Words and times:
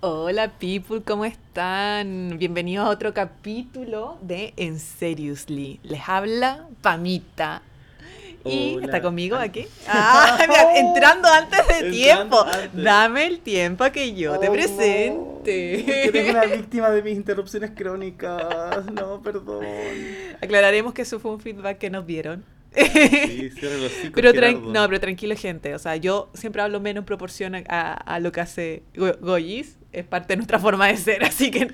Hola 0.00 0.52
people, 0.60 1.02
¿cómo 1.02 1.24
están? 1.24 2.36
Bienvenidos 2.38 2.86
a 2.86 2.90
otro 2.90 3.12
capítulo 3.12 4.16
de 4.22 4.52
En 4.56 4.78
Seriously. 4.78 5.80
Les 5.82 6.08
habla 6.08 6.68
Pamita. 6.82 7.62
Y 8.44 8.76
Hola. 8.76 8.84
está 8.86 9.02
conmigo 9.02 9.36
aquí. 9.36 9.66
Ah, 9.88 10.38
entrando 10.76 11.26
antes 11.28 11.66
de 11.66 11.74
Entrando 11.74 11.90
tiempo. 11.90 12.40
antes. 12.44 12.84
Dame 12.84 13.26
el 13.26 13.40
tiempo 13.40 13.82
a 13.82 13.90
que 13.90 14.14
yo 14.14 14.38
te 14.38 14.48
Oh, 14.48 14.52
presente. 14.52 15.84
Que 15.84 16.04
eres 16.04 16.30
una 16.30 16.44
víctima 16.56 16.90
de 16.90 17.02
mis 17.02 17.16
interrupciones 17.16 17.72
crónicas. 17.72 18.86
No, 18.92 19.20
perdón. 19.20 19.66
Aclararemos 20.40 20.94
que 20.94 21.02
eso 21.02 21.18
fue 21.18 21.32
un 21.32 21.40
feedback 21.40 21.78
que 21.78 21.90
nos 21.90 22.06
dieron. 22.06 22.44
Sí, 22.76 23.50
hocico, 23.56 24.12
Pero 24.14 24.32
no, 24.60 24.86
pero 24.86 25.00
tranquilo, 25.00 25.34
gente. 25.36 25.74
O 25.74 25.78
sea, 25.80 25.96
yo 25.96 26.30
siempre 26.34 26.62
hablo 26.62 26.78
menos 26.78 27.02
en 27.02 27.06
proporción 27.06 27.56
a, 27.56 27.64
a- 27.68 27.92
a 27.94 28.20
lo 28.20 28.30
que 28.30 28.40
hace 28.40 28.82
Go- 28.94 29.16
Goyis. 29.20 29.74
Es 29.92 30.04
parte 30.04 30.28
de 30.34 30.36
nuestra 30.36 30.58
forma 30.58 30.86
de 30.88 30.96
ser, 30.96 31.24
así 31.24 31.50
que 31.50 31.68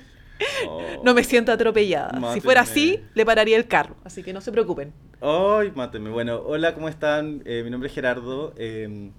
Oh. 0.67 0.81
no 1.05 1.13
me 1.13 1.23
siento 1.23 1.53
atropellada. 1.53 2.33
Si 2.33 2.41
fuera 2.41 2.59
así, 2.61 2.99
le 3.13 3.25
pararía 3.25 3.55
el 3.55 3.67
carro. 3.67 3.95
Así 4.03 4.21
que 4.21 4.33
no 4.33 4.41
se 4.41 4.51
preocupen. 4.51 4.91
Ay, 5.21 5.71
máteme. 5.73 6.09
Bueno, 6.09 6.41
hola, 6.45 6.73
¿cómo 6.73 6.89
están? 6.89 7.41
Eh, 7.45 7.61
mi 7.63 7.69
nombre 7.69 7.87
es 7.87 7.95
Gerardo. 7.95 8.53
eh, 8.57 9.11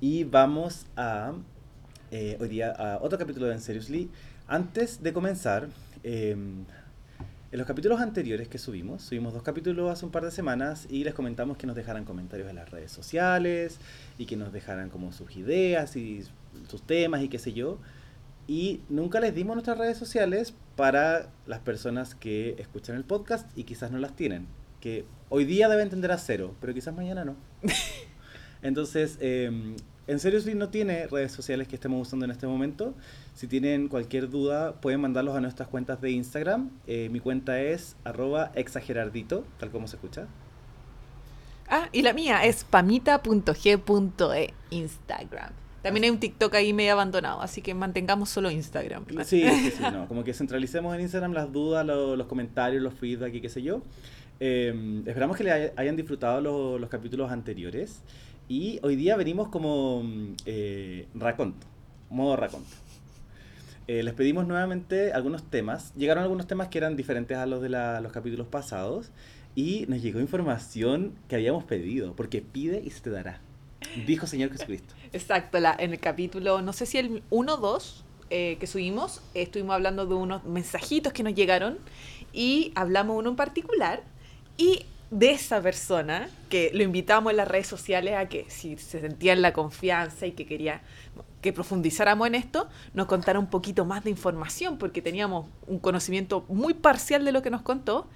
y 0.00 0.24
vamos 0.24 0.86
a 0.96 1.34
eh, 2.10 2.38
hoy 2.40 2.48
día 2.48 2.70
a 2.70 2.98
otro 3.02 3.18
capítulo 3.18 3.46
de 3.48 3.52
En 3.52 3.60
Seriously. 3.60 4.10
Antes 4.48 5.02
de 5.02 5.12
comenzar, 5.12 5.68
eh, 6.04 6.30
en 6.32 6.66
los 7.58 7.66
capítulos 7.66 8.00
anteriores 8.00 8.48
que 8.48 8.56
subimos, 8.56 9.02
subimos 9.02 9.34
dos 9.34 9.42
capítulos 9.42 9.90
hace 9.92 10.06
un 10.06 10.10
par 10.10 10.24
de 10.24 10.30
semanas 10.30 10.86
y 10.88 11.04
les 11.04 11.12
comentamos 11.12 11.58
que 11.58 11.66
nos 11.66 11.76
dejaran 11.76 12.04
comentarios 12.06 12.48
en 12.48 12.56
las 12.56 12.70
redes 12.70 12.90
sociales 12.90 13.78
y 14.16 14.24
que 14.24 14.36
nos 14.36 14.54
dejaran 14.54 14.88
como 14.88 15.12
sus 15.12 15.36
ideas 15.36 15.96
y 15.96 16.22
sus 16.68 16.82
temas 16.82 17.20
y 17.22 17.28
qué 17.28 17.38
sé 17.38 17.52
yo. 17.52 17.78
Y 18.46 18.80
nunca 18.88 19.20
les 19.20 19.34
dimos 19.34 19.54
nuestras 19.54 19.78
redes 19.78 19.96
sociales 19.96 20.54
para 20.76 21.30
las 21.46 21.60
personas 21.60 22.14
que 22.14 22.56
escuchan 22.58 22.96
el 22.96 23.04
podcast 23.04 23.46
y 23.56 23.64
quizás 23.64 23.90
no 23.90 23.98
las 23.98 24.16
tienen. 24.16 24.46
Que 24.80 25.04
hoy 25.28 25.44
día 25.44 25.68
deben 25.68 25.90
tender 25.90 26.10
a 26.12 26.18
cero, 26.18 26.54
pero 26.60 26.74
quizás 26.74 26.94
mañana 26.94 27.24
no. 27.24 27.36
Entonces, 28.62 29.18
eh, 29.20 29.76
en 30.08 30.18
Seriously 30.18 30.54
no 30.54 30.68
tiene 30.68 31.06
redes 31.06 31.30
sociales 31.32 31.68
que 31.68 31.76
estemos 31.76 32.06
usando 32.06 32.24
en 32.24 32.32
este 32.32 32.46
momento. 32.46 32.94
Si 33.34 33.46
tienen 33.46 33.88
cualquier 33.88 34.28
duda, 34.28 34.80
pueden 34.80 35.00
mandarlos 35.00 35.36
a 35.36 35.40
nuestras 35.40 35.68
cuentas 35.68 36.00
de 36.00 36.10
Instagram. 36.10 36.70
Eh, 36.86 37.08
mi 37.10 37.20
cuenta 37.20 37.60
es 37.60 37.96
arroba 38.04 38.50
exagerardito, 38.54 39.44
tal 39.58 39.70
como 39.70 39.86
se 39.86 39.96
escucha. 39.96 40.26
Ah, 41.68 41.88
y 41.92 42.02
la 42.02 42.12
mía 42.12 42.44
es 42.44 42.64
pamita.g.e 42.64 44.54
Instagram. 44.70 45.61
También 45.82 46.04
hay 46.04 46.10
un 46.10 46.18
TikTok 46.18 46.54
ahí 46.54 46.72
medio 46.72 46.92
abandonado, 46.92 47.40
así 47.42 47.60
que 47.60 47.74
mantengamos 47.74 48.28
solo 48.30 48.50
Instagram. 48.50 49.04
Sí, 49.24 49.42
sí, 49.48 49.70
sí, 49.72 49.82
no. 49.92 50.06
Como 50.06 50.22
que 50.24 50.32
centralicemos 50.32 50.94
en 50.94 51.00
Instagram 51.00 51.32
las 51.32 51.52
dudas, 51.52 51.84
lo- 51.84 52.14
los 52.16 52.26
comentarios, 52.28 52.82
los 52.82 52.94
feedback 52.94 53.34
y 53.34 53.40
qué 53.40 53.48
sé 53.48 53.62
yo. 53.62 53.82
Eh, 54.40 55.02
esperamos 55.06 55.36
que 55.36 55.44
le 55.44 55.52
hay- 55.52 55.70
hayan 55.76 55.96
disfrutado 55.96 56.40
lo- 56.40 56.78
los 56.78 56.88
capítulos 56.88 57.30
anteriores. 57.32 58.00
Y 58.48 58.78
hoy 58.82 58.96
día 58.96 59.16
venimos 59.16 59.48
como 59.48 60.02
mm, 60.02 60.34
eh, 60.46 61.06
raconto, 61.14 61.66
modo 62.10 62.36
raconto. 62.36 62.70
Eh, 63.88 64.02
les 64.02 64.14
pedimos 64.14 64.46
nuevamente 64.46 65.12
algunos 65.12 65.42
temas. 65.50 65.92
Llegaron 65.96 66.22
algunos 66.22 66.46
temas 66.46 66.68
que 66.68 66.78
eran 66.78 66.96
diferentes 66.96 67.36
a 67.36 67.46
los 67.46 67.60
de 67.62 67.68
la- 67.68 68.00
los 68.00 68.12
capítulos 68.12 68.46
pasados. 68.46 69.10
Y 69.54 69.84
nos 69.88 70.00
llegó 70.00 70.18
información 70.20 71.12
que 71.28 71.34
habíamos 71.36 71.64
pedido, 71.64 72.14
porque 72.16 72.40
pide 72.40 72.80
y 72.84 72.90
se 72.90 73.00
te 73.00 73.10
dará. 73.10 73.40
Dijo 74.06 74.26
Señor 74.26 74.50
Jesucristo. 74.50 74.94
Exacto, 75.12 75.58
en 75.58 75.92
el 75.92 76.00
capítulo, 76.00 76.62
no 76.62 76.72
sé 76.72 76.86
si 76.86 76.96
el 76.96 77.22
1 77.28 77.54
o 77.54 77.56
2 77.58 78.04
eh, 78.30 78.56
que 78.58 78.66
subimos, 78.66 79.20
estuvimos 79.34 79.74
hablando 79.74 80.06
de 80.06 80.14
unos 80.14 80.42
mensajitos 80.44 81.12
que 81.12 81.22
nos 81.22 81.34
llegaron 81.34 81.78
y 82.32 82.72
hablamos 82.74 83.18
uno 83.18 83.28
en 83.30 83.36
particular 83.36 84.02
y 84.56 84.86
de 85.10 85.32
esa 85.32 85.60
persona 85.60 86.30
que 86.48 86.70
lo 86.72 86.82
invitamos 86.82 87.30
en 87.30 87.36
las 87.36 87.46
redes 87.46 87.66
sociales 87.66 88.14
a 88.14 88.26
que 88.30 88.46
si 88.48 88.78
se 88.78 89.02
sentía 89.02 89.34
en 89.34 89.42
la 89.42 89.52
confianza 89.52 90.26
y 90.26 90.32
que 90.32 90.46
quería 90.46 90.80
que 91.42 91.52
profundizáramos 91.52 92.26
en 92.26 92.34
esto, 92.34 92.70
nos 92.94 93.06
contara 93.06 93.38
un 93.38 93.48
poquito 93.48 93.84
más 93.84 94.04
de 94.04 94.10
información 94.10 94.78
porque 94.78 95.02
teníamos 95.02 95.46
un 95.66 95.78
conocimiento 95.78 96.46
muy 96.48 96.72
parcial 96.72 97.26
de 97.26 97.32
lo 97.32 97.42
que 97.42 97.50
nos 97.50 97.60
contó 97.60 98.06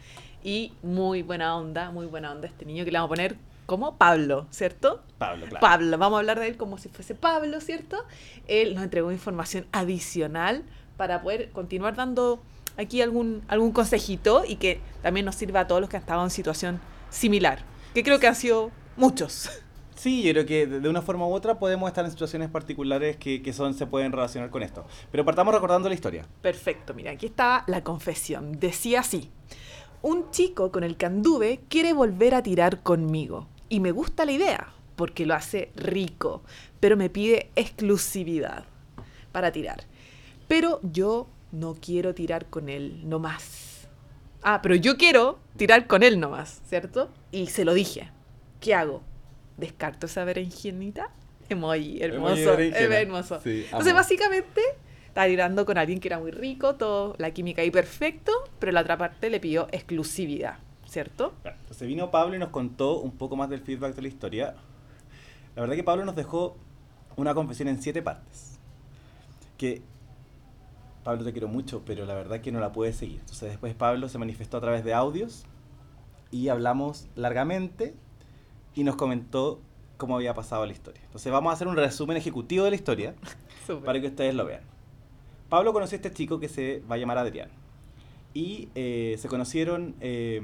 y 0.43 0.73
muy 0.83 1.21
buena 1.21 1.59
onda, 1.59 1.91
muy 1.91 2.07
buena 2.07 2.33
onda 2.33 2.49
este 2.49 2.65
niño 2.65 2.87
que 2.87 2.91
le 2.91 2.97
vamos 2.97 3.09
a 3.09 3.15
poner 3.15 3.37
como 3.67 3.99
Pablo, 3.99 4.47
¿cierto? 4.51 5.03
Pablo, 5.19 5.47
claro. 5.47 5.61
Pablo, 5.61 5.99
vamos 5.99 6.17
a 6.17 6.21
hablar 6.21 6.41
de 6.41 6.49
él 6.49 6.57
como 6.57 6.79
si 6.79 6.89
fuese 6.89 7.15
Pablo, 7.15 7.61
¿cierto? 7.61 8.05
Él 8.47 8.75
nos 8.75 8.85
entregó 8.85 9.13
información 9.13 9.67
adicional 9.73 10.65
para 10.97 11.23
poder 11.23 11.51
continuar 11.51 11.97
dando 11.97 12.41
aquí 12.77 13.03
algún, 13.03 13.43
algún 13.49 13.73
consejito 13.73 14.45
y 14.47 14.57
que 14.57 14.81
también 15.03 15.27
nos 15.27 15.35
sirva 15.35 15.61
a 15.61 15.67
todos 15.67 15.81
los 15.81 15.91
que 15.91 15.97
han 15.97 16.03
estado 16.03 16.23
en 16.23 16.31
situación 16.31 16.81
similar, 17.11 17.61
que 17.95 18.03
creo 18.03 18.21
que 18.21 18.27
han 18.27 18.37
sido 18.37 18.71
muchos. 18.97 19.51
Sí, 19.97 20.23
yo 20.23 20.33
creo 20.33 20.47
que 20.47 20.67
de 20.67 20.89
una 20.91 21.01
forma 21.01 21.27
u 21.27 21.33
otra 21.33 21.59
podemos 21.59 21.89
estar 21.89 22.05
en 22.05 22.11
situaciones 22.11 22.51
particulares 22.51 23.17
que, 23.17 23.41
que 23.41 23.53
son, 23.55 23.73
se 23.73 23.87
pueden 23.87 24.13
relacionar 24.13 24.51
con 24.51 24.63
esto. 24.63 24.85
Pero 25.11 25.25
partamos 25.25 25.55
recordando 25.55 25.89
la 25.89 25.95
historia. 25.95 26.27
Perfecto, 26.43 26.93
mira, 26.93 27.13
aquí 27.13 27.27
está 27.27 27.65
la 27.67 27.83
confesión. 27.83 28.61
Decía 28.61 29.01
así, 29.01 29.31
un 30.03 30.31
chico 30.31 30.71
con 30.71 30.85
el 30.85 30.99
que 30.99 31.07
anduve 31.07 31.61
quiere 31.71 31.95
volver 31.95 32.35
a 32.35 32.43
tirar 32.43 32.83
conmigo 32.83 33.49
y 33.69 33.81
me 33.81 33.93
gusta 33.93 34.25
la 34.25 34.33
idea 34.33 34.73
porque 34.97 35.27
lo 35.27 35.35
hace 35.35 35.71
rico, 35.77 36.43
pero 36.81 36.97
me 36.97 37.11
pide 37.11 37.51
exclusividad 37.55 38.65
para 39.33 39.53
tirar. 39.53 39.85
Pero 40.49 40.81
yo 40.83 41.29
no 41.53 41.75
quiero 41.75 42.15
tirar 42.15 42.47
con 42.47 42.69
él 42.69 43.09
nomás. 43.09 43.89
Ah, 44.43 44.61
pero 44.63 44.75
yo 44.75 44.97
quiero 44.97 45.39
tirar 45.57 45.87
con 45.87 46.03
él 46.03 46.21
nomás, 46.21 46.63
¿cierto? 46.69 47.11
Y 47.33 47.49
se 47.49 47.65
lo 47.65 47.75
dije. 47.75 48.11
¿Qué 48.61 48.75
hago? 48.75 49.03
¿Descarto 49.57 50.07
esa 50.07 50.25
berenjenita? 50.25 51.11
Emoji, 51.49 52.03
hermoso. 52.03 52.59
Emoji 52.59 52.95
hermoso. 52.95 53.41
Sí, 53.43 53.65
Entonces, 53.65 53.95
básicamente, 53.95 54.61
estaba 55.07 55.27
tirando 55.27 55.65
con 55.65 55.79
alguien 55.79 55.99
que 55.99 56.09
era 56.09 56.19
muy 56.19 56.31
rico, 56.31 56.75
todo, 56.77 57.15
la 57.19 57.31
química 57.31 57.63
ahí 57.63 57.71
perfecto, 57.71 58.33
pero 58.59 58.73
la 58.73 58.83
otra 58.83 58.99
parte 58.99 59.31
le 59.31 59.41
pidió 59.41 59.67
exclusividad, 59.73 60.59
¿cierto? 60.97 61.35
Entonces 61.45 61.87
vino 61.87 62.11
Pablo 62.11 62.37
y 62.37 62.39
nos 62.39 62.49
contó 62.49 63.01
un 63.01 63.11
poco 63.11 63.37
más 63.37 63.51
del 63.51 63.61
feedback 63.61 63.95
de 63.95 64.01
la 64.01 64.09
historia. 64.09 64.55
La 65.55 65.61
verdad 65.61 65.77
que 65.77 65.85
Pablo 65.85 66.07
nos 66.07 66.17
dejó 66.17 66.57
una 67.17 67.35
confesión 67.35 67.69
en 67.69 67.83
siete 67.83 68.01
partes. 68.01 68.59
Que 69.59 69.83
Pablo 71.05 71.23
te 71.23 71.33
quiero 71.33 71.49
mucho, 71.49 71.83
pero 71.85 72.07
la 72.07 72.15
verdad 72.15 72.41
que 72.41 72.51
no 72.51 72.61
la 72.61 72.73
pude 72.73 72.95
seguir. 72.95 73.21
Entonces 73.21 73.51
después 73.51 73.75
Pablo 73.75 74.09
se 74.09 74.17
manifestó 74.17 74.57
a 74.57 74.63
través 74.63 74.85
de 74.85 74.95
audios 74.95 75.45
y 76.31 76.49
hablamos 76.49 77.09
largamente 77.15 77.95
y 78.75 78.83
nos 78.83 78.97
comentó 78.97 79.61
cómo 79.99 80.17
había 80.17 80.33
pasado 80.33 80.65
la 80.65 80.73
historia. 80.73 81.03
Entonces 81.05 81.31
vamos 81.31 81.51
a 81.51 81.57
hacer 81.57 81.69
un 81.69 81.77
resumen 81.77 82.17
ejecutivo 82.17 82.65
de 82.65 82.71
la 82.71 82.77
historia. 82.77 83.15
Para 83.85 84.01
que 84.01 84.07
ustedes 84.07 84.35
lo 84.35 84.47
vean. 84.47 84.63
Pablo 85.51 85.75
conoció 85.75 85.97
a 85.97 85.99
este 85.99 86.11
chico 86.11 86.41
que 86.41 86.49
se 86.49 86.83
va 86.91 86.95
a 86.95 86.99
llamar 86.99 87.19
Adrián. 87.19 87.51
Y 88.33 88.71
eh, 88.75 89.17
se 89.19 89.29
conocieron 89.29 89.95
eh, 90.01 90.41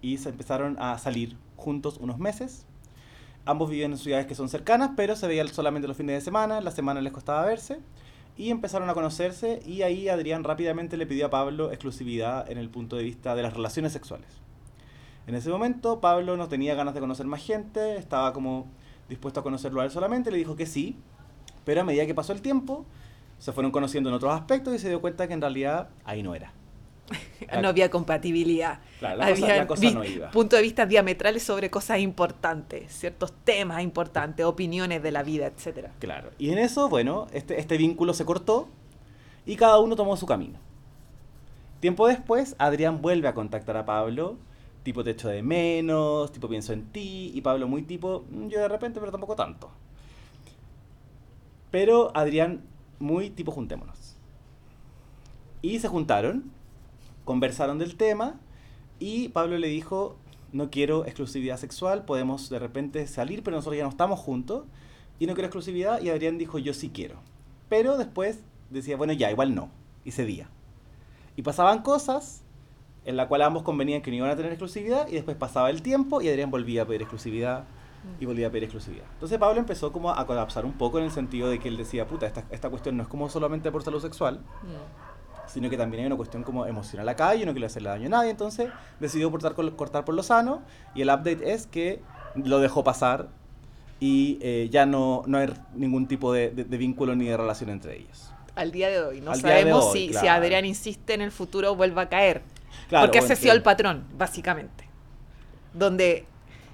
y 0.00 0.18
se 0.18 0.28
empezaron 0.28 0.76
a 0.78 0.98
salir 0.98 1.36
juntos 1.56 1.98
unos 2.00 2.18
meses. 2.18 2.66
Ambos 3.44 3.70
vivían 3.70 3.92
en 3.92 3.98
ciudades 3.98 4.26
que 4.26 4.34
son 4.34 4.48
cercanas, 4.48 4.90
pero 4.96 5.16
se 5.16 5.26
veían 5.26 5.48
solamente 5.48 5.88
los 5.88 5.96
fines 5.96 6.16
de 6.16 6.20
semana, 6.20 6.60
la 6.60 6.70
semana 6.70 7.00
les 7.00 7.12
costaba 7.12 7.44
verse. 7.46 7.80
Y 8.36 8.50
empezaron 8.50 8.88
a 8.88 8.94
conocerse 8.94 9.60
y 9.66 9.82
ahí 9.82 10.08
Adrián 10.08 10.44
rápidamente 10.44 10.96
le 10.96 11.06
pidió 11.06 11.26
a 11.26 11.30
Pablo 11.30 11.72
exclusividad 11.72 12.48
en 12.50 12.58
el 12.58 12.68
punto 12.70 12.96
de 12.96 13.02
vista 13.02 13.34
de 13.34 13.42
las 13.42 13.54
relaciones 13.54 13.92
sexuales. 13.92 14.28
En 15.26 15.34
ese 15.34 15.50
momento 15.50 16.00
Pablo 16.00 16.36
no 16.36 16.48
tenía 16.48 16.74
ganas 16.74 16.94
de 16.94 17.00
conocer 17.00 17.26
más 17.26 17.42
gente, 17.42 17.96
estaba 17.96 18.32
como 18.32 18.66
dispuesto 19.08 19.40
a 19.40 19.42
conocerlo 19.42 19.80
a 19.80 19.84
él 19.84 19.90
solamente, 19.90 20.30
le 20.30 20.38
dijo 20.38 20.54
que 20.54 20.66
sí, 20.66 20.96
pero 21.64 21.80
a 21.80 21.84
medida 21.84 22.06
que 22.06 22.14
pasó 22.14 22.32
el 22.32 22.40
tiempo, 22.40 22.86
se 23.38 23.52
fueron 23.52 23.72
conociendo 23.72 24.08
en 24.08 24.14
otros 24.14 24.32
aspectos 24.32 24.74
y 24.74 24.78
se 24.78 24.88
dio 24.88 25.00
cuenta 25.00 25.26
que 25.26 25.34
en 25.34 25.40
realidad 25.40 25.88
ahí 26.04 26.22
no 26.22 26.34
era. 26.34 26.52
No 27.60 27.68
había 27.68 27.90
compatibilidad. 27.90 28.80
Claro, 28.98 29.16
la 29.18 29.28
cosa- 29.30 29.44
Había 29.44 29.56
la 29.58 29.66
cosa 29.66 29.90
no 29.90 30.04
iba. 30.04 30.30
puntos 30.30 30.58
de 30.58 30.62
vista 30.62 30.86
diametrales 30.86 31.42
sobre 31.42 31.70
cosas 31.70 31.98
importantes, 32.00 32.92
ciertos 32.92 33.32
temas 33.44 33.82
importantes, 33.82 34.44
opiniones 34.46 35.02
de 35.02 35.12
la 35.12 35.22
vida, 35.22 35.46
etcétera. 35.46 35.92
Claro. 35.98 36.30
Y 36.38 36.50
en 36.50 36.58
eso, 36.58 36.88
bueno, 36.88 37.26
este, 37.32 37.60
este 37.60 37.76
vínculo 37.76 38.14
se 38.14 38.24
cortó 38.24 38.68
y 39.46 39.56
cada 39.56 39.78
uno 39.78 39.94
tomó 39.96 40.16
su 40.16 40.26
camino. 40.26 40.58
Tiempo 41.80 42.08
después, 42.08 42.56
Adrián 42.58 43.00
vuelve 43.02 43.28
a 43.28 43.34
contactar 43.34 43.76
a 43.76 43.84
Pablo, 43.86 44.36
tipo 44.82 45.04
te 45.04 45.10
echo 45.10 45.28
de 45.28 45.42
menos, 45.42 46.32
tipo 46.32 46.48
pienso 46.48 46.72
en 46.72 46.86
ti, 46.90 47.30
y 47.34 47.40
Pablo 47.40 47.68
muy 47.68 47.82
tipo, 47.82 48.24
"Mm, 48.30 48.48
yo 48.48 48.58
de 48.58 48.68
repente, 48.68 48.98
pero 49.00 49.12
tampoco 49.12 49.36
tanto. 49.36 49.70
Pero 51.70 52.10
Adrián 52.16 52.62
muy 52.98 53.30
tipo 53.30 53.52
juntémonos. 53.52 54.16
Y 55.62 55.78
se 55.80 55.88
juntaron, 55.88 56.50
conversaron 57.28 57.78
del 57.78 57.94
tema, 57.96 58.40
y 58.98 59.28
Pablo 59.28 59.58
le 59.58 59.68
dijo, 59.68 60.16
no 60.50 60.70
quiero 60.70 61.04
exclusividad 61.04 61.58
sexual, 61.58 62.06
podemos 62.06 62.48
de 62.48 62.58
repente 62.58 63.06
salir, 63.06 63.42
pero 63.42 63.54
nosotros 63.54 63.76
ya 63.76 63.82
no 63.82 63.90
estamos 63.90 64.18
juntos, 64.18 64.64
y 65.18 65.26
no 65.26 65.34
quiero 65.34 65.48
exclusividad, 65.48 66.00
y 66.00 66.08
Adrián 66.08 66.38
dijo, 66.38 66.58
yo 66.58 66.72
sí 66.72 66.88
quiero. 66.88 67.16
Pero 67.68 67.98
después 67.98 68.40
decía, 68.70 68.96
bueno, 68.96 69.12
ya, 69.12 69.30
igual 69.30 69.54
no, 69.54 69.68
y 70.06 70.12
cedía. 70.12 70.48
Y 71.36 71.42
pasaban 71.42 71.82
cosas 71.82 72.44
en 73.04 73.18
la 73.18 73.28
cual 73.28 73.42
ambos 73.42 73.62
convenían 73.62 74.00
que 74.00 74.10
no 74.10 74.16
iban 74.16 74.30
a 74.30 74.36
tener 74.36 74.52
exclusividad 74.52 75.06
y 75.06 75.12
después 75.12 75.36
pasaba 75.36 75.68
el 75.68 75.82
tiempo 75.82 76.22
y 76.22 76.30
Adrián 76.30 76.50
volvía 76.50 76.84
a 76.84 76.86
pedir 76.86 77.02
exclusividad 77.02 77.64
y 78.18 78.24
volvía 78.24 78.46
a 78.46 78.50
pedir 78.50 78.64
exclusividad. 78.64 79.04
Entonces 79.12 79.38
Pablo 79.38 79.60
empezó 79.60 79.92
como 79.92 80.10
a 80.12 80.26
colapsar 80.26 80.64
un 80.64 80.72
poco 80.72 80.98
en 80.98 81.04
el 81.04 81.10
sentido 81.10 81.50
de 81.50 81.58
que 81.58 81.68
él 81.68 81.76
decía, 81.76 82.08
puta, 82.08 82.26
esta, 82.26 82.46
esta 82.50 82.70
cuestión 82.70 82.96
no 82.96 83.02
es 83.02 83.08
como 83.10 83.28
solamente 83.28 83.70
por 83.70 83.82
salud 83.82 84.00
sexual, 84.00 84.40
sino 85.48 85.68
que 85.70 85.76
también 85.76 86.02
hay 86.02 86.06
una 86.06 86.16
cuestión 86.16 86.42
como 86.42 86.66
emocional 86.66 87.08
acá 87.08 87.34
y 87.34 87.44
no 87.44 87.52
quiere 87.52 87.66
hacerle 87.66 87.88
daño 87.88 88.06
a 88.06 88.10
nadie, 88.10 88.30
entonces 88.30 88.70
decidió 89.00 89.30
cortar, 89.30 89.54
cortar 89.54 90.04
por 90.04 90.14
lo 90.14 90.22
sano 90.22 90.62
y 90.94 91.02
el 91.02 91.08
update 91.08 91.52
es 91.52 91.66
que 91.66 92.00
lo 92.36 92.60
dejó 92.60 92.84
pasar 92.84 93.28
y 94.00 94.38
eh, 94.40 94.68
ya 94.70 94.86
no, 94.86 95.24
no 95.26 95.38
hay 95.38 95.52
ningún 95.74 96.06
tipo 96.06 96.32
de, 96.32 96.50
de, 96.50 96.76
vínculo 96.76 97.16
ni 97.16 97.26
de 97.26 97.36
relación 97.36 97.70
entre 97.70 97.96
ellos. 97.96 98.30
Al 98.54 98.70
día 98.70 98.88
de 98.88 99.00
hoy, 99.00 99.20
no 99.20 99.34
sabemos 99.34 99.92
si, 99.92 100.12
si 100.12 100.26
Adrián 100.26 100.64
insiste 100.64 101.14
en 101.14 101.20
el 101.20 101.32
futuro 101.32 101.74
vuelva 101.74 102.02
a 102.02 102.08
caer. 102.08 102.42
porque 102.90 103.18
ese 103.18 103.32
ha 103.32 103.36
sido 103.36 103.54
el 103.54 103.62
patrón, 103.62 104.04
básicamente. 104.16 104.84
Donde 105.74 106.26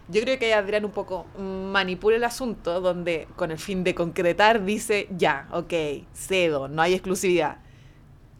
yo 0.09 0.21
creo 0.21 0.38
que 0.38 0.53
Adrián 0.53 0.85
un 0.85 0.91
poco 0.91 1.26
manipula 1.38 2.17
el 2.17 2.25
asunto, 2.25 2.81
donde 2.81 3.26
con 3.37 3.50
el 3.50 3.59
fin 3.59 3.85
de 3.85 3.94
concretar 3.94 4.65
dice, 4.65 5.09
ya, 5.17 5.49
ok, 5.53 5.73
cedo, 6.15 6.69
no 6.69 6.82
hay 6.82 6.94
exclusividad. 6.94 7.59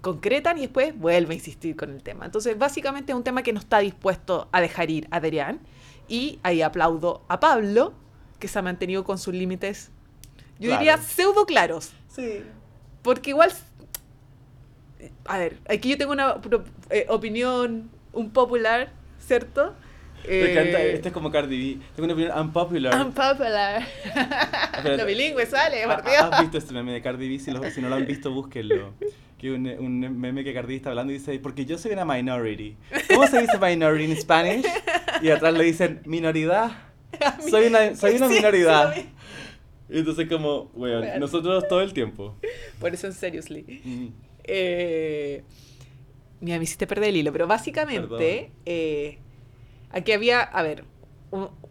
Concretan 0.05 0.59
y 0.59 0.61
después 0.61 0.95
vuelve 0.99 1.33
a 1.33 1.35
insistir 1.35 1.77
con 1.77 1.91
el 1.91 2.03
tema. 2.03 2.27
Entonces, 2.27 2.59
básicamente 2.59 3.13
es 3.13 3.17
un 3.17 3.25
tema 3.25 3.43
que 3.43 3.55
no 3.55 3.59
está 3.59 3.79
dispuesto 3.79 4.51
a 4.53 4.61
dejar 4.61 4.91
ir 4.91 5.09
Adrián. 5.11 5.61
Y 6.09 6.41
ahí 6.43 6.61
aplaudo 6.61 7.25
a 7.29 7.41
Pablo, 7.41 7.95
que 8.39 8.47
se 8.47 8.59
ha 8.59 8.63
mantenido 8.63 9.03
con 9.05 9.17
sus 9.17 9.33
límites, 9.33 9.91
yo 10.59 10.71
diría 10.73 10.99
pseudo 10.99 11.47
claros. 11.47 11.95
Sí. 12.09 12.43
Porque 13.01 13.31
igual, 13.31 13.51
a 15.25 15.39
ver, 15.39 15.57
aquí 15.71 15.89
yo 15.89 15.97
tengo 15.97 16.13
una 16.13 16.39
eh, 16.91 17.07
opinión 17.09 17.89
un 18.13 18.29
popular, 18.29 18.93
¿cierto? 19.19 19.75
Me 20.29 20.53
encanta, 20.53 20.83
eh, 20.83 20.95
este 20.97 21.09
es 21.09 21.15
como 21.15 21.31
Cardi 21.31 21.77
B. 21.77 21.85
Tengo 21.97 22.05
una 22.05 22.13
opinión 22.13 22.39
unpopular. 22.39 23.07
Unpopular. 23.07 23.83
lo 24.85 25.07
bilingüe 25.07 25.47
sale, 25.47 25.85
ah, 25.85 25.97
por 25.97 26.11
¿Has 26.11 26.41
visto 26.43 26.59
este 26.59 26.75
meme 26.75 26.93
de 26.93 27.01
Cardi 27.01 27.27
B? 27.27 27.39
Si, 27.39 27.51
si 27.71 27.81
no 27.81 27.89
lo 27.89 27.95
han 27.95 28.07
visto, 28.07 28.31
búsquenlo. 28.31 28.93
Que 29.45 29.53
un, 29.53 29.67
un 29.67 30.01
meme 30.19 30.43
que 30.43 30.55
Cardi 30.55 30.77
está 30.77 30.89
hablando 30.89 31.13
y 31.13 31.19
dice, 31.19 31.39
porque 31.39 31.67
yo 31.67 31.77
soy 31.77 31.93
una 31.93 32.07
minority. 32.07 32.79
¿Cómo 33.11 33.27
se 33.27 33.43
dice 33.43 33.59
minority 33.59 34.11
en 34.11 34.17
Spanish? 34.19 34.65
Y 35.21 35.29
atrás 35.29 35.53
le 35.53 35.65
dicen, 35.65 36.01
minoridad. 36.07 36.73
Soy 37.51 37.67
una, 37.67 37.95
soy 37.95 38.15
una 38.17 38.29
minoridad. 38.29 38.95
Entonces 39.91 40.31
como, 40.31 40.71
bueno, 40.75 41.07
nosotros 41.19 41.69
todo 41.69 41.83
el 41.83 41.93
tiempo. 41.93 42.35
Por 42.81 42.95
eso 42.95 43.07
en 43.07 43.13
Seriously. 43.13 43.83
Mm. 43.85 44.07
Eh, 44.45 45.43
mira, 46.41 46.57
me 46.57 46.65
hiciste 46.65 46.87
perder 46.87 47.11
el 47.11 47.17
hilo, 47.19 47.31
pero 47.31 47.47
básicamente 47.47 48.51
eh, 48.65 49.19
aquí 49.91 50.13
había, 50.13 50.41
a 50.41 50.63
ver, 50.63 50.85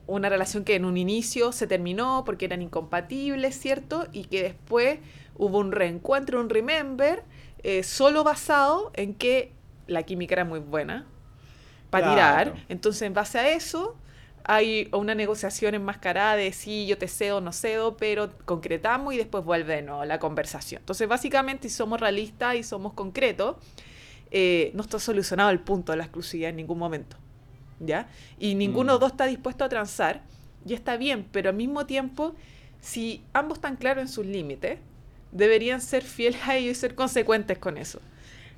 una 0.06 0.30
relación 0.30 0.64
que 0.64 0.76
en 0.76 0.86
un 0.86 0.96
inicio 0.96 1.52
se 1.52 1.66
terminó 1.66 2.22
porque 2.24 2.46
eran 2.46 2.62
incompatibles, 2.62 3.60
¿cierto? 3.60 4.06
Y 4.14 4.26
que 4.26 4.44
después 4.44 5.00
hubo 5.36 5.58
un 5.58 5.72
reencuentro, 5.72 6.40
un 6.40 6.52
remember, 6.52 7.24
eh, 7.64 7.84
solo 7.84 8.24
basado 8.24 8.92
en 8.96 9.14
que 9.14 9.52
la 9.88 10.04
química 10.04 10.36
era 10.36 10.46
muy 10.46 10.60
buena 10.60 11.06
para 11.90 12.10
tirar. 12.10 12.66
Entonces, 12.70 13.04
en 13.04 13.14
base 13.14 13.40
a 13.40 13.50
eso, 13.50 13.96
hay 14.44 14.90
una 14.92 15.16
negociación 15.16 15.76
enmascarada 15.76 16.36
de 16.36 16.52
sí, 16.52 16.86
yo 16.88 16.98
te 16.98 17.08
cedo, 17.08 17.40
no 17.40 17.54
cedo, 17.54 17.96
pero 17.98 18.32
concretamos 18.46 19.14
y 19.14 19.18
después 19.18 19.44
vuelve 19.44 19.82
no, 19.82 20.04
la 20.04 20.20
conversación. 20.20 20.82
Entonces, 20.82 21.08
básicamente, 21.08 21.70
si 21.70 21.76
somos 21.76 22.00
realistas 22.00 22.56
y 22.56 22.64
somos 22.64 22.94
concretos, 22.94 23.56
eh, 24.32 24.72
no 24.74 24.82
está 24.82 25.00
solucionado 25.00 25.52
el 25.52 25.60
punto 25.60 25.92
de 25.92 26.00
la 26.00 26.04
exclusividad 26.06 26.50
en 26.50 26.58
ningún 26.58 26.80
momento. 26.80 27.18
¿Ya? 27.80 28.08
Y 28.40 28.56
ninguno 28.56 28.94
de 28.94 28.98
mm. 28.98 29.02
dos 29.02 29.12
está 29.12 29.26
dispuesto 29.26 29.64
a 29.64 29.70
transar, 29.70 30.22
y 30.66 30.74
está 30.74 30.96
bien, 30.98 31.28
pero 31.32 31.50
al 31.50 31.56
mismo 31.56 31.86
tiempo, 31.86 32.34
si 32.80 33.24
ambos 33.34 33.58
están 33.58 33.76
claros 33.76 34.04
en 34.04 34.08
sus 34.08 34.26
límites, 34.26 34.80
deberían 35.34 35.82
ser 35.82 36.04
fieles 36.04 36.42
a 36.48 36.56
ellos 36.56 36.78
y 36.78 36.80
ser 36.80 36.96
consecuentes 36.96 37.58
con 37.58 37.78
eso 37.78 38.00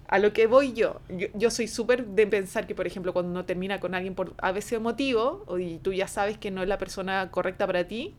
a 0.07 0.19
lo 0.19 0.33
que 0.33 0.47
voy 0.47 0.73
yo, 0.73 1.01
yo, 1.33 1.49
soy 1.49 1.67
súper 1.67 2.05
de 2.05 2.27
pensar 2.27 2.67
que, 2.67 2.75
por 2.75 2.85
ejemplo, 2.85 3.11
cuando 3.11 3.31
uno 3.31 3.45
termina 3.45 3.79
con 3.79 3.95
alguien 3.95 4.13
por 4.13 4.33
a 4.37 4.51
veces 4.51 4.79
motivo, 4.79 5.45
y 5.59 5.77
tú 5.79 5.93
ya 5.93 6.07
sabes 6.07 6.37
que 6.37 6.51
no 6.51 6.61
es 6.61 6.67
la 6.67 6.77
persona 6.77 7.31
correcta 7.31 7.65
para 7.65 7.87
ti, 7.87 8.13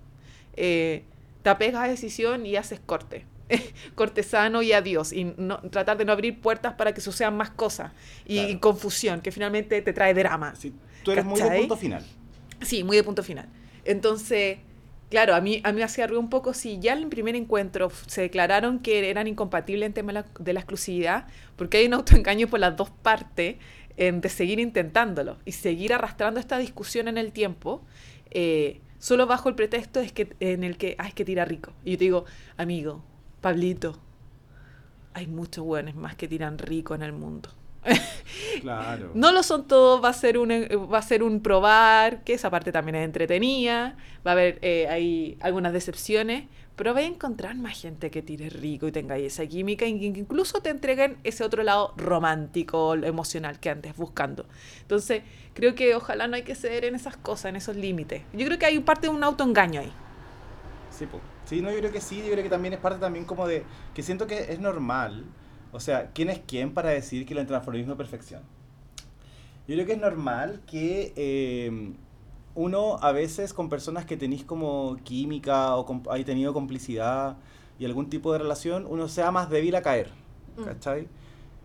eh, 0.56 1.04
te 1.42 1.50
apegas 1.50 1.84
a 1.84 1.88
decisión 1.88 2.44
y 2.44 2.56
haces 2.56 2.80
corte. 2.80 3.24
cortesano 3.94 4.62
y 4.62 4.72
adiós. 4.72 5.12
Y 5.12 5.32
no, 5.36 5.58
tratar 5.70 5.96
de 5.96 6.04
no 6.04 6.10
abrir 6.10 6.40
puertas 6.40 6.74
para 6.74 6.92
que 6.92 7.00
sucedan 7.00 7.36
más 7.36 7.50
cosas. 7.50 7.92
Y, 8.26 8.56
confusión, 8.56 9.20
que 9.20 9.30
finalmente 9.30 9.80
te 9.80 9.92
trae 9.92 10.12
drama. 10.12 10.54
tú 11.04 11.12
eres 11.12 11.24
muy 11.24 11.40
de 11.40 11.58
punto 11.58 11.76
final. 11.76 12.04
Sí, 12.62 12.82
muy 12.82 12.96
de 12.96 13.04
punto 13.04 13.22
final. 13.22 13.48
Entonces, 13.84 14.58
Claro, 15.08 15.36
a 15.36 15.40
mí, 15.40 15.60
a 15.62 15.72
mí 15.72 15.80
me 15.80 16.06
ruido 16.06 16.20
un 16.20 16.30
poco 16.30 16.52
si 16.52 16.80
ya 16.80 16.92
en 16.92 17.04
el 17.04 17.08
primer 17.08 17.36
encuentro 17.36 17.90
se 18.08 18.22
declararon 18.22 18.80
que 18.80 19.08
eran 19.08 19.28
incompatibles 19.28 19.86
en 19.86 19.92
tema 19.92 20.24
de 20.40 20.52
la 20.52 20.60
exclusividad, 20.60 21.28
porque 21.54 21.78
hay 21.78 21.86
un 21.86 21.94
autoengaño 21.94 22.48
por 22.48 22.58
las 22.58 22.76
dos 22.76 22.90
partes 22.90 23.56
de 23.96 24.28
seguir 24.28 24.58
intentándolo 24.60 25.38
y 25.44 25.52
seguir 25.52 25.94
arrastrando 25.94 26.38
esta 26.38 26.58
discusión 26.58 27.08
en 27.08 27.18
el 27.18 27.32
tiempo, 27.32 27.82
eh, 28.30 28.80
solo 28.98 29.26
bajo 29.26 29.48
el 29.48 29.54
pretexto 29.54 30.00
es 30.00 30.12
que, 30.12 30.34
en 30.40 30.64
el 30.64 30.76
que, 30.76 30.96
ah, 30.98 31.10
que 31.10 31.24
tira 31.24 31.44
rico. 31.44 31.72
Y 31.84 31.92
yo 31.92 31.98
te 31.98 32.04
digo, 32.04 32.24
amigo, 32.56 33.02
Pablito, 33.40 33.98
hay 35.14 35.26
muchos 35.26 35.64
buenos 35.64 35.94
más 35.94 36.16
que 36.16 36.28
tiran 36.28 36.58
rico 36.58 36.94
en 36.94 37.02
el 37.02 37.12
mundo. 37.12 37.48
Claro. 38.60 39.10
no 39.14 39.32
lo 39.32 39.42
son 39.42 39.66
todos, 39.66 40.02
va 40.02 40.08
a 40.08 40.12
ser 40.12 40.38
un 40.38 40.50
eh, 40.50 40.68
va 40.76 40.98
a 40.98 41.02
ser 41.02 41.22
un 41.22 41.40
probar, 41.40 42.24
que 42.24 42.34
esa 42.34 42.50
parte 42.50 42.72
también 42.72 42.96
es 42.96 43.04
entretenida, 43.04 43.96
va 44.26 44.30
a 44.30 44.32
haber 44.32 44.58
eh, 44.62 44.88
hay 44.88 45.36
algunas 45.40 45.72
decepciones, 45.72 46.44
pero 46.76 46.92
va 46.92 47.00
a 47.00 47.04
encontrar 47.04 47.56
más 47.56 47.80
gente 47.80 48.10
que 48.10 48.22
tire 48.22 48.50
rico 48.50 48.86
y 48.86 48.92
tenga 48.92 49.16
esa 49.16 49.46
química 49.46 49.86
y 49.86 49.98
que 49.98 50.18
incluso 50.20 50.60
te 50.60 50.70
entreguen 50.70 51.16
ese 51.24 51.42
otro 51.42 51.62
lado 51.62 51.94
romántico, 51.96 52.94
emocional 52.94 53.58
que 53.58 53.70
antes 53.70 53.96
buscando. 53.96 54.46
Entonces, 54.82 55.22
creo 55.54 55.74
que 55.74 55.94
ojalá 55.94 56.28
no 56.28 56.36
hay 56.36 56.42
que 56.42 56.54
ceder 56.54 56.84
en 56.84 56.94
esas 56.94 57.16
cosas, 57.16 57.46
en 57.46 57.56
esos 57.56 57.76
límites. 57.76 58.22
Yo 58.34 58.46
creo 58.46 58.58
que 58.58 58.66
hay 58.66 58.78
parte 58.80 59.08
de 59.08 59.14
un 59.14 59.24
autoengaño 59.24 59.80
ahí. 59.80 59.92
Sí, 60.90 61.06
sí, 61.46 61.62
no, 61.62 61.70
yo 61.70 61.78
creo 61.78 61.92
que 61.92 62.00
sí, 62.00 62.18
yo 62.18 62.30
creo 62.32 62.42
que 62.42 62.50
también 62.50 62.74
es 62.74 62.80
parte 62.80 63.00
también 63.00 63.24
como 63.24 63.46
de 63.46 63.64
que 63.94 64.02
siento 64.02 64.26
que 64.26 64.52
es 64.52 64.60
normal 64.60 65.24
o 65.76 65.80
sea, 65.80 66.10
¿quién 66.12 66.30
es 66.30 66.40
quién 66.46 66.72
para 66.72 66.90
decir 66.90 67.26
que 67.26 67.34
el 67.34 67.46
transformismo 67.46 67.92
es 67.92 67.98
perfección? 67.98 68.42
Yo 69.68 69.74
creo 69.74 69.86
que 69.86 69.92
es 69.92 70.00
normal 70.00 70.62
que 70.66 71.12
eh, 71.16 71.92
uno 72.54 72.96
a 73.02 73.12
veces 73.12 73.52
con 73.52 73.68
personas 73.68 74.06
que 74.06 74.16
tenéis 74.16 74.42
como 74.44 74.96
química 75.04 75.76
o 75.76 76.02
hay 76.10 76.24
tenido 76.24 76.52
complicidad 76.52 77.36
y 77.78 77.84
algún 77.84 78.08
tipo 78.08 78.32
de 78.32 78.38
relación, 78.38 78.86
uno 78.88 79.06
sea 79.08 79.30
más 79.30 79.50
débil 79.50 79.74
a 79.74 79.82
caer, 79.82 80.10
mm. 80.56 80.64
¿cachai? 80.64 81.08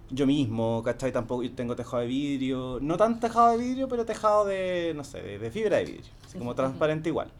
Yo 0.09 0.27
mismo, 0.27 0.83
¿cachai? 0.83 1.13
Tampoco 1.13 1.49
tengo 1.51 1.75
tejado 1.77 2.01
de 2.01 2.07
vidrio, 2.07 2.79
no 2.81 2.97
tan 2.97 3.21
tejado 3.21 3.51
de 3.51 3.57
vidrio, 3.57 3.87
pero 3.87 4.05
tejado 4.05 4.43
de, 4.45 4.91
no 4.93 5.05
sé, 5.05 5.21
de, 5.21 5.51
fibra 5.51 5.77
de 5.77 5.85
vidrio, 5.85 6.11
así 6.25 6.37
como 6.37 6.53
transparente 6.53 7.07
igual. 7.07 7.31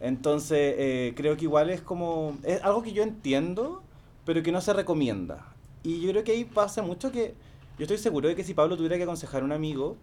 Entonces, 0.00 0.76
eh, 0.78 1.14
creo 1.16 1.36
que 1.36 1.44
igual 1.44 1.70
es 1.70 1.80
como, 1.80 2.36
es 2.44 2.62
algo 2.62 2.82
que 2.82 2.92
yo 2.92 3.02
entiendo, 3.02 3.82
pero 4.24 4.44
que 4.44 4.52
no 4.52 4.60
se 4.60 4.72
recomienda. 4.72 5.53
Y 5.84 6.00
yo 6.00 6.10
creo 6.10 6.24
que 6.24 6.32
ahí 6.32 6.44
pasa 6.44 6.82
mucho 6.82 7.12
que 7.12 7.34
yo 7.78 7.84
estoy 7.84 7.98
seguro 7.98 8.28
de 8.28 8.34
que 8.34 8.42
si 8.42 8.54
Pablo 8.54 8.76
tuviera 8.76 8.96
que 8.96 9.02
aconsejar 9.04 9.42
a 9.42 9.44
un 9.44 9.52
amigo, 9.52 9.96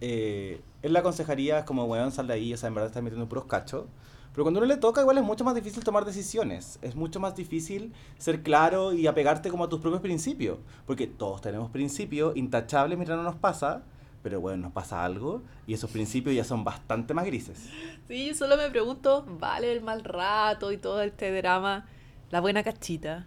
eh, 0.00 0.60
él 0.82 0.92
le 0.92 0.98
aconsejaría 0.98 1.64
como, 1.64 1.84
weón, 1.84 2.12
sal 2.12 2.26
de 2.26 2.34
ahí, 2.34 2.52
o 2.52 2.56
sea, 2.56 2.68
en 2.68 2.74
verdad 2.74 2.88
está 2.88 3.00
metiendo 3.00 3.28
puros 3.28 3.46
cachos. 3.46 3.84
Pero 4.32 4.44
cuando 4.44 4.58
uno 4.60 4.66
le 4.66 4.76
toca, 4.76 5.00
igual 5.00 5.16
es 5.16 5.24
mucho 5.24 5.44
más 5.44 5.54
difícil 5.54 5.82
tomar 5.82 6.04
decisiones. 6.04 6.78
Es 6.82 6.94
mucho 6.94 7.20
más 7.20 7.34
difícil 7.34 7.94
ser 8.18 8.42
claro 8.42 8.92
y 8.92 9.06
apegarte 9.06 9.48
como 9.48 9.64
a 9.64 9.68
tus 9.70 9.80
propios 9.80 10.02
principios. 10.02 10.58
Porque 10.86 11.06
todos 11.06 11.40
tenemos 11.40 11.70
principios 11.70 12.36
intachables 12.36 12.98
mientras 12.98 13.16
no 13.16 13.24
nos 13.24 13.36
pasa. 13.36 13.82
Pero 14.22 14.40
bueno, 14.40 14.64
nos 14.64 14.72
pasa 14.72 15.04
algo 15.04 15.40
y 15.66 15.72
esos 15.72 15.90
principios 15.90 16.36
ya 16.36 16.44
son 16.44 16.64
bastante 16.64 17.14
más 17.14 17.24
grises. 17.24 17.70
Sí, 18.08 18.26
yo 18.26 18.34
solo 18.34 18.58
me 18.58 18.68
pregunto, 18.68 19.24
¿vale 19.26 19.72
el 19.72 19.80
mal 19.80 20.04
rato 20.04 20.70
y 20.70 20.76
todo 20.76 21.00
este 21.00 21.32
drama? 21.32 21.86
La 22.30 22.40
buena 22.40 22.62
cachita. 22.62 23.24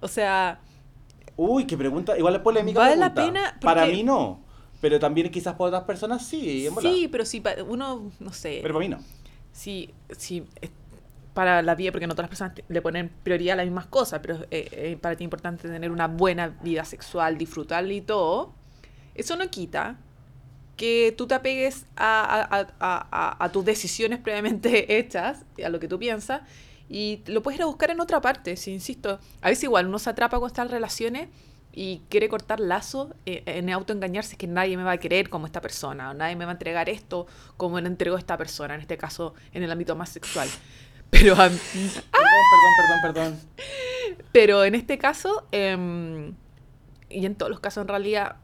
O 0.00 0.06
sea, 0.06 0.60
Uy, 1.36 1.66
qué 1.66 1.76
pregunta. 1.76 2.16
Igual 2.16 2.36
es 2.36 2.40
polémica. 2.42 2.78
Vale 2.78 2.96
la 2.96 3.14
pena. 3.14 3.56
Para 3.60 3.86
mí 3.86 4.02
no. 4.02 4.40
Pero 4.80 4.98
también 4.98 5.30
quizás 5.30 5.54
para 5.54 5.68
otras 5.68 5.84
personas 5.84 6.26
sí. 6.26 6.68
Sí, 6.80 7.08
pero 7.10 7.24
si 7.24 7.42
uno, 7.68 8.10
no 8.18 8.32
sé. 8.32 8.58
Pero 8.62 8.74
para 8.74 8.84
mí 8.84 8.88
no. 8.88 8.98
Sí, 9.52 9.90
sí. 10.16 10.44
Para 11.34 11.62
la 11.62 11.74
vida, 11.74 11.92
porque 11.92 12.06
no 12.06 12.14
todas 12.14 12.24
las 12.24 12.38
personas 12.38 12.54
le 12.68 12.82
ponen 12.82 13.10
prioridad 13.22 13.54
a 13.54 13.56
las 13.58 13.66
mismas 13.66 13.86
cosas, 13.86 14.20
pero 14.20 14.36
eh, 14.50 14.68
eh, 14.72 14.98
para 15.00 15.16
ti 15.16 15.24
es 15.24 15.26
importante 15.26 15.68
tener 15.68 15.90
una 15.90 16.08
buena 16.08 16.48
vida 16.62 16.84
sexual, 16.84 17.38
disfrutar 17.38 17.90
y 17.90 18.00
todo. 18.02 18.52
Eso 19.14 19.36
no 19.36 19.48
quita 19.48 19.96
que 20.76 21.14
tú 21.16 21.26
te 21.26 21.34
apegues 21.34 21.86
a, 21.96 22.48
a, 22.50 22.66
a, 22.80 23.44
a, 23.44 23.52
tus 23.52 23.64
decisiones 23.64 24.18
previamente 24.18 24.98
hechas, 24.98 25.44
a 25.64 25.68
lo 25.68 25.78
que 25.78 25.88
tú 25.88 25.98
piensas, 25.98 26.42
y 26.88 27.22
lo 27.26 27.42
puedes 27.42 27.58
ir 27.58 27.62
a 27.62 27.66
buscar 27.66 27.90
en 27.90 28.00
otra 28.00 28.20
parte, 28.20 28.56
si 28.56 28.72
insisto. 28.72 29.18
A 29.40 29.48
veces 29.48 29.64
igual 29.64 29.86
uno 29.86 29.98
se 29.98 30.10
atrapa 30.10 30.38
con 30.38 30.46
estas 30.46 30.70
relaciones 30.70 31.28
y 31.72 32.02
quiere 32.10 32.28
cortar 32.28 32.60
lazos 32.60 33.08
eh, 33.24 33.42
en 33.46 33.70
autoengañarse 33.70 34.36
que 34.36 34.46
nadie 34.46 34.76
me 34.76 34.82
va 34.82 34.92
a 34.92 34.98
querer 34.98 35.30
como 35.30 35.46
esta 35.46 35.60
persona, 35.60 36.10
o 36.10 36.14
nadie 36.14 36.36
me 36.36 36.44
va 36.44 36.50
a 36.50 36.54
entregar 36.54 36.88
esto 36.88 37.26
como 37.56 37.80
me 37.80 37.88
entregó 37.88 38.18
esta 38.18 38.36
persona, 38.36 38.74
en 38.74 38.82
este 38.82 38.98
caso 38.98 39.34
en 39.52 39.62
el 39.62 39.72
ámbito 39.72 39.96
más 39.96 40.10
sexual. 40.10 40.48
Pero 41.10 41.34
Perdón, 41.36 41.58
perdón, 42.10 42.72
perdón, 42.76 43.14
perdón. 43.14 43.40
Pero 44.32 44.64
en 44.64 44.74
este 44.74 44.98
caso, 44.98 45.46
em, 45.52 46.34
y 47.08 47.26
en 47.26 47.34
todos 47.34 47.50
los 47.50 47.60
casos 47.60 47.82
en 47.82 47.88
realidad, 47.88 48.36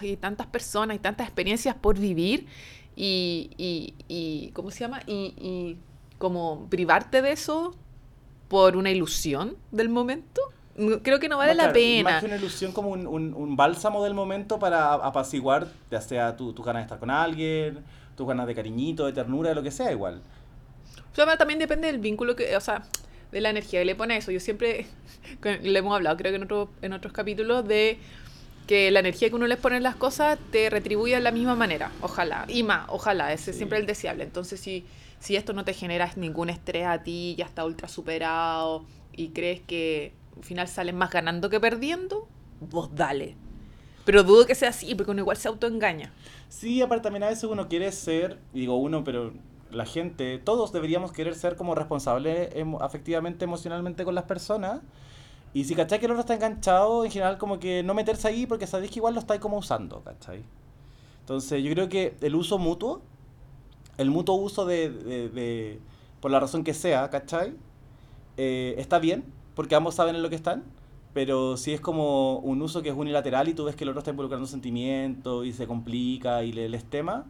hay 0.00 0.16
tantas 0.16 0.46
personas, 0.46 0.94
hay 0.94 0.98
tantas 0.98 1.26
experiencias 1.26 1.74
por 1.74 1.98
vivir 1.98 2.46
y, 2.96 3.50
y, 3.56 3.94
y 4.08 4.50
¿cómo 4.52 4.70
se 4.70 4.80
llama? 4.80 5.00
Y, 5.06 5.34
y 5.38 5.78
como 6.20 6.68
privarte 6.68 7.22
de 7.22 7.32
eso 7.32 7.74
por 8.48 8.76
una 8.76 8.90
ilusión 8.90 9.56
del 9.72 9.88
momento, 9.88 10.42
creo 11.02 11.18
que 11.18 11.28
no 11.28 11.38
vale 11.38 11.52
No, 11.52 11.56
la 11.56 11.72
claro, 11.72 11.72
pena. 11.72 12.10
Más 12.12 12.20
que 12.20 12.26
una 12.26 12.36
ilusión 12.36 12.72
como 12.72 12.90
un, 12.90 13.06
un, 13.06 13.32
un 13.34 13.56
bálsamo 13.56 14.04
del 14.04 14.14
momento 14.14 14.58
para 14.58 14.92
apaciguar, 14.94 15.68
ya 15.90 16.00
sea 16.00 16.36
tu, 16.36 16.52
tu 16.52 16.62
ganas 16.62 16.82
de 16.82 16.84
estar 16.84 16.98
con 16.98 17.10
alguien, 17.10 17.78
tus 18.16 18.26
ganas 18.28 18.46
de 18.46 18.54
cariñito, 18.54 19.06
de 19.06 19.12
ternura, 19.12 19.48
de 19.48 19.54
lo 19.54 19.62
que 19.62 19.70
sea, 19.70 19.90
igual. 19.92 20.20
O 21.12 21.14
sea, 21.14 21.36
también 21.36 21.58
depende 21.58 21.86
del 21.86 21.98
vínculo 21.98 22.36
que, 22.36 22.56
o 22.56 22.60
sea, 22.60 22.82
de 23.32 23.40
la 23.40 23.50
energía 23.50 23.80
que 23.80 23.84
le 23.86 23.94
pone 23.94 24.16
eso. 24.16 24.30
Yo 24.30 24.40
siempre, 24.40 24.86
le 25.62 25.78
hemos 25.78 25.94
hablado, 25.94 26.16
creo 26.16 26.32
que 26.32 26.36
en, 26.36 26.44
otro, 26.44 26.70
en 26.82 26.92
otros 26.92 27.12
capítulos, 27.12 27.66
de 27.66 27.98
que 28.66 28.90
la 28.90 29.00
energía 29.00 29.28
que 29.30 29.34
uno 29.34 29.46
les 29.46 29.58
pone 29.58 29.76
en 29.76 29.82
las 29.82 29.96
cosas 29.96 30.38
te 30.52 30.70
retribuye 30.70 31.14
de 31.14 31.20
la 31.20 31.32
misma 31.32 31.56
manera. 31.56 31.90
Ojalá. 32.02 32.44
Y 32.48 32.62
más, 32.62 32.86
ojalá. 32.88 33.32
Ese 33.32 33.50
es 33.50 33.56
Sí. 33.56 33.58
siempre 33.58 33.78
el 33.78 33.86
deseable. 33.86 34.24
Entonces, 34.24 34.60
si, 34.60 34.84
si 35.20 35.36
esto 35.36 35.52
no 35.52 35.64
te 35.64 35.74
genera 35.74 36.10
ningún 36.16 36.50
estrés 36.50 36.86
a 36.86 37.02
ti, 37.02 37.36
ya 37.38 37.44
está 37.44 37.64
ultra 37.64 37.88
superado 37.88 38.84
y 39.12 39.28
crees 39.28 39.60
que 39.60 40.14
al 40.36 40.42
final 40.42 40.66
sales 40.66 40.94
más 40.94 41.10
ganando 41.10 41.50
que 41.50 41.60
perdiendo, 41.60 42.26
vos 42.60 42.94
dale. 42.94 43.36
Pero 44.04 44.24
dudo 44.24 44.46
que 44.46 44.54
sea 44.54 44.70
así, 44.70 44.94
porque 44.94 45.12
uno 45.12 45.20
igual 45.20 45.36
se 45.36 45.48
autoengaña. 45.48 46.12
Sí, 46.48 46.82
aparte 46.82 47.04
también 47.04 47.22
a 47.22 47.28
veces 47.28 47.44
uno 47.44 47.68
quiere 47.68 47.92
ser, 47.92 48.40
digo 48.52 48.76
uno, 48.76 49.04
pero 49.04 49.32
la 49.70 49.84
gente, 49.84 50.38
todos 50.38 50.72
deberíamos 50.72 51.12
querer 51.12 51.34
ser 51.34 51.54
como 51.54 51.74
responsables 51.74 52.50
afectivamente, 52.80 53.44
emocionalmente 53.44 54.04
con 54.04 54.14
las 54.14 54.24
personas. 54.24 54.80
Y 55.52 55.64
si 55.64 55.74
cachai 55.74 55.98
que 55.98 56.06
el 56.06 56.12
otro 56.12 56.20
está 56.20 56.34
enganchado, 56.34 57.04
en 57.04 57.10
general 57.10 57.36
como 57.36 57.60
que 57.60 57.82
no 57.82 57.92
meterse 57.92 58.28
ahí 58.28 58.46
porque 58.46 58.66
sabéis 58.66 58.90
que 58.90 59.00
igual 59.00 59.14
lo 59.14 59.20
estáis 59.20 59.40
como 59.40 59.58
usando, 59.58 60.02
¿cachai? 60.02 60.42
Entonces 61.20 61.62
yo 61.62 61.70
creo 61.72 61.88
que 61.88 62.16
el 62.20 62.34
uso 62.34 62.58
mutuo, 62.58 63.02
el 64.00 64.10
mutuo 64.10 64.34
uso 64.36 64.64
de, 64.64 65.78
por 66.20 66.30
la 66.30 66.40
razón 66.40 66.64
que 66.64 66.72
sea, 66.72 67.10
¿cachai? 67.10 67.54
Eh, 68.38 68.74
está 68.78 68.98
bien, 68.98 69.24
porque 69.54 69.74
ambos 69.74 69.94
saben 69.94 70.16
en 70.16 70.22
lo 70.22 70.30
que 70.30 70.36
están, 70.36 70.64
pero 71.12 71.58
si 71.58 71.74
es 71.74 71.82
como 71.82 72.38
un 72.38 72.62
uso 72.62 72.82
que 72.82 72.88
es 72.88 72.94
unilateral 72.94 73.48
y 73.48 73.54
tú 73.54 73.64
ves 73.64 73.76
que 73.76 73.84
el 73.84 73.90
otro 73.90 73.98
está 73.98 74.10
involucrando 74.10 74.46
sentimientos 74.46 75.44
y 75.44 75.52
se 75.52 75.66
complica 75.66 76.42
y 76.44 76.52
le, 76.52 76.70
les 76.70 76.84
tema, 76.84 77.26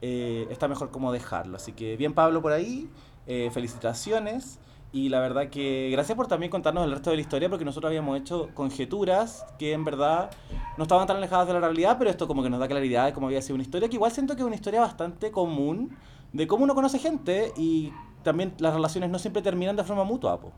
eh, 0.00 0.46
está 0.50 0.68
mejor 0.68 0.90
como 0.90 1.12
dejarlo. 1.12 1.56
Así 1.56 1.72
que 1.72 1.98
bien 1.98 2.14
Pablo 2.14 2.40
por 2.40 2.52
ahí, 2.52 2.88
eh, 3.26 3.50
felicitaciones. 3.52 4.58
Y 4.92 5.08
la 5.10 5.20
verdad 5.20 5.48
que 5.50 5.88
gracias 5.92 6.16
por 6.16 6.26
también 6.26 6.50
contarnos 6.50 6.84
el 6.84 6.92
resto 6.92 7.10
de 7.10 7.16
la 7.16 7.22
historia, 7.22 7.48
porque 7.50 7.64
nosotros 7.64 7.88
habíamos 7.90 8.18
hecho 8.18 8.48
conjeturas 8.54 9.44
que 9.58 9.72
en 9.72 9.84
verdad 9.84 10.30
no 10.78 10.84
estaban 10.84 11.06
tan 11.06 11.18
alejadas 11.18 11.46
de 11.48 11.52
la 11.54 11.60
realidad, 11.60 11.96
pero 11.98 12.08
esto 12.08 12.26
como 12.26 12.42
que 12.42 12.48
nos 12.48 12.60
da 12.60 12.68
claridad 12.68 13.06
de 13.06 13.12
cómo 13.12 13.26
había 13.26 13.42
sido 13.42 13.56
una 13.56 13.62
historia, 13.64 13.88
que 13.88 13.96
igual 13.96 14.12
siento 14.12 14.34
que 14.36 14.40
es 14.42 14.46
una 14.46 14.54
historia 14.54 14.80
bastante 14.80 15.30
común 15.30 15.96
de 16.32 16.46
cómo 16.46 16.64
uno 16.64 16.74
conoce 16.74 16.98
gente 16.98 17.52
y 17.56 17.92
también 18.22 18.54
las 18.58 18.72
relaciones 18.74 19.10
no 19.10 19.18
siempre 19.18 19.42
terminan 19.42 19.76
de 19.76 19.84
forma 19.84 20.04
mutua. 20.04 20.40
po. 20.40 20.52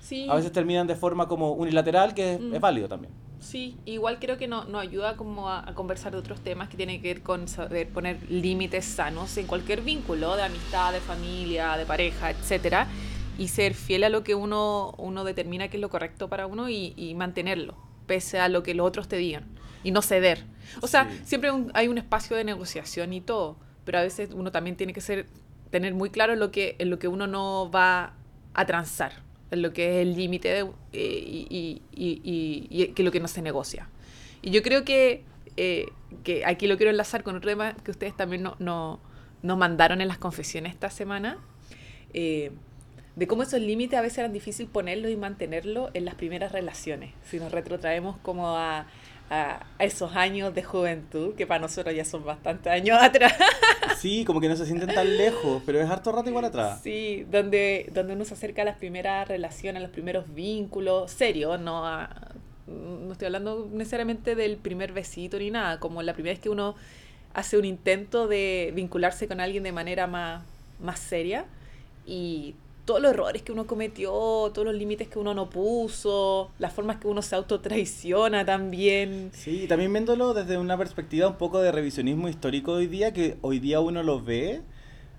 Sí. 0.00 0.26
A 0.30 0.34
veces 0.34 0.52
terminan 0.52 0.86
de 0.86 0.94
forma 0.96 1.26
como 1.26 1.52
unilateral, 1.52 2.14
que 2.14 2.34
es, 2.34 2.40
Mm. 2.40 2.54
es 2.54 2.60
válido 2.60 2.88
también. 2.88 3.12
Sí, 3.40 3.76
igual 3.86 4.18
creo 4.20 4.38
que 4.38 4.46
no- 4.48 4.64
nos 4.64 4.82
ayuda 4.82 5.16
como 5.16 5.48
a, 5.50 5.68
a 5.68 5.74
conversar 5.74 6.12
de 6.12 6.18
otros 6.18 6.40
temas 6.40 6.68
que 6.68 6.76
tienen 6.76 7.00
que 7.02 7.08
ver 7.08 7.22
con 7.22 7.46
saber 7.48 7.88
poner 7.90 8.18
límites 8.30 8.84
sanos 8.84 9.36
en 9.36 9.46
cualquier 9.46 9.82
vínculo, 9.82 10.36
de 10.36 10.42
amistad, 10.44 10.92
de 10.92 11.00
familia, 11.00 11.76
de 11.76 11.84
pareja, 11.86 12.30
etcétera, 12.30 12.86
y 13.38 13.48
ser 13.48 13.74
fiel 13.74 14.04
a 14.04 14.08
lo 14.08 14.22
que 14.24 14.34
uno, 14.34 14.94
uno 14.98 15.24
determina 15.24 15.68
que 15.68 15.76
es 15.76 15.80
lo 15.80 15.88
correcto 15.90 16.28
para 16.28 16.46
uno 16.46 16.68
y, 16.68 16.94
y 16.96 17.14
mantenerlo, 17.14 17.76
pese 18.06 18.38
a 18.38 18.48
lo 18.48 18.62
que 18.62 18.74
los 18.74 18.86
otros 18.86 19.08
te 19.08 19.16
digan, 19.16 19.44
y 19.82 19.90
no 19.90 20.02
ceder. 20.02 20.44
O 20.80 20.86
sea, 20.86 21.10
Sí. 21.10 21.20
siempre 21.24 21.50
un- 21.50 21.70
hay 21.74 21.88
un 21.88 21.98
espacio 21.98 22.36
de 22.36 22.44
negociación 22.44 23.12
y 23.12 23.20
todo, 23.20 23.56
pero 23.84 23.98
a 23.98 24.02
veces 24.02 24.30
uno 24.34 24.50
también 24.52 24.76
tiene 24.76 24.92
que 24.92 25.00
ser, 25.00 25.26
tener 25.70 25.94
muy 25.94 26.10
claro 26.10 26.32
en 26.32 26.38
lo 26.40 26.50
que, 26.50 26.76
en 26.78 26.90
lo 26.90 26.98
que 26.98 27.08
uno 27.08 27.26
no 27.26 27.70
va 27.70 28.14
a 28.54 28.66
transar, 28.66 29.22
en 29.50 29.62
lo 29.62 29.72
que 29.72 30.00
es 30.00 30.06
el 30.06 30.14
límite 30.16 30.60
eh, 30.60 30.66
y, 30.92 31.46
y- 31.50 31.82
y- 31.94 32.20
y- 32.70 32.82
y 32.82 32.86
que 32.88 33.02
lo 33.02 33.10
que 33.10 33.20
no 33.20 33.28
se 33.28 33.42
negocia. 33.42 33.88
Y 34.42 34.50
yo 34.50 34.62
creo 34.62 34.84
que, 34.84 35.24
eh, 35.56 35.86
que 36.22 36.44
aquí 36.46 36.66
lo 36.66 36.76
quiero 36.76 36.90
enlazar 36.90 37.22
con 37.24 37.36
otro 37.36 37.50
tema 37.50 37.74
que 37.74 37.90
ustedes 37.90 38.16
también 38.16 38.42
no, 38.42 38.56
no- 38.58 39.00
nos 39.42 39.58
mandaron 39.58 40.00
en 40.00 40.08
las 40.08 40.18
confesiones 40.18 40.72
esta 40.72 40.88
semana, 40.90 41.38
eh, 42.14 42.52
de 43.16 43.26
cómo 43.26 43.42
esos 43.44 43.60
límites 43.60 43.98
a 43.98 44.02
veces 44.02 44.18
eran 44.18 44.32
difícil 44.32 44.66
ponerlos 44.66 45.10
y 45.10 45.16
mantenerlos 45.16 45.90
en 45.94 46.04
las 46.04 46.14
primeras 46.16 46.52
relaciones. 46.52 47.12
Si 47.30 47.38
nos 47.38 47.52
retrotraemos 47.52 48.16
como 48.18 48.56
a, 48.56 48.86
a- 49.30 49.66
esos 49.78 50.16
años 50.16 50.52
de 50.54 50.64
juventud, 50.64 51.34
que 51.36 51.46
para 51.46 51.60
nosotros 51.60 51.94
ya 51.94 52.04
son 52.04 52.24
bastantes 52.24 52.72
años 52.72 52.98
atrás. 53.00 53.34
Sí, 53.98 54.24
como 54.24 54.40
que 54.40 54.48
no 54.48 54.56
se 54.56 54.66
sienten 54.66 54.92
tan 54.92 55.16
lejos, 55.16 55.62
pero 55.64 55.80
es 55.80 55.88
harto 55.88 56.10
rato 56.10 56.28
igual 56.28 56.44
atrás. 56.46 56.80
Sí, 56.82 57.24
donde, 57.30 57.88
donde 57.92 58.14
uno 58.14 58.24
se 58.24 58.34
acerca 58.34 58.62
a 58.62 58.64
las 58.64 58.76
primeras 58.76 59.28
relaciones, 59.28 59.78
a 59.80 59.82
los 59.84 59.92
primeros 59.92 60.34
vínculos 60.34 61.10
serios, 61.12 61.60
no 61.60 61.86
a- 61.86 62.32
no 62.66 63.12
estoy 63.12 63.26
hablando 63.26 63.68
necesariamente 63.72 64.34
del 64.34 64.56
primer 64.56 64.92
besito 64.92 65.38
ni 65.38 65.50
nada, 65.50 65.78
como 65.78 66.02
la 66.02 66.14
primera 66.14 66.32
vez 66.32 66.40
que 66.40 66.48
uno 66.48 66.74
hace 67.34 67.58
un 67.58 67.64
intento 67.66 68.26
de 68.26 68.72
vincularse 68.74 69.28
con 69.28 69.38
alguien 69.40 69.62
de 69.64 69.72
manera 69.72 70.06
más, 70.06 70.42
más 70.80 70.98
seria 70.98 71.44
y 72.06 72.54
todos 72.84 73.00
los 73.00 73.12
errores 73.12 73.42
que 73.42 73.52
uno 73.52 73.66
cometió, 73.66 74.10
todos 74.10 74.64
los 74.64 74.74
límites 74.74 75.08
que 75.08 75.18
uno 75.18 75.32
no 75.34 75.48
puso, 75.48 76.50
las 76.58 76.72
formas 76.72 76.98
que 76.98 77.08
uno 77.08 77.22
se 77.22 77.34
autotraiciona 77.34 78.44
también. 78.44 79.30
Sí, 79.32 79.62
y 79.62 79.66
también 79.68 79.92
viéndolo 79.92 80.34
desde 80.34 80.58
una 80.58 80.76
perspectiva 80.76 81.28
un 81.28 81.36
poco 81.36 81.60
de 81.60 81.72
revisionismo 81.72 82.28
histórico 82.28 82.72
hoy 82.72 82.86
día, 82.86 83.12
que 83.12 83.38
hoy 83.40 83.58
día 83.58 83.80
uno 83.80 84.02
lo 84.02 84.22
ve 84.22 84.62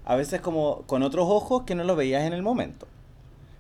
a 0.06 0.16
veces 0.16 0.42
como 0.42 0.84
con 0.84 1.02
otros 1.02 1.26
ojos 1.28 1.64
que 1.64 1.74
no 1.74 1.84
lo 1.84 1.96
veías 1.96 2.24
en 2.24 2.34
el 2.34 2.44
momento. 2.44 2.88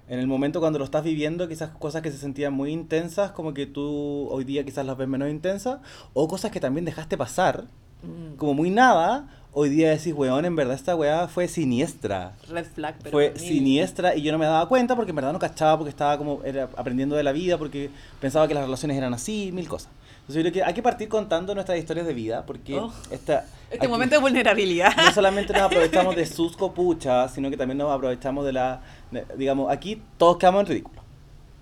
En 0.08 0.20
el 0.20 0.28
momento 0.28 0.60
cuando 0.60 0.78
lo 0.78 0.86
estás 0.86 1.04
viviendo, 1.04 1.48
quizás 1.48 1.72
cosas 1.72 2.04
que 2.04 2.12
se 2.12 2.20
sentían 2.20 2.54
muy 2.54 2.72
intensas, 2.72 3.32
como 3.32 3.56
que 3.56 3.66
tú 3.66 4.28
hoy 4.30 4.44
día 4.44 4.64
quizás 4.64 4.86
las 4.86 4.98
ves 4.98 5.08
menos 5.08 5.30
intensas, 5.30 5.80
o 6.14 6.28
cosas 6.28 6.52
que 6.52 6.60
también 6.60 6.86
dejaste 6.86 7.18
pasar, 7.18 7.66
Mm, 8.06 8.36
como 8.38 8.54
muy 8.54 8.70
nada, 8.70 9.28
hoy 9.58 9.70
día 9.70 9.90
decís, 9.92 10.14
weón, 10.14 10.44
en 10.46 10.56
verdad 10.56 10.76
esta 10.76 10.96
weá 10.96 11.28
fue 11.30 11.48
siniestra. 11.48 12.34
Red 12.50 12.66
flag, 12.76 12.96
pero 13.00 13.12
fue 13.12 13.34
siniestra 13.40 14.14
y 14.16 14.22
yo 14.22 14.32
no 14.34 14.38
me 14.38 14.46
daba 14.46 14.68
cuenta 14.68 14.96
porque 14.96 15.12
en 15.12 15.16
verdad 15.16 15.32
no 15.34 15.40
cachaba 15.40 15.78
porque 15.78 15.90
estaba 15.90 16.18
como 16.18 16.42
era 16.44 16.70
aprendiendo 16.76 17.16
de 17.16 17.24
la 17.24 17.32
vida 17.32 17.58
porque 17.58 17.90
pensaba 18.20 18.48
que 18.48 18.54
las 18.54 18.64
relaciones 18.66 18.98
eran 18.98 19.14
así 19.14 19.52
mil 19.54 19.68
cosas 19.68 19.90
entonces 20.28 20.36
yo 20.44 20.50
creo 20.52 20.54
que 20.54 20.64
hay 20.68 20.74
que 20.74 20.82
partir 20.84 21.08
contando 21.08 21.54
nuestras 21.54 21.78
historias 21.78 22.06
de 22.08 22.14
vida 22.14 22.46
porque 22.46 22.76
Oh, 22.80 22.92
esta 23.12 23.46
Este 23.72 23.78
aquí 23.86 23.88
momento 23.88 24.16
de 24.16 24.22
vulnerabilidad. 24.22 24.92
no 24.98 25.12
solamente 25.14 25.54
nos 25.54 25.62
aprovechamos 25.70 26.16
de 26.16 26.26
sus 26.26 26.58
copuchas 26.58 27.34
sino 27.34 27.50
que 27.50 27.58
también 27.58 27.78
nos 27.78 27.92
aprovechamos 27.92 28.44
de 28.46 28.52
la 28.54 28.82
de- 29.12 29.26
digamos 29.38 29.72
aquí 29.72 30.02
todos 30.18 30.38
quedamos 30.38 30.62
en 30.62 30.68
ridículo 30.68 31.02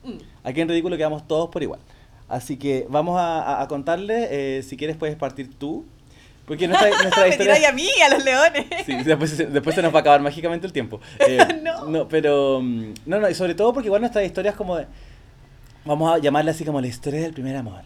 Mm. 0.06 0.18
aquí 0.44 0.60
en 0.62 0.68
ridículo 0.68 0.98
quedamos 0.98 1.26
todos 1.28 1.50
por 1.50 1.62
igual 1.64 1.80
así 2.28 2.58
que 2.58 2.88
vamos 2.90 3.18
a, 3.20 3.42
a- 3.42 3.62
a 3.62 3.68
contarle 3.70 4.28
eh, 4.58 4.64
si 4.64 4.76
quieres 4.78 4.98
puedes 4.98 5.16
partir 5.16 5.50
tú 5.58 5.86
porque 6.46 6.68
nuestra, 6.68 6.90
nuestra 7.02 7.24
Me 7.24 7.30
historia 7.30 7.56
tiráis 7.56 7.68
a 7.68 7.72
mí, 7.72 7.90
a 8.06 8.10
los 8.14 8.24
leones. 8.24 8.66
Sí, 8.86 8.94
después, 9.04 9.38
después 9.38 9.76
se 9.76 9.82
nos 9.82 9.94
va 9.94 10.00
a 10.00 10.02
acabar 10.02 10.22
mágicamente 10.22 10.68
el 10.68 10.74
tiempo. 10.74 11.00
Eh, 11.28 11.62
No. 11.88 12.08
pero. 12.08 12.60
mm, 12.62 12.94
No, 13.06 13.20
no, 13.20 13.30
y 13.30 13.34
sobre 13.36 13.56
todo 13.56 13.74
porque 13.74 13.88
igual 13.88 14.02
nuestras 14.02 14.26
historias 14.26 14.56
como 14.56 14.78
de. 14.78 14.88
Vamos 15.86 16.14
a 16.14 16.18
llamarla 16.18 16.52
así 16.52 16.64
como 16.64 16.80
la 16.82 16.88
historia 16.88 17.22
del 17.22 17.34
primer 17.34 17.56
amor. 17.56 17.82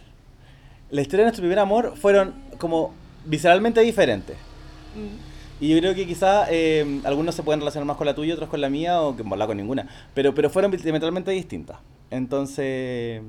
La 0.90 1.02
historia 1.02 1.24
de 1.24 1.26
nuestro 1.30 1.42
primer 1.42 1.60
amor 1.60 1.94
fueron 1.98 2.34
como 2.58 2.94
visceralmente 3.26 3.82
diferentes. 3.82 4.38
Mm. 4.96 5.64
Y 5.64 5.70
yo 5.70 5.80
creo 5.80 5.96
que 5.96 6.06
quizá 6.06 6.46
eh, 6.52 7.02
algunos 7.04 7.34
se 7.34 7.42
pueden 7.42 7.60
relacionar 7.60 7.88
más 7.88 7.98
con 7.98 8.06
la 8.06 8.14
tuya, 8.14 8.36
otros 8.36 8.48
con 8.50 8.62
la 8.62 8.70
mía, 8.70 9.02
o 9.02 9.16
que 9.16 9.24
en 9.24 9.30
verdad 9.30 9.48
con 9.48 9.58
ninguna. 9.58 9.88
Pero, 10.14 10.36
pero 10.36 10.50
fueron 10.52 10.70
diametralmente 10.72 11.32
distintas. 11.32 11.78
Entonces, 12.12 13.22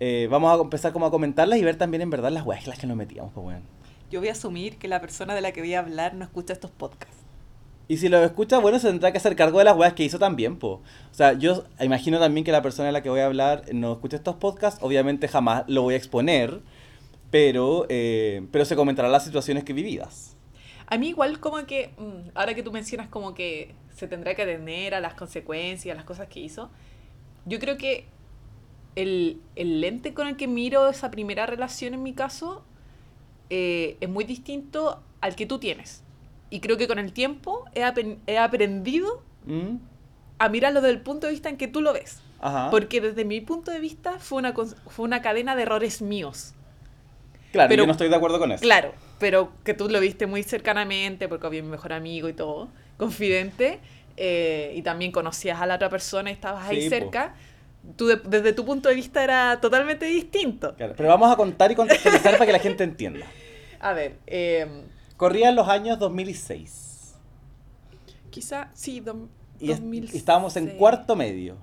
eh, 0.00 0.28
vamos 0.28 0.58
a 0.58 0.60
empezar 0.62 0.92
como 0.92 1.06
a 1.06 1.10
comentarlas 1.10 1.58
y 1.58 1.64
ver 1.64 1.76
también 1.76 2.02
en 2.02 2.10
verdad 2.10 2.30
las 2.32 2.44
weas 2.44 2.66
las 2.66 2.78
que 2.78 2.86
nos 2.88 2.96
metíamos, 2.96 3.32
pues 3.32 3.44
bueno. 3.44 3.60
Yo 4.16 4.20
voy 4.20 4.30
a 4.30 4.32
asumir 4.32 4.78
que 4.78 4.88
la 4.88 5.02
persona 5.02 5.34
de 5.34 5.42
la 5.42 5.52
que 5.52 5.60
voy 5.60 5.74
a 5.74 5.80
hablar 5.80 6.14
no 6.14 6.24
escucha 6.24 6.54
estos 6.54 6.70
podcasts. 6.70 7.18
Y 7.86 7.98
si 7.98 8.08
lo 8.08 8.24
escucha, 8.24 8.56
bueno, 8.56 8.78
se 8.78 8.88
tendrá 8.88 9.12
que 9.12 9.18
hacer 9.18 9.36
cargo 9.36 9.58
de 9.58 9.64
las 9.66 9.76
weas 9.76 9.92
que 9.92 10.04
hizo 10.04 10.18
también, 10.18 10.56
po. 10.56 10.80
O 11.10 11.14
sea, 11.14 11.34
yo 11.34 11.64
imagino 11.80 12.18
también 12.18 12.42
que 12.42 12.50
la 12.50 12.62
persona 12.62 12.86
de 12.86 12.92
la 12.92 13.02
que 13.02 13.10
voy 13.10 13.20
a 13.20 13.26
hablar 13.26 13.64
no 13.74 13.92
escucha 13.92 14.16
estos 14.16 14.36
podcasts, 14.36 14.82
obviamente 14.82 15.28
jamás 15.28 15.64
lo 15.66 15.82
voy 15.82 15.92
a 15.92 15.96
exponer, 15.98 16.62
pero, 17.30 17.84
eh, 17.90 18.46
pero 18.52 18.64
se 18.64 18.74
comentarán 18.74 19.12
las 19.12 19.22
situaciones 19.22 19.64
que 19.64 19.74
vividas. 19.74 20.34
A 20.86 20.96
mí 20.96 21.08
igual 21.08 21.38
como 21.38 21.66
que, 21.66 21.90
mm, 21.98 22.30
ahora 22.36 22.54
que 22.54 22.62
tú 22.62 22.72
mencionas 22.72 23.08
como 23.08 23.34
que 23.34 23.74
se 23.94 24.08
tendrá 24.08 24.34
que 24.34 24.44
atener 24.44 24.94
a 24.94 25.00
las 25.00 25.12
consecuencias, 25.12 25.92
a 25.92 25.96
las 25.96 26.06
cosas 26.06 26.28
que 26.28 26.40
hizo, 26.40 26.70
yo 27.44 27.58
creo 27.58 27.76
que 27.76 28.06
el, 28.94 29.42
el 29.56 29.82
lente 29.82 30.14
con 30.14 30.26
el 30.26 30.38
que 30.38 30.48
miro 30.48 30.88
esa 30.88 31.10
primera 31.10 31.44
relación 31.44 31.92
en 31.92 32.02
mi 32.02 32.14
caso 32.14 32.64
eh, 33.50 33.96
es 34.00 34.08
muy 34.08 34.24
distinto 34.24 35.02
al 35.20 35.36
que 35.36 35.46
tú 35.46 35.58
tienes. 35.58 36.02
Y 36.50 36.60
creo 36.60 36.76
que 36.76 36.86
con 36.86 36.98
el 36.98 37.12
tiempo 37.12 37.64
he, 37.74 38.38
aprendido 38.38 39.22
¿Mm? 39.44 39.76
a 40.38 40.48
mirarlo 40.48 40.80
desde 40.80 40.94
el 40.94 41.02
punto 41.02 41.26
de 41.26 41.32
vista 41.32 41.48
en 41.48 41.56
que 41.56 41.68
tú 41.68 41.80
lo 41.80 41.92
ves. 41.92 42.20
Ajá. 42.40 42.70
Porque 42.70 43.00
desde 43.00 43.24
mi 43.24 43.40
punto 43.40 43.70
de 43.70 43.80
vista 43.80 44.18
fue 44.18 44.38
una, 44.38 44.52
fue 44.52 45.04
una 45.04 45.22
cadena 45.22 45.56
de 45.56 45.62
errores 45.62 46.02
míos. 46.02 46.54
Claro, 47.52 47.68
pero- 47.68 47.82
yo 47.82 47.86
no 47.86 47.92
estoy 47.92 48.08
de 48.08 48.16
acuerdo 48.16 48.38
con 48.38 48.52
eso. 48.52 48.62
Claro, 48.62 48.92
pero 49.18 49.52
que 49.64 49.74
tú 49.74 49.88
lo 49.88 50.00
viste 50.00 50.26
muy 50.26 50.42
cercanamente, 50.42 51.28
porque 51.28 51.46
había 51.46 51.62
mi 51.62 51.70
mejor 51.70 51.92
amigo 51.92 52.28
y 52.28 52.34
todo, 52.34 52.68
confidente, 52.98 53.80
eh, 54.16 54.72
y 54.74 54.82
también 54.82 55.12
conocías 55.12 55.60
a 55.60 55.66
la 55.66 55.76
otra 55.76 55.88
persona 55.88 56.30
y 56.30 56.34
estabas 56.34 56.68
ahí 56.68 56.82
Sí, 56.82 56.90
po. 56.90 57.10
Tú 57.94 58.06
de- 58.06 58.16
desde 58.16 58.52
tu 58.52 58.64
punto 58.64 58.88
de 58.88 58.94
vista 58.96 59.22
era 59.22 59.60
totalmente 59.60 60.06
distinto. 60.06 60.74
Claro, 60.74 60.94
Pero 60.96 61.08
vamos 61.08 61.30
a 61.32 61.36
contar 61.36 61.70
y 61.70 61.74
contextualizar 61.74 62.32
para 62.32 62.46
que 62.46 62.52
la 62.52 62.58
gente 62.58 62.82
entienda. 62.84 63.26
A 63.80 63.92
ver, 63.92 64.18
eh, 64.26 64.84
Corrían 65.16 65.54
los 65.54 65.68
años 65.68 65.98
2006. 65.98 67.14
quizá, 68.30 68.70
sí, 68.74 69.02
Y, 69.60 69.70
es- 69.70 69.78
2006. 69.80 70.14
y 70.14 70.18
estábamos 70.18 70.56
en 70.56 70.76
cuarto 70.76 71.16
medio. 71.16 71.56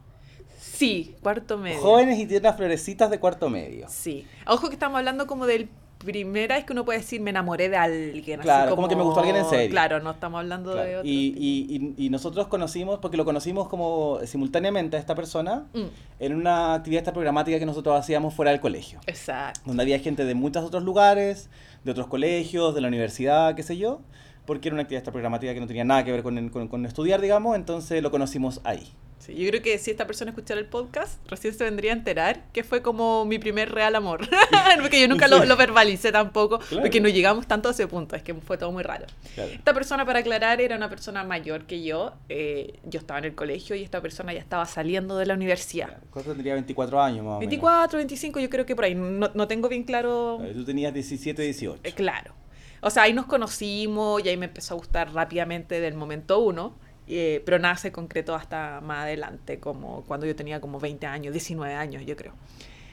Sí, 0.59 1.15
cuarto 1.21 1.57
medio. 1.57 1.79
Jóvenes 1.81 2.17
y 2.19 2.25
tiernas 2.25 2.55
florecitas 2.57 3.09
de 3.11 3.19
cuarto 3.19 3.49
medio. 3.49 3.87
Sí. 3.89 4.25
Ojo 4.47 4.69
que 4.69 4.73
estamos 4.73 4.97
hablando 4.97 5.27
como 5.27 5.45
del 5.45 5.69
primera 6.03 6.55
vez 6.55 6.65
que 6.65 6.73
uno 6.73 6.85
puede 6.85 6.99
decir 6.99 7.21
me 7.21 7.29
enamoré 7.31 7.69
de 7.69 7.77
alguien. 7.77 8.39
así 8.39 8.45
Claro, 8.47 8.75
como 8.75 8.87
que 8.87 8.95
me 8.95 9.03
gustó 9.03 9.19
alguien 9.21 9.37
en 9.37 9.45
serio. 9.45 9.69
Claro, 9.69 9.99
no 10.01 10.11
estamos 10.11 10.39
hablando 10.39 10.71
de 10.71 10.75
Claro. 10.83 10.97
otro. 10.99 11.09
Y, 11.09 11.33
y- 11.37 11.93
y- 11.97 12.05
y 12.05 12.09
nosotros 12.09 12.47
conocimos, 12.47 12.99
porque 12.99 13.17
lo 13.17 13.25
conocimos 13.25 13.67
como 13.67 14.19
simultáneamente 14.25 14.97
a 14.97 14.99
esta 14.99 15.15
persona, 15.15 15.65
Mm, 15.73 15.81
en 16.19 16.35
una 16.35 16.73
actividad 16.75 16.99
esta 17.01 17.13
programática 17.13 17.59
que 17.59 17.65
nosotros 17.65 17.97
hacíamos 17.99 18.33
fuera 18.33 18.51
del 18.51 18.59
colegio. 18.59 18.99
exacto. 19.07 19.61
Donde 19.65 19.83
había 19.83 19.99
gente 19.99 20.25
de 20.25 20.35
muchos 20.35 20.63
otros 20.63 20.83
lugares, 20.83 21.49
de 21.83 21.91
otros 21.91 22.07
colegios, 22.07 22.75
de 22.75 22.81
la 22.81 22.87
universidad, 22.87 23.55
qué 23.55 23.63
sé 23.63 23.77
yo, 23.77 24.01
porque 24.45 24.67
era 24.69 24.75
una 24.75 24.83
actividad 24.83 25.01
esta 25.01 25.11
programática 25.11 25.53
que 25.53 25.59
no 25.59 25.67
tenía 25.67 25.85
nada 25.85 26.03
que 26.03 26.11
ver 26.11 26.23
con, 26.23 26.49
con- 26.49 26.67
con 26.67 26.85
estudiar, 26.85 27.21
digamos, 27.21 27.55
entonces 27.55 28.01
lo 28.03 28.11
conocimos 28.11 28.59
ahí. 28.65 28.87
Sí, 29.25 29.33
yo 29.35 29.49
creo 29.49 29.61
que 29.61 29.77
si 29.77 29.89
esta 29.91 30.05
persona 30.05 30.31
escuchara 30.31 30.59
el 30.59 30.65
podcast, 30.67 31.17
recién 31.29 31.53
se 31.53 31.63
vendría 31.63 31.91
a 31.91 31.95
enterar 31.95 32.43
que 32.51 32.63
fue 32.63 32.81
como 32.81 33.23
mi 33.23 33.39
primer 33.39 33.71
real 33.71 33.95
amor. 33.95 34.27
porque 34.81 34.99
yo 34.99 35.07
nunca 35.07 35.27
lo, 35.29 35.45
lo 35.45 35.55
verbalicé 35.55 36.11
tampoco, 36.11 36.59
Claro. 36.59 36.81
porque 36.83 36.99
no 36.99 37.07
llegamos 37.07 37.47
tanto 37.47 37.69
a 37.69 37.71
ese 37.71 37.87
punto, 37.87 38.15
es 38.17 38.23
que 38.23 38.33
fue 38.33 38.57
todo 38.57 38.71
muy 38.73 38.83
raro. 38.83 39.05
Claro. 39.35 39.49
Esta 39.51 39.73
persona, 39.73 40.05
para 40.05 40.19
aclarar, 40.19 40.59
era 40.59 40.75
una 40.75 40.89
persona 40.89 41.23
mayor 41.23 41.65
que 41.65 41.81
yo. 41.83 42.13
eh, 42.27 42.73
yo 42.83 42.99
estaba 42.99 43.19
en 43.19 43.25
el 43.25 43.35
colegio 43.35 43.75
y 43.77 43.83
esta 43.83 44.01
persona 44.01 44.33
ya 44.33 44.39
estaba 44.39 44.65
saliendo 44.65 45.17
de 45.17 45.25
la 45.25 45.35
universidad. 45.35 45.99
Costa 46.09 46.31
tendría 46.31 46.53
24 46.55 47.01
años 47.01 47.17
más 47.23 47.35
o 47.35 47.39
menos. 47.39 47.39
24, 47.39 47.97
25, 47.97 48.39
yo 48.41 48.49
creo 48.49 48.65
que 48.65 48.75
por 48.75 48.83
ahí. 48.85 48.93
No, 48.95 49.31
no 49.33 49.47
tengo 49.47 49.69
bien 49.69 49.83
claro. 49.83 50.37
Claro, 50.39 50.53
Tú 50.53 50.65
tenías 50.65 50.93
17, 50.93 51.41
18. 51.41 51.79
Eh, 51.83 51.93
claro. 51.93 52.33
O 52.81 52.89
sea, 52.89 53.03
ahí 53.03 53.13
nos 53.13 53.25
conocimos 53.27 54.23
y 54.25 54.27
ahí 54.29 54.35
me 54.35 54.47
empezó 54.47 54.73
a 54.73 54.77
gustar 54.77 55.13
rápidamente 55.13 55.79
del 55.79 55.93
momento 55.93 56.39
uno. 56.39 56.75
Eh, 57.07 57.41
pero 57.45 57.59
nada 57.59 57.75
se 57.77 57.91
concretó 57.91 58.35
hasta 58.35 58.81
más 58.81 59.03
adelante, 59.03 59.59
como 59.59 60.03
cuando 60.03 60.25
yo 60.25 60.35
tenía 60.35 60.59
como 60.61 60.79
20 60.79 61.05
años, 61.07 61.33
19 61.33 61.73
años, 61.75 62.03
yo 62.05 62.15
creo. 62.15 62.33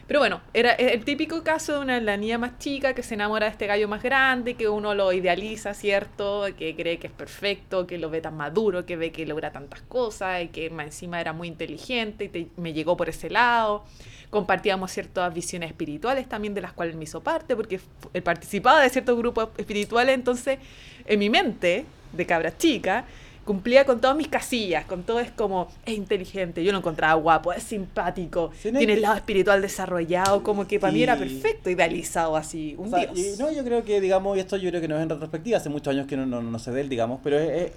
Pero 0.07 0.19
bueno, 0.19 0.41
era 0.55 0.73
el 0.73 1.05
típico 1.05 1.45
caso 1.45 1.75
de 1.75 1.79
una 1.79 2.01
la 2.01 2.17
niña 2.17 2.37
más 2.37 2.59
chica 2.59 2.95
que 2.95 3.03
se 3.05 3.15
enamora 3.15 3.47
de 3.47 3.53
este 3.53 3.69
gallo 3.69 3.87
más 3.87 4.03
grande, 4.03 4.55
que 4.55 4.69
uno 4.69 4.93
lo 4.93 5.13
idealiza, 5.13 5.73
¿cierto? 5.73 6.47
Que 6.59 6.75
cree 6.75 6.99
que 6.99 7.07
es 7.07 7.13
perfecto, 7.13 7.87
que 7.87 7.97
lo 7.97 8.11
ve 8.11 8.21
tan 8.21 8.37
maduro, 8.37 8.85
que 8.85 8.97
ve 8.97 9.13
que 9.13 9.25
logra 9.25 9.53
tantas 9.53 9.83
cosas 9.83 10.43
y 10.43 10.49
que 10.49 10.67
encima 10.67 11.21
era 11.21 11.33
muy 11.33 11.47
inteligente 11.47 12.25
y 12.25 12.29
te- 12.29 12.49
me 12.57 12.73
llegó 12.73 12.97
por 12.97 13.09
ese 13.09 13.31
lado. 13.31 13.85
Compartíamos 14.31 14.91
ciertas 14.91 15.33
visiones 15.33 15.71
espirituales 15.71 16.29
también 16.29 16.55
de 16.55 16.61
las 16.63 16.73
cuales 16.73 16.97
me 16.97 17.05
hizo 17.05 17.21
parte, 17.21 17.55
porque 17.55 17.79
participaba 18.25 18.81
de 18.81 18.91
ciertos 18.91 19.17
grupos 19.17 19.51
espirituales, 19.59 20.13
entonces 20.17 20.59
en 21.07 21.21
mi 21.21 21.31
mente, 21.31 21.85
de 22.13 22.27
cabra 22.27 22.57
chica, 22.59 23.05
cumplía 23.45 23.85
con 23.85 24.01
todas 24.01 24.17
mis 24.17 24.29
casillas, 24.29 24.85
con 24.85 25.03
todo 25.03 25.21
es 25.21 25.31
como, 25.31 25.69
es 25.85 25.95
inteligente, 25.95 26.63
yo 26.63 26.73
lo 26.73 26.79
encontraba 26.79 27.15
guapo, 27.15 27.53
es 27.53 27.63
simpático, 27.63 28.51
Sí, 28.61 28.71
no, 28.71 28.79
tiene 28.79 28.95
el 28.95 29.03
lado 29.03 29.17
espiritual 29.17 29.61
desarrollado, 29.63 30.43
como 30.43 30.67
que 30.67 30.79
para 30.79 30.93
mí 30.93 31.03
era 31.03 31.17
perfecto, 31.17 31.71
idealizado 31.71 32.37
así, 32.37 32.75
un 32.79 32.87
O 32.87 32.91
sea, 32.91 33.07
dios. 33.07 33.19
y 33.19 33.39
no, 33.39 33.51
yo 33.51 33.65
creo 33.65 33.85
que, 33.85 34.01
digamos, 34.01 34.37
y 34.37 34.41
esto 34.41 34.57
yo 34.57 34.69
creo 34.71 34.81
que 34.81 34.89
no 34.89 34.97
es 34.97 35.03
en 35.03 35.09
retrospectiva, 35.11 35.59
hace 35.59 35.69
muchos 35.69 35.93
años 35.93 36.07
que 36.07 36.17
no, 36.17 36.27
no, 36.27 36.43
no 36.43 36.59
sé 36.59 36.71
de 36.71 36.81
él, 36.83 36.89
digamos, 36.89 37.21
pero 37.25 37.39
es, 37.39 37.51
es- 37.67 37.73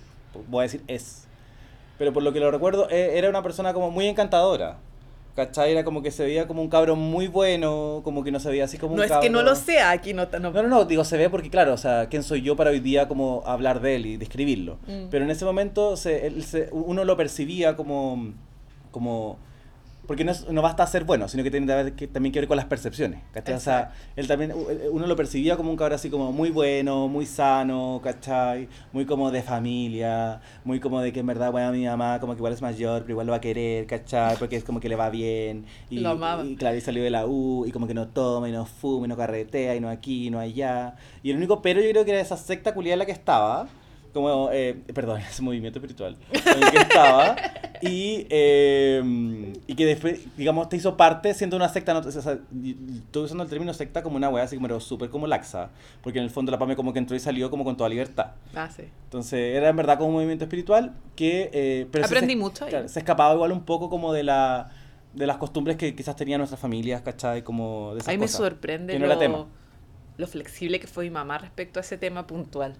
voy 0.50 0.62
a 0.62 0.64
decir 0.64 0.82
es. 0.88 1.24
Pero 1.98 2.12
por 2.14 2.24
lo 2.24 2.34
que 2.34 2.40
lo 2.40 2.52
recuerdo, 2.52 2.90
e- 2.90 3.18
era 3.18 3.30
una 3.30 3.44
persona 3.44 3.74
como 3.74 3.92
muy 3.92 4.08
encantadora. 4.08 4.78
¿Cachai? 5.36 5.72
Era 5.72 5.84
como 5.84 6.04
que 6.04 6.12
se 6.12 6.24
veía 6.24 6.48
como 6.48 6.62
un 6.62 6.70
cabro 6.70 6.96
muy 6.96 7.28
bueno, 7.28 8.02
como 8.04 8.24
que 8.24 8.32
no 8.32 8.40
se 8.40 8.50
veía 8.50 8.66
así 8.66 8.78
como 8.78 8.96
no 8.96 9.02
un 9.02 9.10
es 9.10 9.18
que 9.18 9.30
no 9.32 9.42
lo 9.42 9.56
sea, 9.56 9.90
aquí 9.90 10.14
no... 10.14 10.28
no, 10.32 10.52
No, 10.52 10.62
no, 10.62 10.68
no, 10.70 10.86
digo, 10.86 11.04
se 11.04 11.18
ve 11.18 11.28
porque, 11.30 11.50
claro, 11.50 11.74
o 11.74 11.78
sea, 11.78 12.08
¿quién 12.08 12.22
soy 12.22 12.44
yo 12.44 12.56
para 12.56 12.70
hoy 12.70 12.80
día 12.80 13.08
como 13.08 13.42
hablar 13.46 13.82
de 13.82 13.96
él 13.96 14.06
y 14.06 14.18
describirlo? 14.18 14.78
Mm. 14.86 15.06
Pero 15.10 15.26
en 15.26 15.32
ese 15.32 15.44
momento 15.44 15.98
se, 15.98 16.28
él 16.28 16.44
se- 16.44 16.70
uno 16.72 17.04
lo 17.04 17.18
percibía 17.18 17.76
como, 17.76 18.32
como 18.92 19.40
porque 20.08 20.24
no, 20.26 20.32
es- 20.32 20.50
no 20.50 20.62
basta 20.62 20.86
ser 20.88 21.06
bueno, 21.06 21.28
sino 21.30 21.44
que 21.44 21.52
tiene 21.52 21.66
que 21.66 21.74
ver- 21.74 21.94
que- 21.94 22.08
también 22.08 22.34
que 22.34 22.40
ver 22.40 22.48
con 22.48 22.58
las 22.58 22.66
percepciones, 22.66 23.22
¿cachai? 23.32 23.56
O 23.56 23.60
sea, 23.60 23.94
él 24.16 24.28
también, 24.28 24.52
eh, 24.52 24.90
uno 24.92 25.08
lo 25.08 25.16
percibía 25.16 25.56
como 25.56 25.70
un 25.72 25.78
cabrón 25.78 25.96
así 25.96 26.10
como 26.10 26.32
muy 26.32 26.50
bueno, 26.50 27.08
muy 27.08 27.26
sano, 27.26 28.02
¿cachai? 28.04 28.68
Muy 28.92 29.06
como 29.06 29.32
de 29.32 29.42
familia, 29.42 30.42
muy 30.66 30.80
como 30.80 31.00
de 31.02 31.14
que 31.14 31.22
en 31.22 31.28
verdad, 31.28 31.52
bueno, 31.52 31.72
mi 31.72 31.86
mamá 31.86 32.20
como 32.20 32.34
que 32.34 32.40
igual 32.40 32.54
es 32.54 32.62
mayor, 32.62 33.02
pero 33.04 33.12
igual 33.14 33.28
lo 33.28 33.32
va 33.32 33.38
a 33.38 33.42
querer, 33.42 33.86
¿cachai? 33.88 34.36
Porque 34.38 34.56
es 34.58 34.64
como 34.64 34.80
que 34.80 34.90
le 34.90 34.96
va 34.96 35.10
bien. 35.10 35.66
Y, 35.90 36.00
Lo 36.00 36.10
amaba. 36.10 36.44
y 36.44 36.56
claro, 36.56 36.76
y 36.78 36.82
salió 36.82 37.02
de 37.04 37.10
la 37.10 37.26
U, 37.26 37.66
y 37.66 37.72
como 37.72 37.88
que 37.88 37.94
no 37.94 38.08
toma, 38.08 38.50
y 38.50 38.52
no 38.52 38.66
fuma, 38.66 39.06
y 39.06 39.10
no 39.10 39.16
carretea, 39.18 39.76
y 39.76 39.80
no 39.80 39.90
aquí, 39.90 40.28
y 40.28 40.30
no 40.30 40.40
allá. 40.40 40.96
Y 41.22 41.32
el 41.32 41.38
único 41.38 41.62
pero 41.62 41.80
yo 41.82 41.90
creo 41.92 42.04
que 42.06 42.12
era 42.12 42.20
esa 42.20 42.36
secta 42.38 42.74
culiada 42.74 42.94
en 42.94 43.00
la 43.00 43.06
que 43.06 43.12
estaba, 43.14 43.68
como, 44.14 44.50
eh, 44.52 44.78
perdón, 44.94 45.22
ese 45.30 45.42
movimiento 45.42 45.80
espiritual, 45.80 46.16
en 46.32 46.64
el 46.64 46.72
que 46.72 46.78
estaba, 46.78 47.36
y, 47.82 48.28
eh, 48.30 49.54
y 49.68 49.76
que 49.76 49.86
después, 49.86 50.22
digamos, 50.38 50.70
te 50.70 50.78
hizo 50.78 50.96
parte 50.96 51.34
siendo 51.34 51.58
una 51.58 51.68
secta, 51.70 51.94
no, 51.94 52.00
o 52.00 52.12
sea, 52.12 52.40
estoy 53.02 53.24
usando 53.24 53.44
el 53.44 53.50
término 53.50 53.74
secta 53.74 54.04
como 54.04 54.16
una 54.18 54.30
wea 54.30 54.44
así 54.44 54.56
como 54.56 54.68
pero 54.68 54.80
súper 54.80 55.10
como 55.10 55.28
laxa, 55.28 55.70
porque 56.02 56.20
en 56.20 56.26
el 56.26 56.30
fondo 56.32 56.52
la 56.52 56.60
PAME 56.60 56.76
como 56.76 56.94
que 56.94 57.00
entró 57.00 57.16
y 57.16 57.20
salió 57.20 57.50
como 57.50 57.64
con 57.64 57.76
toda 57.76 57.90
libertad. 57.90 58.32
Ah, 58.56 58.70
sí. 58.70 58.84
Entonces 59.06 59.56
era 59.56 59.70
en 59.70 59.76
verdad 59.76 59.98
como 59.98 60.10
un 60.10 60.16
movimiento 60.16 60.46
espiritual 60.46 60.94
que... 61.16 61.50
eh, 61.52 61.88
pero 61.92 62.06
Aprendí 62.06 62.34
se- 62.34 62.40
mucho 62.40 62.66
ahí. 62.66 62.70
claro, 62.70 62.88
se 62.88 63.00
escapaba 63.00 63.34
igual 63.34 63.52
un 63.52 63.64
poco 63.66 63.90
como 63.90 64.14
de 64.14 64.24
la 64.24 64.72
de 65.14 65.28
las 65.28 65.38
costumbres 65.38 65.78
que 65.78 65.94
quizás 65.96 66.16
tenían 66.16 66.40
nuestras 66.40 66.60
familias, 66.60 67.02
¿cachai? 67.04 67.44
Como 67.44 67.92
de 67.94 68.00
esas 68.00 68.08
Ahí 68.10 68.18
me 68.18 68.24
cosas. 68.26 68.38
sorprende 68.38 68.94
Que 68.94 69.00
no 69.00 69.06
era 69.06 69.20
tema. 69.20 69.38
lo, 69.40 69.48
lo 70.18 70.26
flexible 70.28 70.80
que 70.80 70.88
fue 70.88 71.04
mi 71.04 71.12
mamá 71.12 71.38
respecto 71.38 71.80
a 71.80 71.82
ese 71.82 72.00
tema 72.00 72.26
puntual. 72.26 72.76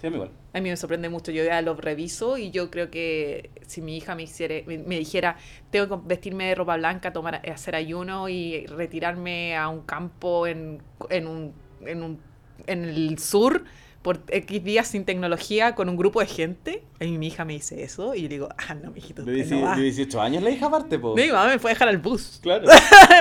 Sí, 0.00 0.06
a 0.06 0.10
mí 0.10 0.16
igual. 0.16 0.30
A 0.52 0.60
mí 0.60 0.70
me 0.70 0.76
sorprende 0.76 1.08
mucho, 1.08 1.30
yo 1.30 1.44
ya 1.44 1.60
lo 1.62 1.74
reviso 1.74 2.38
y 2.38 2.50
yo 2.50 2.70
creo 2.70 2.90
que 2.90 3.50
si 3.66 3.82
mi 3.82 3.96
hija 3.96 4.14
me, 4.14 4.22
hiciera, 4.22 4.54
me, 4.66 4.78
me 4.78 4.98
dijera, 4.98 5.36
tengo 5.70 5.88
que 6.00 6.08
vestirme 6.08 6.46
de 6.46 6.54
ropa 6.54 6.76
blanca, 6.76 7.12
tomar, 7.12 7.42
hacer 7.48 7.74
ayuno 7.76 8.28
y 8.28 8.66
retirarme 8.66 9.56
a 9.56 9.68
un 9.68 9.82
campo 9.82 10.46
en, 10.46 10.82
en, 11.10 11.26
un, 11.26 11.52
en, 11.86 12.02
un, 12.02 12.18
en 12.66 12.84
el 12.84 13.18
sur 13.18 13.64
por 14.02 14.20
X 14.28 14.64
días 14.64 14.88
sin 14.88 15.04
tecnología 15.04 15.74
con 15.74 15.90
un 15.90 15.96
grupo 15.98 16.20
de 16.20 16.26
gente, 16.26 16.82
y 17.00 17.18
mi 17.18 17.26
hija 17.26 17.44
me 17.44 17.52
dice 17.52 17.82
eso 17.82 18.14
y 18.14 18.22
yo 18.22 18.28
digo, 18.28 18.48
ah, 18.56 18.74
no, 18.74 18.90
mijito, 18.92 19.22
De, 19.22 19.32
no 19.32 19.36
18 19.36 19.62
va". 19.62 19.76
de 19.76 19.82
18 19.82 20.20
años 20.22 20.42
la 20.42 20.48
hija 20.50 20.66
aparte, 20.66 20.98
po. 20.98 21.14
Mi 21.14 21.26
mamá 21.28 21.48
me 21.48 21.58
fue 21.58 21.70
a 21.72 21.74
dejar 21.74 21.88
al 21.88 21.98
bus. 21.98 22.38
Claro. 22.42 22.66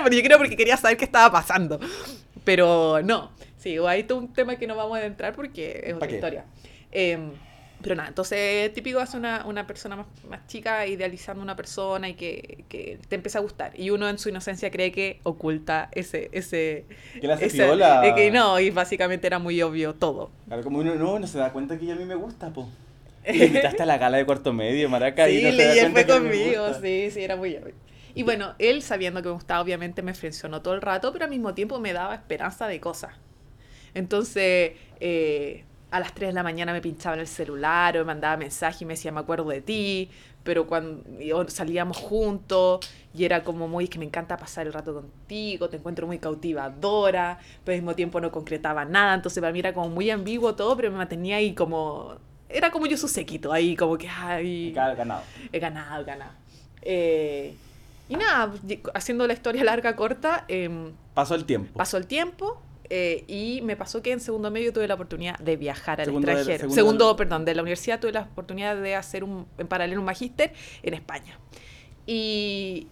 Pero 0.04 0.16
yo 0.16 0.24
creo 0.24 0.38
porque 0.38 0.56
quería 0.56 0.78
saber 0.78 0.96
qué 0.96 1.04
estaba 1.04 1.30
pasando. 1.32 1.80
Pero 2.46 3.02
no, 3.04 3.32
sí, 3.58 3.78
hay 3.78 4.04
todo 4.04 4.20
un 4.20 4.34
tema 4.34 4.56
que 4.56 4.68
no 4.68 4.76
vamos 4.78 4.98
a 4.98 5.06
entrar 5.06 5.36
porque 5.36 5.82
es 5.86 5.96
¿Pa 5.98 5.98
otra 5.98 6.08
qué? 6.08 6.16
historia. 6.16 6.46
Em, 6.92 7.32
pero 7.82 7.96
nada, 7.96 8.10
entonces 8.10 8.74
típico 8.74 9.00
es 9.02 9.14
una, 9.14 9.46
una 9.46 9.66
persona 9.66 9.96
más, 9.96 10.08
más 10.30 10.46
chica 10.48 10.86
idealizando 10.86 11.42
una 11.42 11.56
persona 11.56 12.10
y 12.10 12.16
que, 12.16 12.66
que 12.68 13.00
te 13.08 13.16
empieza 13.16 13.40
a 13.40 13.42
gustar. 13.42 13.80
Y 13.80 13.90
uno 13.92 14.10
en 14.10 14.18
su 14.18 14.30
inocencia 14.30 14.70
cree 14.70 14.92
que 14.92 15.20
oculta 15.24 15.90
ese... 15.94 16.30
ese 16.34 16.86
Que 17.20 17.28
la 17.28 17.36
hace 17.36 17.48
ese- 17.48 17.68
eh, 18.02 18.14
que 18.16 18.32
no, 18.32 18.60
y 18.60 18.70
básicamente 18.70 19.28
era 19.28 19.40
muy 19.40 19.62
obvio 19.62 19.94
todo. 19.96 20.30
Claro, 20.48 20.64
como 20.64 20.80
uno 20.80 20.96
no, 20.96 21.20
no 21.20 21.28
se 21.28 21.38
da 21.38 21.54
cuenta 21.54 21.78
que 21.78 21.86
ella 21.86 21.94
a 21.94 21.98
mí 21.98 22.06
me 22.06 22.16
gusta, 22.16 22.52
po. 22.52 22.68
Y 23.32 23.38
le 23.40 23.46
invitaste 23.46 23.84
a 23.84 23.86
la 23.86 23.98
gala 23.98 24.18
de 24.18 24.26
cuarto 24.26 24.52
medio, 24.54 24.90
maraca, 24.90 25.30
sí, 25.30 25.30
y 25.30 25.42
no 25.42 25.52
y 25.52 25.78
él 25.78 25.90
fue 25.90 26.06
conmigo, 26.06 26.74
sí, 26.74 27.10
sí, 27.12 27.22
era 27.24 27.36
muy 27.36 27.56
obvio. 27.56 27.76
Y 28.16 28.24
bueno, 28.24 28.56
él 28.60 28.82
sabiendo 28.82 29.22
que 29.22 29.28
me 29.30 29.34
gustaba, 29.34 29.62
obviamente 29.62 30.02
me 30.02 30.14
frencionó 30.14 30.62
todo 30.62 30.74
el 30.74 30.82
rato, 30.82 31.12
pero 31.14 31.26
al 31.26 31.32
mismo 31.32 31.54
tiempo 31.54 31.80
me 31.80 31.94
daba 31.94 32.16
esperanza 32.16 32.68
de 32.68 32.80
cosas. 32.80 33.14
Entonces, 33.94 34.74
eh, 35.00 35.66
a 35.92 36.00
las 36.00 36.14
3 36.14 36.30
de 36.30 36.34
la 36.34 36.44
mañana 36.44 36.72
me 36.74 36.82
pinchaba 36.82 37.16
en 37.16 37.22
el 37.22 37.28
celular 37.28 37.96
o 37.98 38.00
me 38.00 38.06
mandaba 38.06 38.38
mensaje 38.38 38.84
y 38.84 38.86
me 38.88 38.94
decía, 38.94 39.12
me 39.12 39.20
acuerdo 39.22 39.46
de 39.50 39.62
ti, 39.62 40.10
pero 40.44 40.68
cuando 40.68 41.04
salíamos 41.50 41.98
juntos 41.98 42.80
y 43.14 43.26
era 43.26 43.44
como 43.44 43.68
muy, 43.68 43.86
es 43.86 43.90
que 43.90 43.98
me 44.00 44.06
encanta 44.06 44.38
pasar 44.38 44.68
el 44.68 44.74
rato 44.74 44.94
contigo, 44.94 45.68
te 45.70 45.78
encuentro 45.78 46.06
muy 46.08 46.20
cautivadora, 46.20 47.40
pero 47.64 47.76
al 47.76 47.82
mismo 47.82 47.96
tiempo 47.96 48.22
no 48.22 48.32
concretaba 48.32 48.86
nada, 48.86 49.16
entonces 49.16 49.42
para 49.42 49.52
mí 49.52 49.60
era 49.60 49.74
como 49.74 49.90
muy 49.90 50.10
ambiguo 50.12 50.56
todo, 50.56 50.76
pero 50.76 50.92
me 50.92 50.98
mantenía 50.98 51.38
ahí 51.38 51.54
como, 51.54 52.16
era 52.48 52.70
como 52.72 52.86
yo 52.86 52.96
su 52.98 53.08
sequito, 53.08 53.52
ahí 53.52 53.76
como 53.76 53.98
que, 53.98 54.08
ay, 54.08 54.70
He 54.70 54.72
ganado. 54.74 55.24
he 55.52 55.60
ganado, 55.60 56.02
he 56.02 56.06
ganado. 56.06 56.32
Eh, 56.82 57.56
y 58.08 58.16
nada, 58.16 58.54
haciendo 58.94 59.28
la 59.28 59.34
historia 59.34 59.64
larga, 59.64 59.96
corta, 59.96 60.46
em, 60.48 60.92
Pasó 61.14 61.36
el 61.36 61.46
tiempo. 61.46 61.78
pasó 61.78 61.98
el 61.98 62.08
tiempo, 62.08 62.62
eh, 62.90 63.24
y 63.28 63.62
me 63.64 63.76
pasó 63.76 64.02
que 64.02 64.12
en 64.12 64.20
segundo 64.20 64.50
medio 64.52 64.74
tuve 64.74 64.88
la 64.88 64.96
oportunidad 64.96 65.38
de 65.40 65.58
viajar 65.58 66.02
al 66.02 66.06
Segundo 66.08 66.28
extranjero. 66.32 66.58
segundo 66.60 66.76
segundo, 66.76 67.08
del- 67.10 67.16
perdón, 67.18 67.46
de 67.46 67.56
la 67.56 67.62
universidad 67.62 68.00
tuve 68.00 68.12
la 68.14 68.22
oportunidad 68.22 68.76
de 68.82 68.96
hacer 68.96 69.24
un, 69.24 69.46
en 69.58 69.68
paralelo 69.68 70.00
un 70.02 70.06
magíster 70.06 70.54
en 70.84 70.94
España. 70.96 71.38
Y, 72.08 72.88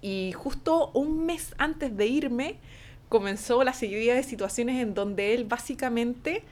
y 0.00 0.32
justo 0.32 0.90
un 0.94 1.26
mes 1.26 1.54
antes 1.58 1.96
de 1.96 2.06
irme 2.06 2.56
comenzó 3.08 3.62
la 3.64 3.72
seguidilla 3.72 4.14
de 4.14 4.22
situaciones 4.22 4.80
en 4.80 4.94
donde 4.94 5.34
él 5.34 5.44
básicamente 5.44 6.44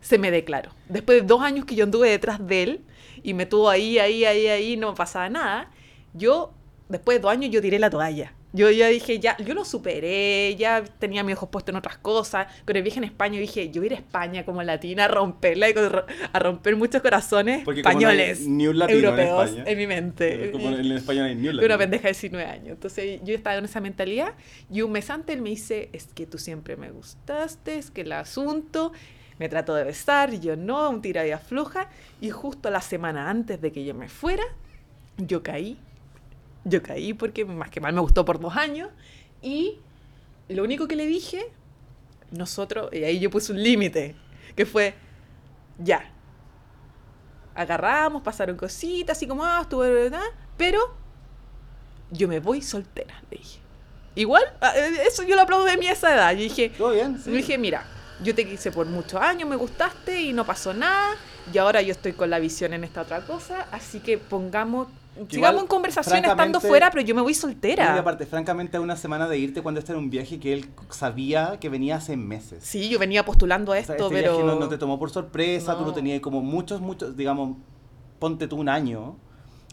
se 0.00 0.18
me 0.18 0.30
declaró. 0.30 0.70
Después 0.88 1.20
de 1.22 1.26
dos 1.26 1.42
años 1.42 1.64
que 1.64 1.74
yo 1.74 1.84
anduve 1.84 2.08
detrás 2.08 2.46
de 2.46 2.62
él 2.62 2.80
y 3.22 3.34
me 3.34 3.46
tuvo 3.46 3.68
ahí, 3.68 3.98
ahí, 3.98 4.24
ahí, 4.24 4.46
ahí, 4.46 4.76
no 4.76 4.94
pasaba 4.94 5.28
nada, 5.28 5.70
yo, 6.14 6.52
después 6.88 7.18
de 7.18 7.22
dos 7.22 7.32
años, 7.32 7.50
yo 7.50 7.60
tiré 7.60 7.78
la 7.78 7.90
toalla. 7.90 8.32
Yo 8.56 8.70
ya 8.70 8.88
dije, 8.88 9.20
ya, 9.20 9.36
yo 9.36 9.52
lo 9.52 9.66
superé, 9.66 10.56
ya 10.56 10.82
tenía 10.98 11.22
mis 11.22 11.36
ojos 11.36 11.50
puestos 11.50 11.74
en 11.74 11.76
otras 11.76 11.98
cosas. 11.98 12.46
Con 12.64 12.74
el 12.74 12.82
viaje 12.82 12.98
en 12.98 13.04
España 13.04 13.38
dije, 13.38 13.70
yo 13.70 13.82
voy 13.82 13.90
a 13.90 13.92
ir 13.92 13.98
a 13.98 14.00
España 14.00 14.44
como 14.46 14.62
latina 14.62 15.04
a 15.04 15.08
romperla 15.08 15.66
a 16.32 16.38
romper 16.38 16.74
muchos 16.74 17.02
corazones 17.02 17.64
Porque 17.64 17.82
como 17.82 17.92
no 17.92 18.08
españoles, 18.08 18.48
ni 18.48 18.66
un 18.66 18.78
latino 18.78 18.98
en 18.98 19.04
europeos, 19.04 19.50
España. 19.50 19.64
en, 19.70 19.78
mi 19.78 19.86
mente. 19.86 20.50
Como 20.52 20.70
en 20.70 20.92
español 20.92 21.26
hay 21.26 21.34
ni 21.34 21.48
un 21.48 21.54
Una 21.54 21.62
latino. 21.62 21.78
pendeja 21.78 22.02
de 22.04 22.12
19 22.14 22.50
años. 22.50 22.68
Entonces 22.70 23.20
yo 23.22 23.34
estaba 23.34 23.56
en 23.56 23.66
esa 23.66 23.80
mentalidad 23.80 24.32
y 24.72 24.80
un 24.80 24.92
mes 24.92 25.10
antes 25.10 25.36
él 25.36 25.42
me 25.42 25.50
dice, 25.50 25.90
es 25.92 26.06
que 26.14 26.26
tú 26.26 26.38
siempre 26.38 26.76
me 26.76 26.90
gustaste, 26.90 27.76
es 27.76 27.90
que 27.90 28.00
el 28.00 28.12
asunto, 28.12 28.92
me 29.38 29.50
trató 29.50 29.74
de 29.74 29.84
besar, 29.84 30.32
y 30.32 30.40
yo 30.40 30.56
no, 30.56 30.88
un 30.88 31.02
tira 31.02 31.26
y 31.26 31.30
afloja. 31.30 31.90
Y 32.22 32.30
justo 32.30 32.70
la 32.70 32.80
semana 32.80 33.28
antes 33.28 33.60
de 33.60 33.70
que 33.70 33.84
yo 33.84 33.94
me 33.94 34.08
fuera, 34.08 34.44
yo 35.18 35.42
caí. 35.42 35.78
Yo 36.68 36.82
caí 36.82 37.14
porque 37.14 37.44
más 37.44 37.70
que 37.70 37.80
mal 37.80 37.94
me 37.94 38.00
gustó 38.00 38.24
por 38.24 38.40
dos 38.40 38.56
años. 38.56 38.90
Y 39.40 39.78
lo 40.48 40.64
único 40.64 40.88
que 40.88 40.96
le 40.96 41.06
dije, 41.06 41.46
nosotros, 42.32 42.90
y 42.92 43.04
ahí 43.04 43.20
yo 43.20 43.30
puse 43.30 43.52
un 43.52 43.62
límite, 43.62 44.16
que 44.56 44.66
fue, 44.66 44.94
ya. 45.78 46.12
Agarramos, 47.54 48.22
pasaron 48.22 48.56
cositas, 48.56 49.16
así 49.16 49.28
como, 49.28 49.44
ah, 49.44 49.60
estuve, 49.62 49.92
¿verdad? 49.92 50.26
Pero 50.56 50.80
yo 52.10 52.26
me 52.26 52.40
voy 52.40 52.62
soltera, 52.62 53.22
le 53.30 53.38
dije. 53.38 53.60
Igual, 54.16 54.42
ah, 54.60 54.72
eh, 54.76 55.02
eso 55.06 55.22
yo 55.22 55.36
lo 55.36 55.42
aplaudo 55.42 55.66
de 55.66 55.76
mi 55.76 55.86
esa 55.86 56.12
edad. 56.12 56.32
Yo 56.32 56.40
dije, 56.40 56.70
¿Todo 56.70 56.92
bien? 56.92 57.16
Sí. 57.22 57.30
le 57.30 57.36
dije, 57.36 57.58
mira, 57.58 57.86
yo 58.24 58.34
te 58.34 58.44
quise 58.44 58.72
por 58.72 58.86
muchos 58.86 59.20
años, 59.20 59.48
me 59.48 59.56
gustaste 59.56 60.20
y 60.20 60.32
no 60.32 60.44
pasó 60.44 60.74
nada. 60.74 61.14
Y 61.52 61.58
ahora 61.58 61.80
yo 61.80 61.92
estoy 61.92 62.12
con 62.12 62.28
la 62.28 62.40
visión 62.40 62.72
en 62.72 62.82
esta 62.82 63.02
otra 63.02 63.20
cosa. 63.20 63.68
Así 63.70 64.00
que 64.00 64.18
pongamos, 64.18 64.88
sigamos 65.28 65.62
en 65.62 65.68
conversación 65.68 66.24
estando 66.24 66.60
fuera, 66.60 66.90
pero 66.90 67.04
yo 67.04 67.14
me 67.14 67.22
voy 67.22 67.32
Y 67.32 67.34
soltera. 67.34 67.94
aparte, 67.98 68.26
francamente, 68.26 68.76
a 68.76 68.80
una 68.80 68.96
semana 68.96 69.28
de 69.28 69.38
irte 69.38 69.62
cuando 69.62 69.80
este 69.80 69.92
era 69.92 69.98
un 69.98 70.10
viaje 70.10 70.38
que 70.40 70.52
él 70.52 70.66
sabía 70.90 71.58
que 71.60 71.68
venía 71.68 71.96
hace 71.96 72.16
meses. 72.16 72.62
Sí, 72.64 72.88
yo 72.88 72.98
venía 72.98 73.24
postulando 73.24 73.72
a 73.72 73.76
O 73.76 73.78
esto, 73.78 73.94
sea, 73.94 74.04
este 74.06 74.14
pero... 74.14 74.32
viaje 74.38 74.46
no, 74.46 74.58
no 74.60 74.68
te 74.68 74.78
tomó 74.78 74.98
por 74.98 75.10
sorpresa, 75.10 75.74
tú 75.74 75.80
No. 75.80 75.86
lo 75.88 75.92
tenías 75.92 76.20
como 76.20 76.40
muchos, 76.42 76.80
muchos, 76.80 77.16
digamos, 77.16 77.56
ponte 78.18 78.48
tú 78.48 78.56
un 78.56 78.68
año, 78.68 79.16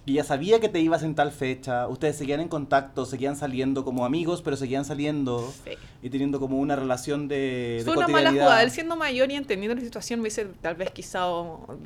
y 0.06 0.16
ya 0.16 0.26
sabía 0.26 0.60
que 0.60 0.68
te 0.68 0.82
ibas 0.82 1.02
en 1.04 1.16
tal 1.16 1.32
fecha, 1.32 1.88
ustedes 1.88 2.18
seguían 2.18 2.42
en 2.42 2.50
contacto, 2.50 3.06
seguían 3.06 3.38
saliendo 3.38 3.86
como 3.86 4.06
amigos, 4.06 4.42
pero 4.42 4.58
seguían 4.58 4.84
saliendo 4.84 5.50
Sí. 5.64 5.72
y 6.02 6.10
teniendo 6.10 6.42
como 6.42 6.60
una 6.60 6.76
relación 6.76 7.30
de, 7.30 7.76
de 7.78 7.84
Fue 7.86 7.96
una 7.96 8.10
mala 8.10 8.32
jugada. 8.32 8.64
Él 8.64 8.72
siendo 8.72 8.98
mayor 8.98 9.32
y 9.32 9.36
entendiendo 9.36 9.76
la 9.76 9.82
situación 9.82 10.20
me 10.20 10.24
hubiese 10.24 10.46
tal 10.62 10.76
vez 10.76 10.92
quizá 10.92 11.26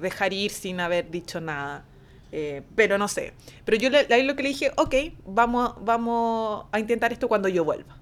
dejar 0.02 0.34
ir 0.34 0.50
sin 0.50 0.80
haber 0.80 1.12
dicho 1.12 1.40
nada. 1.40 1.86
Eh, 2.32 2.62
pero 2.76 2.98
no 2.98 3.08
sé. 3.08 3.34
Pero 3.66 3.78
yo 3.78 3.90
le, 3.90 4.00
ahí 4.14 4.24
lo 4.24 4.36
que 4.36 4.44
le 4.44 4.50
dije, 4.50 4.72
ok, 4.78 4.96
vamos, 5.26 5.74
vamos 5.82 6.66
a 6.72 6.80
intentar 6.80 7.12
esto 7.14 7.28
cuando 7.28 7.48
yo 7.48 7.64
vuelva. 7.64 7.98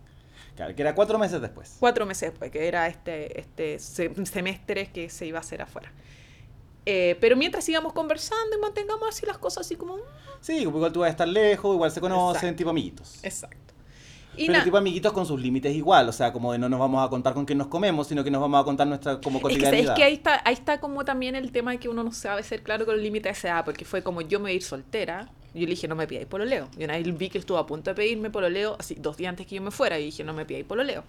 Claro, 0.56 0.74
que 0.74 0.82
era 0.82 0.96
cuatro 0.96 1.20
meses 1.20 1.42
después. 1.42 1.76
Cuatro 1.80 2.06
meses 2.06 2.32
después, 2.32 2.50
que 2.50 2.68
era 2.68 2.88
este, 2.88 3.40
este 3.40 3.78
se- 3.80 4.26
semestre 4.26 4.88
que 4.92 5.10
se 5.10 5.26
iba 5.26 5.38
a 5.38 5.42
hacer 5.42 5.62
afuera. 5.62 5.92
Eh, 6.86 7.18
pero 7.20 7.36
mientras 7.36 7.64
sigamos 7.66 7.94
conversando 7.94 8.56
y 8.58 8.62
mantengamos 8.62 9.10
así 9.10 9.26
las 9.26 9.38
cosas 9.38 9.66
así 9.66 9.76
como... 9.76 9.98
mm, 9.98 10.02
Sí, 10.42 10.58
igual 10.60 10.92
tú 10.92 11.00
vas 11.00 11.08
a 11.08 11.12
estar 11.12 11.28
lejos, 11.28 11.74
igual 11.74 11.92
se 11.92 12.00
conocen, 12.00 12.36
Exacto. 12.38 12.56
tipo 12.58 12.70
amiguitos. 12.70 13.24
Exacto. 13.24 13.65
Y 14.38 14.48
Pero 14.48 14.64
tipo 14.64 14.78
amiguitos 14.78 15.14
con 15.14 15.26
sus 15.26 15.40
límites 15.40 15.76
igual, 15.76 16.10
o 16.10 16.12
sea, 16.12 16.34
como 16.34 16.52
de 16.52 16.60
no 16.60 16.70
nos 16.70 16.80
vamos 16.80 17.06
a 17.06 17.10
contar 17.10 17.34
con 17.34 17.46
quién 17.46 17.58
nos 17.58 17.68
comemos, 17.68 18.08
sino 18.08 18.24
que 18.24 18.32
nos 18.32 18.42
vamos 18.42 18.62
a 18.62 18.64
contar 18.64 18.88
nuestra 18.88 19.20
como 19.22 19.38
Es 19.38 19.44
que, 19.44 19.50
cotidianidad. 19.50 19.84
¿sabes 19.84 19.98
que 19.98 20.04
ahí 20.04 20.14
está, 20.14 20.42
ahí 20.46 20.54
está 20.54 20.80
como 20.80 21.06
también 21.06 21.36
el 21.36 21.52
tema 21.52 21.72
de 21.72 21.78
que 21.80 21.90
uno 21.90 22.04
no 22.04 22.12
sabe 22.12 22.44
ser 22.44 22.64
claro 22.64 22.86
con 22.86 22.96
el 22.96 23.04
límite 23.04 23.30
de 23.30 23.34
esa 23.34 23.48
edad, 23.50 23.66
porque 23.66 23.86
fue 23.86 24.04
como 24.04 24.22
yo 24.22 24.40
me 24.40 24.44
voy 24.44 24.52
a 24.52 24.56
ir 24.56 24.64
soltera, 24.64 25.30
yo 25.54 25.62
le 25.62 25.68
dije 25.68 25.88
no 25.88 25.96
me 25.96 26.08
pidáis 26.08 26.28
pololeo. 26.28 26.68
Y 26.78 26.84
una 26.84 26.98
vez 26.98 27.18
vi 27.18 27.30
que 27.30 27.38
estuvo 27.38 27.58
a 27.58 27.66
punto 27.66 27.92
de 27.92 27.96
pedirme 27.96 28.30
pololeo, 28.30 28.76
así 28.80 28.96
dos 28.96 29.18
días 29.18 29.30
antes 29.30 29.48
que 29.48 29.56
yo 29.56 29.62
me 29.62 29.72
fuera, 29.72 30.00
y 30.00 30.06
dije 30.06 30.24
no 30.24 30.34
me 30.34 30.46
pidáis 30.46 30.66
pololeo. 30.66 31.04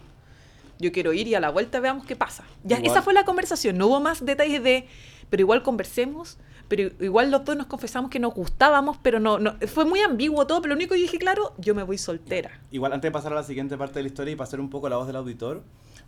Yo 0.78 0.92
quiero 0.92 1.12
ir 1.12 1.26
y 1.26 1.34
a 1.34 1.40
la 1.40 1.50
vuelta 1.50 1.80
veamos 1.80 2.04
qué 2.06 2.16
pasa. 2.16 2.44
Ya, 2.62 2.76
Igual. 2.76 2.92
esa 2.92 3.02
fue 3.02 3.14
la 3.14 3.24
conversación, 3.24 3.78
no 3.78 3.86
hubo 3.86 4.00
más 4.00 4.24
detalles 4.24 4.62
de, 4.62 4.86
pero 5.30 5.40
igual 5.40 5.62
conversemos, 5.62 6.36
pero 6.68 6.90
igual 7.04 7.30
los 7.30 7.44
dos 7.44 7.56
nos 7.56 7.66
confesamos 7.66 8.10
que 8.10 8.18
nos 8.18 8.34
gustábamos, 8.34 8.96
pero 9.02 9.20
no, 9.20 9.38
no 9.38 9.54
fue 9.68 9.84
muy 9.84 10.00
ambiguo 10.00 10.46
todo, 10.46 10.60
pero 10.62 10.74
lo 10.74 10.78
único 10.78 10.94
que 10.94 11.00
dije 11.00 11.18
claro, 11.18 11.52
yo 11.58 11.74
me 11.74 11.82
voy 11.82 11.98
soltera. 11.98 12.50
Igual 12.70 12.92
antes 12.92 13.08
de 13.08 13.12
pasar 13.12 13.32
a 13.32 13.36
la 13.36 13.42
siguiente 13.42 13.76
parte 13.76 13.94
de 13.98 14.02
la 14.02 14.08
historia 14.08 14.32
y 14.32 14.36
pasar 14.36 14.60
un 14.60 14.70
poco 14.70 14.88
la 14.88 14.96
voz 14.96 15.06
del 15.06 15.16
auditor, 15.16 15.62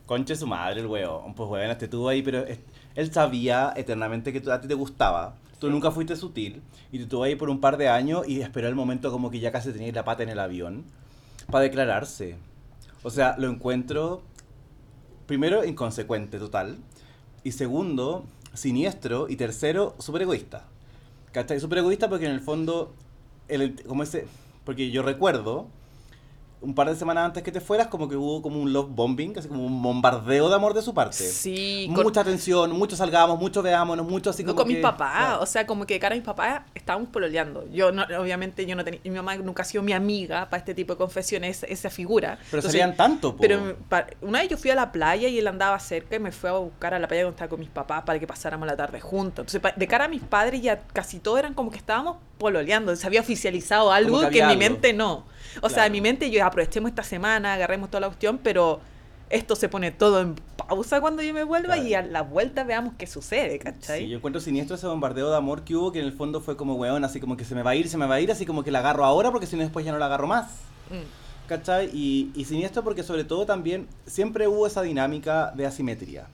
conche 0.06 0.34
su 0.36 0.46
madre 0.46 0.80
el 0.80 0.86
weón, 0.86 1.34
pues 1.34 1.48
weón, 1.48 1.70
este 1.70 1.86
tuvo 1.88 2.08
ahí, 2.08 2.22
pero 2.22 2.44
es- 2.46 2.58
él 2.94 3.12
sabía 3.12 3.72
eternamente 3.76 4.32
que 4.32 4.50
a 4.50 4.60
ti 4.60 4.66
te 4.68 4.74
gustaba, 4.74 5.36
tú 5.60 5.70
nunca 5.70 5.90
fuiste 5.90 6.16
sutil, 6.16 6.62
y 6.90 6.98
te 6.98 7.06
tuvo 7.06 7.24
ahí 7.24 7.36
por 7.36 7.50
un 7.50 7.60
par 7.60 7.76
de 7.76 7.88
años 7.88 8.26
y 8.26 8.40
esperó 8.40 8.68
el 8.68 8.74
momento 8.74 9.10
como 9.12 9.30
que 9.30 9.38
ya 9.40 9.52
casi 9.52 9.70
tenía 9.72 9.92
la 9.92 10.04
pata 10.04 10.22
en 10.22 10.28
el 10.30 10.38
avión 10.38 10.84
para 11.50 11.62
declararse. 11.64 12.36
O 13.02 13.10
sea, 13.10 13.36
lo 13.38 13.48
encuentro, 13.48 14.22
primero, 15.26 15.64
inconsecuente 15.64 16.38
total, 16.38 16.78
y 17.44 17.52
segundo, 17.52 18.24
siniestro, 18.58 19.28
y 19.28 19.36
tercero, 19.36 19.94
súper 19.98 20.22
egoísta. 20.22 20.66
¿Cachai? 21.32 21.60
Súper 21.60 21.78
egoísta 21.78 22.08
porque 22.08 22.26
en 22.26 22.32
el 22.32 22.40
fondo, 22.40 22.92
el, 23.48 23.82
como 23.84 24.02
ese, 24.02 24.26
porque 24.64 24.90
yo 24.90 25.02
recuerdo 25.02 25.68
un 26.60 26.74
par 26.74 26.88
de 26.88 26.96
semanas 26.96 27.24
antes 27.26 27.42
que 27.42 27.52
te 27.52 27.60
fueras, 27.60 27.86
como 27.86 28.08
que 28.08 28.16
hubo 28.16 28.42
como 28.42 28.60
un 28.60 28.72
love 28.72 28.88
bombing, 28.90 29.38
así 29.38 29.46
como 29.48 29.64
un 29.64 29.80
bombardeo 29.82 30.48
de 30.48 30.54
amor 30.56 30.74
de 30.74 30.82
su 30.82 30.92
parte. 30.94 31.16
Sí, 31.16 31.88
con- 31.94 32.04
Mucha 32.04 32.20
atención, 32.22 32.72
mucho 32.72 32.96
salgamos, 32.96 33.38
mucho 33.38 33.62
veámonos, 33.62 34.06
mucho 34.08 34.30
así 34.30 34.42
como 34.42 34.56
con 34.56 34.66
mis 34.68 34.76
que- 34.78 34.82
papás, 34.82 35.12
claro. 35.26 35.42
o 35.42 35.46
sea, 35.46 35.66
como 35.66 35.86
que 35.86 35.94
de 35.94 36.00
cara 36.00 36.14
a 36.14 36.18
mis 36.18 36.24
papás 36.26 36.62
estábamos 36.74 37.10
pololeando. 37.10 37.64
Yo, 37.70 37.92
no, 37.92 38.02
obviamente, 38.20 38.66
yo 38.66 38.74
no 38.74 38.84
tenía, 38.84 39.00
mi 39.04 39.10
mamá 39.10 39.36
nunca 39.36 39.62
ha 39.62 39.64
sido 39.64 39.82
mi 39.82 39.92
amiga 39.92 40.48
para 40.50 40.58
este 40.58 40.74
tipo 40.74 40.94
de 40.94 40.98
confesiones, 40.98 41.62
esa 41.68 41.90
figura. 41.90 42.38
Pero 42.50 42.58
Entonces, 42.58 42.72
salían 42.72 42.96
tanto, 42.96 43.32
po. 43.36 43.40
Pero 43.40 43.76
pa- 43.88 44.06
una 44.22 44.40
vez 44.40 44.48
yo 44.48 44.56
fui 44.56 44.70
a 44.70 44.74
la 44.74 44.90
playa 44.90 45.28
y 45.28 45.38
él 45.38 45.46
andaba 45.46 45.78
cerca 45.78 46.16
y 46.16 46.18
me 46.18 46.32
fue 46.32 46.50
a 46.50 46.54
buscar 46.54 46.92
a 46.94 46.98
la 46.98 47.06
playa 47.08 47.22
cuando 47.24 47.36
estaba 47.36 47.48
con 47.50 47.60
mis 47.60 47.68
papás 47.70 48.02
para 48.02 48.18
que 48.18 48.26
pasáramos 48.26 48.66
la 48.66 48.76
tarde 48.76 49.00
juntos. 49.00 49.54
Entonces, 49.54 49.72
de 49.76 49.86
cara 49.86 50.06
a 50.06 50.08
mis 50.08 50.22
padres 50.22 50.60
ya 50.60 50.78
casi 50.92 51.20
todos 51.20 51.38
eran 51.38 51.54
como 51.54 51.70
que 51.70 51.76
estábamos 51.78 52.16
pololeando. 52.38 52.94
Se 52.96 53.06
había 53.06 53.20
oficializado 53.20 53.92
algo 53.92 54.20
que 54.20 54.30
que, 54.30 54.38
en 54.40 54.48
mi 54.48 54.56
mente 54.56 54.92
no. 54.92 55.26
O 55.60 55.68
sea, 55.68 55.76
Claro. 55.76 55.86
en 55.86 55.92
mi 55.92 56.00
mente 56.00 56.30
yo 56.30 56.44
aprovechemos 56.44 56.88
esta 56.90 57.02
semana, 57.02 57.54
agarremos 57.54 57.90
toda 57.90 58.00
la 58.02 58.06
cuestión, 58.08 58.38
pero 58.38 58.80
esto 59.30 59.56
se 59.56 59.68
pone 59.68 59.90
todo 59.90 60.20
en 60.22 60.36
pausa 60.56 61.00
cuando 61.00 61.22
yo 61.22 61.34
me 61.34 61.44
vuelva 61.44 61.74
Claro. 61.74 61.88
y 61.88 61.94
a 61.94 62.02
la 62.02 62.22
vuelta 62.22 62.64
veamos 62.64 62.94
qué 62.96 63.06
sucede, 63.06 63.58
¿cachai? 63.58 64.00
Sí, 64.04 64.08
yo 64.08 64.16
encuentro 64.16 64.40
siniestro 64.40 64.76
ese 64.76 64.86
bombardeo 64.86 65.30
de 65.30 65.36
amor 65.36 65.64
que 65.64 65.74
hubo, 65.76 65.92
que 65.92 65.98
en 65.98 66.06
el 66.06 66.12
fondo 66.12 66.40
fue 66.40 66.56
como, 66.56 66.74
weón, 66.76 67.04
así 67.04 67.20
como 67.20 67.36
que 67.36 67.44
se 67.44 67.54
me 67.54 67.62
va 67.62 67.72
a 67.72 67.74
ir, 67.74 67.88
se 67.88 67.98
me 67.98 68.06
va 68.06 68.14
a 68.14 68.20
ir, 68.20 68.30
así 68.32 68.46
como 68.46 68.62
que 68.64 68.70
la 68.70 68.78
agarro 68.78 69.04
ahora 69.04 69.30
porque 69.30 69.46
si 69.46 69.56
no 69.56 69.62
después 69.62 69.84
ya 69.84 69.92
no 69.92 69.98
la 69.98 70.06
agarro 70.06 70.26
más. 70.26 70.46
Mm. 70.90 71.48
¿Cachai? 71.48 71.90
Y, 71.94 72.30
y 72.34 72.44
siniestro 72.44 72.84
porque 72.84 73.02
sobre 73.02 73.24
todo 73.24 73.46
también 73.46 73.86
siempre 74.06 74.46
hubo 74.48 74.66
esa 74.66 74.82
dinámica 74.82 75.50
de 75.54 75.66
asimetría. 75.66 76.26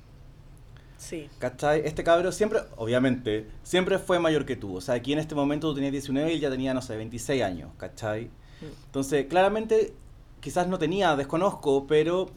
Sí. 0.96 1.28
¿Cachai? 1.38 1.82
Este 1.84 2.04
cabro 2.04 2.32
siempre, 2.32 2.60
obviamente, 2.76 3.48
siempre 3.62 3.98
fue 3.98 4.18
mayor 4.18 4.44
que 4.46 4.56
tú. 4.56 4.76
O 4.76 4.80
sea, 4.80 4.94
aquí 4.94 5.12
en 5.12 5.18
este 5.18 5.34
momento 5.34 5.68
tú 5.68 5.74
tenías 5.74 5.92
19 5.92 6.30
y 6.30 6.34
él 6.34 6.40
ya 6.40 6.50
tenía, 6.50 6.72
no 6.74 6.82
sé, 6.82 6.96
26 6.96 7.42
años, 7.42 7.70
¿cachai? 7.76 8.24
Mm. 8.24 8.86
Entonces, 8.86 9.26
claramente, 9.26 9.94
quizás 10.40 10.68
no 10.68 10.78
tenía, 10.78 11.16
desconozco, 11.16 11.86
pero 11.86 12.30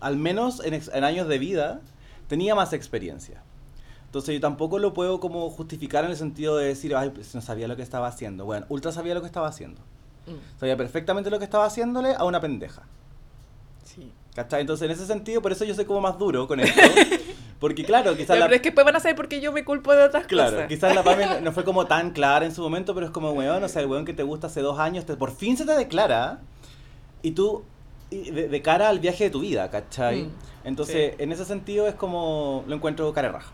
al 0.00 0.16
menos 0.16 0.60
en, 0.64 1.04
años 1.04 1.28
de 1.28 1.38
vida 1.38 1.80
tenía 2.28 2.54
más 2.54 2.72
experiencia. 2.72 3.42
Entonces 4.06 4.34
yo 4.34 4.40
tampoco 4.40 4.78
lo 4.78 4.92
puedo 4.92 5.20
como 5.20 5.48
justificar 5.48 6.04
en 6.04 6.10
el 6.10 6.16
sentido 6.16 6.56
de 6.56 6.66
decir, 6.66 6.94
ay, 6.94 7.10
pues 7.10 7.34
no 7.34 7.40
sabía 7.40 7.66
lo 7.66 7.76
que 7.76 7.82
estaba 7.82 8.08
haciendo. 8.08 8.44
Bueno, 8.44 8.66
Ultra 8.68 8.92
sabía 8.92 9.14
lo 9.14 9.20
que 9.20 9.26
estaba 9.26 9.48
haciendo. 9.48 9.80
Mm. 10.26 10.58
Sabía 10.60 10.76
perfectamente 10.76 11.30
lo 11.30 11.38
que 11.38 11.44
estaba 11.44 11.64
haciéndole 11.64 12.14
a 12.14 12.24
una 12.24 12.40
pendeja. 12.40 12.82
Sí. 13.84 14.12
¿Cachai? 14.34 14.62
Entonces, 14.62 14.84
en 14.86 14.90
ese 14.90 15.06
sentido, 15.06 15.40
por 15.40 15.52
eso 15.52 15.64
yo 15.64 15.74
soy 15.74 15.84
como 15.84 16.00
más 16.00 16.18
duro 16.18 16.46
con 16.46 16.60
esto. 16.60 16.80
Porque, 17.62 17.82
claro, 17.84 18.14
quizás 18.16 18.36
la. 18.38 18.44
Pero 18.44 18.56
es 18.56 18.60
que 18.60 18.68
después 18.68 18.84
van 18.84 18.96
a 18.96 19.00
saber 19.00 19.16
por 19.16 19.28
qué 19.28 19.40
yo 19.40 19.52
me 19.52 19.64
culpo 19.64 19.94
de 19.94 20.02
otras 20.02 20.26
Claro, 20.26 20.50
cosas. 20.50 20.68
quizás 20.68 20.94
la 20.94 21.02
Pame 21.02 21.24
no- 21.26 21.40
no 21.42 21.52
fue 21.52 21.64
como 21.64 21.86
tan 21.86 22.10
clara 22.10 22.44
en 22.44 22.54
su 22.54 22.60
momento, 22.60 22.92
pero 22.92 23.06
es 23.06 23.12
como, 23.12 23.30
weón, 23.32 23.62
o 23.64 23.68
sea, 23.68 23.80
el 23.80 23.88
weón 23.88 24.04
que 24.04 24.12
te 24.12 24.24
gusta 24.24 24.48
hace 24.48 24.60
dos 24.60 24.78
años, 24.78 25.06
te, 25.06 25.14
por 25.16 25.30
fin 25.34 25.56
se 25.56 25.64
te 25.64 25.72
declara 25.76 26.40
y 27.22 27.30
tú, 27.30 27.64
y 28.10 28.30
de, 28.32 28.48
de 28.48 28.62
cara 28.62 28.88
al 28.90 28.98
viaje 28.98 29.24
de 29.24 29.30
tu 29.30 29.40
vida, 29.40 29.70
¿cachai? 29.70 30.24
Mm, 30.24 30.32
Entonces, 30.64 31.14
en 31.18 31.32
ese 31.32 31.44
sentido 31.46 31.88
es 31.88 31.94
como, 31.94 32.64
lo 32.66 32.74
encuentro 32.74 33.10
cara 33.14 33.30
raja. 33.30 33.52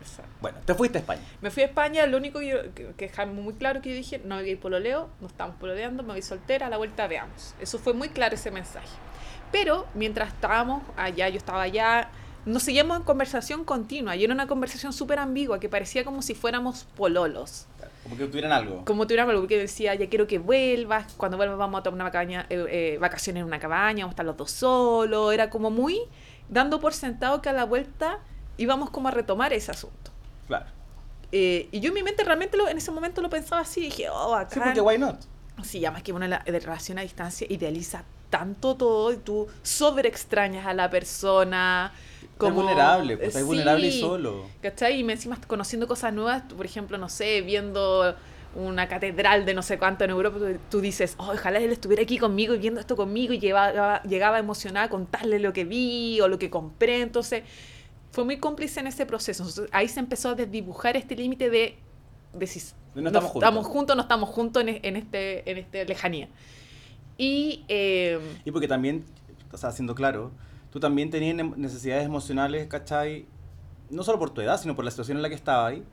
Exacto. 0.00 0.30
Bueno, 0.40 0.56
te 0.64 0.72
fuiste 0.74 0.96
a 0.98 1.00
España. 1.02 1.20
Me 1.42 1.50
fui 1.50 1.62
a 1.62 1.66
España, 1.66 2.06
lo 2.06 2.16
único 2.16 2.38
que, 2.38 2.46
yo- 2.48 2.74
que, 2.74 2.86
que 2.96 3.08
dejaba 3.08 3.30
muy 3.30 3.52
claro 3.54 3.82
que 3.82 3.90
yo 3.90 3.96
dije, 3.96 4.20
no 4.24 4.36
voy 4.36 4.48
a 4.48 4.52
ir 4.52 4.60
pololeo, 4.60 5.08
no 5.20 5.26
estamos 5.26 5.56
pololeando, 5.56 6.02
me 6.04 6.12
voy 6.12 6.22
soltera, 6.22 6.68
a 6.68 6.70
la 6.70 6.76
vuelta 6.78 7.06
veamos. 7.08 7.54
Eso 7.60 7.78
fue 7.78 7.92
muy 7.94 8.08
claro 8.10 8.36
ese 8.36 8.50
mensaje. 8.50 8.88
Pero 9.52 9.86
mientras 9.94 10.28
estábamos 10.32 10.82
allá, 10.96 11.28
yo 11.28 11.36
estaba 11.36 11.62
allá, 11.62 12.08
nos 12.46 12.62
seguíamos 12.62 12.96
en 12.98 13.02
conversación 13.04 13.64
continua 13.64 14.16
y 14.16 14.24
era 14.24 14.32
una 14.32 14.46
conversación 14.46 14.92
súper 14.92 15.18
ambigua 15.18 15.60
que 15.60 15.68
parecía 15.68 16.04
como 16.04 16.22
si 16.22 16.34
fuéramos 16.34 16.84
pololos. 16.96 17.66
Como 18.02 18.16
que 18.16 18.26
tuvieran 18.26 18.52
algo. 18.52 18.84
Como 18.86 19.06
tuviéramos 19.06 19.34
algo 19.34 19.46
que 19.46 19.58
decía, 19.58 19.94
ya 19.94 20.08
quiero 20.08 20.26
que 20.26 20.38
vuelvas, 20.38 21.12
cuando 21.16 21.36
vuelvas 21.36 21.58
vamos 21.58 21.80
a 21.80 21.82
tomar 21.82 22.00
una 22.00 22.10
cabaña, 22.10 22.46
eh, 22.48 22.64
eh, 22.68 22.98
vacaciones 22.98 23.42
en 23.42 23.46
una 23.46 23.58
cabaña, 23.58 24.04
vamos 24.04 24.12
a 24.12 24.14
estar 24.14 24.26
los 24.26 24.36
dos 24.36 24.50
solos, 24.50 25.32
era 25.34 25.50
como 25.50 25.70
muy 25.70 26.00
dando 26.48 26.80
por 26.80 26.94
sentado 26.94 27.42
que 27.42 27.48
a 27.50 27.52
la 27.52 27.64
vuelta 27.64 28.18
íbamos 28.56 28.90
como 28.90 29.08
a 29.08 29.10
retomar 29.10 29.52
ese 29.52 29.70
asunto. 29.70 30.10
Claro. 30.46 30.66
Eh, 31.32 31.68
y 31.70 31.80
yo 31.80 31.88
en 31.88 31.94
mi 31.94 32.02
mente 32.02 32.24
realmente 32.24 32.56
lo- 32.56 32.68
en 32.68 32.76
ese 32.78 32.90
momento 32.90 33.20
lo 33.22 33.30
pensaba 33.30 33.60
así, 33.62 33.82
dije, 33.82 34.08
oh, 34.10 34.34
acá. 34.34 34.54
Sí, 34.54 34.60
porque 34.64 34.80
why 34.80 34.98
not? 34.98 35.20
Sí, 35.62 35.84
además 35.84 36.02
que 36.02 36.12
de 36.12 36.58
relación 36.60 36.98
a 36.98 37.02
distancia 37.02 37.46
idealiza 37.50 38.02
tanto 38.30 38.76
todo 38.76 39.12
y 39.12 39.16
tú 39.18 39.46
sobre 39.62 40.08
extrañas 40.08 40.66
a 40.66 40.72
la 40.72 40.88
persona. 40.88 41.92
Como, 42.40 42.54
Como, 42.54 42.66
vulnerable, 42.66 43.16
pues 43.16 43.28
estás 43.28 43.44
vulnerable 43.44 43.86
y 43.86 44.00
solo. 44.00 44.46
¿Cachai? 44.62 44.98
Y 44.98 45.04
me 45.04 45.12
encima 45.12 45.38
conociendo 45.46 45.86
cosas 45.86 46.12
nuevas, 46.12 46.42
por 46.42 46.64
ejemplo, 46.66 46.98
no 46.98 47.08
sé, 47.08 47.42
viendo 47.42 48.16
una 48.54 48.88
catedral 48.88 49.44
de 49.44 49.54
no 49.54 49.62
sé 49.62 49.78
cuánto 49.78 50.04
en 50.04 50.10
Europa, 50.10 50.38
tú, 50.70 50.80
dices, 50.80 51.14
oh, 51.18 51.32
ojalá 51.32 51.60
él 51.60 51.70
estuviera 51.70 52.02
aquí 52.02 52.18
conmigo 52.18 52.54
y 52.54 52.58
viendo 52.58 52.80
esto 52.80 52.96
conmigo 52.96 53.32
y 53.32 53.38
llegaba, 53.38 54.02
llegaba 54.02 54.38
emocionada 54.38 54.86
a 54.86 54.88
contarle 54.88 55.38
lo 55.38 55.52
que 55.52 55.64
vi 55.64 56.20
o 56.20 56.28
lo 56.28 56.38
que 56.38 56.50
compré. 56.50 57.02
Entonces, 57.02 57.44
fue 58.10 58.24
muy 58.24 58.38
cómplice 58.38 58.80
en 58.80 58.88
ese 58.88 59.06
proceso. 59.06 59.44
Entonces, 59.44 59.68
ahí 59.72 59.86
se 59.88 60.00
empezó 60.00 60.30
a 60.30 60.34
desdibujar 60.34 60.96
este 60.96 61.14
límite 61.14 61.48
de, 61.48 61.76
de 62.32 62.46
si 62.46 62.60
No 62.94 63.06
estamos 63.06 63.30
juntos. 63.30 63.48
estamos 63.48 63.66
juntos, 63.66 63.96
no 63.96 64.02
estamos 64.02 64.28
juntos 64.30 64.62
en, 64.62 64.80
en 64.82 64.96
este, 64.96 65.48
en 65.48 65.58
este 65.58 65.84
lejanía. 65.84 66.28
Y 67.16 67.64
eh, 67.68 68.18
Y 68.44 68.50
porque 68.50 68.66
también, 68.66 69.04
o 69.52 69.56
sea, 69.58 69.70
siendo 69.70 69.94
claro, 69.94 70.32
tú 70.70 70.80
también 70.80 71.10
tenías 71.10 71.34
ne- 71.36 71.52
necesidades 71.56 72.04
emocionales, 72.04 72.66
¿cachai? 72.66 73.26
No 73.90 74.02
solo 74.04 74.18
por 74.18 74.30
tu 74.30 74.40
edad, 74.40 74.60
sino 74.60 74.76
por 74.76 74.84
la 74.84 74.90
situación 74.92 75.16
en 75.18 75.22
la 75.22 75.28
que 75.28 75.34
estabas 75.34 75.72
ahí, 75.72 75.84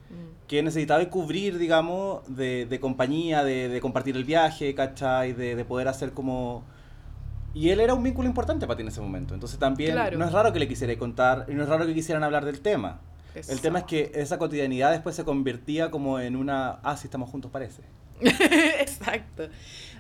que 0.48 0.62
necesitabas 0.62 1.08
cubrir, 1.08 1.58
digamos, 1.58 2.22
de, 2.28 2.66
de 2.68 2.80
compañía, 2.80 3.44
de, 3.44 3.70
de 3.70 3.82
compartir 3.82 4.16
el 4.16 4.24
viaje, 4.24 4.76
¿cachai? 4.76 5.34
De, 5.34 5.56
de 5.56 5.66
poder 5.66 5.88
hacer 5.88 6.12
como... 6.12 6.64
Y 7.56 7.70
él 7.70 7.80
era 7.80 7.96
un 7.96 8.04
vínculo 8.04 8.28
importante 8.28 8.68
para 8.68 8.78
ti 8.78 8.84
en 8.84 8.90
ese 8.90 9.02
momento. 9.02 9.34
Entonces 9.34 9.58
también 9.58 9.94
Claro. 9.94 10.18
no 10.20 10.26
es 10.26 10.32
raro 10.32 10.54
que 10.54 10.60
le 10.60 10.68
quisiera 10.68 10.96
contar, 10.98 11.46
y 11.50 11.54
no 11.56 11.64
es 11.64 11.70
raro 11.70 11.88
que 11.88 11.94
quisieran 11.96 12.24
hablar 12.24 12.46
del 12.46 12.60
tema. 12.62 13.00
El 13.48 13.62
tema 13.62 13.80
es 13.80 13.86
que 13.86 14.12
esa 14.16 14.38
cotidianidad 14.38 14.92
después 14.92 15.16
se 15.16 15.24
convertía 15.24 15.90
como 15.92 16.20
en 16.20 16.36
una, 16.36 16.80
ah, 16.84 16.98
sí 16.98 17.08
estamos 17.08 17.30
juntos 17.32 17.50
parece. 17.52 17.82
Exacto. 18.80 19.48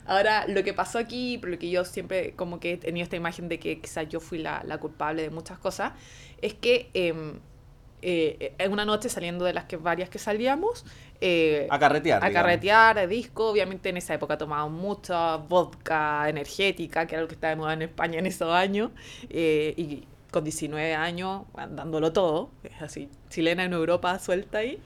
Ahora, 0.07 0.45
lo 0.47 0.63
que 0.63 0.73
pasó 0.73 0.97
aquí, 0.99 1.37
por 1.37 1.49
lo 1.49 1.59
que 1.59 1.69
yo 1.69 1.85
siempre 1.85 2.33
como 2.35 2.59
que 2.59 2.73
he 2.73 2.77
tenido 2.77 3.03
esta 3.03 3.15
imagen 3.17 3.49
de 3.49 3.59
que 3.59 3.79
quizás 3.81 4.07
yo 4.09 4.19
fui 4.19 4.39
la, 4.39 4.63
la 4.65 4.79
culpable 4.79 5.21
de 5.23 5.29
muchas 5.29 5.59
cosas, 5.59 5.93
es 6.41 6.53
que 6.53 6.89
em, 6.93 7.39
eh, 8.01 8.53
en 8.59 8.71
una 8.71 8.85
noche 8.85 9.09
saliendo 9.09 9.43
de 9.45 9.53
las 9.53 9.65
que 9.65 9.75
varias 9.77 10.09
que 10.09 10.19
salíamos, 10.19 10.85
eh, 11.19 11.67
A 11.69 11.79
carretear. 11.79 12.23
a 12.23 12.29
digamos. 12.29 12.33
carretear, 12.45 13.07
disco, 13.07 13.49
obviamente 13.49 13.89
en 13.89 13.97
esa 13.97 14.13
época 14.13 14.37
tomábamos 14.37 14.79
mucha 14.79 15.37
vodka 15.37 16.29
energética, 16.29 17.07
que 17.07 17.15
era 17.15 17.21
lo 17.23 17.27
que 17.27 17.33
estaba 17.35 17.49
de 17.51 17.55
moda 17.57 17.73
en 17.73 17.81
España 17.83 18.19
en 18.19 18.27
esos 18.27 18.51
años, 18.53 18.91
eh, 19.29 19.73
y 19.77 20.07
con 20.31 20.43
19 20.43 20.93
años, 20.93 21.43
dándolo 21.71 22.13
todo, 22.13 22.51
es 22.63 22.81
así, 22.81 23.09
chilena 23.29 23.63
en 23.63 23.73
Europa 23.73 24.19
suelta 24.19 24.59
ahí, 24.59 24.79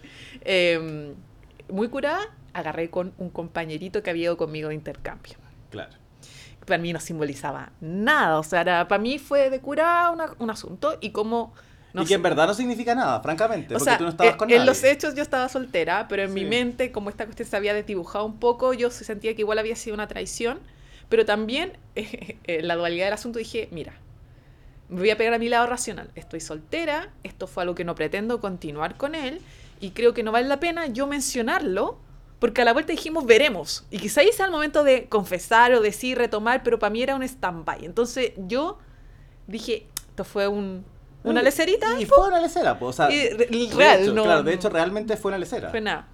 eh, 0.46 1.14
muy 1.70 1.90
curada, 1.90 2.22
agarré 2.54 2.90
con 2.90 3.14
un 3.18 3.30
compañerito 3.30 4.04
que 4.04 4.10
había 4.10 4.24
ido 4.26 4.38
conmigo 4.38 4.70
de 4.70 4.76
intercambio. 4.76 5.36
Claro. 5.70 5.94
Para 6.66 6.78
mí 6.78 6.94
no 6.94 7.00
simbolizaba 7.00 7.72
nada, 7.82 8.38
o 8.40 8.44
sea, 8.44 8.62
era- 8.62 8.88
para 8.88 9.02
mí 9.02 9.18
fue 9.20 9.50
de 9.50 9.60
cura 9.62 10.10
una- 10.12 10.34
un 10.40 10.50
asunto 10.50 10.98
y 11.02 11.10
como... 11.12 11.54
no 11.94 12.04
y 12.04 12.06
que 12.06 12.14
en 12.14 12.22
verdad 12.22 12.46
no 12.48 12.54
significa 12.54 12.94
nada, 12.96 13.20
francamente, 13.22 13.74
o 13.76 13.78
porque 13.80 13.90
sea, 13.90 13.98
tú 13.98 14.04
no 14.04 14.10
estabas 14.12 14.34
en, 14.34 14.38
con 14.38 14.50
en 14.52 14.58
nadie. 14.58 14.68
los 14.68 14.84
hechos 14.84 15.16
yo 15.16 15.24
estaba 15.24 15.50
soltera, 15.50 16.08
pero 16.08 16.24
en 16.24 16.34
mi 16.34 16.42
Sí. 16.42 16.46
mente, 16.48 16.92
como 16.92 17.10
esta 17.10 17.26
cuestión 17.26 17.50
se 17.50 17.56
había 17.58 17.74
desdibujado 17.74 18.26
un 18.26 18.40
poco, 18.40 18.74
yo 18.74 18.92
se 18.92 19.04
sentía 19.04 19.34
que 19.36 19.42
igual 19.42 19.58
había 19.60 19.76
sido 19.76 19.96
una 19.96 20.08
traición, 20.08 20.60
pero 21.10 21.26
también 21.26 21.74
en 21.96 22.68
la 22.68 22.76
dualidad 22.76 23.06
del 23.06 23.14
asunto 23.14 23.40
dije, 23.40 23.68
mira, 23.72 23.94
me 24.88 25.00
voy 25.00 25.10
a 25.10 25.18
pegar 25.18 25.34
a 25.34 25.40
mi 25.40 25.50
lado 25.50 25.66
racional, 25.68 26.10
estoy 26.16 26.42
soltera, 26.42 27.10
esto 27.24 27.48
fue 27.48 27.64
algo 27.64 27.76
que 27.76 27.86
no 27.86 27.96
pretendo 27.96 28.40
continuar 28.40 28.96
con 28.98 29.16
él, 29.16 29.42
y 29.80 29.92
creo 29.92 30.14
que 30.14 30.22
no 30.22 30.32
vale 30.32 30.48
la 30.48 30.60
pena 30.60 30.86
yo 30.88 31.08
mencionarlo, 31.08 31.98
porque 32.42 32.64
a 32.64 32.66
la 32.66 32.74
vuelta 32.74 32.92
dijimos 32.92 33.26
veremos, 33.26 33.86
y 33.92 34.00
quizá 34.00 34.22
ahí 34.22 34.32
sea 34.34 34.48
el 34.48 34.52
momento 34.52 34.84
de 34.84 35.06
confesar 35.08 35.74
o 35.74 35.80
decir, 35.80 36.18
retomar, 36.18 36.64
pero 36.64 36.80
para 36.80 36.90
mí 36.90 37.02
era 37.04 37.16
un 37.16 37.22
stand-by. 37.24 37.86
Entonces 37.86 38.34
yo 38.36 38.80
dije, 39.46 39.86
esto 40.10 40.24
fue 40.24 40.48
un, 40.48 40.84
una 41.24 41.42
Y- 41.42 41.44
lecerita, 41.44 42.02
Y 42.02 42.06
fue 42.08 42.28
una 42.28 42.40
lecera, 42.42 42.80
pues, 42.80 42.90
o 42.90 42.94
sea, 42.94 43.12
y 43.12 43.30
de 43.30 43.48
real, 43.76 44.02
hecho, 44.02 44.14
no, 44.14 44.24
claro, 44.24 44.42
de 44.44 44.54
hecho 44.56 44.70
realmente 44.70 45.16
fue 45.18 45.30
una 45.30 45.38
lecera. 45.38 45.70
fue 45.70 45.82
nada. 45.82 46.08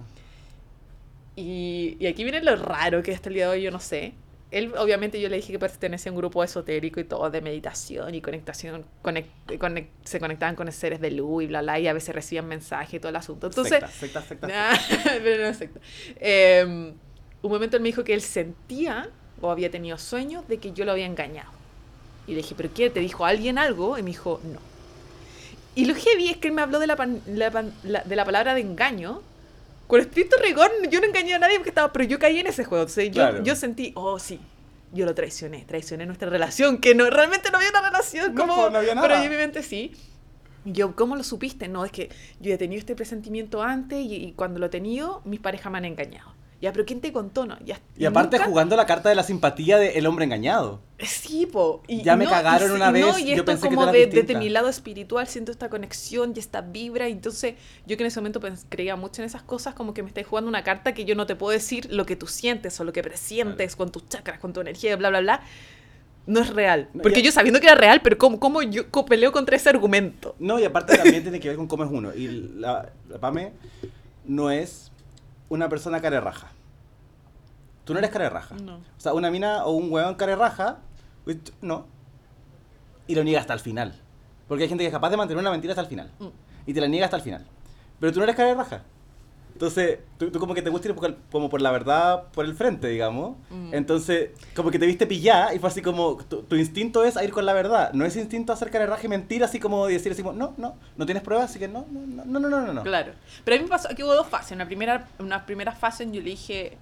Y, 1.37 1.95
y 1.99 2.07
aquí 2.07 2.23
viene 2.23 2.41
lo 2.43 2.55
raro 2.57 3.01
que 3.03 3.13
hasta 3.13 3.29
el 3.29 3.35
día 3.35 3.45
de 3.47 3.51
hoy 3.53 3.61
yo 3.63 3.71
no 3.71 3.79
sé. 3.79 4.13
Él, 4.49 4.73
obviamente, 4.77 5.19
yo 5.19 5.27
le 5.27 5.35
dije 5.35 5.51
que 5.51 5.59
pertenecía 5.59 6.09
a 6.09 6.13
un 6.13 6.17
grupo 6.17 6.41
esotérico 6.43 6.99
y 7.01 7.03
todo 7.03 7.29
de 7.29 7.41
meditación 7.41 8.15
y 8.15 8.21
conectación. 8.21 8.85
conec- 9.03 9.25
conec- 9.47 9.87
se 10.05 10.19
conectaban 10.21 10.55
con 10.55 10.71
seres 10.71 11.01
de 11.01 11.11
luz 11.11 11.43
y 11.43 11.47
bla, 11.47 11.61
bla, 11.61 11.79
y 11.79 11.87
a 11.87 11.93
veces 11.93 12.15
recibían 12.15 12.47
mensajes 12.47 12.93
y 12.93 12.99
todo 12.99 13.09
el 13.09 13.17
asunto. 13.17 13.47
Entonces, 13.47 13.73
secta, 13.73 13.87
secta, 13.91 14.21
secta, 14.21 14.47
Nah, 14.47 14.77
pero 15.23 15.47
no 15.47 15.53
secta. 15.53 15.79
Eh, 16.21 16.93
un 17.41 17.51
momento 17.51 17.75
él 17.77 17.83
me 17.83 17.89
dijo 17.89 18.03
que 18.05 18.13
él 18.13 18.21
sentía 18.21 19.09
o 19.41 19.51
había 19.51 19.69
tenido 19.69 19.97
sueños 19.97 20.47
de 20.47 20.57
que 20.59 20.71
yo 20.71 20.85
lo 20.85 20.93
había 20.93 21.05
engañado. 21.05 21.51
Y 22.25 22.31
le 22.31 22.37
dije, 22.37 22.55
¿pero 22.55 22.69
qué? 22.73 22.89
¿Te 22.89 23.01
dijo 23.01 23.25
alguien 23.25 23.57
algo? 23.57 23.97
Y 23.97 24.01
me 24.03 24.11
dijo, 24.11 24.39
no. 24.45 24.59
Y 25.75 25.85
lo 25.85 25.93
heavy 25.93 26.29
es 26.29 26.37
que 26.37 26.47
él 26.47 26.53
me 26.53 26.61
habló 26.61 26.79
de 26.79 26.87
la, 26.87 26.95
pan- 26.95 27.21
la 27.27 27.51
pan- 27.51 27.73
la- 27.83 28.01
de 28.03 28.15
la 28.15 28.25
palabra 28.25 28.53
de 28.55 28.61
engaño. 28.61 29.21
Con 29.87 30.01
estricto 30.01 30.35
rigor, 30.43 30.69
yo 30.89 30.99
no 30.99 31.05
engañé 31.07 31.33
a 31.35 31.39
nadie 31.39 31.55
porque 31.57 31.69
estaba, 31.69 31.91
pero 31.93 32.05
yo 32.05 32.19
caí 32.19 32.39
en 32.39 32.47
ese 32.47 32.65
juego. 32.65 32.83
Entonces, 32.83 33.05
yo, 33.07 33.13
Claro. 33.13 33.43
yo 33.43 33.55
sentí, 33.55 33.93
oh, 33.95 34.19
sí, 34.19 34.39
yo 34.91 35.05
lo 35.05 35.15
traicioné, 35.15 35.63
traicioné 35.65 36.05
nuestra 36.05 36.29
relación, 36.29 36.79
que 36.79 36.93
no, 36.93 37.09
realmente 37.09 37.49
no 37.51 37.57
había 37.57 37.69
una 37.69 37.81
relación. 37.89 38.35
No, 38.35 38.41
como, 38.41 38.55
pues, 38.55 38.71
no 38.73 38.77
había 38.79 38.95
nada. 38.95 39.07
Pero 39.07 39.23
yo 39.23 39.29
mi 39.29 39.37
mente 39.37 39.63
sí. 39.63 39.91
Yo, 40.65 40.93
¿cómo 40.95 41.15
lo 41.15 41.23
supiste? 41.23 41.69
No, 41.69 41.85
es 41.85 41.91
que 41.93 42.09
yo 42.41 42.53
he 42.53 42.57
tenido 42.57 42.79
este 42.79 42.93
presentimiento 42.95 43.63
antes 43.63 43.99
y, 43.99 44.15
y 44.15 44.31
cuando 44.33 44.59
lo 44.59 44.65
he 44.65 44.69
tenido, 44.69 45.21
mis 45.23 45.39
parejas 45.39 45.71
me 45.71 45.77
han 45.77 45.85
engañado. 45.85 46.33
Ya, 46.59 46.71
pero 46.71 46.85
¿quién 46.85 47.01
te 47.01 47.13
contó? 47.13 47.45
No, 47.45 47.55
ya, 47.63 47.79
Y 47.95 48.05
aparte 48.05 48.37
nunca- 48.37 48.49
jugando 48.49 48.75
la 48.75 48.87
carta 48.87 49.09
de 49.09 49.15
la 49.15 49.21
simpatía 49.21 49.77
del 49.77 50.07
hombre 50.07 50.25
engañado. 50.25 50.81
Sí, 50.99 51.45
po. 51.45 51.83
Y, 51.87 52.01
Ya 52.01 52.15
me 52.17 52.23
no, 52.25 52.31
cagaron 52.31 52.71
y 52.71 52.73
una 52.73 52.89
vez, 52.89 53.05
No, 53.05 53.19
y 53.19 53.25
yo 53.25 53.29
esto 53.33 53.45
pensé 53.45 53.69
que 53.69 53.75
como 53.75 53.83
eras 53.89 53.93
de- 53.93 54.07
desde 54.07 54.35
mi 54.39 54.49
lado 54.49 54.67
espiritual 54.67 55.27
siento 55.27 55.51
esta 55.51 55.69
conexión 55.69 56.33
y 56.35 56.39
esta 56.39 56.61
vibra. 56.61 57.07
Y 57.09 57.11
entonces, 57.11 57.53
yo 57.85 57.95
que 57.95 58.01
en 58.01 58.07
ese 58.07 58.19
momento 58.19 58.41
creía 58.69 58.95
mucho 58.95 59.21
en 59.21 59.27
esas 59.27 59.43
cosas, 59.43 59.75
como 59.75 59.93
que 59.93 60.01
me 60.01 60.07
estáis 60.07 60.25
jugando 60.25 60.49
una 60.49 60.63
carta 60.63 60.95
que 60.95 61.05
yo 61.05 61.13
no 61.13 61.27
te 61.27 61.35
puedo 61.35 61.51
decir 61.51 61.87
lo 61.91 62.07
que 62.07 62.15
tú 62.15 62.25
sientes 62.25 62.79
o 62.79 62.83
lo 62.83 62.91
que 62.91 63.03
presientes 63.03 63.75
con 63.75 63.91
tus 63.91 64.09
chakras, 64.09 64.39
con 64.39 64.51
tu 64.51 64.59
energía, 64.61 64.95
bla, 64.95 65.09
bla, 65.09 65.19
bla. 65.19 65.41
No 66.25 66.39
es 66.41 66.49
real. 66.49 66.89
Porque 67.03 67.19
ya- 67.19 67.25
yo 67.27 67.31
sabiendo 67.31 67.59
que 67.59 67.67
era 67.67 67.75
real, 67.75 68.01
pero 68.03 68.17
¿cómo, 68.17 68.39
cómo 68.39 68.63
yo 68.63 68.89
co- 68.89 69.05
peleo 69.05 69.31
contra 69.31 69.55
ese 69.57 69.69
argumento? 69.69 70.35
No, 70.39 70.59
y 70.59 70.63
aparte 70.65 70.97
también 70.97 71.21
tiene 71.21 71.39
que 71.39 71.49
ver 71.49 71.57
con 71.57 71.67
cómo 71.67 71.83
es 71.83 71.91
uno. 71.91 72.15
Y 72.15 72.27
la, 72.55 72.91
la 73.07 73.19
Pame 73.19 73.53
no 74.25 74.49
es 74.51 74.86
una 75.49 75.69
persona 75.69 76.01
cara 76.01 76.15
de 76.17 76.21
raja. 76.21 76.47
Tú 77.85 77.93
no 77.93 77.99
eres 77.99 78.11
cara 78.11 78.25
de 78.25 78.29
raja. 78.31 78.55
No. 78.55 78.75
O 78.77 78.81
sea, 78.99 79.13
una 79.13 79.31
mina 79.31 79.65
o 79.65 79.71
un 79.71 79.91
huevón 79.91 80.15
cara 80.15 80.31
de 80.33 80.37
raja, 80.37 80.77
t- 81.25 81.51
no. 81.61 81.85
Y 83.07 83.15
lo 83.15 83.23
niega 83.23 83.39
hasta 83.39 83.53
el 83.53 83.59
final. 83.59 83.99
Porque 84.47 84.63
hay 84.63 84.69
gente 84.69 84.83
que 84.83 84.87
es 84.87 84.93
capaz 84.93 85.09
de 85.09 85.17
mantener 85.17 85.39
una 85.41 85.51
mentira 85.51 85.71
hasta 85.71 85.81
el 85.81 85.87
final. 85.87 86.11
Mm. 86.19 86.27
Y 86.65 86.73
te 86.73 86.81
la 86.81 86.87
niega 86.87 87.05
hasta 87.05 87.17
el 87.17 87.23
final. 87.23 87.45
Pero 87.99 88.11
tú 88.11 88.19
no 88.19 88.23
eres 88.23 88.35
cara 88.35 88.49
de 88.49 88.55
raja. 88.55 88.83
Entonces, 89.57 89.97
tú, 90.19 90.29
tú 90.29 90.37
como 90.39 90.53
que 90.53 90.61
te 90.61 90.69
gusta 90.69 90.87
ir 90.87 90.93
por- 90.93 91.15
como 91.31 91.49
por 91.49 91.61
la 91.61 91.71
verdad 91.71 92.25
por 92.31 92.45
el 92.45 92.53
frente, 92.53 92.87
digamos. 92.87 93.37
Mm. 93.49 93.73
Entonces, 93.73 94.29
como 94.55 94.69
que 94.69 94.77
te 94.77 94.85
viste 94.85 95.07
pillada 95.07 95.55
y 95.55 95.57
fue 95.57 95.69
así 95.69 95.81
como, 95.81 96.17
tu, 96.29 96.43
tu 96.43 96.55
instinto 96.55 97.03
es 97.03 97.17
a 97.17 97.23
ir 97.23 97.31
con 97.31 97.43
la 97.43 97.53
verdad. 97.53 97.91
No 97.93 98.05
es 98.05 98.15
instinto 98.15 98.53
hacer 98.53 98.71
raja 98.71 99.01
y 99.03 99.07
mentir, 99.07 99.43
así 99.43 99.59
como 99.59 99.87
decir 99.87 100.11
así 100.11 100.21
como, 100.21 100.37
no, 100.37 100.53
no, 100.57 100.75
no 100.95 101.05
tienes 101.07 101.23
pruebas, 101.23 101.49
así 101.49 101.57
que 101.57 101.67
no, 101.67 101.87
no, 101.91 102.23
no, 102.23 102.39
no, 102.39 102.49
no, 102.49 102.71
no. 102.71 102.83
Claro. 102.83 103.13
Pero 103.43 103.55
a 103.55 103.57
mí 103.57 103.63
me 103.63 103.69
pasó 103.69 103.89
que 103.95 104.03
hubo 104.03 104.13
dos 104.13 104.27
fases. 104.27 104.51
En 104.51 104.59
la 104.59 104.67
primera, 104.67 105.07
una 105.17 105.43
primera 105.47 105.71
fase 105.71 106.05
yo 106.05 106.21
le 106.21 106.29
dije, 106.29 106.77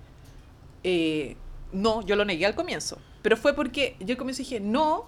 eh, 0.84 1.38
no, 1.72 2.02
yo 2.06 2.16
lo 2.18 2.26
negué 2.26 2.46
al 2.46 2.56
comienzo. 2.56 2.98
Pero 3.22 3.38
fue 3.38 3.54
porque 3.54 3.96
yo 4.02 4.12
al 4.14 4.18
comienzo 4.18 4.40
dije 4.40 4.60
no, 4.60 5.08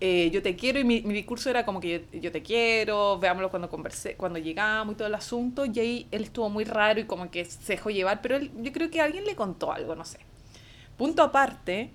eh, 0.00 0.30
yo 0.32 0.42
te 0.42 0.56
quiero, 0.56 0.78
y 0.78 0.84
mi, 0.84 1.02
mi 1.02 1.14
discurso 1.14 1.50
era 1.50 1.64
como 1.64 1.80
que 1.80 2.06
yo, 2.12 2.20
yo 2.20 2.32
te 2.32 2.42
quiero, 2.42 3.18
veámoslo 3.18 3.50
cuando 3.50 3.68
conversé, 3.70 4.14
cuando 4.16 4.38
llegamos 4.38 4.94
y 4.94 4.96
todo 4.96 5.08
el 5.08 5.14
asunto, 5.14 5.66
y 5.66 5.78
ahí 5.80 6.08
él 6.10 6.24
estuvo 6.24 6.48
muy 6.50 6.64
raro 6.64 7.00
y 7.00 7.04
como 7.04 7.30
que 7.30 7.44
se 7.44 7.74
dejó 7.74 7.90
llevar, 7.90 8.20
pero 8.22 8.36
él, 8.36 8.50
yo 8.62 8.72
creo 8.72 8.90
que 8.90 9.00
alguien 9.00 9.24
le 9.24 9.34
contó 9.36 9.72
algo, 9.72 9.94
no 9.94 10.04
sé. 10.04 10.18
Punto 10.96 11.22
aparte, 11.22 11.90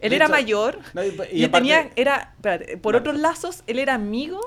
él 0.00 0.12
era 0.12 0.28
mayor 0.28 0.80
no, 0.94 1.04
y- 1.04 1.08
y 1.32 1.42
y, 1.42 1.44
aparte- 1.44 1.52
tenía, 1.52 1.90
era, 1.96 2.32
espérate, 2.36 2.76
por 2.78 2.94
Vale. 2.94 3.00
otros 3.00 3.18
lazos, 3.20 3.62
él 3.66 3.78
era 3.78 3.94
amigo 3.94 4.40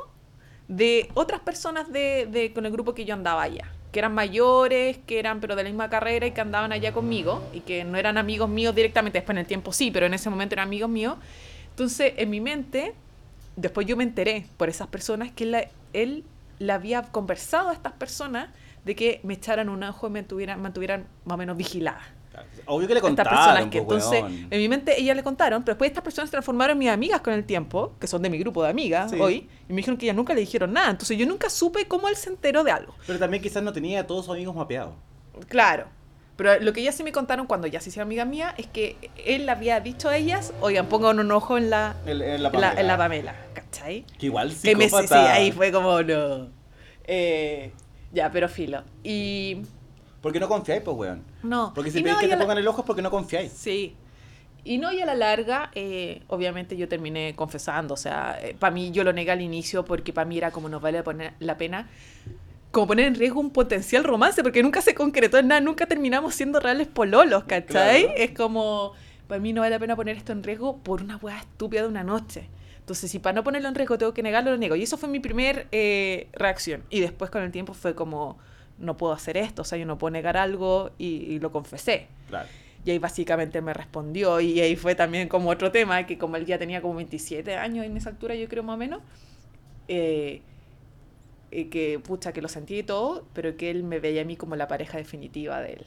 de 0.68 1.10
otras 1.16 1.42
personas 1.42 1.92
de, 1.92 2.28
de- 2.30 2.54
con 2.54 2.66
el 2.66 2.72
grupo 2.72 2.94
que 2.94 3.06
yo 3.06 3.14
andaba 3.14 3.42
allá, 3.44 3.72
que 3.92 4.00
eran 4.00 4.14
mayores, 4.14 5.00
que 5.08 5.20
eran 5.20 5.40
pero 5.40 5.56
de 5.56 5.64
la 5.64 5.70
misma 5.70 5.90
carrera 5.90 6.28
y 6.28 6.32
que 6.32 6.42
andaban 6.42 6.72
allá 6.72 6.94
conmigo 6.94 7.50
y 7.52 7.62
que 7.62 7.84
no 7.84 7.98
eran 7.98 8.18
amigos 8.18 8.50
míos 8.50 8.76
directamente, 8.76 9.20
después 9.20 9.34
en 9.36 9.40
el 9.40 9.48
tiempo 9.48 9.74
sí, 9.74 9.90
pero 9.92 10.06
en 10.06 10.14
ese 10.14 10.30
momento 10.30 10.56
eran 10.56 10.68
amigos 10.68 10.90
míos. 10.90 11.18
Entonces, 11.80 12.12
en 12.18 12.30
mi 12.30 12.42
mente, 12.42 12.94
después 13.56 13.88
yo 13.88 13.96
me 13.96 14.04
enteré 14.04 14.46
por 14.58 14.68
esas 14.68 14.88
personas 14.88 15.32
que 15.32 15.46
él, 15.46 15.52
la- 15.52 15.68
él 15.94 16.26
le 16.60 16.74
había 16.74 17.04
conversado 17.04 17.70
a 17.70 17.74
estas 17.74 17.94
personas 17.94 18.50
de 18.84 18.98
que 18.98 19.22
me 19.24 19.36
echaran 19.36 19.70
un 19.70 19.82
ojo 19.84 20.08
y 20.08 20.10
me 20.10 20.24
tuvieran, 20.24 20.62
mantuvieran 20.62 21.06
más 21.24 21.36
o 21.36 21.38
menos 21.38 21.56
vigilada 21.56 22.02
Obvio 22.66 22.86
que 22.88 22.96
le 22.96 23.00
estas 23.00 23.10
contaron, 23.10 23.34
personas 23.34 23.64
que 23.70 23.82
pues, 23.82 24.04
entonces 24.04 24.22
weón. 24.24 24.48
en 24.52 24.60
mi 24.62 24.68
mente 24.68 25.00
ellas 25.00 25.16
le 25.16 25.24
contaron, 25.24 25.64
pero 25.64 25.76
después 25.76 25.90
estas 25.90 26.04
personas 26.04 26.30
se 26.30 26.32
transformaron 26.32 26.74
en 26.76 26.80
mis 26.80 26.90
amigas 26.90 27.22
con 27.22 27.34
el 27.34 27.46
tiempo, 27.46 27.94
que 27.98 28.08
son 28.08 28.22
de 28.22 28.30
mi 28.30 28.38
grupo 28.38 28.62
de 28.62 28.70
amigas 28.72 29.12
Sí. 29.12 29.18
hoy, 29.20 29.48
y 29.70 29.72
me 29.72 29.78
dijeron 29.78 29.98
que 29.98 30.06
ellas 30.06 30.16
nunca 30.18 30.34
le 30.34 30.42
dijeron 30.42 30.74
nada, 30.74 30.90
entonces 30.92 31.18
yo 31.18 31.26
nunca 31.26 31.50
supe 31.50 31.86
cómo 31.88 32.10
él 32.10 32.16
se 32.18 32.30
enteró 32.30 32.66
de 32.66 32.72
algo. 32.72 32.94
Pero 33.08 33.18
también 33.20 33.42
quizás 33.42 33.64
no 33.64 33.72
tenía 33.72 34.02
a 34.02 34.08
todos 34.08 34.26
sus 34.26 34.34
amigos 34.36 34.54
mapeados. 34.54 34.96
Claro. 35.48 35.86
Pero 36.40 36.58
lo 36.62 36.72
que 36.72 36.80
ellas 36.80 36.96
sí 36.96 37.04
me 37.04 37.12
contaron 37.12 37.48
cuando 37.48 37.68
ya 37.68 37.82
se 37.82 37.90
hicieron 37.90 38.08
amigas 38.08 38.26
mías 38.26 38.54
es 38.58 38.66
que 38.68 38.96
él 39.26 39.46
le 39.46 39.52
había 39.52 39.82
dicho 39.82 40.08
a 40.08 40.16
ellas, 40.16 40.54
oigan, 40.62 40.86
pongan 40.86 41.20
un 41.20 41.30
ojo 41.34 41.58
en 41.58 41.70
la, 41.70 41.98
En, 42.06 42.22
en 42.22 42.42
la 42.42 42.50
en 42.50 42.62
la, 42.62 42.72
en 42.80 42.88
la 42.88 42.98
Pamela. 42.98 43.34
Pamela, 43.34 43.36
¿cachai? 43.54 44.06
Que 44.18 44.28
igual 44.28 44.56
Que 44.64 44.74
me, 44.74 44.90
sí, 44.90 44.96
ahí 45.14 45.52
fue 45.52 45.70
como, 45.74 46.02
no. 46.02 46.48
Eh, 47.04 47.74
ya, 48.14 48.32
pero 48.32 48.48
filo. 48.48 48.84
Y... 49.04 49.64
Porque 50.22 50.40
no 50.40 50.48
confiáis, 50.48 50.82
pues, 50.82 50.96
weón. 50.96 51.24
No. 51.44 51.74
Porque 51.76 51.92
si 51.92 52.02
pedís 52.02 52.14
no, 52.14 52.20
que 52.22 52.28
te 52.30 52.36
la- 52.38 52.40
pongan 52.42 52.58
el 52.58 52.68
ojo 52.70 52.82
es 52.84 52.88
porque 52.88 53.02
no 53.02 53.12
confiáis. 53.12 53.52
Sí. 53.52 53.98
Y 54.64 54.78
no, 54.78 54.94
y 54.94 55.02
a 55.02 55.06
la 55.06 55.16
larga, 55.16 55.72
eh, 55.76 56.22
obviamente 56.28 56.78
yo 56.78 56.88
terminé 56.88 57.34
confesando, 57.36 57.96
o 57.96 57.98
sea, 57.98 58.40
para 58.60 58.74
mí 58.74 58.92
yo 58.92 59.04
lo 59.04 59.12
negué 59.12 59.32
al 59.32 59.42
inicio 59.42 59.84
porque 59.84 60.14
para 60.14 60.24
mí 60.26 60.38
era 60.38 60.52
como 60.52 60.70
no 60.70 60.80
vale 60.80 61.04
poner 61.04 61.34
la 61.40 61.58
pena, 61.58 61.90
como 62.72 62.88
poner 62.88 63.08
en 63.08 63.16
riesgo 63.16 63.40
un 63.40 63.52
potencial 63.52 64.04
romance, 64.04 64.44
porque 64.44 64.62
nunca 64.62 64.82
se 64.82 64.94
concretó 64.94 65.38
en 65.38 65.48
nada, 65.48 65.62
nunca 65.62 65.86
terminamos 65.86 66.36
siendo 66.36 66.60
reales 66.60 66.88
pololos, 66.88 67.44
¿cachai? 67.46 68.04
Claro. 68.04 68.18
Es 68.18 68.32
como, 68.32 68.94
para 69.28 69.42
mí 69.42 69.54
no 69.54 69.62
vale 69.62 69.72
la 69.72 69.80
pena 69.80 69.96
poner 69.96 70.18
esto 70.18 70.32
en 70.32 70.44
riesgo 70.44 70.78
por 70.78 71.02
una 71.02 71.18
hueá 71.18 71.40
estúpida 71.40 71.82
de 71.82 71.88
una 71.88 72.04
noche. 72.04 72.48
Entonces, 72.80 73.10
si 73.10 73.20
para 73.20 73.34
no 73.34 73.44
ponerlo 73.44 73.70
en 73.70 73.76
riesgo 73.76 73.98
tengo 73.98 74.14
que 74.14 74.24
negarlo, 74.24 74.52
lo 74.52 74.58
niego. 74.58 74.76
Y 74.76 74.84
eso 74.84 74.98
fue 74.98 75.10
mi 75.10 75.20
primer 75.20 75.68
eh, 75.72 76.28
reacción. 76.34 76.84
Y 76.90 77.00
después 77.00 77.30
con 77.32 77.44
el 77.44 77.52
tiempo 77.52 77.74
fue 77.74 77.96
como, 77.96 78.38
no 78.78 78.98
puedo 78.98 79.14
hacer 79.14 79.38
esto, 79.38 79.62
o 79.64 79.66
sea, 79.66 79.78
yo 79.78 79.86
no 79.86 79.98
puedo 79.98 80.12
negar 80.12 80.38
algo 80.38 80.92
y, 80.98 81.08
y 81.08 81.40
lo 81.40 81.52
confesé. 81.52 82.08
Claro. 82.30 82.48
Y 82.86 82.92
ahí 82.92 83.00
básicamente 83.00 83.62
me 83.62 83.74
respondió 83.74 84.40
y 84.40 84.60
ahí 84.62 84.76
fue 84.76 84.96
también 84.96 85.28
como 85.28 85.50
otro 85.50 85.72
tema, 85.72 86.06
que 86.06 86.18
como 86.18 86.38
él 86.38 86.46
ya 86.46 86.58
tenía 86.58 86.82
como 86.82 86.96
27 86.96 87.58
años 87.58 87.86
en 87.86 87.98
esa 87.98 88.10
altura, 88.10 88.36
yo 88.36 88.48
creo 88.48 88.64
más 88.64 88.76
o 88.76 88.78
menos, 88.78 89.02
eh, 89.88 90.42
eh, 91.52 91.70
que 91.70 92.00
pucha, 92.00 92.32
que 92.34 92.42
lo 92.42 92.48
sentí 92.48 92.80
y 92.80 92.84
todo, 92.84 93.26
pero 93.34 93.58
que 93.58 93.72
él 93.72 93.84
me 93.84 94.00
veía 94.00 94.22
a 94.22 94.26
mí 94.26 94.36
como 94.36 94.56
la 94.56 94.68
pareja 94.68 94.98
definitiva 94.98 95.62
de 95.62 95.74
él. 95.74 95.86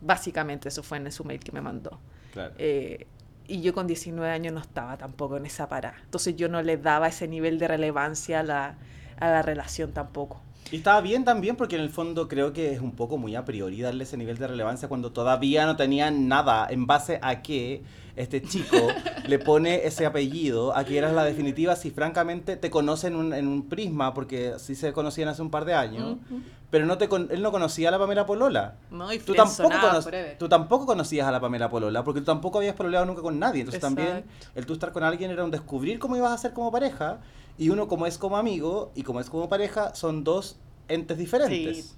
Básicamente 0.00 0.68
eso 0.68 0.82
fue 0.82 0.98
en 0.98 1.10
su 1.10 1.24
mail 1.24 1.40
que 1.40 1.52
me 1.52 1.60
mandó. 1.60 1.98
Claro. 2.32 2.54
Eh, 2.58 3.06
y 3.46 3.60
yo 3.60 3.74
con 3.74 3.86
19 3.86 4.30
años 4.32 4.54
no 4.54 4.60
estaba 4.60 4.96
tampoco 4.96 5.36
en 5.36 5.46
esa 5.46 5.68
parada. 5.68 5.96
Entonces 6.04 6.36
yo 6.36 6.48
no 6.48 6.62
le 6.62 6.76
daba 6.76 7.08
ese 7.08 7.28
nivel 7.28 7.58
de 7.58 7.68
relevancia 7.68 8.40
a 8.40 8.42
la, 8.42 8.78
a 9.18 9.28
la 9.28 9.42
relación 9.42 9.92
tampoco. 9.92 10.40
Y 10.70 10.76
estaba 10.76 11.00
bien 11.00 11.24
también 11.24 11.56
porque 11.56 11.76
en 11.76 11.82
el 11.82 11.90
fondo 11.90 12.26
creo 12.26 12.52
que 12.52 12.72
es 12.72 12.80
un 12.80 12.92
poco 12.92 13.16
muy 13.18 13.36
a 13.36 13.44
priori 13.44 13.80
darle 13.82 14.04
ese 14.04 14.16
nivel 14.16 14.38
de 14.38 14.46
relevancia 14.48 14.88
cuando 14.88 15.12
todavía 15.12 15.66
no 15.66 15.76
tenían 15.76 16.26
nada 16.26 16.66
en 16.70 16.86
base 16.86 17.18
a 17.22 17.42
que 17.42 17.82
este 18.16 18.42
chico 18.42 18.76
le 19.28 19.38
pone 19.38 19.86
ese 19.86 20.06
apellido 20.06 20.74
a 20.76 20.84
que 20.84 20.96
eras 20.98 21.12
la 21.12 21.24
definitiva 21.24 21.76
si 21.76 21.90
francamente 21.90 22.56
te 22.56 22.70
conocen 22.70 23.12
en 23.14 23.18
un, 23.18 23.34
en 23.34 23.46
un 23.48 23.68
prisma 23.68 24.14
porque 24.14 24.54
sí 24.58 24.74
se 24.74 24.92
conocían 24.92 25.28
hace 25.28 25.42
un 25.42 25.50
par 25.50 25.64
de 25.64 25.74
años 25.74 26.12
Ujú. 26.30 26.40
pero 26.70 26.86
no 26.86 26.96
te 26.96 27.08
con- 27.08 27.28
él 27.30 27.42
no 27.42 27.50
conocía 27.52 27.88
a 27.88 27.92
la 27.92 27.98
Pamela 27.98 28.24
Polola 28.24 28.76
¿No? 28.90 29.12
Y 29.12 29.18
tú 29.18 29.34
tampoco, 29.34 29.68
cono- 29.80 30.00
tú 30.38 30.48
tampoco 30.48 30.86
conocías 30.86 31.26
a 31.26 31.32
la 31.32 31.40
Pamela 31.40 31.68
Polola 31.68 32.04
porque 32.04 32.20
tú 32.20 32.26
tampoco 32.26 32.58
habías 32.58 32.74
pololeado 32.76 33.04
nunca 33.04 33.20
con 33.20 33.38
nadie 33.38 33.60
entonces 33.60 33.80
también 33.82 34.08
Exacto. 34.08 34.48
el 34.54 34.66
tú 34.66 34.72
estar 34.74 34.92
con 34.92 35.02
alguien 35.02 35.30
era 35.30 35.44
un 35.44 35.50
descubrir 35.50 35.98
cómo 35.98 36.16
ibas 36.16 36.32
a 36.32 36.38
ser 36.38 36.52
como 36.52 36.70
pareja 36.72 37.18
y 37.58 37.68
uno 37.70 37.88
como 37.88 38.06
es 38.06 38.18
como 38.18 38.36
amigo 38.36 38.90
y 38.94 39.02
como 39.02 39.20
es 39.20 39.30
como 39.30 39.48
pareja 39.48 39.94
son 39.94 40.24
dos 40.24 40.56
entes 40.88 41.18
diferentes. 41.18 41.76
Sí. 41.76 41.92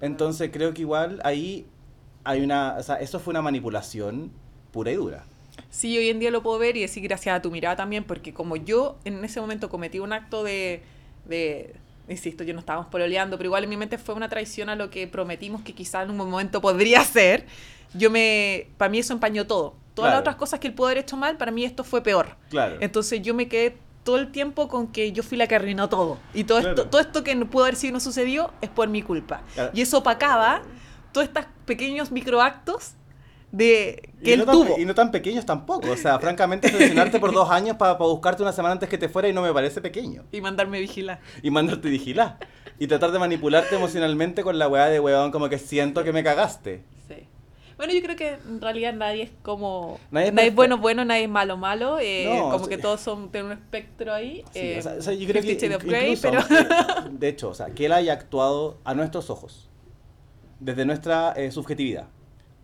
Entonces 0.00 0.50
creo 0.52 0.74
que 0.74 0.82
igual 0.82 1.20
ahí 1.24 1.66
hay 2.24 2.42
una, 2.42 2.76
o 2.78 2.82
sea, 2.82 2.96
eso 2.96 3.18
fue 3.20 3.30
una 3.32 3.42
manipulación 3.42 4.30
pura 4.72 4.90
y 4.90 4.96
dura. 4.96 5.24
Sí, 5.70 5.96
hoy 5.96 6.08
en 6.10 6.18
día 6.18 6.30
lo 6.30 6.42
puedo 6.42 6.58
ver 6.58 6.76
y 6.76 6.80
decir 6.82 7.02
gracias 7.02 7.36
a 7.36 7.40
tu 7.42 7.50
mirada 7.50 7.76
también, 7.76 8.04
porque 8.04 8.34
como 8.34 8.56
yo 8.56 8.96
en 9.04 9.24
ese 9.24 9.40
momento 9.40 9.68
cometí 9.70 10.00
un 10.00 10.12
acto 10.12 10.42
de, 10.42 10.82
de 11.24 11.74
insisto, 12.08 12.44
yo 12.44 12.52
no 12.52 12.60
estábamos 12.60 12.88
pololeando, 12.88 13.36
pero 13.38 13.48
igual 13.48 13.64
en 13.64 13.70
mi 13.70 13.76
mente 13.76 13.96
fue 13.96 14.14
una 14.14 14.28
traición 14.28 14.68
a 14.68 14.76
lo 14.76 14.90
que 14.90 15.06
prometimos 15.06 15.62
que 15.62 15.72
quizás 15.72 16.04
en 16.04 16.10
un 16.10 16.16
momento 16.16 16.60
podría 16.60 17.02
ser. 17.04 17.46
Yo 17.94 18.10
me, 18.10 18.68
para 18.76 18.90
mí 18.90 18.98
eso 18.98 19.12
empañó 19.14 19.46
todo. 19.46 19.74
Todas 19.94 20.10
Claro. 20.10 20.12
las 20.16 20.20
otras 20.20 20.36
cosas 20.36 20.60
que 20.60 20.66
él 20.66 20.74
pudo 20.74 20.88
haber 20.88 20.98
hecho 20.98 21.16
mal, 21.16 21.38
para 21.38 21.50
mí 21.52 21.64
esto 21.64 21.82
fue 21.84 22.02
peor. 22.02 22.36
Claro. 22.50 22.76
Entonces 22.80 23.22
yo 23.22 23.32
me 23.32 23.48
quedé 23.48 23.78
todo 24.06 24.16
el 24.18 24.30
tiempo 24.30 24.68
con 24.68 24.86
que 24.86 25.10
yo 25.10 25.22
fui 25.24 25.36
la 25.36 25.48
que 25.48 25.56
arruinó 25.56 25.88
todo. 25.88 26.18
Y 26.32 26.44
todo, 26.44 26.60
Claro. 26.60 26.76
esto, 26.76 26.88
todo 26.88 27.00
esto 27.00 27.24
que 27.24 27.34
no 27.34 27.50
pudo 27.50 27.64
haber 27.64 27.74
sido 27.74 27.90
y 27.90 27.92
no 27.94 28.00
sucedió 28.00 28.52
es 28.60 28.70
por 28.70 28.88
mi 28.88 29.02
culpa. 29.02 29.42
Claro. 29.54 29.72
Y 29.74 29.80
eso 29.82 29.98
opacaba 29.98 30.62
todos 31.12 31.26
estos 31.26 31.44
pequeños 31.64 32.12
microactos 32.12 32.92
de 33.50 34.10
que 34.22 34.30
y, 34.30 34.32
él 34.34 34.38
no 34.40 34.44
tan, 34.46 34.54
tuvo. 34.54 34.78
y 34.78 34.84
no 34.84 34.94
tan 34.94 35.10
pequeños 35.10 35.44
tampoco. 35.44 35.90
O 35.90 35.96
sea, 35.96 36.18
francamente, 36.20 36.68
seleccionarte 36.68 37.18
por 37.18 37.32
dos 37.32 37.50
años 37.50 37.76
para 37.76 37.94
buscarte 37.94 38.42
una 38.42 38.52
semana 38.52 38.72
antes 38.74 38.88
que 38.88 38.96
te 38.96 39.08
fuera 39.08 39.28
y 39.28 39.32
no 39.32 39.42
me 39.42 39.52
parece 39.52 39.80
pequeño. 39.80 40.22
Y 40.30 40.40
mandarme 40.40 40.78
vigilar. 40.80 41.18
Y 41.42 41.50
mandarte 41.50 41.88
vigilar. 41.88 42.38
Y 42.78 42.86
tratar 42.86 43.10
de 43.10 43.18
manipularte 43.18 43.74
emocionalmente 43.74 44.42
con 44.44 44.58
la 44.58 44.68
weá 44.68 44.86
de 44.86 45.00
weón, 45.00 45.32
como 45.32 45.48
que 45.48 45.58
siento 45.58 46.04
que 46.04 46.12
me 46.12 46.22
cagaste. 46.22 46.84
Bueno, 47.76 47.92
yo 47.92 48.00
creo 48.02 48.16
que 48.16 48.28
en 48.48 48.60
realidad 48.60 48.94
nadie 48.94 49.24
es 49.24 49.30
como. 49.42 49.98
Nadie 50.10 50.10
Nadie, 50.10 50.22
es 50.22 50.28
es 50.28 50.34
perfecto. 50.34 50.56
bueno, 50.56 50.78
bueno, 50.78 51.04
nadie 51.04 51.24
es 51.24 51.28
malo, 51.28 51.56
malo. 51.58 51.98
eh, 52.00 52.24
No, 52.26 52.50
como 52.50 52.64
sí. 52.64 52.70
que 52.70 52.78
todos 52.78 53.00
son, 53.00 53.30
tienen 53.30 53.52
un 53.52 53.58
espectro 53.58 54.14
ahí. 54.14 54.42
Sí, 54.52 54.58
eh, 54.60 54.76
o 54.78 54.82
sea, 54.82 54.92
o 54.98 55.02
sea, 55.02 55.12
yo 55.12 55.26
creo 55.28 55.42
que 55.42 55.48
Fifty 55.48 55.66
Shades 55.66 55.76
of 55.76 55.82
inc- 55.84 55.88
Grey, 55.88 56.12
incluso, 56.14 56.30
pero. 56.48 56.60
eh, 56.60 57.10
de 57.10 57.28
hecho, 57.28 57.50
o 57.50 57.54
sea, 57.54 57.66
que 57.70 57.86
él 57.86 57.92
haya 57.92 58.14
actuado 58.14 58.78
a 58.84 58.94
nuestros 58.94 59.28
ojos, 59.28 59.68
desde 60.60 60.84
nuestra 60.86 61.32
eh, 61.36 61.50
subjetividad, 61.50 62.06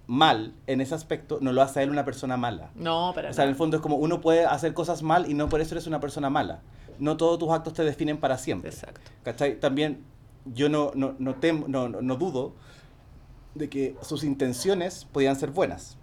mal 0.07 0.55
en 0.66 0.81
ese 0.81 0.94
aspecto, 0.94 1.38
no 1.42 1.53
lo 1.53 1.61
hace 1.62 1.81
a 1.81 1.83
él 1.83 1.90
una 1.90 2.05
persona 2.05 2.37
mala. 2.37 2.70
No, 2.75 3.12
para 3.14 3.31
O 3.31 3.33
sea, 3.35 3.44
en 3.44 3.51
el 3.51 3.57
fondo 3.57 3.77
es 3.77 3.83
como 3.83 3.96
uno 3.96 4.20
puede 4.20 4.46
hacer 4.46 4.72
cosas 4.75 5.03
mal 5.03 5.31
y 5.31 5.35
no 5.35 5.48
por 5.48 5.61
eso 5.61 5.75
eres 5.75 5.87
una 5.87 6.01
persona 6.01 6.31
mala. 6.31 6.61
No 6.98 7.16
todos 7.16 7.38
tus 7.38 7.51
actos 7.51 7.75
te 7.75 7.85
definen 7.85 8.18
para 8.18 8.38
siempre. 8.38 8.70
Exacto. 8.70 9.01
¿Cachai? 9.25 9.59
También 9.61 10.03
yo 10.46 10.68
no, 10.68 10.90
no, 10.94 11.14
no, 11.18 11.37
tem- 11.37 11.66
no, 11.66 11.88
no- 11.88 12.01
no 12.03 12.16
dudo 12.16 12.55
de 13.54 13.68
que 13.68 13.94
sus 14.02 14.24
intenciones 14.24 15.06
podían 15.12 15.36
ser 15.36 15.50
buenas. 15.50 15.96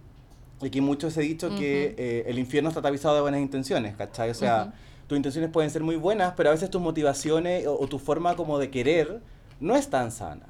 Y 0.62 0.66
aquí 0.66 0.80
muchos 0.80 1.16
he 1.16 1.22
dicho 1.22 1.48
que 1.56 1.92
Ujú. 1.92 2.02
eh, 2.02 2.24
el 2.26 2.38
infierno 2.38 2.68
está 2.68 2.82
tapizado 2.82 3.14
de 3.14 3.22
buenas 3.22 3.40
intenciones, 3.40 3.96
¿cachai? 3.96 4.30
O 4.30 4.34
sea, 4.34 4.72
tus 5.06 5.16
intenciones 5.16 5.50
pueden 5.50 5.70
ser 5.70 5.82
muy 5.82 5.96
buenas, 5.96 6.34
pero 6.36 6.50
a 6.50 6.52
veces 6.52 6.70
tus 6.70 6.80
motivaciones 6.82 7.66
o, 7.66 7.78
o 7.80 7.86
tu 7.88 7.98
forma 7.98 8.36
como 8.36 8.58
de 8.58 8.70
querer 8.70 9.20
no 9.58 9.74
es 9.74 9.88
tan 9.88 10.12
sana. 10.12 10.46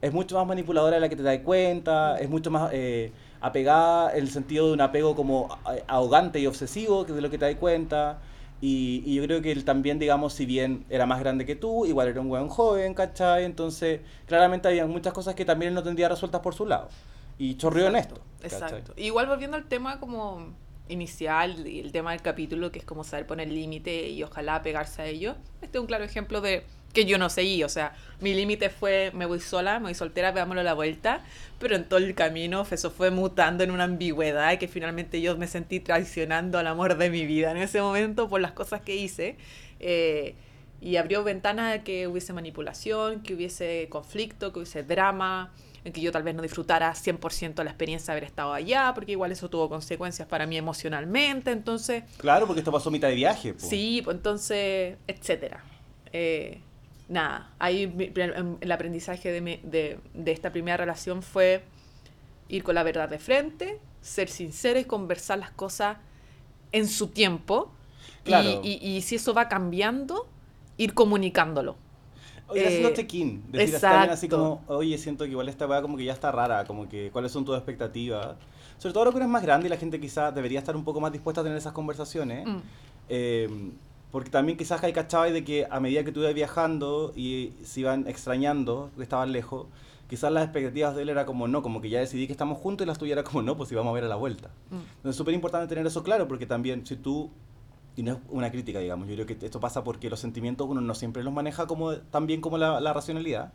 Es 0.00 0.12
mucho 0.14 0.36
más 0.36 0.46
manipuladora 0.46 0.94
de 0.96 1.00
la 1.00 1.08
que 1.10 1.16
te 1.16 1.22
das 1.22 1.38
cuenta, 1.40 2.18
es 2.18 2.30
mucho 2.30 2.50
más 2.50 2.70
eh, 2.72 3.12
apegada 3.42 4.12
en 4.12 4.20
el 4.24 4.30
sentido 4.30 4.68
de 4.68 4.72
un 4.72 4.80
apego 4.80 5.14
como 5.14 5.48
a- 5.64 5.76
ahogante 5.86 6.40
y 6.40 6.46
obsesivo 6.46 7.04
que 7.04 7.12
de 7.12 7.20
lo 7.20 7.28
que 7.30 7.36
te 7.36 7.44
das 7.44 7.56
cuenta. 7.56 8.18
Y, 8.60 9.02
y 9.06 9.14
yo 9.14 9.24
creo 9.24 9.40
que 9.40 9.52
él 9.52 9.64
también, 9.64 9.98
digamos, 9.98 10.34
si 10.34 10.44
bien 10.44 10.84
era 10.90 11.06
más 11.06 11.20
grande 11.20 11.46
que 11.46 11.56
tú, 11.56 11.86
igual 11.86 12.08
era 12.08 12.20
un 12.20 12.28
buen 12.28 12.48
joven, 12.48 12.92
¿cachai? 12.94 13.44
Entonces, 13.44 14.00
claramente 14.26 14.68
había 14.68 14.86
muchas 14.86 15.12
cosas 15.12 15.34
que 15.34 15.44
también 15.44 15.70
él 15.70 15.74
no 15.74 15.82
tendría 15.82 16.08
resueltas 16.08 16.40
por 16.42 16.54
su 16.54 16.66
lado. 16.66 16.88
Y 17.38 17.56
chorrió 17.56 17.86
en 17.86 17.96
esto. 17.96 18.20
Exacto. 18.42 18.92
Igual 18.96 19.26
volviendo 19.26 19.56
al 19.56 19.64
tema 19.64 19.98
como 19.98 20.54
inicial 20.90 21.66
el 21.66 21.92
tema 21.92 22.10
del 22.12 22.20
capítulo, 22.20 22.70
que 22.70 22.80
es 22.80 22.84
como 22.84 23.04
saber 23.04 23.26
poner 23.26 23.48
límite 23.48 24.08
y 24.08 24.22
ojalá 24.22 24.62
pegarse 24.62 25.02
a 25.02 25.06
ello. 25.06 25.36
Este 25.62 25.78
es 25.78 25.80
un 25.80 25.86
claro 25.86 26.04
ejemplo 26.04 26.40
de 26.40 26.64
que 26.92 27.04
yo 27.04 27.18
no 27.18 27.30
seguí. 27.30 27.62
O 27.64 27.68
sea, 27.68 27.94
mi 28.20 28.34
límite 28.34 28.70
fue 28.70 29.10
me 29.14 29.26
voy 29.26 29.40
sola, 29.40 29.78
me 29.78 29.86
voy 29.86 29.94
soltera, 29.94 30.32
veámoslo 30.32 30.60
a 30.60 30.64
la 30.64 30.74
vuelta. 30.74 31.22
Pero 31.58 31.76
en 31.76 31.84
todo 31.88 31.98
el 31.98 32.14
camino 32.14 32.66
eso 32.70 32.90
fue 32.90 33.10
mutando 33.10 33.64
en 33.64 33.70
una 33.70 33.84
ambigüedad 33.84 34.58
que 34.58 34.68
finalmente 34.68 35.20
yo 35.20 35.36
me 35.36 35.46
sentí 35.46 35.80
traicionando 35.80 36.58
al 36.58 36.66
amor 36.66 36.96
de 36.96 37.10
mi 37.10 37.26
vida 37.26 37.50
en 37.50 37.58
ese 37.58 37.80
momento 37.80 38.28
por 38.28 38.40
las 38.40 38.52
cosas 38.52 38.80
que 38.80 38.96
hice. 38.96 39.36
Eh, 39.78 40.34
y 40.80 40.96
abrió 40.96 41.22
ventanas 41.22 41.74
a 41.74 41.84
que 41.84 42.06
hubiese 42.06 42.32
manipulación, 42.32 43.20
que 43.22 43.34
hubiese 43.34 43.88
conflicto, 43.90 44.52
que 44.52 44.60
hubiese 44.60 44.82
drama. 44.82 45.52
en 45.82 45.94
que 45.94 46.02
yo 46.02 46.12
tal 46.12 46.22
vez 46.22 46.34
no 46.34 46.42
disfrutara 46.42 46.92
100% 46.92 47.64
la 47.64 47.70
experiencia 47.70 48.12
de 48.12 48.18
haber 48.18 48.24
estado 48.24 48.52
allá, 48.52 48.92
porque 48.94 49.12
igual 49.12 49.32
eso 49.32 49.48
tuvo 49.48 49.70
consecuencias 49.70 50.28
para 50.28 50.46
mí 50.46 50.58
emocionalmente, 50.58 51.52
entonces... 51.52 52.04
Claro, 52.18 52.46
porque 52.46 52.60
esto 52.60 52.70
pasó 52.70 52.90
a 52.90 52.92
mitad 52.92 53.08
de 53.08 53.14
viaje. 53.14 53.54
po. 53.54 53.60
Sí, 53.60 54.02
pues 54.04 54.14
entonces, 54.18 54.98
etcétera. 55.06 55.64
Eh, 56.12 56.60
nada, 57.10 57.50
ahí 57.58 57.86
mi- 57.86 58.10
el 58.60 58.72
aprendizaje 58.72 59.30
de, 59.30 59.40
mi- 59.42 59.60
de, 59.62 59.98
de 60.14 60.32
esta 60.32 60.50
primera 60.52 60.78
relación 60.78 61.22
fue 61.22 61.62
ir 62.48 62.62
con 62.62 62.74
la 62.74 62.82
verdad 62.82 63.08
de 63.10 63.18
frente, 63.18 63.78
ser 64.00 64.28
sincera 64.30 64.80
y 64.80 64.84
conversar 64.84 65.38
las 65.38 65.50
cosas 65.50 65.98
en 66.72 66.88
su 66.88 67.08
tiempo. 67.08 67.70
Y- 68.24 68.28
Claro. 68.28 68.60
Y, 68.62 68.78
y 68.80 69.02
si 69.02 69.16
eso 69.16 69.34
va 69.34 69.48
cambiando, 69.48 70.26
ir 70.78 70.94
comunicándolo. 70.94 71.76
Oye, 72.48 72.66
haciendo 72.66 72.88
Eh, 72.90 72.94
check-in. 72.94 73.42
Decir 73.52 73.78
bien 73.80 73.84
así 74.10 74.26
exacto. 74.26 74.60
como, 74.66 74.78
oye, 74.78 74.96
siento 74.98 75.24
que 75.24 75.30
igual 75.30 75.48
esta 75.48 75.66
weá 75.66 75.80
como 75.82 75.96
que 75.96 76.04
ya 76.04 76.12
está 76.12 76.32
rara, 76.32 76.64
como 76.64 76.88
que 76.88 77.10
cuáles 77.12 77.30
son 77.32 77.44
tus 77.44 77.56
expectativas. 77.56 78.36
Sobre 78.78 78.92
todo 78.92 79.00
ahora 79.00 79.10
que 79.12 79.16
uno 79.18 79.26
es 79.26 79.30
más 79.30 79.42
grande 79.42 79.66
y 79.66 79.70
la 79.70 79.76
gente 79.76 80.00
quizás 80.00 80.34
debería 80.34 80.58
estar 80.58 80.74
un 80.74 80.84
poco 80.84 81.00
más 81.00 81.12
dispuesta 81.12 81.42
a 81.42 81.44
tener 81.44 81.58
esas 81.58 81.72
conversaciones. 81.72 82.46
Mm. 82.46 82.56
Eh, 83.08 83.70
porque 84.10 84.30
también 84.30 84.58
quizás 84.58 84.82
hay 84.82 84.92
cachabas 84.92 85.32
de 85.32 85.44
que 85.44 85.66
a 85.70 85.80
medida 85.80 86.04
que 86.04 86.12
tú 86.12 86.20
ibas 86.20 86.34
viajando 86.34 87.12
y 87.14 87.52
se 87.62 87.80
iban 87.80 88.06
extrañando, 88.08 88.90
que 88.96 89.02
estaban 89.02 89.32
lejos, 89.32 89.66
quizás 90.08 90.32
las 90.32 90.44
expectativas 90.44 90.96
de 90.96 91.02
él 91.02 91.08
era 91.08 91.24
como 91.24 91.46
no, 91.46 91.62
como 91.62 91.80
que 91.80 91.88
ya 91.88 92.00
decidí 92.00 92.26
que 92.26 92.32
estamos 92.32 92.58
juntos 92.58 92.84
y 92.84 92.88
las 92.88 92.98
tuyas 92.98 93.12
era 93.12 93.22
como 93.22 93.42
no, 93.42 93.56
pues 93.56 93.70
íbamos 93.70 93.92
a 93.92 93.94
ver 93.94 94.04
a 94.04 94.08
la 94.08 94.16
vuelta. 94.16 94.48
Mm. 94.70 94.74
Entonces 94.74 95.10
es 95.10 95.16
súper 95.16 95.34
importante 95.34 95.68
tener 95.68 95.86
eso 95.86 96.02
claro 96.02 96.26
porque 96.26 96.46
también 96.46 96.84
si 96.84 96.96
tú, 96.96 97.30
y 97.94 98.02
no 98.02 98.14
es 98.14 98.18
una 98.30 98.50
crítica 98.50 98.80
digamos, 98.80 99.08
yo 99.08 99.14
creo 99.14 99.26
que 99.26 99.46
esto 99.46 99.60
pasa 99.60 99.84
porque 99.84 100.10
los 100.10 100.18
sentimientos 100.18 100.66
uno 100.68 100.80
no 100.80 100.94
siempre 100.94 101.22
los 101.22 101.32
maneja 101.32 101.68
como 101.68 101.94
tan 101.96 102.26
bien 102.26 102.40
como 102.40 102.58
la, 102.58 102.80
la 102.80 102.92
racionalidad. 102.92 103.52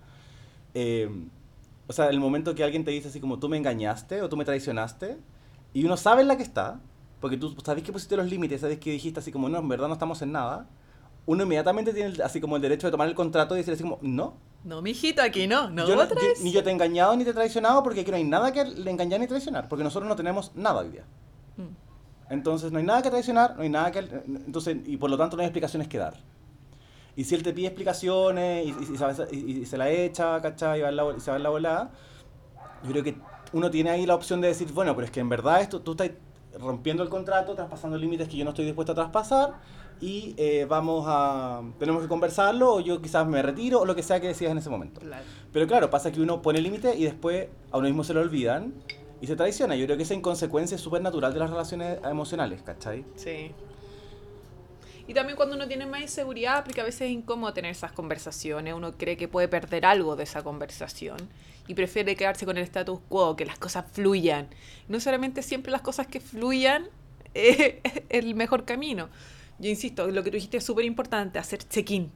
Eh, 0.73 1.09
o 1.87 1.93
sea, 1.93 2.07
el 2.09 2.19
momento 2.19 2.55
que 2.55 2.63
alguien 2.63 2.85
te 2.85 2.91
dice 2.91 3.09
así 3.09 3.19
como 3.19 3.39
tú 3.39 3.49
me 3.49 3.57
engañaste 3.57 4.21
o 4.21 4.29
tú 4.29 4.37
me 4.37 4.45
traicionaste 4.45 5.17
y 5.73 5.83
uno 5.83 5.97
sabe 5.97 6.21
en 6.21 6.29
la 6.29 6.37
que 6.37 6.43
está, 6.43 6.79
porque 7.19 7.37
tú 7.37 7.55
sabes 7.63 7.83
que 7.83 7.91
pusiste 7.91 8.15
los 8.17 8.27
límites, 8.29 8.61
sabes 8.61 8.79
que 8.79 8.91
dijiste 8.91 9.19
así 9.19 9.31
como 9.31 9.49
no, 9.49 9.59
en 9.59 9.67
verdad 9.67 9.87
no 9.87 9.93
estamos 9.93 10.21
en 10.21 10.31
nada, 10.31 10.67
uno 11.25 11.43
inmediatamente 11.43 11.93
tiene 11.93 12.21
así 12.23 12.39
como 12.39 12.55
el 12.55 12.61
derecho 12.61 12.87
de 12.87 12.91
tomar 12.91 13.07
el 13.07 13.15
contrato 13.15 13.55
y 13.55 13.57
decir 13.59 13.73
así 13.73 13.83
como 13.83 13.97
no, 14.01 14.35
No, 14.63 14.81
mijito, 14.81 15.21
aquí 15.21 15.47
no, 15.47 15.69
no 15.69 15.87
yo 15.87 15.95
no- 15.95 16.07
yo- 16.09 16.15
ni 16.43 16.51
yo 16.51 16.63
te 16.63 16.69
he 16.69 16.73
engañado 16.73 17.15
ni 17.15 17.23
te 17.23 17.29
he 17.31 17.33
traicionado 17.33 17.81
porque 17.83 18.01
aquí 18.01 18.11
no 18.11 18.17
hay 18.17 18.23
nada 18.23 18.51
que 18.51 18.63
le 18.65 18.89
engañar 18.91 19.19
ni 19.19 19.27
traicionar, 19.27 19.67
porque 19.69 19.83
nosotros 19.83 20.07
no 20.09 20.15
tenemos 20.15 20.51
nada 20.55 20.81
hoy 20.81 20.89
día. 20.89 21.03
Mm. 21.57 22.33
Entonces 22.33 22.71
no 22.71 22.79
hay 22.79 22.83
nada 22.85 23.01
que 23.03 23.09
traicionar, 23.11 23.55
no 23.55 23.61
hay 23.63 23.69
nada 23.69 23.91
que... 23.91 23.99
Entonces, 23.99 24.77
y 24.85 24.97
por 24.97 25.09
lo 25.11 25.17
tanto 25.17 25.35
no 25.37 25.41
hay 25.41 25.47
explicaciones 25.47 25.87
que 25.87 25.99
dar. 25.99 26.15
Y 27.15 27.23
si 27.23 27.35
él 27.35 27.43
te 27.43 27.53
pide 27.53 27.67
explicaciones 27.67 28.65
y, 28.65 28.69
y- 28.71 29.35
y 29.37 29.59
y- 29.61 29.65
se 29.65 29.77
la 29.77 29.89
echa, 29.91 30.41
¿cachai? 30.41 30.79
Y, 30.79 30.81
va 30.81 30.91
la, 30.91 31.15
y 31.15 31.19
se 31.19 31.29
va 31.31 31.37
en 31.37 31.43
la 31.43 31.49
volada, 31.49 31.91
yo 32.83 32.91
creo 32.91 33.03
que 33.03 33.15
uno 33.53 33.69
tiene 33.71 33.91
ahí 33.91 34.05
la 34.07 34.15
opción 34.15 34.41
de 34.41 34.47
decir, 34.49 34.71
bueno, 34.73 34.95
pero 34.95 35.05
es 35.05 35.11
que 35.11 35.19
en 35.21 35.29
verdad 35.29 35.61
esto, 35.61 35.81
tú 35.81 35.91
estás 35.91 36.09
rompiendo 36.59 37.03
el 37.03 37.09
contrato, 37.09 37.55
traspasando 37.55 37.97
límites 37.97 38.27
que 38.27 38.37
yo 38.37 38.43
no 38.43 38.51
estoy 38.51 38.65
dispuesto 38.65 38.91
a 38.91 38.95
traspasar 38.95 39.53
y 40.01 40.33
eh, 40.37 40.65
vamos 40.67 41.05
a... 41.07 41.61
tenemos 41.79 42.01
que 42.01 42.07
conversarlo 42.07 42.75
o 42.75 42.79
yo 42.79 43.01
quizás 43.01 43.27
me 43.27 43.41
retiro 43.41 43.81
o 43.81 43.85
lo 43.85 43.95
que 43.95 44.03
sea 44.03 44.19
que 44.19 44.27
decidas 44.27 44.51
en 44.51 44.57
ese 44.57 44.69
momento. 44.69 45.01
Claro. 45.01 45.23
Pero 45.51 45.67
claro, 45.67 45.89
pasa 45.89 46.11
que 46.11 46.21
uno 46.21 46.41
pone 46.41 46.59
límite 46.61 46.95
y 46.95 47.03
después 47.03 47.47
a 47.71 47.77
uno 47.77 47.87
mismo 47.87 48.03
se 48.03 48.13
lo 48.13 48.21
olvidan 48.21 48.73
y 49.21 49.27
se 49.27 49.35
traiciona. 49.35 49.75
Yo 49.75 49.85
creo 49.85 49.97
que 49.97 50.03
esa 50.03 50.13
inconsecuencia 50.13 50.75
es 50.75 50.81
súper 50.81 51.01
natural 51.01 51.33
de 51.33 51.39
las 51.39 51.49
relaciones 51.49 51.99
emocionales, 52.03 52.61
¿cachai? 52.61 53.05
Sí. 53.15 53.51
Y 55.07 55.13
también 55.13 55.35
cuando 55.35 55.55
uno 55.55 55.67
tiene 55.67 55.85
más 55.85 56.01
inseguridad, 56.01 56.63
porque 56.63 56.81
a 56.81 56.83
veces 56.83 57.01
es 57.01 57.11
incómodo 57.11 57.53
tener 57.53 57.71
esas 57.71 57.91
conversaciones, 57.91 58.73
uno 58.73 58.93
cree 58.97 59.17
que 59.17 59.27
puede 59.27 59.47
perder 59.47 59.85
algo 59.85 60.15
de 60.15 60.23
esa 60.23 60.41
conversación 60.43 61.17
y 61.67 61.75
prefiere 61.75 62.15
quedarse 62.15 62.45
con 62.45 62.57
el 62.57 62.63
status 62.63 62.99
quo, 63.07 63.35
que 63.35 63.45
las 63.45 63.59
cosas 63.59 63.85
fluyan. 63.91 64.49
No 64.87 64.99
solamente 64.99 65.43
siempre 65.43 65.71
las 65.71 65.81
cosas 65.81 66.07
que 66.07 66.19
fluyan 66.19 66.87
es 67.33 67.75
el 68.09 68.33
mejor 68.35 68.65
camino. 68.65 69.09
Yo 69.59 69.69
insisto, 69.69 70.07
lo 70.07 70.23
que 70.23 70.31
tú 70.31 70.35
dijiste 70.35 70.57
es 70.57 70.63
súper 70.63 70.85
importante, 70.85 71.39
hacer 71.39 71.59
check-in. 71.63 72.11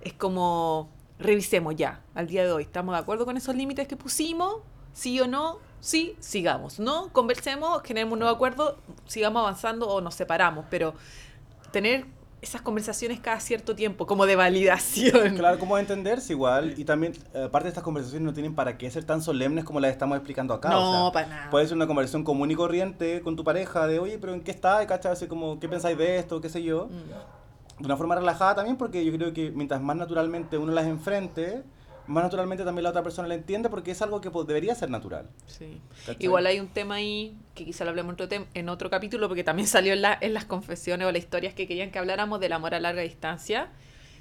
Es 0.00 0.12
como, 0.12 0.90
revisemos 1.18 1.76
ya, 1.76 2.02
al 2.14 2.26
día 2.26 2.44
de 2.44 2.52
hoy, 2.52 2.64
¿estamos 2.64 2.94
de 2.94 3.00
acuerdo 3.00 3.24
con 3.24 3.36
esos 3.36 3.54
límites 3.54 3.88
que 3.88 3.96
pusimos? 3.96 4.56
¿Sí 4.92 5.20
o 5.20 5.26
no? 5.26 5.58
Sí, 5.80 6.16
sigamos. 6.18 6.80
No, 6.80 7.12
conversemos, 7.12 7.82
generemos 7.82 8.14
un 8.14 8.18
nuevo 8.20 8.34
acuerdo, 8.34 8.78
sigamos 9.06 9.40
avanzando 9.40 9.88
o 9.88 10.00
nos 10.00 10.14
separamos, 10.14 10.66
pero 10.68 10.94
tener 11.70 12.06
esas 12.40 12.62
conversaciones 12.62 13.18
cada 13.18 13.40
cierto 13.40 13.74
tiempo, 13.74 14.06
como 14.06 14.24
de 14.24 14.36
validación. 14.36 15.36
Claro, 15.36 15.58
¿cómo 15.58 15.76
entenderse 15.76 16.32
igual? 16.32 16.74
Y 16.78 16.84
también, 16.84 17.12
eh, 17.34 17.44
aparte 17.46 17.64
de 17.64 17.70
estas 17.70 17.82
conversaciones 17.82 18.24
no 18.24 18.32
tienen 18.32 18.54
para 18.54 18.78
qué 18.78 18.90
ser 18.90 19.04
tan 19.04 19.22
solemnes 19.22 19.64
como 19.64 19.80
las 19.80 19.90
estamos 19.90 20.16
explicando 20.16 20.54
acá. 20.54 20.68
No, 20.68 20.78
o 20.78 21.04
sea, 21.04 21.12
para 21.12 21.26
nada. 21.26 21.50
Puede 21.50 21.66
ser 21.66 21.76
una 21.76 21.86
conversación 21.86 22.22
común 22.22 22.50
y 22.50 22.54
corriente 22.54 23.22
con 23.22 23.34
tu 23.34 23.42
pareja 23.42 23.86
de, 23.86 23.98
oye, 23.98 24.18
pero 24.18 24.34
¿en 24.34 24.42
qué 24.42 24.52
está? 24.52 24.86
¿Cachai? 24.86 25.12
Así 25.12 25.26
como, 25.26 25.58
¿qué 25.58 25.68
pensáis 25.68 25.98
de 25.98 26.18
esto? 26.18 26.40
¿Qué 26.40 26.48
sé 26.48 26.62
yo? 26.62 26.86
Mm. 26.86 27.80
De 27.80 27.86
una 27.86 27.96
forma 27.96 28.14
relajada 28.14 28.56
también, 28.56 28.76
porque 28.76 29.04
yo 29.04 29.12
creo 29.12 29.32
que 29.32 29.50
mientras 29.50 29.80
más 29.80 29.96
naturalmente 29.96 30.58
uno 30.58 30.72
las 30.72 30.86
enfrente, 30.86 31.62
más 32.08 32.24
naturalmente 32.24 32.64
también 32.64 32.82
la 32.82 32.90
otra 32.90 33.02
persona 33.04 33.28
la 33.28 33.34
entiende, 33.34 33.68
porque 33.68 33.92
es 33.92 34.02
algo 34.02 34.20
que 34.20 34.30
pues, 34.30 34.46
debería 34.46 34.74
ser 34.74 34.90
natural. 34.90 35.28
Sí. 35.46 35.80
¿cachai? 36.06 36.16
Igual 36.18 36.46
hay 36.46 36.58
un 36.58 36.68
tema 36.68 36.96
ahí 36.96 37.36
que 37.54 37.64
quizá 37.64 37.84
lo 37.84 37.90
hablemos 37.90 38.16
en 38.18 38.24
otro, 38.24 38.46
en 38.54 38.68
otro 38.68 38.90
capítulo, 38.90 39.28
porque 39.28 39.44
también 39.44 39.68
salió 39.68 39.92
en, 39.92 40.02
la- 40.02 40.18
en 40.20 40.34
las 40.34 40.44
confesiones 40.44 41.06
o 41.06 41.12
las 41.12 41.22
historias 41.22 41.54
que 41.54 41.68
querían 41.68 41.90
que 41.90 41.98
habláramos 41.98 42.40
del 42.40 42.52
amor 42.52 42.74
a 42.74 42.80
larga 42.80 43.02
distancia. 43.02 43.68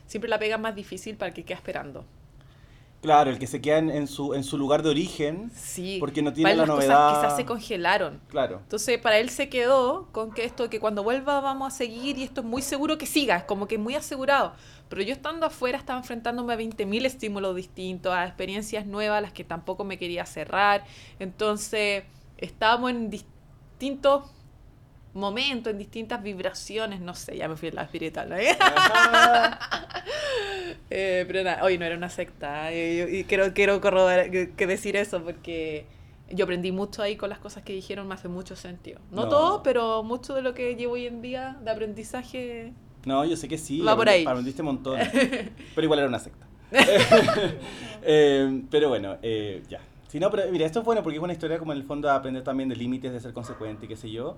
Siempre 0.05 0.29
la 0.29 0.37
pega 0.39 0.57
más 0.57 0.75
difícil 0.75 1.17
para 1.17 1.29
el 1.29 1.33
que 1.33 1.43
queda 1.43 1.57
esperando. 1.57 2.05
Claro, 3.01 3.29
el 3.29 3.37
que 3.39 3.47
se 3.47 3.61
queda 3.61 3.77
en, 3.77 3.89
en 3.91 4.07
su, 4.07 4.33
en 4.33 4.43
su 4.43 4.57
lugar 4.57 4.81
de 4.83 4.89
origen, 4.89 5.51
Sí. 5.55 5.97
porque 5.99 6.21
no 6.21 6.31
para 6.31 6.35
tiene 6.35 6.51
él 6.51 6.57
la 6.57 6.65
las 6.65 6.75
cosas 6.75 6.87
novedad. 6.89 7.21
quizás 7.21 7.35
se 7.37 7.45
congelaron. 7.45 8.19
Claro. 8.27 8.59
Entonces, 8.63 8.97
para 8.99 9.19
él 9.19 9.29
se 9.29 9.49
quedó 9.49 10.07
con 10.11 10.31
que 10.31 10.43
esto, 10.45 10.69
que 10.69 10.79
cuando 10.79 11.03
vuelva 11.03 11.39
vamos 11.39 11.73
a 11.73 11.77
seguir 11.77 12.17
y 12.17 12.23
esto 12.23 12.41
es 12.41 12.47
muy 12.47 12.61
seguro 12.63 12.97
que 12.97 13.05
siga, 13.05 13.37
es 13.37 13.43
como 13.43 13.67
que 13.67 13.77
muy 13.77 13.95
asegurado. 13.95 14.53
Pero 14.89 15.01
yo 15.03 15.13
estando 15.13 15.45
afuera 15.45 15.77
estaba 15.77 15.99
enfrentándome 15.99 16.53
a 16.53 16.57
20.000 16.57 17.05
estímulos 17.05 17.55
distintos, 17.55 18.13
a 18.13 18.25
experiencias 18.25 18.85
nuevas, 18.87 19.21
las 19.21 19.31
que 19.31 19.43
tampoco 19.43 19.83
me 19.83 19.97
quería 19.97 20.25
cerrar. 20.25 20.83
Entonces, 21.19 22.03
estábamos 22.37 22.91
en 22.91 23.09
distintos 23.09 24.23
momentos, 25.13 25.71
en 25.71 25.79
distintas 25.79 26.21
vibraciones, 26.23 26.99
no 27.01 27.13
sé, 27.15 27.37
ya 27.37 27.47
me 27.47 27.55
fui 27.55 27.69
en 27.69 27.75
la 27.75 27.83
espiritual. 27.83 28.29
¿no? 28.29 28.35
Eh, 30.89 31.25
pero 31.27 31.43
nada, 31.43 31.63
hoy 31.63 31.77
no 31.77 31.85
era 31.85 31.95
una 31.97 32.09
secta. 32.09 32.71
eh, 32.71 33.07
y 33.19 33.23
quiero, 33.25 33.53
quiero 33.53 33.81
corroborar- 33.81 34.31
que, 34.31 34.51
que 34.51 34.67
decir 34.67 34.95
eso 34.95 35.21
porque 35.21 35.85
yo 36.29 36.45
aprendí 36.45 36.71
mucho 36.71 37.01
ahí 37.01 37.15
con 37.17 37.29
las 37.29 37.39
cosas 37.39 37.63
que 37.63 37.73
dijeron, 37.73 38.07
me 38.07 38.13
hace 38.15 38.27
mucho 38.29 38.55
sentido. 38.55 38.99
No, 39.11 39.23
No. 39.23 39.29
todo, 39.29 39.63
pero 39.63 40.03
mucho 40.03 40.33
de 40.33 40.41
lo 40.41 40.53
que 40.53 40.75
llevo 40.75 40.93
hoy 40.93 41.05
en 41.07 41.21
día 41.21 41.57
de 41.63 41.71
aprendizaje. 41.71 42.73
No, 43.05 43.23
yo 43.25 43.35
sé 43.35 43.47
que 43.47 43.57
sí. 43.57 43.81
Va 43.81 43.95
por 43.95 44.07
ahí. 44.09 44.25
Aprendiste 44.25 44.61
un 44.61 44.67
montón. 44.67 44.97
pero 45.75 45.83
igual 45.85 45.99
era 45.99 46.07
una 46.07 46.19
secta. 46.19 46.45
Eh, 48.09 48.61
pero 48.71 48.87
bueno, 48.89 49.17
eh, 49.21 49.63
ya. 49.69 49.79
Si 50.07 50.19
no, 50.19 50.31
pero 50.31 50.49
mira, 50.51 50.65
esto 50.65 50.79
es 50.79 50.85
bueno 50.85 51.03
porque 51.03 51.17
es 51.17 51.23
una 51.23 51.33
historia 51.33 51.59
como 51.59 51.73
en 51.73 51.79
el 51.79 51.83
fondo 51.83 52.07
de 52.07 52.13
aprender 52.13 52.41
también 52.43 52.69
de 52.69 52.75
límites, 52.77 53.11
de 53.11 53.19
ser 53.19 53.33
consecuente 53.33 53.85
y 53.85 53.89
qué 53.89 53.97
sé 53.97 54.09
yo. 54.09 54.37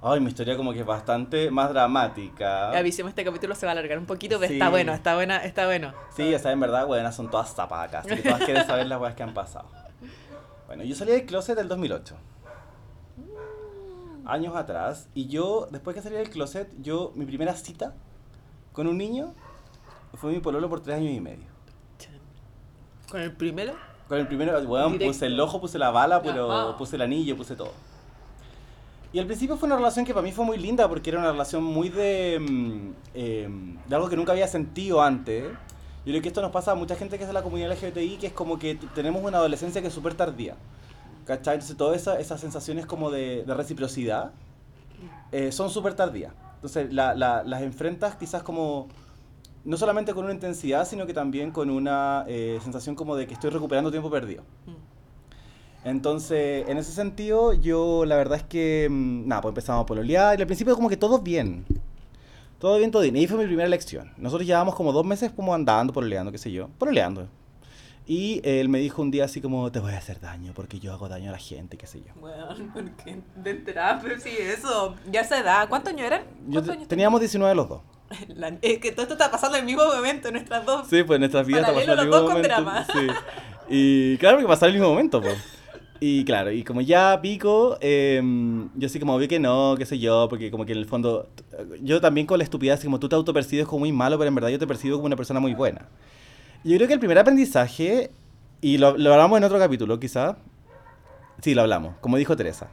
Ay, 0.00 0.20
mi 0.20 0.28
historia 0.28 0.56
como 0.56 0.72
que 0.72 0.80
es 0.80 0.86
bastante 0.86 1.50
más 1.50 1.70
dramática. 1.70 2.70
Avisemos, 2.70 3.10
este 3.10 3.24
capítulo 3.24 3.54
se 3.56 3.66
va 3.66 3.70
a 3.70 3.72
alargar 3.72 3.98
un 3.98 4.06
poquito, 4.06 4.36
pero 4.38 4.48
Sí. 4.48 4.54
está 4.54 4.68
bueno, 4.70 4.94
está 4.94 5.16
buena, 5.16 5.38
está 5.38 5.66
bueno. 5.66 5.92
Sí, 6.14 6.32
o 6.32 6.38
sea, 6.38 6.52
en 6.52 6.60
verdad, 6.60 6.86
buenas 6.86 7.16
son 7.16 7.28
todas 7.30 7.52
zapas 7.52 7.88
acá, 7.88 7.98
así 8.00 8.10
que 8.14 8.22
todas 8.22 8.44
quieren 8.44 8.64
saber 8.66 8.86
las 8.86 9.00
weas 9.00 9.14
que 9.16 9.24
han 9.24 9.34
pasado. 9.34 9.68
Bueno, 10.68 10.84
yo 10.84 10.94
salí 10.94 11.10
del 11.12 11.26
closet 11.26 11.56
del 11.56 11.66
2008. 11.66 12.14
Años 14.24 14.54
atrás. 14.54 15.08
Y 15.14 15.26
yo, 15.26 15.66
después 15.72 15.96
que 15.96 16.02
salí 16.02 16.14
del 16.16 16.30
closet, 16.30 16.68
yo, 16.80 17.12
mi 17.16 17.24
primera 17.24 17.54
cita 17.54 17.94
con 18.72 18.86
un 18.86 18.98
niño 18.98 19.34
fue 20.14 20.30
mi 20.32 20.38
pololo 20.40 20.68
por 20.68 20.80
tres 20.80 20.98
años 20.98 21.12
y 21.12 21.20
medio. 21.20 21.46
Con 23.10 23.20
el 23.20 23.32
primero, 23.32 23.74
Con 24.06 24.18
el 24.18 24.26
primero, 24.28 24.56
weón, 24.60 24.92
Directo. 24.92 25.12
puse 25.12 25.26
el 25.26 25.40
ojo, 25.40 25.60
puse 25.60 25.78
la 25.78 25.90
bala, 25.90 26.22
pero 26.22 26.52
Ajá. 26.52 26.76
puse 26.78 26.96
el 26.96 27.02
anillo, 27.02 27.36
puse 27.36 27.56
todo. 27.56 27.72
Y 29.12 29.18
al 29.18 29.26
principio 29.26 29.56
fue 29.56 29.66
una 29.66 29.76
relación 29.76 30.04
que 30.04 30.12
para 30.12 30.22
mí 30.22 30.32
fue 30.32 30.44
muy 30.44 30.58
linda 30.58 30.86
porque 30.88 31.10
era 31.10 31.18
una 31.18 31.32
relación 31.32 31.64
muy 31.64 31.88
de, 31.88 32.38
mm, 32.40 32.90
eh, 33.14 33.48
de 33.88 33.94
algo 33.94 34.08
que 34.08 34.16
nunca 34.16 34.32
había 34.32 34.46
sentido 34.48 35.00
antes. 35.02 35.44
Yo 36.04 36.12
creo 36.12 36.22
que 36.22 36.28
esto 36.28 36.42
nos 36.42 36.50
pasa 36.52 36.72
a 36.72 36.74
mucha 36.74 36.94
gente 36.94 37.16
que 37.16 37.24
es 37.24 37.28
de 37.28 37.34
la 37.34 37.42
comunidad 37.42 37.70
LGBTI, 37.72 38.18
que 38.18 38.26
es 38.28 38.32
como 38.32 38.58
que 38.58 38.74
tenemos 38.94 39.22
una 39.24 39.38
adolescencia 39.38 39.80
que 39.80 39.88
es 39.88 39.94
súper 39.94 40.14
tardía. 40.14 40.56
¿Cachai? 41.24 41.54
Entonces 41.54 41.76
todas 41.76 41.96
esa- 42.00 42.18
esas 42.18 42.40
sensaciones 42.40 42.86
como 42.86 43.10
de, 43.10 43.44
de 43.44 43.54
reciprocidad 43.54 44.32
eh, 45.32 45.52
son 45.52 45.70
súper 45.70 45.94
tardías. 45.94 46.32
Entonces 46.56 46.92
la- 46.92 47.14
la- 47.14 47.42
las 47.44 47.62
enfrentas 47.62 48.16
quizás 48.16 48.42
como 48.42 48.88
no 49.64 49.76
solamente 49.76 50.14
con 50.14 50.24
una 50.24 50.32
intensidad, 50.34 50.86
sino 50.86 51.06
que 51.06 51.12
también 51.14 51.50
con 51.50 51.68
una 51.70 52.24
eh, 52.28 52.58
sensación 52.62 52.94
como 52.94 53.16
de 53.16 53.26
que 53.26 53.34
estoy 53.34 53.50
recuperando 53.50 53.90
tiempo 53.90 54.10
perdido. 54.10 54.42
Entonces, 55.84 56.68
en 56.68 56.76
ese 56.78 56.92
sentido, 56.92 57.52
yo 57.54 58.04
la 58.04 58.16
verdad 58.16 58.38
es 58.38 58.44
que, 58.44 58.88
mm, 58.90 59.26
nada, 59.28 59.40
pues 59.42 59.52
empezamos 59.52 59.82
a 59.82 59.86
pololear 59.86 60.38
y 60.38 60.42
al 60.42 60.46
principio 60.46 60.74
como 60.74 60.88
que 60.88 60.96
todo 60.96 61.20
bien. 61.20 61.64
Todo 62.58 62.76
bien, 62.78 62.90
todo 62.90 63.02
bien. 63.02 63.16
Y 63.16 63.20
ahí 63.20 63.26
fue 63.26 63.38
mi 63.38 63.44
primera 63.46 63.66
elección. 63.66 64.12
Nosotros 64.16 64.46
llevábamos 64.46 64.74
como 64.74 64.92
dos 64.92 65.04
meses 65.06 65.30
como 65.34 65.54
andando, 65.54 65.92
pololeando, 65.92 66.32
qué 66.32 66.38
sé 66.38 66.50
yo. 66.50 66.68
Pololeando. 66.78 67.28
Y 68.06 68.40
él 68.42 68.68
me 68.70 68.78
dijo 68.78 69.02
un 69.02 69.10
día 69.10 69.26
así 69.26 69.40
como, 69.40 69.70
te 69.70 69.80
voy 69.80 69.92
a 69.92 69.98
hacer 69.98 70.18
daño 70.18 70.52
porque 70.54 70.80
yo 70.80 70.92
hago 70.92 71.08
daño 71.08 71.28
a 71.28 71.32
la 71.32 71.38
gente, 71.38 71.76
qué 71.76 71.86
sé 71.86 72.00
yo. 72.00 72.12
Bueno, 72.20 72.46
porque 72.74 73.20
de 73.36 73.54
terapia, 73.54 74.18
sí, 74.18 74.30
eso. 74.40 74.96
Ya 75.10 75.22
se 75.24 75.42
da. 75.42 75.68
¿Cuántos 75.68 75.92
años 75.92 76.06
eran? 76.06 76.22
Yo 76.22 76.52
¿Cuántos 76.54 76.66
te- 76.66 76.72
años 76.72 76.88
teníamos 76.88 77.20
19 77.20 77.54
los 77.54 77.68
dos. 77.68 77.82
La- 78.28 78.56
es 78.62 78.78
que 78.78 78.90
todo 78.92 79.02
esto 79.02 79.14
está 79.14 79.30
pasando 79.30 79.56
en 79.56 79.60
el 79.60 79.66
mismo 79.66 79.84
momento, 79.84 80.28
en 80.28 80.34
nuestras 80.34 80.64
dos. 80.66 80.88
Sí, 80.88 81.02
pues 81.04 81.20
nuestras 81.20 81.46
vidas 81.46 81.60
estamos 81.60 81.84
Paralelo 81.84 82.02
en 82.02 82.08
el 82.08 82.42
mismo 82.42 82.64
momento. 82.64 82.92
Sí. 82.92 83.06
Y 83.68 84.16
claro 84.18 84.38
que 84.38 84.46
pasaron 84.46 84.74
el 84.74 84.80
mismo 84.80 84.90
momento, 84.92 85.20
pues. 85.20 85.36
Y 86.00 86.24
claro, 86.24 86.52
y 86.52 86.62
como 86.62 86.80
ya 86.80 87.20
pico, 87.20 87.76
eh, 87.80 88.22
yo 88.76 88.86
así 88.86 89.00
como 89.00 89.18
vi 89.18 89.26
que 89.26 89.40
no, 89.40 89.74
qué 89.76 89.84
sé 89.84 89.98
yo, 89.98 90.28
porque 90.28 90.50
como 90.50 90.64
que 90.64 90.72
en 90.72 90.78
el 90.78 90.86
fondo, 90.86 91.28
yo 91.82 92.00
también 92.00 92.26
con 92.26 92.38
la 92.38 92.44
estupidez, 92.44 92.84
como 92.84 93.00
tú 93.00 93.08
te 93.08 93.16
autopercibes 93.16 93.66
como 93.66 93.80
muy 93.80 93.92
malo, 93.92 94.16
pero 94.16 94.28
en 94.28 94.34
verdad 94.34 94.50
yo 94.50 94.58
te 94.58 94.66
percibo 94.66 94.96
como 94.96 95.06
una 95.06 95.16
persona 95.16 95.40
muy 95.40 95.54
buena. 95.54 95.88
Yo 96.62 96.76
creo 96.76 96.86
que 96.86 96.94
el 96.94 97.00
primer 97.00 97.18
aprendizaje, 97.18 98.10
y 98.60 98.78
lo, 98.78 98.96
lo 98.96 99.12
hablamos 99.12 99.38
en 99.38 99.44
otro 99.44 99.58
capítulo 99.58 99.98
quizá, 99.98 100.36
sí, 101.42 101.54
lo 101.54 101.62
hablamos, 101.62 101.96
como 102.00 102.16
dijo 102.16 102.36
Teresa, 102.36 102.68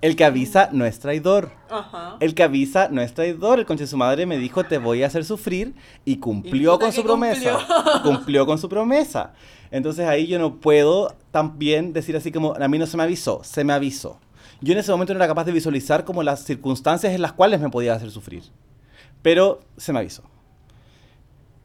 el 0.00 0.14
que 0.14 0.24
avisa 0.24 0.68
no 0.72 0.84
es 0.84 1.00
traidor. 1.00 1.50
Ajá. 1.68 2.16
El 2.20 2.34
que 2.34 2.44
avisa 2.44 2.88
no 2.88 3.02
es 3.02 3.14
traidor. 3.14 3.58
El 3.58 3.66
conche 3.66 3.84
de 3.84 3.88
su 3.88 3.96
madre 3.96 4.26
me 4.26 4.38
dijo, 4.38 4.62
te 4.62 4.78
voy 4.78 5.02
a 5.02 5.08
hacer 5.08 5.24
sufrir. 5.24 5.74
Y 6.04 6.18
cumplió 6.18 6.74
puta 6.74 6.86
con 6.86 6.92
su 6.92 7.02
promesa. 7.02 7.54
cumplió. 7.54 8.02
Cumplió 8.02 8.46
con 8.46 8.58
su 8.58 8.68
promesa. 8.68 9.32
Entonces 9.70 10.06
ahí 10.06 10.26
yo 10.26 10.38
no 10.38 10.56
puedo 10.56 11.14
también 11.30 11.92
decir 11.92 12.16
así 12.16 12.32
como, 12.32 12.54
a 12.54 12.68
mí 12.68 12.78
no 12.78 12.86
se 12.86 12.96
me 12.96 13.02
avisó, 13.02 13.42
se 13.44 13.64
me 13.64 13.72
avisó. 13.72 14.18
Yo 14.60 14.72
en 14.72 14.78
ese 14.78 14.90
momento 14.90 15.12
no 15.14 15.18
era 15.18 15.28
capaz 15.28 15.44
de 15.44 15.52
visualizar 15.52 16.04
como 16.04 16.22
las 16.22 16.44
circunstancias 16.44 17.12
en 17.14 17.22
las 17.22 17.32
cuales 17.32 17.60
me 17.60 17.68
podía 17.70 17.94
hacer 17.94 18.10
sufrir. 18.10 18.42
Pero 19.22 19.60
se 19.76 19.92
me 19.92 20.00
avisó. 20.00 20.22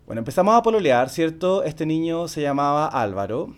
Bueno, 0.05 0.19
empezamos 0.19 0.53
a 0.55 0.61
pololear, 0.61 1.09
¿cierto? 1.09 1.63
Este 1.63 1.85
niño 1.85 2.27
se 2.27 2.41
llamaba 2.41 2.87
Álvaro. 2.87 3.55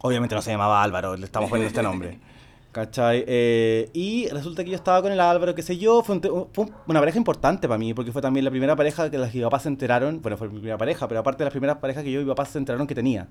Obviamente 0.00 0.34
no 0.34 0.42
se 0.42 0.50
llamaba 0.50 0.82
Álvaro, 0.82 1.16
le 1.16 1.24
estamos 1.24 1.50
poniendo 1.50 1.68
este 1.68 1.82
nombre. 1.82 2.18
¿Cachai? 2.72 3.22
Eh, 3.28 3.88
y 3.92 4.26
resulta 4.30 4.64
que 4.64 4.70
yo 4.70 4.76
estaba 4.76 5.00
con 5.00 5.12
el 5.12 5.20
Álvaro, 5.20 5.54
qué 5.54 5.62
sé 5.62 5.76
yo, 5.78 6.02
fue, 6.02 6.16
un 6.16 6.20
te- 6.20 6.28
fue 6.52 6.66
una 6.88 6.98
pareja 6.98 7.18
importante 7.18 7.68
para 7.68 7.78
mí, 7.78 7.94
porque 7.94 8.10
fue 8.10 8.20
también 8.20 8.44
la 8.44 8.50
primera 8.50 8.74
pareja 8.74 9.08
que 9.10 9.16
las 9.18 9.30
que 9.30 9.38
mis 9.38 9.44
papás 9.44 9.62
se 9.62 9.68
enteraron, 9.68 10.20
bueno, 10.20 10.36
fue 10.36 10.48
mi 10.48 10.54
primera 10.56 10.76
pareja, 10.76 11.06
pero 11.06 11.20
aparte 11.20 11.38
de 11.38 11.44
las 11.44 11.52
primeras 11.52 11.76
parejas 11.78 12.02
que 12.02 12.10
yo 12.10 12.20
y 12.20 12.24
mis 12.24 12.32
papás 12.32 12.48
se 12.48 12.58
enteraron 12.58 12.88
que 12.88 12.94
tenía. 12.96 13.28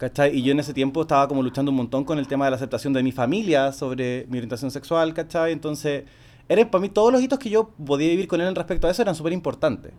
¿Cachai? 0.00 0.34
Y 0.34 0.40
yo 0.40 0.52
en 0.52 0.60
ese 0.60 0.72
tiempo 0.72 1.02
estaba 1.02 1.28
como 1.28 1.42
luchando 1.42 1.70
un 1.70 1.76
montón 1.76 2.04
con 2.04 2.18
el 2.18 2.26
tema 2.26 2.46
de 2.46 2.52
la 2.52 2.56
aceptación 2.56 2.94
de 2.94 3.02
mi 3.02 3.12
familia 3.12 3.70
sobre 3.70 4.24
mi 4.30 4.38
orientación 4.38 4.70
sexual, 4.70 5.12
¿cachai? 5.12 5.52
Entonces, 5.52 6.04
eran 6.48 6.70
para 6.70 6.80
mí 6.80 6.88
todos 6.88 7.12
los 7.12 7.20
hitos 7.20 7.38
que 7.38 7.50
yo 7.50 7.68
podía 7.68 8.08
vivir 8.08 8.26
con 8.26 8.40
él 8.40 8.48
en 8.48 8.54
respecto 8.54 8.86
a 8.86 8.90
eso 8.90 9.02
eran 9.02 9.14
súper 9.14 9.34
importantes. 9.34 9.92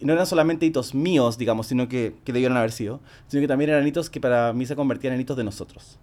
Y 0.00 0.06
no 0.06 0.14
eran 0.14 0.24
solamente 0.24 0.64
hitos 0.64 0.94
míos, 0.94 1.36
digamos, 1.36 1.66
sino 1.66 1.86
que, 1.86 2.14
que 2.24 2.32
debieron 2.32 2.56
haber 2.56 2.72
sido, 2.72 3.00
sino 3.26 3.42
que 3.42 3.46
también 3.46 3.68
eran 3.68 3.86
hitos 3.86 4.08
que 4.08 4.22
para 4.22 4.54
mí 4.54 4.64
se 4.64 4.74
convertían 4.74 5.12
en 5.12 5.20
hitos 5.20 5.36
de 5.36 5.44
nosotros. 5.44 5.98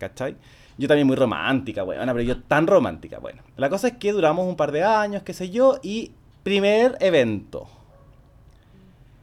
¿Cachai? 0.00 0.34
Yo 0.76 0.88
también 0.88 1.06
muy 1.06 1.14
romántica, 1.14 1.84
bueno, 1.84 2.04
pero 2.12 2.22
yo 2.22 2.42
tan 2.42 2.66
romántica, 2.66 3.20
bueno. 3.20 3.42
La 3.56 3.70
cosa 3.70 3.86
es 3.86 3.96
que 3.98 4.10
duramos 4.10 4.44
un 4.44 4.56
par 4.56 4.72
de 4.72 4.82
años, 4.82 5.22
qué 5.22 5.34
sé 5.34 5.50
yo, 5.50 5.78
y 5.84 6.10
primer 6.42 6.96
evento. 6.98 7.68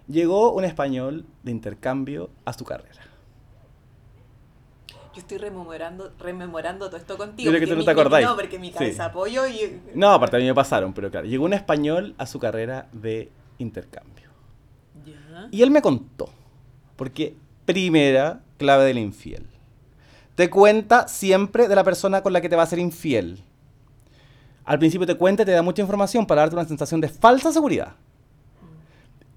Llegó 0.07 0.53
un 0.53 0.63
español 0.63 1.25
de 1.43 1.51
intercambio 1.51 2.29
a 2.45 2.53
su 2.53 2.63
carrera. 2.63 3.04
Yo 5.15 5.21
estoy 5.21 5.37
rememorando, 5.37 6.11
rememorando 6.19 6.87
todo 6.87 6.97
esto 6.97 7.15
contigo. 7.17 7.49
Creo 7.49 7.61
que 7.61 7.67
tú 7.67 7.75
no 7.77 7.85
te 7.85 7.91
acordáis. 7.91 8.27
No, 8.27 8.35
porque 8.35 8.59
mi 8.59 8.67
Sí. 8.67 8.73
cabeza 8.73 9.05
apoyo 9.05 9.47
y... 9.47 9.81
No, 9.93 10.11
aparte 10.11 10.35
a 10.35 10.39
mí 10.39 10.45
me 10.45 10.53
pasaron, 10.53 10.93
pero 10.93 11.09
claro, 11.09 11.25
llegó 11.25 11.45
un 11.45 11.53
español 11.53 12.13
a 12.17 12.25
su 12.25 12.37
carrera 12.37 12.89
de 12.91 13.31
intercambio. 13.57 14.29
Ya. 15.05 15.47
Y 15.51 15.61
él 15.61 15.71
me 15.71 15.81
contó, 15.81 16.29
porque 16.97 17.33
primera 17.65 18.41
clave 18.57 18.83
del 18.83 18.97
infiel. 18.97 19.47
Te 20.35 20.49
cuenta 20.49 21.07
siempre 21.07 21.69
de 21.69 21.75
la 21.75 21.85
persona 21.85 22.21
con 22.21 22.33
la 22.33 22.41
que 22.41 22.49
te 22.49 22.57
va 22.57 22.63
a 22.63 22.67
ser 22.67 22.79
infiel. 22.79 23.41
Al 24.65 24.79
principio 24.79 25.07
te 25.07 25.15
cuenta 25.15 25.43
y 25.43 25.45
te 25.45 25.51
da 25.53 25.61
mucha 25.61 25.81
información 25.81 26.25
para 26.27 26.41
darte 26.41 26.55
una 26.57 26.65
sensación 26.65 26.99
de 26.99 27.07
falsa 27.07 27.53
seguridad. 27.53 27.93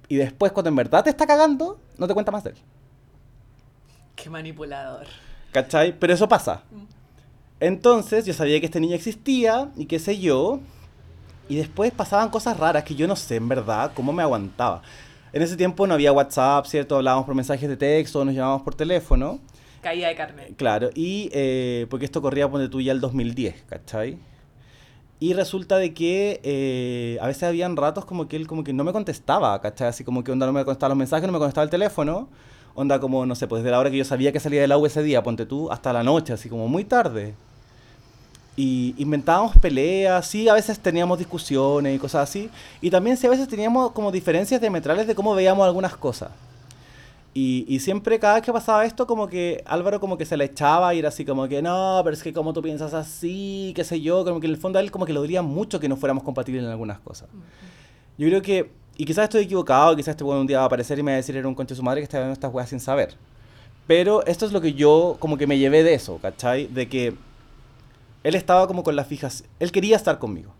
Y 0.08 0.16
después, 0.16 0.50
cuando 0.50 0.70
en 0.70 0.76
verdad 0.76 1.04
te 1.04 1.10
está 1.10 1.24
cagando, 1.24 1.78
no 1.98 2.08
te 2.08 2.14
cuenta 2.14 2.32
más 2.32 2.42
de 2.42 2.50
él. 2.50 2.56
Qué 4.16 4.28
manipulador. 4.28 5.06
¿Cachai? 5.58 5.92
Pero 5.98 6.12
eso 6.12 6.28
pasa. 6.28 6.62
Entonces 7.58 8.24
yo 8.24 8.32
sabía 8.32 8.60
que 8.60 8.66
este 8.66 8.78
niño 8.78 8.94
existía 8.94 9.72
y 9.76 9.86
qué 9.86 9.98
sé 9.98 10.20
yo. 10.20 10.60
Y 11.48 11.56
después 11.56 11.90
pasaban 11.90 12.28
cosas 12.28 12.56
raras 12.56 12.84
que 12.84 12.94
yo 12.94 13.08
no 13.08 13.16
sé 13.16 13.36
en 13.36 13.48
verdad 13.48 13.90
cómo 13.92 14.12
me 14.12 14.22
aguantaba. 14.22 14.82
En 15.32 15.42
ese 15.42 15.56
tiempo 15.56 15.84
no 15.88 15.94
había 15.94 16.12
WhatsApp, 16.12 16.64
¿cierto? 16.66 16.94
Hablábamos 16.94 17.26
por 17.26 17.34
mensajes 17.34 17.68
de 17.68 17.76
texto, 17.76 18.24
nos 18.24 18.34
llamábamos 18.34 18.62
por 18.62 18.76
teléfono. 18.76 19.40
Caída 19.82 20.06
de 20.06 20.14
carne. 20.14 20.54
Claro, 20.56 20.90
y 20.94 21.28
eh, 21.32 21.86
porque 21.90 22.04
esto 22.04 22.22
corría, 22.22 22.48
ponte 22.48 22.68
tú, 22.68 22.80
ya 22.80 22.92
el 22.92 23.00
2010, 23.00 23.64
¿cachai? 23.68 24.16
Y 25.18 25.32
resulta 25.32 25.76
de 25.78 25.92
que 25.92 26.40
eh, 26.44 27.18
a 27.20 27.26
veces 27.26 27.42
habían 27.42 27.76
ratos 27.76 28.04
como 28.04 28.28
que 28.28 28.36
él 28.36 28.46
como 28.46 28.62
que 28.62 28.72
no 28.72 28.84
me 28.84 28.92
contestaba, 28.92 29.60
¿cachai? 29.60 29.88
Así 29.88 30.04
como 30.04 30.22
que 30.22 30.30
onda 30.30 30.46
no 30.46 30.52
me 30.52 30.64
contestaba 30.64 30.90
los 30.90 30.98
mensajes, 30.98 31.26
no 31.26 31.32
me 31.32 31.38
contestaba 31.40 31.64
el 31.64 31.70
teléfono. 31.70 32.28
Onda 32.74 33.00
como, 33.00 33.26
no 33.26 33.34
sé, 33.34 33.46
pues 33.46 33.62
desde 33.62 33.72
la 33.72 33.78
hora 33.78 33.90
que 33.90 33.96
yo 33.96 34.04
sabía 34.04 34.32
que 34.32 34.40
salía 34.40 34.60
del 34.60 34.72
agua 34.72 34.88
ese 34.88 35.02
día, 35.02 35.22
ponte 35.22 35.46
tú, 35.46 35.70
hasta 35.70 35.92
la 35.92 36.02
noche, 36.02 36.32
así 36.32 36.48
como 36.48 36.68
muy 36.68 36.84
tarde. 36.84 37.34
Y 38.56 38.94
inventábamos 38.98 39.56
peleas, 39.58 40.26
sí, 40.26 40.48
a 40.48 40.54
veces 40.54 40.80
teníamos 40.80 41.18
discusiones 41.18 41.94
y 41.94 41.98
cosas 41.98 42.28
así. 42.28 42.50
Y 42.80 42.90
también 42.90 43.16
sí, 43.16 43.26
a 43.26 43.30
veces 43.30 43.46
teníamos 43.46 43.92
como 43.92 44.10
diferencias 44.10 44.60
diametrales 44.60 45.06
de 45.06 45.14
cómo 45.14 45.34
veíamos 45.34 45.64
algunas 45.64 45.96
cosas. 45.96 46.30
Y, 47.34 47.64
y 47.68 47.78
siempre, 47.78 48.18
cada 48.18 48.34
vez 48.34 48.42
que 48.42 48.52
pasaba 48.52 48.84
esto, 48.84 49.06
como 49.06 49.28
que 49.28 49.62
Álvaro 49.64 50.00
como 50.00 50.18
que 50.18 50.24
se 50.24 50.36
le 50.36 50.46
echaba 50.46 50.92
y 50.92 50.98
era 50.98 51.10
así 51.10 51.24
como 51.24 51.46
que, 51.46 51.62
no, 51.62 52.00
pero 52.02 52.14
es 52.14 52.22
que 52.22 52.32
como 52.32 52.52
tú 52.52 52.60
piensas 52.60 52.94
así, 52.94 53.72
qué 53.76 53.84
sé 53.84 54.00
yo, 54.00 54.24
como 54.24 54.40
que 54.40 54.48
en 54.48 54.54
el 54.54 54.58
fondo 54.58 54.80
a 54.80 54.82
él 54.82 54.90
como 54.90 55.06
que 55.06 55.12
le 55.12 55.20
dolía 55.20 55.40
mucho 55.42 55.78
que 55.78 55.88
no 55.88 55.96
fuéramos 55.96 56.24
compatibles 56.24 56.64
en 56.64 56.70
algunas 56.70 56.98
cosas. 56.98 57.28
Yo 58.18 58.26
creo 58.26 58.42
que, 58.42 58.72
y 58.98 59.04
quizás 59.04 59.24
estoy 59.24 59.44
equivocado, 59.44 59.94
quizás 59.94 60.08
este 60.08 60.24
bueno 60.24 60.40
un 60.40 60.46
día 60.48 60.58
va 60.58 60.64
a 60.64 60.66
aparecer 60.66 60.98
y 60.98 61.04
me 61.04 61.12
va 61.12 61.14
a 61.14 61.16
decir 61.18 61.36
era 61.36 61.46
un 61.46 61.54
conche 61.54 61.72
de 61.72 61.76
su 61.76 61.84
madre 61.84 62.00
que 62.00 62.04
estaba 62.04 62.24
viendo 62.24 62.34
estas 62.34 62.52
weas 62.52 62.68
sin 62.68 62.80
saber. 62.80 63.14
Pero 63.86 64.26
esto 64.26 64.44
es 64.44 64.52
lo 64.52 64.60
que 64.60 64.74
yo 64.74 65.16
como 65.20 65.38
que 65.38 65.46
me 65.46 65.56
llevé 65.56 65.84
de 65.84 65.94
eso, 65.94 66.18
¿cachai? 66.20 66.66
De 66.66 66.88
que 66.88 67.14
él 68.24 68.34
estaba 68.34 68.66
como 68.66 68.82
con 68.82 68.96
la 68.96 69.04
fijación, 69.04 69.48
él 69.60 69.70
quería 69.70 69.94
estar 69.94 70.18
conmigo. 70.18 70.52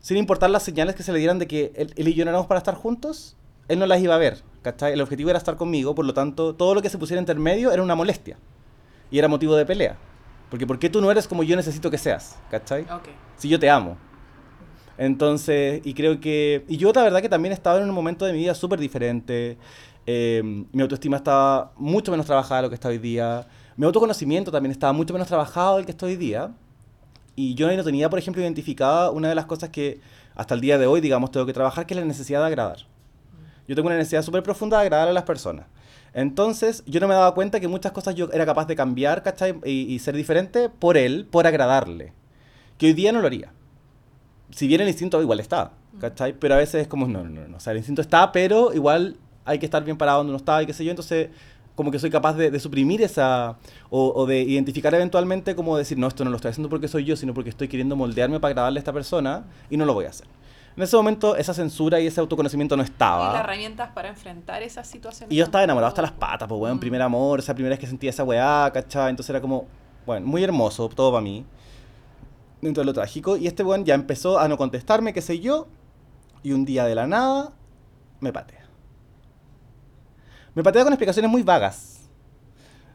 Sin 0.00 0.16
importar 0.16 0.50
las 0.50 0.64
señales 0.64 0.96
que 0.96 1.04
se 1.04 1.12
le 1.12 1.20
dieran 1.20 1.38
de 1.38 1.46
que 1.46 1.72
él, 1.76 1.94
él 1.96 2.08
y 2.08 2.14
yo 2.14 2.24
no 2.24 2.32
éramos 2.32 2.48
para 2.48 2.58
estar 2.58 2.74
juntos, 2.74 3.36
él 3.68 3.78
no 3.78 3.86
las 3.86 4.00
iba 4.00 4.16
a 4.16 4.18
ver, 4.18 4.42
¿cachai? 4.62 4.92
El 4.92 5.00
objetivo 5.00 5.30
era 5.30 5.38
estar 5.38 5.54
conmigo, 5.54 5.94
por 5.94 6.04
lo 6.04 6.12
tanto, 6.12 6.56
todo 6.56 6.74
lo 6.74 6.82
que 6.82 6.90
se 6.90 6.98
pusiera 6.98 7.20
intermedio 7.20 7.70
era 7.70 7.80
una 7.80 7.94
molestia. 7.94 8.38
Y 9.08 9.20
era 9.20 9.28
motivo 9.28 9.54
de 9.54 9.64
pelea. 9.64 9.96
Porque 10.50 10.66
¿por 10.66 10.80
qué 10.80 10.90
tú 10.90 11.00
no 11.00 11.12
eres 11.12 11.28
como 11.28 11.44
yo 11.44 11.54
necesito 11.54 11.92
que 11.92 11.98
seas? 11.98 12.36
¿Cachai? 12.50 12.82
Ok. 12.82 13.08
Si 13.36 13.48
yo 13.48 13.60
te 13.60 13.70
amo. 13.70 13.96
Entonces, 15.00 15.80
y 15.82 15.94
creo 15.94 16.20
que... 16.20 16.62
Y 16.68 16.76
yo 16.76 16.92
la 16.92 17.02
verdad 17.02 17.22
que 17.22 17.30
también 17.30 17.54
estaba 17.54 17.78
en 17.78 17.88
un 17.88 17.94
momento 17.94 18.26
de 18.26 18.34
mi 18.34 18.40
vida 18.40 18.54
súper 18.54 18.78
diferente. 18.78 19.56
Eh, 20.04 20.42
mi 20.44 20.82
autoestima 20.82 21.16
estaba 21.16 21.72
mucho 21.78 22.10
menos 22.10 22.26
trabajada 22.26 22.60
de 22.60 22.66
lo 22.66 22.68
que 22.68 22.74
está 22.74 22.88
hoy 22.88 22.98
día. 22.98 23.46
Mi 23.78 23.86
autoconocimiento 23.86 24.52
también 24.52 24.72
estaba 24.72 24.92
mucho 24.92 25.14
menos 25.14 25.26
trabajado 25.26 25.78
del 25.78 25.86
que 25.86 25.92
estoy 25.92 26.10
hoy 26.10 26.16
día. 26.18 26.50
Y 27.34 27.54
yo 27.54 27.74
no 27.74 27.82
tenía, 27.82 28.10
por 28.10 28.18
ejemplo, 28.18 28.42
identificada 28.42 29.10
una 29.10 29.30
de 29.30 29.34
las 29.34 29.46
cosas 29.46 29.70
que 29.70 30.02
hasta 30.34 30.52
el 30.52 30.60
día 30.60 30.76
de 30.76 30.86
hoy, 30.86 31.00
digamos, 31.00 31.30
tengo 31.30 31.46
que 31.46 31.54
trabajar, 31.54 31.86
que 31.86 31.94
es 31.94 32.00
la 32.00 32.04
necesidad 32.04 32.40
de 32.40 32.48
agradar. 32.48 32.80
Yo 33.66 33.74
tengo 33.74 33.86
una 33.86 33.96
necesidad 33.96 34.20
súper 34.20 34.42
profunda 34.42 34.76
de 34.76 34.82
agradar 34.82 35.08
a 35.08 35.14
las 35.14 35.22
personas. 35.22 35.64
Entonces, 36.12 36.82
yo 36.84 37.00
no 37.00 37.08
me 37.08 37.14
daba 37.14 37.32
cuenta 37.32 37.58
que 37.58 37.68
muchas 37.68 37.92
cosas 37.92 38.16
yo 38.16 38.28
era 38.34 38.44
capaz 38.44 38.66
de 38.66 38.76
cambiar, 38.76 39.22
¿cachai? 39.22 39.54
Y, 39.64 39.94
y 39.94 39.98
ser 40.00 40.14
diferente 40.14 40.68
por 40.68 40.98
él, 40.98 41.26
por 41.30 41.46
agradarle. 41.46 42.12
Que 42.76 42.88
hoy 42.88 42.92
día 42.92 43.12
no 43.12 43.22
lo 43.22 43.28
haría. 43.28 43.54
Si 44.50 44.66
bien 44.66 44.80
el 44.80 44.88
instinto 44.88 45.20
igual 45.22 45.40
está, 45.40 45.72
¿cachai? 46.00 46.32
Pero 46.32 46.54
a 46.54 46.58
veces 46.58 46.82
es 46.82 46.88
como, 46.88 47.06
no, 47.06 47.24
no, 47.24 47.46
no. 47.48 47.56
O 47.56 47.60
sea, 47.60 47.72
el 47.72 47.78
instinto 47.78 48.02
está, 48.02 48.32
pero 48.32 48.72
igual 48.74 49.16
hay 49.44 49.58
que 49.58 49.66
estar 49.66 49.82
bien 49.84 49.96
parado 49.96 50.18
donde 50.18 50.30
uno 50.30 50.36
está 50.38 50.62
y 50.62 50.66
qué 50.66 50.72
sé 50.72 50.84
yo. 50.84 50.90
Entonces, 50.90 51.28
como 51.74 51.90
que 51.90 51.98
soy 51.98 52.10
capaz 52.10 52.34
de, 52.34 52.50
de 52.50 52.60
suprimir 52.60 53.00
esa, 53.02 53.56
o, 53.88 54.12
o 54.14 54.26
de 54.26 54.40
identificar 54.42 54.94
eventualmente 54.94 55.54
como 55.54 55.76
decir, 55.76 55.96
no, 55.98 56.08
esto 56.08 56.24
no 56.24 56.30
lo 56.30 56.36
estoy 56.36 56.50
haciendo 56.50 56.68
porque 56.68 56.88
soy 56.88 57.04
yo, 57.04 57.16
sino 57.16 57.32
porque 57.32 57.50
estoy 57.50 57.68
queriendo 57.68 57.96
moldearme 57.96 58.38
para 58.40 58.50
agradarle 58.50 58.78
a 58.78 58.80
esta 58.80 58.92
persona 58.92 59.44
y 59.70 59.76
no 59.76 59.84
lo 59.86 59.94
voy 59.94 60.04
a 60.04 60.10
hacer. 60.10 60.26
En 60.76 60.82
ese 60.84 60.96
momento 60.96 61.36
esa 61.36 61.52
censura 61.52 61.98
y 62.00 62.06
ese 62.06 62.20
autoconocimiento 62.20 62.76
no 62.76 62.82
Y 62.82 62.84
las 62.84 62.90
estaba. 62.92 63.40
herramientas 63.40 63.90
para 63.94 64.08
enfrentar 64.08 64.62
esas 64.62 64.86
situaciones. 64.86 65.32
Y 65.32 65.36
yo 65.36 65.44
estaba 65.44 65.64
enamorado 65.64 65.88
hasta 65.88 66.02
las 66.02 66.12
patas, 66.12 66.48
pues, 66.48 66.60
weón, 66.60 66.76
Mm. 66.76 66.80
primer 66.80 67.02
amor, 67.02 67.40
esa 67.40 67.54
primera 67.54 67.70
vez 67.72 67.80
que 67.80 67.86
sentía 67.86 68.10
esa 68.10 68.24
weá, 68.24 68.70
¿cachai? 68.72 69.10
Entonces 69.10 69.30
era 69.30 69.40
como, 69.40 69.66
bueno, 70.06 70.26
muy 70.26 70.44
hermoso, 70.44 70.88
todo 70.88 71.10
para 71.12 71.22
mí, 71.22 71.44
dentro 72.60 72.82
de 72.82 72.86
lo 72.86 72.92
trágico. 72.92 73.36
Y 73.36 73.46
este 73.46 73.62
weón 73.62 73.84
ya 73.84 73.94
empezó 73.94 74.38
a 74.38 74.48
no 74.48 74.56
contestarme, 74.56 75.12
qué 75.12 75.22
sé 75.22 75.40
yo, 75.40 75.68
y 76.42 76.52
un 76.52 76.64
día 76.64 76.84
de 76.84 76.94
la 76.94 77.06
nada 77.06 77.52
me 78.20 78.32
patea. 78.32 78.66
Me 80.54 80.62
patea 80.62 80.84
con 80.84 80.92
explicaciones 80.92 81.30
muy 81.30 81.42
vagas. 81.42 82.00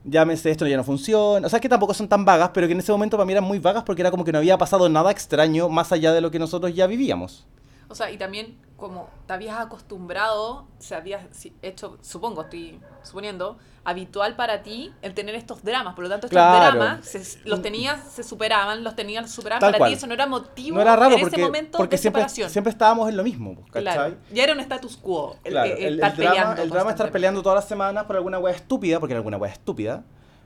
Llámese, 0.03 0.51
esto 0.51 0.67
ya 0.67 0.77
no 0.77 0.83
funciona. 0.83 1.47
O 1.47 1.49
sea, 1.49 1.59
que 1.59 1.69
tampoco 1.69 1.93
son 1.93 2.07
tan 2.07 2.25
vagas, 2.25 2.51
pero 2.53 2.67
que 2.67 2.73
en 2.73 2.79
ese 2.79 2.91
momento 2.91 3.17
para 3.17 3.25
mí 3.25 3.31
eran 3.31 3.43
muy 3.43 3.59
vagas 3.59 3.83
porque 3.83 4.01
era 4.01 4.11
como 4.11 4.23
que 4.23 4.31
no 4.31 4.37
había 4.37 4.57
pasado 4.57 4.87
nada 4.87 5.09
extraño 5.09 5.67
más 5.69 5.91
allá 5.91 6.13
de 6.13 6.21
lo 6.21 6.29
que 6.29 6.37
nosotros 6.37 6.75
ya 6.75 6.85
vivíamos. 6.85 7.47
O 7.87 7.95
sea, 7.95 8.09
y 8.11 8.17
también 8.17 8.57
como 8.77 9.09
te 9.25 9.33
habías 9.33 9.57
acostumbrado, 9.57 10.67
se 10.79 10.95
había 10.95 11.27
hecho, 11.61 11.97
supongo, 12.01 12.41
estoy 12.43 12.79
suponiendo, 13.03 13.57
habitual 13.85 14.35
para 14.35 14.63
ti 14.63 14.91
el 15.01 15.13
tener 15.13 15.33
estos 15.35 15.63
dramas. 15.63 15.93
Por 15.93 16.03
lo 16.03 16.09
tanto, 16.09 16.25
estos 16.27 16.35
Claro. 16.35 16.77
dramas 16.77 17.05
se- 17.07 17.39
los 17.47 17.61
tenías, 17.61 18.01
se 18.11 18.23
superaban, 18.23 18.83
los 18.83 18.95
tenías, 18.95 19.31
superaban. 19.31 19.61
Tal 19.61 19.69
para 19.71 19.77
cual. 19.77 19.91
ti 19.91 19.97
eso 19.97 20.07
no 20.07 20.13
era 20.13 20.25
motivo 20.27 20.75
No 20.75 20.81
era 20.81 20.95
raro 20.95 21.15
en 21.15 21.21
porque, 21.21 21.35
ese 21.37 21.45
momento 21.45 21.77
porque 21.77 21.95
de 21.95 22.01
siempre, 22.01 22.21
separación. 22.23 22.49
siempre 22.49 22.71
estábamos 22.71 23.07
en 23.09 23.15
lo 23.15 23.23
mismo, 23.23 23.55
pues, 23.55 23.67
¿cachai? 23.71 23.93
Claro. 23.93 24.15
Ya 24.33 24.43
era 24.43 24.53
un 24.53 24.59
status 24.59 24.97
quo. 24.97 25.37
El, 25.43 25.51
Claro, 25.53 25.71
el- 25.71 25.77
el 25.77 25.83
el, 25.85 25.93
estar 25.95 26.15
drama, 26.17 26.31
peleando. 26.33 26.61
el 26.63 26.69
drama 26.69 26.89
estar 26.91 27.11
peleando 27.11 27.41
todas 27.43 27.55
las 27.57 27.67
semanas 27.69 28.03
por 28.05 28.15
alguna 28.17 28.39
wea 28.39 28.53
estúpida, 28.53 28.99
porque 28.99 29.13
era 29.13 29.19
alguna 29.19 29.37
wea 29.37 29.51
estúpida, 29.53 30.03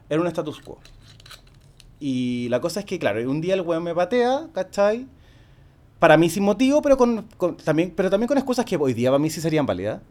era 0.10 0.22
un 0.22 0.28
status 0.28 0.60
quo. 0.62 0.78
Y 2.00 2.48
la 2.50 2.62
cosa 2.62 2.82
es 2.82 2.86
que, 2.86 3.00
claro, 3.00 3.20
un 3.30 3.42
día 3.42 3.54
el 3.56 3.62
weón 3.62 3.84
me 3.84 3.96
patea, 3.96 4.48
¿cachai? 4.54 5.08
Para 6.00 6.18
mí 6.18 6.30
sin 6.30 6.44
motivo, 6.44 6.82
pero 6.82 6.98
con, 6.98 7.28
con- 7.38 7.58
también, 7.58 7.94
pero 7.96 8.10
también 8.10 8.28
con 8.28 8.38
excusas 8.38 8.66
que 8.66 8.78
hoy 8.78 8.94
día 8.94 9.10
para 9.10 9.20
mí 9.20 9.30
sí 9.30 9.42
serían 9.42 9.66
válidas. 9.66 10.02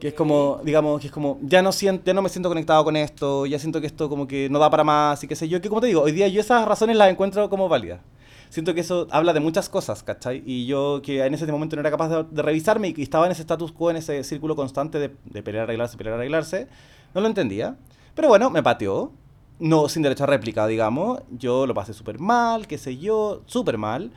Que 0.00 0.08
es 0.08 0.14
como, 0.14 0.60
digamos, 0.64 1.00
que 1.00 1.08
es 1.08 1.12
como, 1.12 1.38
ya 1.42 1.60
no, 1.60 1.72
siento, 1.72 2.04
ya 2.06 2.14
no 2.14 2.22
me 2.22 2.28
siento 2.28 2.48
conectado 2.48 2.84
con 2.84 2.96
esto, 2.96 3.46
ya 3.46 3.58
siento 3.58 3.80
que 3.80 3.88
esto 3.88 4.08
como 4.08 4.28
que 4.28 4.48
no 4.48 4.60
da 4.60 4.70
para 4.70 4.84
más 4.84 5.24
y 5.24 5.28
qué 5.28 5.34
sé 5.34 5.48
yo, 5.48 5.60
que 5.60 5.68
como 5.68 5.80
te 5.80 5.88
digo, 5.88 6.02
hoy 6.02 6.12
día 6.12 6.28
yo 6.28 6.40
esas 6.40 6.68
razones 6.68 6.96
las 6.96 7.10
encuentro 7.10 7.50
como 7.50 7.68
válidas. 7.68 8.00
Siento 8.48 8.74
que 8.74 8.80
eso 8.82 9.08
habla 9.10 9.32
de 9.32 9.40
muchas 9.40 9.68
cosas, 9.68 10.04
¿cachai? 10.04 10.42
Y 10.46 10.66
yo 10.66 11.00
que 11.02 11.24
en 11.24 11.34
ese 11.34 11.50
momento 11.50 11.74
no 11.74 11.80
era 11.80 11.90
capaz 11.90 12.08
de, 12.10 12.24
de 12.30 12.42
revisarme 12.42 12.94
y 12.96 13.02
estaba 13.02 13.26
en 13.26 13.32
ese 13.32 13.42
status 13.42 13.72
quo, 13.72 13.90
en 13.90 13.96
ese 13.96 14.22
círculo 14.24 14.54
constante 14.54 14.98
de, 15.00 15.10
de 15.24 15.42
pelear, 15.42 15.64
arreglarse, 15.64 15.96
pelear, 15.96 16.14
arreglarse, 16.14 16.68
no 17.14 17.20
lo 17.20 17.26
entendía. 17.26 17.76
Pero 18.14 18.28
bueno, 18.28 18.50
me 18.50 18.62
pateó, 18.62 19.12
no 19.58 19.88
sin 19.88 20.02
derecho 20.02 20.24
a 20.24 20.26
réplica, 20.28 20.66
digamos, 20.68 21.20
yo 21.30 21.66
lo 21.66 21.74
pasé 21.74 21.92
súper 21.92 22.20
mal, 22.20 22.68
qué 22.68 22.78
sé 22.78 22.96
yo, 22.98 23.42
súper 23.46 23.78
mal. 23.78 24.12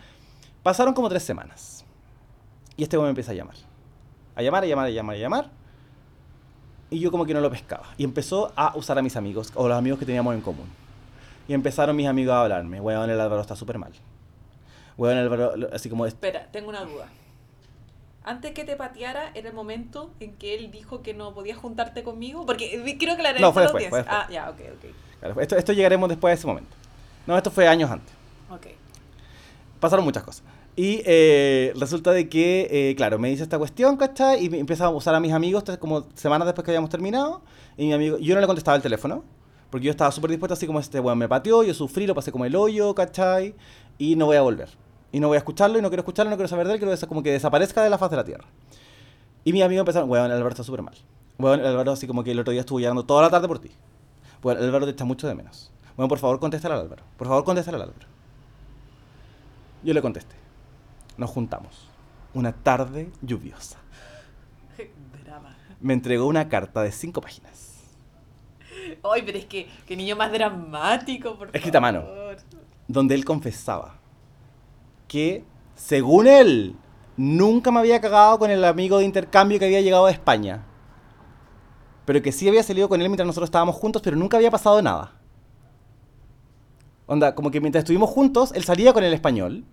Pasaron 0.64 0.93
como 0.93 1.09
tres 1.09 1.24
semanas. 1.24 1.84
Y 2.78 2.84
este 2.84 2.97
me 2.97 3.09
empieza 3.09 3.32
a 3.32 3.36
llamar. 3.36 3.55
A 4.36 4.41
llamar, 4.41 4.64
a 4.64 4.68
llamar, 4.68 4.86
a 4.86 4.89
llamar, 4.89 5.16
a 5.16 5.20
llamar. 5.20 5.49
Y 6.89 6.99
yo 6.99 7.12
como 7.12 7.26
que 7.26 7.34
no 7.34 7.41
lo 7.41 7.49
pescaba. 7.49 7.88
Y 7.97 8.03
empezó 8.03 8.51
a 8.55 8.76
usar 8.76 8.97
a 8.97 9.01
mis 9.01 9.16
amigos, 9.16 9.51
o 9.55 9.68
los 9.68 9.78
amigos 9.78 9.99
que 9.99 10.05
teníamos 10.05 10.36
en 10.36 10.41
común. 10.41 10.68
Y 11.47 11.53
empezaron 11.53 11.95
mis 11.95 12.07
amigos 12.07 12.34
a 12.34 12.41
hablarme. 12.41 12.80
Weón, 12.80 13.09
el 13.09 13.20
Álvaro 13.20 13.41
está 13.41 13.55
súper 13.55 13.78
mal. 13.78 13.91
Weón, 14.97 15.18
el 15.18 15.24
Álvaro, 15.24 15.70
así 15.74 15.89
como... 15.89 16.05
Espera, 16.05 16.47
tengo 16.51 16.70
una 16.70 16.82
duda. 16.82 17.07
Antes 18.24 18.51
que 18.51 18.64
te 18.64 18.76
pateara, 18.76 19.32
¿era 19.34 19.49
el 19.49 19.55
momento 19.55 20.12
en 20.20 20.36
que 20.36 20.53
él 20.53 20.70
dijo 20.70 21.01
que 21.01 21.14
no 21.14 21.34
podías 21.34 21.57
juntarte 21.57 22.03
conmigo? 22.03 22.45
Porque 22.45 22.95
quiero 22.99 23.16
que 23.16 23.24
la 23.24 23.34
No, 23.34 23.51
fue 23.51 23.64
después, 23.64 23.89
fue 23.89 23.99
audiencia. 23.99 24.14
Ah, 24.16 24.28
después. 24.28 24.36
ya, 24.36 24.49
ok, 24.49 24.78
ok. 24.78 24.95
Claro, 25.20 25.41
esto, 25.41 25.55
esto 25.55 25.74
llegaremos 25.74 26.07
después 26.09 26.32
de 26.32 26.36
ese 26.36 26.47
momento. 26.47 26.76
No, 27.26 27.36
esto 27.36 27.49
fue 27.49 27.68
años 27.68 27.89
antes. 27.89 28.14
Ok. 28.49 28.68
Pasaron 29.82 30.05
muchas 30.05 30.23
cosas. 30.23 30.43
Y 30.77 31.01
eh, 31.05 31.73
resulta 31.75 32.11
de 32.11 32.29
que, 32.29 32.67
eh, 32.71 32.95
claro, 32.95 33.19
me 33.19 33.29
dice 33.29 33.43
esta 33.43 33.57
cuestión, 33.57 33.97
¿cachai? 33.97 34.45
Y 34.45 34.55
empieza 34.57 34.86
a 34.86 34.89
usar 34.89 35.13
a 35.15 35.19
mis 35.19 35.34
amigos, 35.34 35.65
como 35.79 36.05
semanas 36.13 36.45
después 36.45 36.63
que 36.63 36.71
habíamos 36.71 36.89
terminado. 36.89 37.41
Y 37.75 37.88
mi 37.88 37.93
amigo, 37.93 38.17
yo 38.19 38.36
no 38.36 38.39
le 38.39 38.47
contestaba 38.47 38.77
el 38.77 38.84
teléfono, 38.84 39.25
porque 39.69 39.88
yo 39.88 39.91
estaba 39.91 40.11
súper 40.11 40.29
dispuesto, 40.29 40.53
así 40.53 40.67
como 40.67 40.79
este 40.79 40.99
weón 41.01 41.17
me 41.17 41.27
pateó, 41.27 41.63
yo 41.63 41.73
sufrí, 41.73 42.07
lo 42.07 42.15
pasé 42.15 42.32
como 42.32 42.45
el 42.45 42.55
hoyo, 42.55 42.95
¿cachai? 42.95 43.55
Y 43.97 44.15
no 44.15 44.27
voy 44.27 44.38
a 44.38 44.41
volver. 44.41 44.69
Y 45.11 45.19
no 45.19 45.27
voy 45.27 45.36
a 45.36 45.39
escucharlo, 45.39 45.77
y 45.77 45.82
no 45.82 45.89
quiero 45.89 46.01
escucharlo, 46.01 46.29
no 46.29 46.38
quiero 46.38 46.47
saber 46.47 46.67
de 46.67 46.73
él, 46.73 46.79
quiero 46.79 46.95
que 46.95 47.07
como 47.07 47.23
que 47.23 47.32
desaparezca 47.32 47.84
de 47.84 47.89
la 47.89 47.97
faz 47.97 48.11
de 48.11 48.17
la 48.17 48.23
tierra. 48.23 48.45
Y 49.43 49.51
mis 49.51 49.63
amigos 49.63 49.82
empezaron, 49.82 50.09
weón, 50.09 50.32
Álvaro 50.32 50.49
está 50.49 50.63
súper 50.63 50.84
mal. 50.84 50.95
Weón, 51.38 51.59
Álvaro 51.65 51.91
así 51.91 52.07
como 52.07 52.23
que 52.23 52.32
el 52.32 52.39
otro 52.39 52.51
día 52.51 52.61
estuvo 52.61 52.79
llorando 52.79 53.03
toda 53.03 53.23
la 53.23 53.29
tarde 53.29 53.47
por 53.47 53.59
ti. 53.59 53.71
Weón, 54.43 54.63
Álvaro 54.63 54.86
te 54.86 54.91
echa 54.91 55.05
mucho 55.05 55.27
de 55.27 55.34
menos. 55.34 55.71
Bueno, 55.97 56.07
por 56.07 56.19
favor, 56.19 56.39
contéstale 56.39 56.75
al 56.75 56.82
Álvaro. 56.82 57.03
Por 57.17 57.27
favor, 57.27 57.43
contéstale 57.43 57.75
al 57.75 57.84
Álvaro. 57.84 58.11
Yo 59.84 59.93
le 59.93 60.01
contesté. 60.01 60.36
Nos 61.17 61.29
juntamos. 61.29 61.88
Una 62.34 62.53
tarde 62.53 63.11
lluviosa. 63.21 63.77
Drama. 65.23 65.55
Me 65.79 65.93
entregó 65.93 66.27
una 66.27 66.47
carta 66.49 66.82
de 66.84 66.91
cinco 66.91 67.21
páginas. 67.21 67.71
Ay, 69.03 69.23
pero 69.25 69.38
es 69.38 69.45
que, 69.45 69.67
que 69.86 69.95
niño 69.95 70.15
más 70.15 70.32
dramático, 70.32 71.38
por 71.38 71.55
Escrita 71.55 71.79
a 71.79 71.82
mano. 71.82 72.03
Donde 72.88 73.15
él 73.15 73.25
confesaba 73.25 73.95
que, 75.07 75.43
según 75.75 76.27
él, 76.27 76.75
nunca 77.17 77.71
me 77.71 77.79
había 77.79 77.99
cagado 77.99 78.39
con 78.39 78.49
el 78.49 78.63
amigo 78.63 78.99
de 78.99 79.05
intercambio 79.05 79.59
que 79.59 79.65
había 79.65 79.82
llegado 79.82 80.05
de 80.05 80.13
España. 80.13 80.63
Pero 82.05 82.21
que 82.21 82.32
sí 82.32 82.47
había 82.47 82.63
salido 82.63 82.89
con 82.89 83.01
él 83.01 83.09
mientras 83.09 83.27
nosotros 83.27 83.47
estábamos 83.47 83.75
juntos, 83.75 84.01
pero 84.01 84.15
nunca 84.15 84.38
había 84.38 84.51
pasado 84.51 84.82
nada. 84.82 85.20
Onda, 87.12 87.36
como 87.36 87.51
que 87.51 87.59
mientras 87.59 87.82
estuvimos 87.82 88.09
juntos, 88.09 88.53
él 88.55 88.64
salía 88.64 88.93
con 88.93 89.03
el 89.03 89.14
español. 89.14 89.66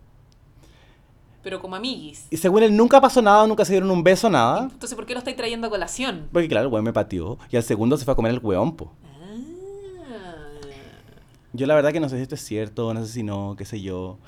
Pero 1.40 1.60
como 1.60 1.76
amiguis. 1.76 2.26
Y 2.30 2.36
según 2.36 2.64
él 2.64 2.76
nunca 2.76 3.00
pasó 3.00 3.22
nada, 3.22 3.46
nunca 3.46 3.64
se 3.64 3.74
dieron 3.74 3.92
un 3.92 4.02
beso, 4.02 4.28
nada. 4.28 4.62
Entonces, 4.64 4.96
¿por 4.96 5.06
qué 5.06 5.12
lo 5.12 5.20
estáis 5.20 5.36
trayendo 5.36 5.68
a 5.68 5.70
colación? 5.70 6.26
Porque 6.32 6.48
claro, 6.48 6.66
el 6.66 6.72
weón 6.72 6.84
me 6.84 6.92
pateó. 6.92 7.38
Y 7.52 7.56
al 7.56 7.62
segundo 7.62 7.96
se 7.96 8.04
fue 8.04 8.10
a 8.10 8.16
comer 8.16 8.32
el 8.32 8.40
weón, 8.42 8.74
po. 8.74 8.90
Ah. 9.04 9.36
Yo 11.52 11.68
la 11.68 11.76
verdad 11.76 11.92
que 11.92 12.00
no 12.00 12.08
sé 12.08 12.16
si 12.16 12.22
esto 12.22 12.34
es 12.34 12.44
cierto, 12.44 12.92
no 12.92 13.06
sé 13.06 13.12
si 13.12 13.22
no, 13.22 13.54
qué 13.56 13.64
sé 13.64 13.80
yo. 13.80 14.18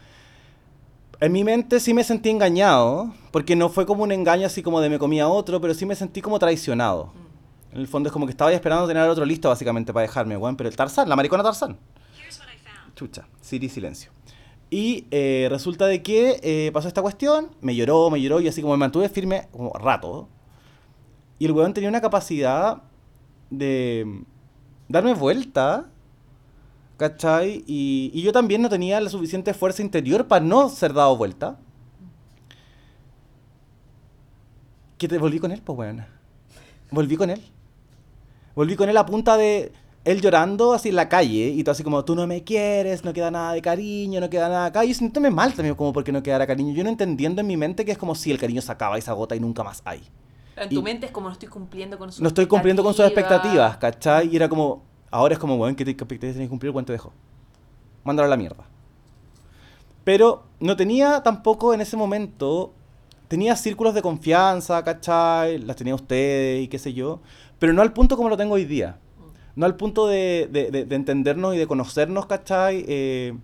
En 1.19 1.33
mi 1.33 1.43
mente 1.43 1.81
sí 1.81 1.93
me 1.93 2.05
sentí 2.05 2.31
engañado, 2.31 3.13
porque 3.33 3.57
no 3.57 3.71
fue 3.71 3.87
como 3.87 4.05
un 4.05 4.13
engaño 4.13 4.47
así 4.47 4.63
como 4.63 4.81
de 4.81 4.89
me 4.89 5.01
comía 5.01 5.27
otro, 5.27 5.61
pero 5.61 5.75
sí 5.75 5.85
me 5.85 5.97
sentí 5.97 6.23
como 6.23 6.39
traicionado. 6.39 7.13
En 7.73 7.81
el 7.81 7.89
fondo 7.89 8.09
es 8.09 8.13
como 8.13 8.27
que 8.27 8.31
estaba 8.31 8.53
esperando 8.53 8.87
tener 8.87 9.03
otro 9.09 9.25
listo 9.25 9.49
básicamente 9.49 9.93
para 9.93 10.03
dejarme, 10.03 10.37
weón. 10.37 10.55
Pero 10.55 10.69
el 10.69 10.77
Tarzán, 10.77 11.09
la 11.09 11.17
maricona 11.17 11.43
Tarzán. 11.43 11.77
Chucha, 13.01 13.27
Siri 13.41 13.71
silencio. 13.71 14.11
Y 14.69 15.07
eh, 15.11 15.49
resulta 15.49 15.87
de 15.87 16.03
que 16.03 16.39
eh, 16.43 16.71
pasó 16.71 16.87
esta 16.87 17.01
cuestión, 17.01 17.49
me 17.63 17.75
lloró, 17.75 18.11
me 18.11 18.21
lloró 18.21 18.43
y 18.43 18.49
así 18.49 18.61
como 18.61 18.75
me 18.75 18.81
mantuve 18.81 19.09
firme 19.09 19.49
como 19.53 19.73
rato. 19.73 20.29
Y 21.39 21.47
el 21.47 21.53
weón 21.53 21.73
tenía 21.73 21.89
una 21.89 22.03
capacidad 22.03 22.83
de 23.49 24.23
darme 24.87 25.15
vuelta, 25.15 25.89
¿cachai? 26.99 27.65
Y, 27.67 28.11
y 28.13 28.21
yo 28.21 28.33
también 28.33 28.61
no 28.61 28.69
tenía 28.69 29.01
la 29.01 29.09
suficiente 29.09 29.55
fuerza 29.55 29.81
interior 29.81 30.29
para 30.29 30.45
no 30.45 30.69
ser 30.69 30.93
dado 30.93 31.17
vuelta. 31.17 31.59
Que 34.99 35.09
te 35.09 35.17
volví 35.17 35.39
con 35.39 35.53
él, 35.53 35.63
pues 35.63 35.79
weón. 35.79 36.05
Volví 36.91 37.17
con 37.17 37.31
él. 37.31 37.41
Volví 38.55 38.77
con 38.77 38.91
él 38.91 38.97
a 38.99 39.07
punta 39.07 39.39
de 39.39 39.73
él 40.05 40.21
llorando 40.21 40.73
así 40.73 40.89
en 40.89 40.97
la 40.97 41.09
calle 41.09 41.49
y 41.49 41.63
todo 41.63 41.73
así 41.73 41.83
como, 41.83 42.05
tú 42.05 42.15
no 42.15 42.27
me 42.27 42.43
quieres, 42.43 43.05
no 43.05 43.13
queda 43.13 43.31
nada 43.31 43.53
de 43.53 43.61
cariño, 43.61 44.21
no 44.21 44.31
queda 44.31 44.49
nada 44.49 44.67
acá. 44.67 44.85
Y 44.85 44.89
yo 44.89 44.95
sintiéndome 44.95 45.31
mal 45.35 45.53
también 45.55 45.75
como 45.75 45.93
porque 45.93 46.11
no 46.13 46.23
quedara 46.23 46.47
cariño. 46.47 46.73
Yo 46.75 46.83
no 46.83 46.91
entendiendo 46.91 47.41
en 47.41 47.47
mi 47.47 47.57
mente 47.57 47.85
que 47.85 47.93
es 47.93 47.99
como 47.99 48.15
si 48.15 48.31
el 48.31 48.39
cariño 48.39 48.63
se 48.63 48.73
acaba 48.73 48.99
y 48.99 49.03
se 49.03 49.11
agota 49.11 49.37
y 49.37 49.41
nunca 49.41 49.63
más 49.63 49.83
hay. 49.85 50.03
En 50.57 50.71
Y- 50.71 50.75
tu 50.75 50.83
mente 50.83 51.07
es 51.07 51.13
como 51.13 51.29
no 51.29 51.33
estoy 51.33 51.49
cumpliendo 51.49 51.99
con 51.99 52.11
sus 52.13 52.21
No 52.21 52.29
estoy 52.29 52.47
cumpliendo 52.47 52.83
con 52.83 52.95
sus 52.95 53.05
expectativas, 53.05 53.77
¿cachai? 53.77 54.29
Y 54.33 54.37
era 54.37 54.49
como, 54.49 54.83
ahora 55.11 55.35
es 55.35 55.39
como, 55.39 55.57
weón, 55.57 55.75
¿qué 55.75 55.83
expectativas 55.85 56.35
tenés 56.35 56.47
que 56.47 56.51
cumplir? 56.51 56.73
¿Cuánto 56.73 56.93
dejo? 56.93 57.13
Mándalo 58.05 58.27
a 58.27 58.31
la 58.31 58.37
mierda. 58.37 58.65
Pero 60.05 60.45
no 60.61 60.77
tenía 60.77 61.23
tampoco 61.23 61.75
en 61.75 61.81
ese 61.83 61.97
momento, 61.97 62.73
tenía 63.29 63.55
círculos 63.55 63.95
de 63.95 64.03
confianza, 64.03 64.83
¿cachai? 64.83 65.59
Las 65.59 65.77
tenía 65.77 65.95
ustedes 65.95 66.65
y 66.65 66.69
qué 66.69 66.79
sé 66.79 66.95
yo, 66.95 67.21
pero 67.59 67.73
no 67.73 67.83
al 67.83 67.93
punto 67.93 68.17
como 68.17 68.29
lo 68.29 68.37
tengo 68.37 68.55
hoy 68.55 68.65
día. 68.65 68.99
No 69.57 69.67
al 69.67 69.77
punto 69.77 70.07
de, 70.07 70.49
de- 70.51 70.71
de- 70.71 70.85
de 70.85 70.97
entendernos 70.97 71.55
y 71.55 71.59
de 71.59 71.67
conocernos, 71.67 72.27
¿cachai? 72.27 72.85
Eh, 72.89 73.35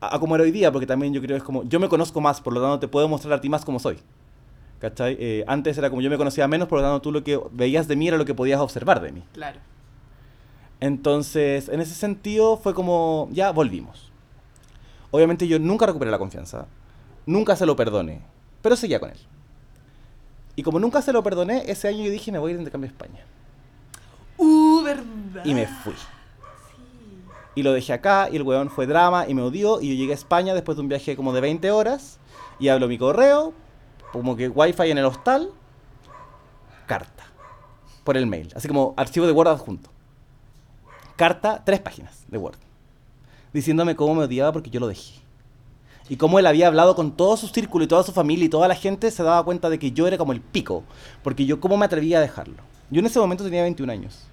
a, 0.00 0.16
a 0.16 0.20
como 0.20 0.34
era 0.36 0.44
hoy 0.44 0.50
día, 0.52 0.70
porque 0.72 0.86
también 0.86 1.12
yo 1.12 1.20
creo 1.20 1.34
que 1.34 1.38
es 1.38 1.42
como, 1.44 1.64
yo 1.64 1.80
me 1.80 1.88
conozco 1.88 2.20
más, 2.20 2.40
por 2.40 2.52
lo 2.52 2.60
tanto 2.60 2.78
te 2.78 2.88
puedo 2.88 3.08
mostrar 3.08 3.34
a 3.34 3.40
ti 3.40 3.48
más 3.48 3.64
como 3.64 3.78
soy. 3.78 3.98
¿Cachai? 4.80 5.16
Eh, 5.18 5.44
antes 5.48 5.76
era 5.76 5.90
como 5.90 6.00
yo 6.02 6.08
me 6.10 6.16
conocía 6.16 6.46
menos, 6.46 6.68
por 6.68 6.78
lo 6.78 6.84
tanto 6.84 7.00
tú 7.02 7.10
lo 7.12 7.24
que 7.24 7.40
veías 7.50 7.88
de 7.88 7.96
mí 7.96 8.06
era 8.06 8.16
lo 8.16 8.24
que 8.24 8.34
podías 8.34 8.60
observar 8.60 9.00
de 9.00 9.10
mí. 9.10 9.24
Claro. 9.32 9.58
Entonces, 10.80 11.68
en 11.68 11.80
ese 11.80 11.94
sentido 11.94 12.56
fue 12.56 12.74
como, 12.74 13.28
ya 13.32 13.50
volvimos. 13.50 14.12
Obviamente 15.10 15.48
yo 15.48 15.58
nunca 15.58 15.86
recuperé 15.86 16.10
la 16.10 16.18
confianza, 16.18 16.66
nunca 17.26 17.56
se 17.56 17.66
lo 17.66 17.74
perdoné, 17.74 18.20
pero 18.62 18.76
seguía 18.76 19.00
con 19.00 19.10
él. 19.10 19.18
Y 20.54 20.62
como 20.62 20.78
nunca 20.78 21.02
se 21.02 21.12
lo 21.12 21.22
perdoné, 21.22 21.64
ese 21.70 21.88
año 21.88 22.04
yo 22.04 22.10
dije, 22.10 22.30
me 22.30 22.38
voy 22.38 22.50
a 22.50 22.52
ir 22.52 22.56
de 22.58 22.62
intercambio 22.62 22.88
a 22.88 22.92
España. 22.92 23.24
Uh. 24.38 24.86
Y 25.44 25.54
me 25.54 25.66
fui. 25.66 25.94
Y 27.54 27.62
lo 27.62 27.72
dejé 27.72 27.92
acá, 27.92 28.28
y 28.30 28.36
el 28.36 28.42
weón 28.42 28.70
fue 28.70 28.86
drama, 28.86 29.28
y 29.28 29.34
me 29.34 29.42
odió, 29.42 29.80
y 29.80 29.88
yo 29.88 29.94
llegué 29.94 30.12
a 30.12 30.14
España 30.14 30.54
después 30.54 30.76
de 30.76 30.82
un 30.82 30.88
viaje 30.88 31.16
como 31.16 31.32
de 31.32 31.40
20 31.40 31.70
horas, 31.72 32.18
y 32.60 32.68
hablo 32.68 32.86
mi 32.86 32.98
correo, 32.98 33.52
como 34.12 34.36
que 34.36 34.48
wifi 34.48 34.90
en 34.90 34.98
el 34.98 35.04
hostal, 35.04 35.50
carta, 36.86 37.24
por 38.04 38.16
el 38.16 38.26
mail, 38.26 38.52
así 38.54 38.68
como 38.68 38.94
archivo 38.96 39.26
de 39.26 39.32
Word 39.32 39.48
adjunto. 39.48 39.90
Carta, 41.16 41.62
tres 41.64 41.80
páginas 41.80 42.24
de 42.28 42.38
Word, 42.38 42.58
diciéndome 43.52 43.96
cómo 43.96 44.14
me 44.14 44.24
odiaba 44.24 44.52
porque 44.52 44.70
yo 44.70 44.78
lo 44.78 44.86
dejé. 44.86 45.14
Y 46.08 46.16
cómo 46.16 46.38
él 46.38 46.46
había 46.46 46.68
hablado 46.68 46.94
con 46.94 47.12
todo 47.12 47.36
su 47.36 47.48
círculo 47.48 47.84
y 47.84 47.88
toda 47.88 48.02
su 48.02 48.12
familia 48.12 48.46
y 48.46 48.48
toda 48.48 48.68
la 48.68 48.76
gente 48.76 49.10
se 49.10 49.22
daba 49.22 49.44
cuenta 49.44 49.68
de 49.68 49.78
que 49.78 49.90
yo 49.90 50.06
era 50.06 50.16
como 50.16 50.32
el 50.32 50.40
pico, 50.40 50.84
porque 51.22 51.44
yo 51.44 51.60
cómo 51.60 51.76
me 51.76 51.84
atrevía 51.84 52.18
a 52.18 52.22
dejarlo. 52.22 52.67
Yo 52.90 53.00
en 53.00 53.06
ese 53.06 53.18
momento 53.18 53.44
tenía 53.44 53.62
21 53.62 53.92
años. 53.92 54.26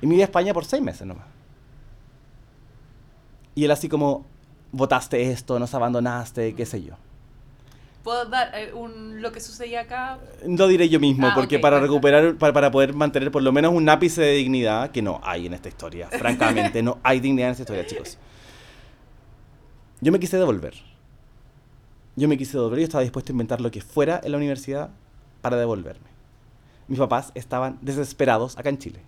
Y 0.00 0.06
me 0.06 0.14
iba 0.14 0.22
a 0.22 0.24
España 0.24 0.52
por 0.52 0.64
seis 0.64 0.82
meses 0.82 1.06
nomás. 1.06 1.26
Y 3.54 3.64
él 3.64 3.70
así 3.70 3.88
como, 3.88 4.24
votaste 4.70 5.30
esto, 5.30 5.58
nos 5.58 5.74
abandonaste, 5.74 6.54
qué 6.54 6.64
sé 6.66 6.82
yo. 6.82 6.94
¿Puedo 8.04 8.24
dar 8.26 8.52
eh, 8.54 8.72
un, 8.72 9.20
lo 9.20 9.32
que 9.32 9.40
sucedía 9.40 9.80
acá? 9.80 10.18
Lo 10.46 10.68
diré 10.68 10.88
yo 10.88 11.00
mismo, 11.00 11.26
Ah, 11.26 11.32
porque 11.34 11.58
para 11.58 11.80
recuperar, 11.80 12.36
para, 12.36 12.52
para 12.52 12.70
poder 12.70 12.94
mantener 12.94 13.30
por 13.30 13.42
lo 13.42 13.52
menos 13.52 13.74
un 13.74 13.88
ápice 13.88 14.22
de 14.22 14.32
dignidad, 14.34 14.90
que 14.90 15.02
no 15.02 15.20
hay 15.24 15.46
en 15.46 15.54
esta 15.54 15.68
historia, 15.68 16.08
francamente, 16.12 16.82
no 16.82 16.98
hay 17.02 17.20
dignidad 17.20 17.48
en 17.48 17.52
esta 17.52 17.62
historia, 17.62 17.86
chicos. 17.86 18.18
Yo 20.00 20.12
me 20.12 20.20
quise 20.20 20.36
devolver. 20.36 20.74
Yo 22.14 22.28
me 22.28 22.38
quise 22.38 22.52
devolver 22.56 22.78
y 22.78 22.82
estaba 22.84 23.02
dispuesto 23.02 23.32
a 23.32 23.34
inventar 23.34 23.60
lo 23.60 23.70
que 23.70 23.80
fuera 23.80 24.20
en 24.22 24.30
la 24.32 24.38
universidad 24.38 24.90
para 25.40 25.56
devolverme. 25.56 26.17
Mis 26.88 26.98
papás 26.98 27.32
estaban 27.34 27.78
desesperados 27.82 28.56
acá 28.58 28.70
en 28.70 28.78
Chile, 28.78 29.00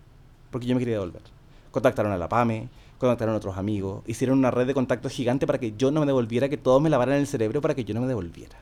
porque 0.51 0.66
yo 0.66 0.74
me 0.74 0.78
quería 0.78 0.95
devolver. 0.95 1.22
Contactaron 1.70 2.12
a 2.12 2.18
la 2.18 2.28
PAME, 2.28 2.68
contactaron 2.99 3.35
a 3.35 3.39
otros 3.39 3.57
amigos, 3.57 4.03
hicieron 4.07 4.39
una 4.39 4.51
red 4.51 4.66
de 4.66 4.74
contactos 4.74 5.12
gigante 5.12 5.47
para 5.47 5.59
que 5.59 5.74
yo 5.76 5.91
no 5.91 6.01
me 6.01 6.07
devolviera, 6.07 6.51
que 6.51 6.59
todos 6.59 6.83
me 6.83 6.91
lavaran 6.91 7.16
el 7.16 7.26
cerebro 7.26 7.62
para 7.62 7.74
que 7.74 7.85
yo 7.85 7.95
no 7.95 8.03
me 8.03 8.07
devolviera. 8.07 8.59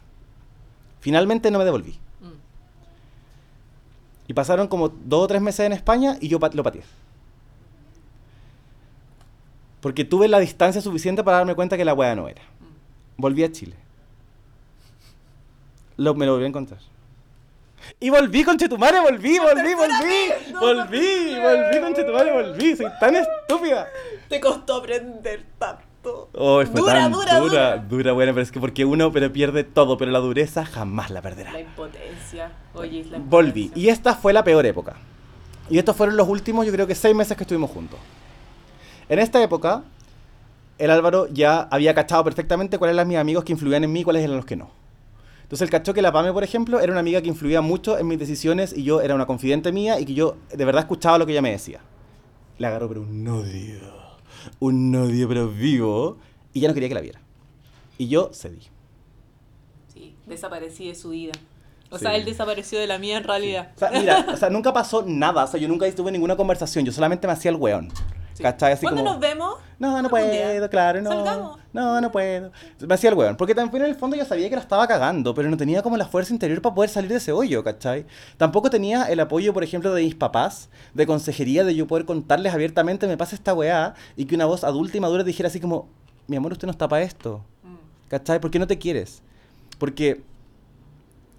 Finalmente 1.00 1.50
no 1.50 1.58
me 1.58 1.64
devolví. 1.64 1.98
Mm. 2.20 2.38
Y 4.28 4.34
pasaron 4.34 4.68
como 4.68 4.88
dos 4.88 5.24
o 5.24 5.26
tres 5.26 5.42
meses 5.42 5.66
en 5.66 5.72
España 5.72 6.16
y 6.20 6.28
yo 6.28 6.38
lo 6.38 6.62
pateé. 6.62 6.84
Porque 9.80 10.04
tuve 10.04 10.28
la 10.28 10.38
distancia 10.38 10.80
suficiente 10.80 11.24
para 11.24 11.38
darme 11.38 11.54
cuenta 11.54 11.76
que 11.76 11.84
la 11.84 11.94
weá 11.94 12.14
no 12.14 12.28
era. 12.28 12.42
Volví 13.16 13.42
a 13.42 13.50
Chile. 13.50 13.74
Lo, 15.96 16.14
me 16.14 16.26
lo 16.26 16.32
volví 16.32 16.44
a 16.44 16.48
encontrar. 16.48 16.80
Y 18.00 18.10
volví, 18.10 18.44
conchetumare, 18.44 19.00
volví, 19.00 19.38
volví, 19.38 19.74
volví. 19.74 20.52
no, 20.52 20.60
Volví, 20.60 21.34
no, 21.34 21.42
volví, 21.42 21.80
conchetumare, 21.80 22.32
volví. 22.32 22.76
Soy 22.76 22.86
tan 23.00 23.16
estúpida. 23.16 23.88
Te 24.28 24.40
costó 24.40 24.76
aprender 24.76 25.44
tanto. 25.58 26.28
Oh, 26.34 26.62
fue 26.64 26.80
Dura, 26.80 26.92
tan 26.94 27.12
dura, 27.12 27.38
dura, 27.38 27.40
dura. 27.40 27.76
dura, 27.78 28.12
buena, 28.12 28.32
pero 28.32 28.42
es 28.42 28.52
que 28.52 28.60
porque 28.60 28.84
uno 28.84 29.10
pero 29.12 29.32
pierde 29.32 29.64
todo, 29.64 29.98
pero 29.98 30.10
la 30.10 30.20
dureza 30.20 30.64
jamás 30.64 31.10
la 31.10 31.20
perderá. 31.22 31.52
La 31.52 31.60
impotencia. 31.60 32.52
Oye, 32.74 33.04
la 33.10 33.18
Volví. 33.18 33.72
Y 33.74 33.88
esta 33.88 34.14
fue 34.14 34.32
la 34.32 34.44
peor 34.44 34.64
época. 34.66 34.94
Y 35.68 35.78
estos 35.78 35.96
fueron 35.96 36.16
los 36.16 36.28
últimos, 36.28 36.64
yo 36.66 36.72
creo 36.72 36.86
que 36.86 36.94
seis 36.94 37.14
meses 37.14 37.36
que 37.36 37.42
estuvimos 37.42 37.70
juntos. 37.70 37.98
En 39.08 39.18
esta 39.18 39.42
época, 39.42 39.82
el 40.78 40.90
Álvaro 40.90 41.26
ya 41.30 41.62
había 41.70 41.94
cachado 41.94 42.24
perfectamente 42.24 42.78
cuáles 42.78 42.94
eran 42.94 43.08
mis 43.08 43.18
amigos 43.18 43.44
que 43.44 43.52
influían 43.52 43.84
en 43.84 43.92
mí 43.92 44.00
y 44.00 44.04
cuáles 44.04 44.22
eran 44.22 44.36
los 44.36 44.46
que 44.46 44.56
no. 44.56 44.70
Entonces 45.48 45.62
él 45.62 45.70
cachó 45.70 45.94
que 45.94 46.02
la 46.02 46.12
Pame, 46.12 46.30
por 46.30 46.44
ejemplo, 46.44 46.78
era 46.78 46.92
una 46.92 47.00
amiga 47.00 47.22
que 47.22 47.28
influía 47.28 47.62
mucho 47.62 47.96
en 47.98 48.06
mis 48.06 48.18
decisiones 48.18 48.76
y 48.76 48.82
yo 48.82 49.00
era 49.00 49.14
una 49.14 49.24
confidente 49.24 49.72
mía 49.72 49.98
y 49.98 50.04
que 50.04 50.12
yo 50.12 50.36
de 50.52 50.62
verdad 50.66 50.80
escuchaba 50.82 51.16
lo 51.16 51.24
que 51.24 51.32
ella 51.32 51.40
me 51.40 51.50
decía. 51.52 51.80
Le 52.58 52.66
agarró 52.66 52.86
pero 52.88 53.00
un 53.00 53.26
odio, 53.26 53.80
un 54.58 54.94
odio 54.94 55.26
pero 55.26 55.48
vivo 55.48 56.18
y 56.52 56.60
ya 56.60 56.68
no 56.68 56.74
quería 56.74 56.90
que 56.90 56.94
la 56.94 57.00
viera. 57.00 57.20
Y 57.96 58.08
yo 58.08 58.30
cedí. 58.34 58.60
Sí, 59.92 60.14
desaparecí 60.26 60.88
de 60.88 60.94
su 60.94 61.08
vida. 61.10 61.32
O 61.90 61.96
Sí. 61.96 62.02
sea, 62.04 62.14
él 62.14 62.26
desapareció 62.26 62.78
de 62.78 62.86
la 62.86 62.98
mía 62.98 63.16
en 63.16 63.24
realidad. 63.24 63.72
O 63.74 63.78
sea, 63.78 63.90
mira, 63.90 64.26
o 64.30 64.36
sea, 64.36 64.50
nunca 64.50 64.74
pasó 64.74 65.02
nada, 65.06 65.44
o 65.44 65.46
sea, 65.46 65.58
yo 65.58 65.66
nunca 65.66 65.90
tuve 65.94 66.12
ninguna 66.12 66.36
conversación, 66.36 66.84
yo 66.84 66.92
solamente 66.92 67.26
me 67.26 67.32
hacía 67.32 67.50
el 67.50 67.56
weón. 67.56 67.88
Sí. 68.38 68.44
¿Cachai? 68.44 68.74
Así 68.74 68.82
¿Cuándo 68.82 69.02
como, 69.02 69.14
nos 69.14 69.20
vemos? 69.20 69.56
No, 69.80 69.90
no 69.90 69.96
¿Algún 69.96 70.10
puedo, 70.10 70.70
claro, 70.70 71.02
no. 71.02 71.10
Salgamos. 71.10 71.58
No, 71.72 72.00
no 72.00 72.12
puedo. 72.12 72.52
Me 72.86 72.94
hacía 72.94 73.10
el 73.10 73.16
weón. 73.16 73.36
Porque 73.36 73.52
también 73.52 73.82
en 73.82 73.90
el 73.90 73.96
fondo 73.96 74.16
yo 74.16 74.24
sabía 74.24 74.48
que 74.48 74.54
la 74.54 74.62
estaba 74.62 74.86
cagando, 74.86 75.34
pero 75.34 75.50
no 75.50 75.56
tenía 75.56 75.82
como 75.82 75.96
la 75.96 76.06
fuerza 76.06 76.32
interior 76.32 76.62
para 76.62 76.72
poder 76.72 76.88
salir 76.88 77.10
de 77.10 77.16
ese 77.16 77.32
hoyo, 77.32 77.64
¿cachai? 77.64 78.06
Tampoco 78.36 78.70
tenía 78.70 79.06
el 79.06 79.18
apoyo, 79.18 79.52
por 79.52 79.64
ejemplo, 79.64 79.92
de 79.92 80.04
mis 80.04 80.14
papás, 80.14 80.68
de 80.94 81.04
consejería, 81.04 81.64
de 81.64 81.74
yo 81.74 81.88
poder 81.88 82.04
contarles 82.04 82.54
abiertamente, 82.54 83.08
me 83.08 83.16
pasa 83.16 83.34
esta 83.34 83.54
weá, 83.54 83.94
y 84.14 84.26
que 84.26 84.36
una 84.36 84.46
voz 84.46 84.62
adulta 84.62 84.96
y 84.96 85.00
madura 85.00 85.24
dijera 85.24 85.48
así 85.48 85.58
como, 85.58 85.88
mi 86.28 86.36
amor, 86.36 86.52
usted 86.52 86.68
no 86.68 86.72
está 86.72 86.86
para 86.86 87.02
esto. 87.02 87.44
Mm. 87.64 88.08
¿Cachai? 88.08 88.40
¿Por 88.40 88.52
qué 88.52 88.60
no 88.60 88.68
te 88.68 88.78
quieres? 88.78 89.20
Porque, 89.78 90.22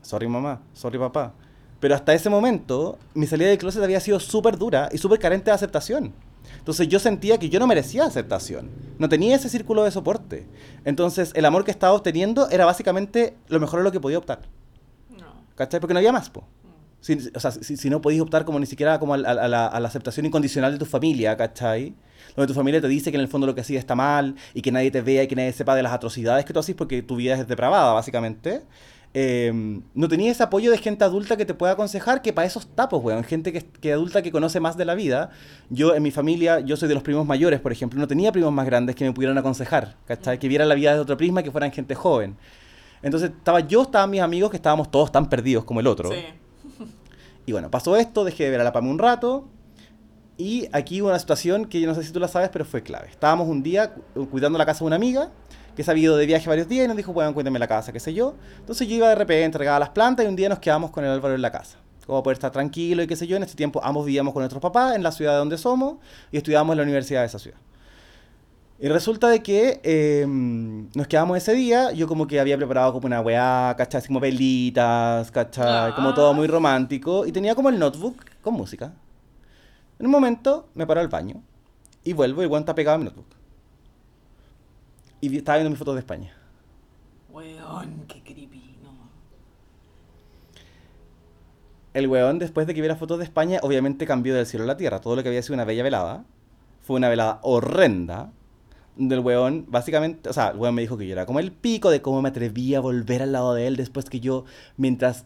sorry 0.01 0.27
mamá, 0.27 0.59
sorry 0.73 0.99
papá, 0.99 1.31
pero 1.79 1.95
hasta 1.95 2.13
ese 2.13 2.29
momento 2.29 2.97
mi 3.13 3.25
salida 3.25 3.47
del 3.47 3.57
closet 3.57 3.81
había 3.81 4.01
sido 4.01 4.19
súper 4.19 4.57
dura 4.57 4.89
y 4.91 4.97
súper 4.97 5.17
carente 5.17 5.49
de 5.49 5.55
aceptación. 5.55 6.13
Entonces 6.69 6.87
yo 6.87 6.99
sentía 6.99 7.39
que 7.39 7.49
yo 7.49 7.59
no 7.59 7.65
merecía 7.65 8.05
aceptación, 8.05 8.69
no 8.99 9.09
tenía 9.09 9.35
ese 9.35 9.49
círculo 9.49 9.85
de 9.85 9.89
soporte. 9.89 10.45
Entonces 10.85 11.31
el 11.33 11.45
amor 11.45 11.65
que 11.65 11.71
estaba 11.71 11.93
obteniendo 11.93 12.47
era 12.51 12.63
básicamente 12.63 13.33
lo 13.47 13.59
mejor 13.59 13.79
a 13.79 13.83
lo 13.83 13.91
que 13.91 13.99
podía 13.99 14.19
optar. 14.19 14.41
No. 15.17 15.25
¿Cachai? 15.55 15.79
Porque 15.79 15.95
no 15.95 15.97
había 15.97 16.11
más, 16.11 16.29
po. 16.29 16.43
Si, 17.01 17.17
o 17.33 17.39
sea, 17.39 17.49
si, 17.49 17.75
si 17.75 17.89
no 17.89 18.01
podías 18.03 18.21
optar 18.21 18.45
como 18.45 18.59
ni 18.59 18.67
siquiera 18.67 18.99
como 18.99 19.15
a, 19.15 19.17
a- 19.17 19.31
a 19.31 19.47
la, 19.47 19.65
a 19.65 19.79
la 19.79 19.87
aceptación 19.87 20.27
incondicional 20.27 20.71
de 20.71 20.77
tu 20.77 20.85
familia, 20.85 21.35
¿cachai? 21.35 21.95
Donde 22.35 22.47
tu 22.47 22.53
familia 22.53 22.79
te 22.79 22.87
dice 22.87 23.09
que 23.09 23.17
en 23.17 23.21
el 23.21 23.29
fondo 23.29 23.47
lo 23.47 23.55
que 23.55 23.61
hacías 23.61 23.79
está 23.79 23.95
mal 23.95 24.35
y 24.53 24.61
que 24.61 24.71
nadie 24.71 24.91
te 24.91 25.01
vea 25.01 25.23
y 25.23 25.27
que 25.27 25.35
nadie 25.35 25.51
sepa 25.53 25.73
de 25.73 25.81
las 25.81 25.91
atrocidades 25.91 26.45
que 26.45 26.53
tú 26.53 26.59
haces 26.59 26.75
porque 26.75 27.01
tu 27.01 27.15
vida 27.15 27.33
es 27.33 27.47
depravada, 27.47 27.93
básicamente. 27.93 28.61
Eh, 29.15 29.81
no 29.95 30.07
tenías 30.07 30.35
ese 30.35 30.43
apoyo 30.43 30.69
de 30.69 30.77
gente 30.77 31.03
adulta 31.03 31.35
que 31.35 31.45
te 31.45 31.53
pueda 31.55 31.73
aconsejar, 31.73 32.21
que 32.21 32.31
para 32.31 32.45
esos 32.45 32.67
tapos, 32.75 33.03
weón, 33.03 33.23
gente 33.23 33.51
que, 33.51 33.63
que 33.65 33.91
adulta 33.93 34.21
que 34.21 34.31
conoce 34.31 34.59
más 34.59 34.77
de 34.77 34.85
la 34.85 34.93
vida. 34.93 35.31
Yo 35.69 35.95
en 35.95 36.03
mi 36.03 36.11
familia, 36.11 36.59
yo 36.59 36.77
soy 36.77 36.87
de 36.87 36.93
los 36.93 37.01
primos 37.03 37.25
mayores, 37.25 37.59
por 37.59 37.71
ejemplo, 37.71 37.99
no 37.99 38.07
tenía 38.07 38.31
primos 38.31 38.53
más 38.53 38.65
grandes 38.67 38.95
que 38.95 39.05
me 39.05 39.11
pudieran 39.11 39.37
aconsejar, 39.37 39.95
¿cachai? 40.05 40.37
Que 40.37 40.47
vieran 40.47 40.69
la 40.69 40.75
vida 40.75 40.91
desde 40.91 41.01
otro 41.01 41.17
prisma, 41.17 41.41
que 41.41 41.49
fueran 41.51 41.71
gente 41.71 41.95
joven. 41.95 42.37
Entonces 43.01 43.31
estaba 43.31 43.61
yo, 43.61 43.81
estaban 43.83 44.09
mis 44.11 44.21
amigos 44.21 44.51
que 44.51 44.57
estábamos 44.57 44.91
todos 44.91 45.11
tan 45.11 45.27
perdidos 45.29 45.63
como 45.65 45.79
el 45.79 45.87
otro. 45.87 46.11
Sí. 46.11 46.17
Y 47.45 47.51
bueno, 47.51 47.71
pasó 47.71 47.95
esto, 47.97 48.23
dejé 48.23 48.43
de 48.43 48.51
ver 48.51 48.61
a 48.61 48.63
la 48.63 48.71
PAME 48.73 48.91
un 48.91 48.99
rato. 48.99 49.47
Y 50.37 50.67
aquí 50.71 51.01
hubo 51.01 51.09
una 51.09 51.17
situación 51.17 51.65
que 51.65 51.81
yo 51.81 51.87
no 51.87 51.95
sé 51.95 52.03
si 52.03 52.13
tú 52.13 52.19
la 52.19 52.27
sabes, 52.27 52.49
pero 52.53 52.63
fue 52.63 52.83
clave. 52.83 53.07
Estábamos 53.09 53.47
un 53.47 53.63
día 53.63 53.91
cu- 53.91 54.29
cuidando 54.29 54.59
la 54.59 54.65
casa 54.67 54.79
de 54.79 54.85
una 54.85 54.95
amiga 54.97 55.31
que 55.75 55.83
se 55.83 55.91
había 55.91 56.05
ido 56.05 56.17
de 56.17 56.25
viaje 56.25 56.47
varios 56.47 56.67
días 56.67 56.85
y 56.85 56.87
nos 56.87 56.97
dijo, 56.97 57.13
bueno, 57.13 57.33
cuéntame 57.33 57.59
la 57.59 57.67
casa, 57.67 57.91
qué 57.91 57.99
sé 57.99 58.13
yo. 58.13 58.35
Entonces 58.59 58.87
yo 58.87 58.95
iba 58.95 59.09
de 59.09 59.15
repente, 59.15 59.57
regaba 59.57 59.79
las 59.79 59.89
plantas 59.89 60.25
y 60.25 60.29
un 60.29 60.35
día 60.35 60.49
nos 60.49 60.59
quedamos 60.59 60.91
con 60.91 61.03
el 61.03 61.11
Álvaro 61.11 61.35
en 61.35 61.41
la 61.41 61.51
casa. 61.51 61.77
Como 62.05 62.23
poder 62.23 62.35
estar 62.35 62.51
tranquilo 62.51 63.03
y 63.03 63.07
qué 63.07 63.15
sé 63.15 63.27
yo. 63.27 63.37
En 63.37 63.43
este 63.43 63.55
tiempo 63.55 63.79
ambos 63.83 64.05
vivíamos 64.05 64.33
con 64.33 64.41
nuestros 64.41 64.61
papás 64.61 64.95
en 64.95 65.03
la 65.03 65.11
ciudad 65.11 65.33
de 65.33 65.37
donde 65.39 65.57
somos 65.57 65.97
y 66.31 66.37
estudiábamos 66.37 66.73
en 66.73 66.77
la 66.77 66.83
universidad 66.83 67.21
de 67.21 67.27
esa 67.27 67.39
ciudad. 67.39 67.57
Y 68.81 68.87
resulta 68.87 69.27
de 69.27 69.43
que 69.43 69.81
eh, 69.83 70.25
nos 70.25 71.05
quedamos 71.07 71.37
ese 71.37 71.53
día, 71.53 71.91
yo 71.91 72.07
como 72.07 72.27
que 72.27 72.39
había 72.39 72.55
preparado 72.55 72.93
como 72.93 73.07
una 73.07 73.19
weá, 73.19 73.75
¿cachai? 73.77 74.01
Como 74.07 74.21
velitas, 74.21 75.29
¿cachai? 75.31 75.93
Como 75.95 76.13
todo 76.13 76.33
muy 76.33 76.47
romántico. 76.47 77.25
Y 77.25 77.33
tenía 77.33 77.55
como 77.55 77.67
el 77.67 77.77
notebook 77.77 78.15
con 78.41 78.53
música. 78.53 78.93
En 79.99 80.05
un 80.05 80.11
momento 80.13 80.69
me 80.75 80.87
paro 80.87 81.01
al 81.01 81.09
baño 81.09 81.43
y 82.05 82.13
vuelvo 82.13 82.41
y 82.41 82.45
el 82.45 82.53
está 82.53 82.73
pegado 82.73 82.95
a 82.95 82.97
mi 82.99 83.03
notebook. 83.03 83.38
Y 85.21 85.37
estaba 85.37 85.57
viendo 85.57 85.69
mis 85.69 85.79
fotos 85.79 85.95
de 85.95 85.99
España. 85.99 86.33
Weón, 87.31 88.05
qué 88.07 88.21
creepy. 88.21 88.77
No. 88.83 88.91
El 91.93 92.07
weón, 92.07 92.39
después 92.39 92.67
de 92.67 92.73
que 92.73 92.81
viera 92.81 92.95
fotos 92.95 93.19
de 93.19 93.25
España, 93.25 93.59
obviamente 93.61 94.05
cambió 94.05 94.35
del 94.35 94.45
cielo 94.45 94.63
a 94.63 94.67
la 94.67 94.77
tierra. 94.77 95.01
Todo 95.01 95.15
lo 95.15 95.23
que 95.23 95.29
había 95.29 95.41
sido 95.41 95.55
una 95.55 95.65
bella 95.65 95.83
velada 95.83 96.23
fue 96.81 96.97
una 96.97 97.09
velada 97.09 97.39
horrenda. 97.43 98.31
Del 98.95 99.19
weón, 99.19 99.65
básicamente, 99.69 100.29
o 100.29 100.33
sea, 100.33 100.49
el 100.49 100.57
weón 100.57 100.75
me 100.75 100.81
dijo 100.81 100.97
que 100.97 101.07
yo 101.07 101.13
era 101.13 101.25
como 101.25 101.39
el 101.39 101.51
pico 101.51 101.89
de 101.89 102.01
cómo 102.01 102.21
me 102.21 102.29
atreví 102.29 102.75
a 102.75 102.81
volver 102.81 103.21
al 103.21 103.31
lado 103.31 103.53
de 103.53 103.67
él 103.67 103.77
después 103.77 104.09
que 104.09 104.19
yo, 104.19 104.43
mientras 104.75 105.25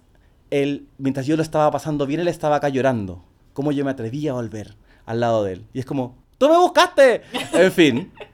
él, 0.52 0.88
mientras 1.00 1.26
yo 1.26 1.36
lo 1.36 1.42
estaba 1.42 1.72
pasando 1.72 2.06
bien, 2.06 2.20
él 2.20 2.28
estaba 2.28 2.58
acá 2.58 2.70
llorando. 2.70 3.24
Cómo 3.54 3.72
yo 3.72 3.84
me 3.86 3.92
atreví 3.92 4.28
a 4.28 4.34
volver 4.34 4.76
al 5.06 5.20
lado 5.20 5.44
de 5.44 5.54
él. 5.54 5.66
Y 5.74 5.80
es 5.80 5.86
como, 5.86 6.18
¡tú 6.38 6.50
me 6.50 6.58
buscaste! 6.58 7.24
En 7.54 7.72
fin. 7.72 8.12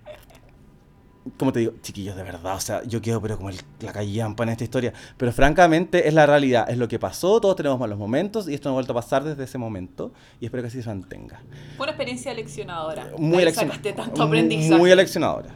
Como 1.37 1.51
te 1.51 1.59
digo, 1.59 1.73
chiquillos, 1.81 2.15
de 2.15 2.23
verdad, 2.23 2.55
o 2.55 2.59
sea, 2.59 2.83
yo 2.83 3.01
quedo 3.01 3.21
pero 3.21 3.37
como 3.37 3.49
el- 3.49 3.59
la 3.81 3.91
callampa 3.91 4.43
en 4.43 4.49
esta 4.49 4.63
historia. 4.63 4.93
Pero 5.17 5.31
francamente 5.31 6.07
es 6.07 6.13
la 6.13 6.25
realidad, 6.25 6.69
es 6.69 6.77
lo 6.77 6.87
que 6.87 6.97
pasó, 6.99 7.39
todos 7.41 7.55
tenemos 7.55 7.79
malos 7.79 7.97
momentos 7.99 8.47
y 8.47 8.53
esto 8.53 8.69
no 8.69 8.73
ha 8.73 8.75
vuelto 8.75 8.93
a 8.93 8.95
pasar 8.95 9.23
desde 9.23 9.43
ese 9.43 9.57
momento 9.57 10.11
y 10.39 10.45
espero 10.45 10.63
que 10.63 10.67
así 10.67 10.81
se 10.81 10.87
mantenga. 10.89 11.41
Fue 11.77 11.85
una 11.85 11.91
experiencia 11.91 12.33
leccionadora. 12.33 13.11
Muy 13.17 13.41
eleccionadora. 13.43 13.95
tanto 13.95 14.23
aprendizaje. 14.23 14.77
Muy 14.79 14.91
eleccionadora. 14.91 15.55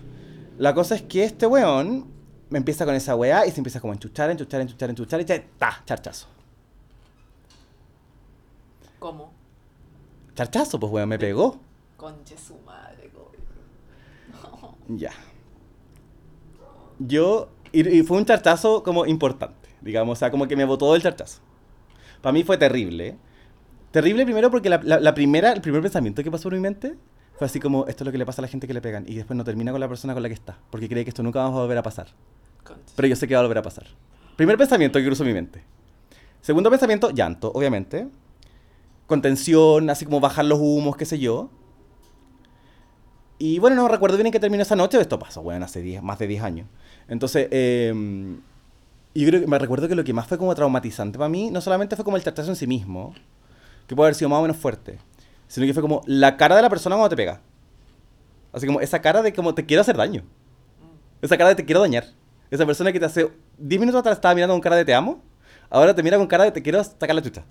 La 0.57 0.73
cosa 0.73 0.95
es 0.95 1.01
que 1.01 1.23
este 1.23 1.47
weón 1.47 2.05
me 2.49 2.57
empieza 2.59 2.85
con 2.85 2.93
esa 2.93 3.15
weá 3.15 3.45
y 3.47 3.51
se 3.51 3.57
empieza 3.59 3.79
como 3.79 3.93
a 3.93 3.95
enchuchar, 3.95 4.29
enchuchar, 4.29 4.61
enchuchar, 4.61 4.89
enchuchar 4.89 5.21
y 5.21 5.25
ya, 5.25 5.43
ta, 5.57 5.81
charchazo. 5.85 6.27
¿Cómo? 8.99 9.31
Charchazo, 10.35 10.79
pues 10.79 10.91
weón, 10.91 11.09
me 11.09 11.17
pegó. 11.19 11.59
Conche 11.97 12.37
su 12.37 12.55
madre. 12.65 12.93
Ya. 14.89 15.11
Yo, 16.99 17.49
y, 17.71 17.87
y 17.99 18.03
fue 18.03 18.17
un 18.17 18.25
charchazo 18.25 18.83
como 18.83 19.05
importante, 19.05 19.69
digamos, 19.81 20.17
o 20.17 20.19
sea, 20.19 20.31
como 20.31 20.47
que 20.47 20.55
me 20.55 20.65
botó 20.65 20.93
del 20.93 21.01
charchazo. 21.01 21.41
Para 22.21 22.33
mí 22.33 22.43
fue 22.43 22.57
terrible. 22.57 23.17
Terrible 23.91 24.25
primero 24.25 24.49
porque 24.51 24.69
la, 24.69 24.79
la- 24.83 24.99
la 24.99 25.13
primera, 25.13 25.51
el 25.53 25.61
primer 25.61 25.81
pensamiento 25.81 26.23
que 26.23 26.31
pasó 26.31 26.43
por 26.43 26.53
mi 26.53 26.59
mente 26.59 26.95
fue 27.37 27.45
así 27.45 27.59
como, 27.59 27.85
esto 27.87 28.03
es 28.03 28.05
lo 28.05 28.11
que 28.11 28.17
le 28.17 28.25
pasa 28.25 28.41
a 28.41 28.43
la 28.43 28.47
gente 28.47 28.67
que 28.67 28.73
le 28.73 28.81
pegan 28.81 29.05
y 29.07 29.15
después 29.15 29.37
no 29.37 29.43
termina 29.43 29.71
con 29.71 29.81
la 29.81 29.87
persona 29.87 30.13
con 30.13 30.23
la 30.23 30.29
que 30.29 30.35
está, 30.35 30.57
porque 30.71 30.87
cree 30.89 31.03
que 31.03 31.09
esto 31.09 31.23
nunca 31.23 31.39
va 31.39 31.45
a 31.47 31.49
volver 31.49 31.77
a 31.77 31.83
pasar. 31.83 32.07
Pero 32.95 33.07
yo 33.07 33.15
sé 33.15 33.27
que 33.27 33.33
va 33.35 33.41
a 33.41 33.43
volver 33.43 33.57
a 33.59 33.61
pasar. 33.61 33.85
Primer 34.35 34.57
pensamiento 34.57 34.99
que 34.99 35.05
cruzó 35.05 35.23
mi 35.23 35.33
mente. 35.33 35.63
Segundo 36.41 36.69
pensamiento, 36.69 37.11
llanto, 37.11 37.51
obviamente. 37.53 38.07
Contención, 39.07 39.89
así 39.89 40.05
como 40.05 40.19
bajar 40.19 40.45
los 40.45 40.59
humos, 40.59 40.95
qué 40.95 41.05
sé 41.05 41.19
yo. 41.19 41.49
Y 43.39 43.59
bueno, 43.59 43.75
no 43.75 43.87
recuerdo 43.87 44.17
bien 44.17 44.27
en 44.27 44.31
qué 44.31 44.39
terminó 44.39 44.63
esa 44.63 44.75
noche. 44.75 44.99
Esto 44.99 45.19
pasó, 45.19 45.41
bueno, 45.41 45.65
hace 45.65 45.81
10, 45.81 46.01
más 46.03 46.19
de 46.19 46.27
10 46.27 46.43
años. 46.43 46.67
Entonces, 47.07 47.47
eh, 47.51 47.93
yo 49.15 49.27
creo 49.27 49.41
que 49.41 49.47
me 49.47 49.59
recuerdo 49.59 49.87
que 49.87 49.95
lo 49.95 50.03
que 50.03 50.13
más 50.13 50.27
fue 50.27 50.37
como 50.37 50.55
traumatizante 50.55 51.17
para 51.17 51.29
mí, 51.29 51.51
no 51.51 51.61
solamente 51.61 51.95
fue 51.95 52.03
como 52.03 52.17
el 52.17 52.23
chachazo 52.23 52.49
en 52.49 52.55
sí 52.55 52.67
mismo, 52.67 53.13
que 53.87 53.95
puede 53.95 54.07
haber 54.07 54.15
sido 54.15 54.29
más 54.29 54.39
o 54.39 54.41
menos 54.41 54.57
fuerte, 54.57 54.97
sino 55.47 55.67
que 55.67 55.73
fue 55.73 55.81
como 55.81 56.01
la 56.05 56.37
cara 56.37 56.55
de 56.55 56.61
la 56.61 56.69
persona 56.69 56.95
cuando 56.95 57.09
te 57.09 57.15
pega. 57.15 57.41
Así 58.51 58.65
como 58.65 58.79
esa 58.79 59.01
cara 59.01 59.21
de 59.21 59.33
como 59.33 59.53
te 59.53 59.65
quiero 59.65 59.81
hacer 59.81 59.97
daño. 59.97 60.23
Esa 61.21 61.37
cara 61.37 61.49
de 61.49 61.55
te 61.55 61.65
quiero 61.65 61.81
dañar. 61.81 62.05
Esa 62.49 62.65
persona 62.65 62.91
que 62.91 62.99
te 62.99 63.05
hace 63.05 63.31
10 63.57 63.79
minutos 63.79 63.99
atrás 63.99 64.15
estaba 64.15 64.35
mirando 64.35 64.53
con 64.53 64.61
cara 64.61 64.75
de 64.75 64.85
te 64.85 64.93
amo, 64.93 65.21
ahora 65.69 65.93
te 65.93 66.03
mira 66.03 66.17
con 66.17 66.27
cara 66.27 66.43
de 66.45 66.51
te 66.51 66.61
quiero 66.61 66.83
sacar 66.83 67.15
la 67.15 67.21
chucha. 67.21 67.43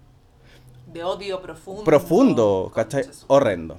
De 0.93 1.03
odio 1.03 1.41
profundo. 1.41 1.85
Profundo, 1.85 2.73
¿cachai? 2.75 3.05
Horrendo. 3.27 3.79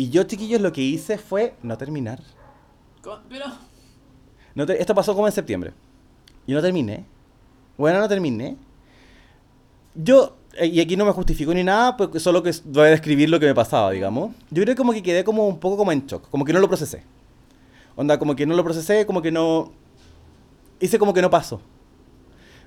Y 0.00 0.08
yo, 0.08 0.22
chiquillos, 0.22 0.62
lo 0.62 0.72
que 0.72 0.80
hice 0.80 1.18
fue 1.18 1.52
no 1.62 1.76
terminar. 1.76 2.22
Pero. 3.28 3.44
No 4.54 4.64
te- 4.64 4.80
esto 4.80 4.94
pasó 4.94 5.14
como 5.14 5.26
en 5.26 5.32
septiembre. 5.34 5.74
Y 6.46 6.54
no 6.54 6.62
terminé. 6.62 7.04
Bueno, 7.76 8.00
no 8.00 8.08
terminé. 8.08 8.56
Yo, 9.94 10.38
eh, 10.54 10.68
y 10.68 10.80
aquí 10.80 10.96
no 10.96 11.04
me 11.04 11.12
justifico 11.12 11.52
ni 11.52 11.62
nada, 11.64 11.98
porque 11.98 12.18
solo 12.18 12.42
que 12.42 12.50
voy 12.64 12.84
a 12.86 12.90
describir 12.92 13.28
lo 13.28 13.38
que 13.38 13.44
me 13.44 13.54
pasaba, 13.54 13.90
digamos. 13.90 14.30
Yo 14.50 14.62
creo 14.62 14.74
que 14.74 14.76
como 14.76 14.94
que 14.94 15.02
quedé 15.02 15.22
como 15.22 15.46
un 15.46 15.58
poco 15.60 15.76
como 15.76 15.92
en 15.92 16.06
shock, 16.06 16.30
como 16.30 16.46
que 16.46 16.54
no 16.54 16.60
lo 16.60 16.68
procesé. 16.68 17.02
Onda, 17.94 18.18
como 18.18 18.34
que 18.34 18.46
no 18.46 18.54
lo 18.56 18.64
procesé, 18.64 19.04
como 19.04 19.20
que 19.20 19.30
no... 19.30 19.70
Hice 20.80 20.98
como 20.98 21.12
que 21.12 21.20
no 21.20 21.28
pasó. 21.28 21.60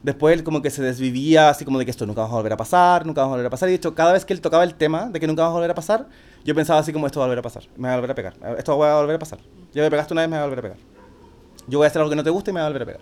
Después 0.04 0.38
él 0.38 0.44
como 0.44 0.62
que 0.62 0.70
se 0.70 0.84
desvivía 0.84 1.50
así 1.50 1.64
como 1.64 1.80
de 1.80 1.86
que 1.86 1.92
esto 1.92 2.06
nunca 2.06 2.22
va 2.22 2.28
a 2.28 2.32
volver 2.32 2.52
a 2.52 2.58
pasar, 2.58 3.06
nunca 3.06 3.22
va 3.22 3.28
a 3.28 3.30
volver 3.30 3.46
a 3.46 3.50
pasar. 3.50 3.70
Y 3.70 3.72
de 3.72 3.78
hecho, 3.78 3.96
cada 3.96 4.12
vez 4.12 4.26
que 4.26 4.34
él 4.34 4.42
tocaba 4.42 4.66
el 4.66 4.76
tema 4.76 5.10
de 5.10 5.20
que 5.20 5.28
nunca 5.28 5.44
va 5.44 5.48
a 5.48 5.52
volver 5.54 5.72
a 5.72 5.76
pasar, 5.76 6.08
yo 6.44 6.54
pensaba 6.54 6.80
así 6.82 6.92
como 6.92 7.08
esto 7.08 7.22
va 7.22 7.26
a 7.26 7.28
volver 7.30 7.40
a 7.40 7.42
pasar, 7.42 7.64
me 7.78 7.88
va 7.88 7.94
a 7.94 7.98
volver 7.98 8.12
a 8.12 8.16
pegar, 8.16 8.34
esto 8.58 8.78
va 8.78 8.98
a 8.98 9.00
volver 9.00 9.16
a 9.16 9.20
pasar. 9.20 9.40
Ya 9.74 9.82
me 9.82 9.90
pegaste 9.90 10.14
una 10.14 10.22
vez, 10.22 10.30
me 10.30 10.36
va 10.36 10.44
a 10.44 10.46
volver 10.46 10.60
a 10.60 10.62
pegar. 10.62 10.78
Yo 11.68 11.80
voy 11.80 11.86
a 11.86 11.88
hacer 11.88 12.02
algo 12.02 12.10
que 12.10 12.18
no 12.18 12.24
te 12.24 12.30
guste 12.30 12.52
y 12.52 12.54
me 12.54 12.60
va 12.60 12.66
a 12.66 12.70
volver 12.70 12.82
a 12.82 12.86
pegar. 12.86 13.02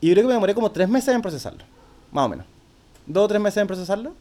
Y 0.00 0.08
yo 0.08 0.14
creo 0.14 0.24
que 0.24 0.28
me 0.28 0.34
demoré 0.34 0.54
como 0.54 0.70
tres 0.70 0.88
meses 0.88 1.14
en 1.14 1.20
procesarlo, 1.20 1.64
más 2.10 2.24
o 2.24 2.28
menos. 2.30 2.46
Dos 3.04 3.24
o 3.24 3.28
tres 3.28 3.40
meses 3.40 3.58
en 3.58 3.66
procesarlo. 3.66 4.14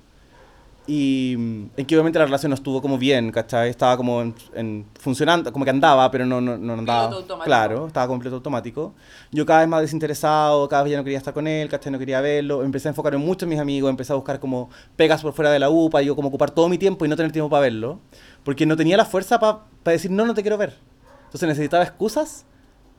Y 0.89 1.35
mm, 1.37 1.65
en 1.75 1.85
que 1.85 1.95
obviamente 1.95 2.17
la 2.17 2.23
relación 2.25 2.49
no 2.49 2.55
estuvo 2.55 2.81
como 2.81 2.97
bien, 2.97 3.29
¿cachai? 3.31 3.69
Estaba 3.69 3.97
como 3.97 4.21
en, 4.21 4.33
en- 4.55 4.85
funcionando, 4.97 5.51
como 5.51 5.65
que 5.65 5.71
andaba, 5.71 6.09
pero 6.09 6.25
no, 6.25 6.39
no, 6.39 6.57
no 6.57 6.73
andaba. 6.73 7.03
Automático. 7.13 7.43
Claro, 7.43 7.87
estaba 7.87 8.07
completo 8.07 8.37
automático. 8.37 8.93
Yo 9.31 9.45
cada 9.45 9.59
vez 9.59 9.67
más 9.67 9.81
desinteresado, 9.81 10.67
cada 10.69 10.83
vez 10.83 10.91
ya 10.93 10.97
no 10.97 11.03
quería 11.03 11.17
estar 11.17 11.33
con 11.33 11.45
él, 11.45 11.67
¿cachai? 11.67 11.91
No 11.91 11.99
quería 11.99 12.21
verlo. 12.21 12.63
Empecé 12.63 12.87
a 12.87 12.91
enfocarme 12.91 13.17
mucho 13.19 13.45
en 13.45 13.49
mis 13.49 13.59
amigos, 13.59 13.89
empecé 13.89 14.13
a 14.13 14.15
buscar 14.15 14.39
como 14.39 14.69
pegas 14.95 15.21
por 15.21 15.33
fuera 15.33 15.51
de 15.51 15.59
la 15.59 15.69
U, 15.69 15.89
para 15.89 16.03
yo 16.03 16.15
como 16.15 16.29
ocupar 16.29 16.51
todo 16.51 16.69
mi 16.69 16.77
tiempo 16.77 17.05
y 17.05 17.09
no 17.09 17.17
tener 17.17 17.33
tiempo 17.33 17.49
para 17.49 17.61
verlo. 17.61 17.99
Porque 18.45 18.65
no 18.65 18.77
tenía 18.77 18.95
la 18.95 19.05
fuerza 19.05 19.39
para 19.41 19.59
decir, 19.83 20.09
no, 20.09 20.25
no 20.25 20.33
te 20.33 20.41
quiero 20.41 20.57
ver. 20.57 20.77
Entonces 21.25 21.49
necesitaba 21.49 21.83
excusas 21.83 22.45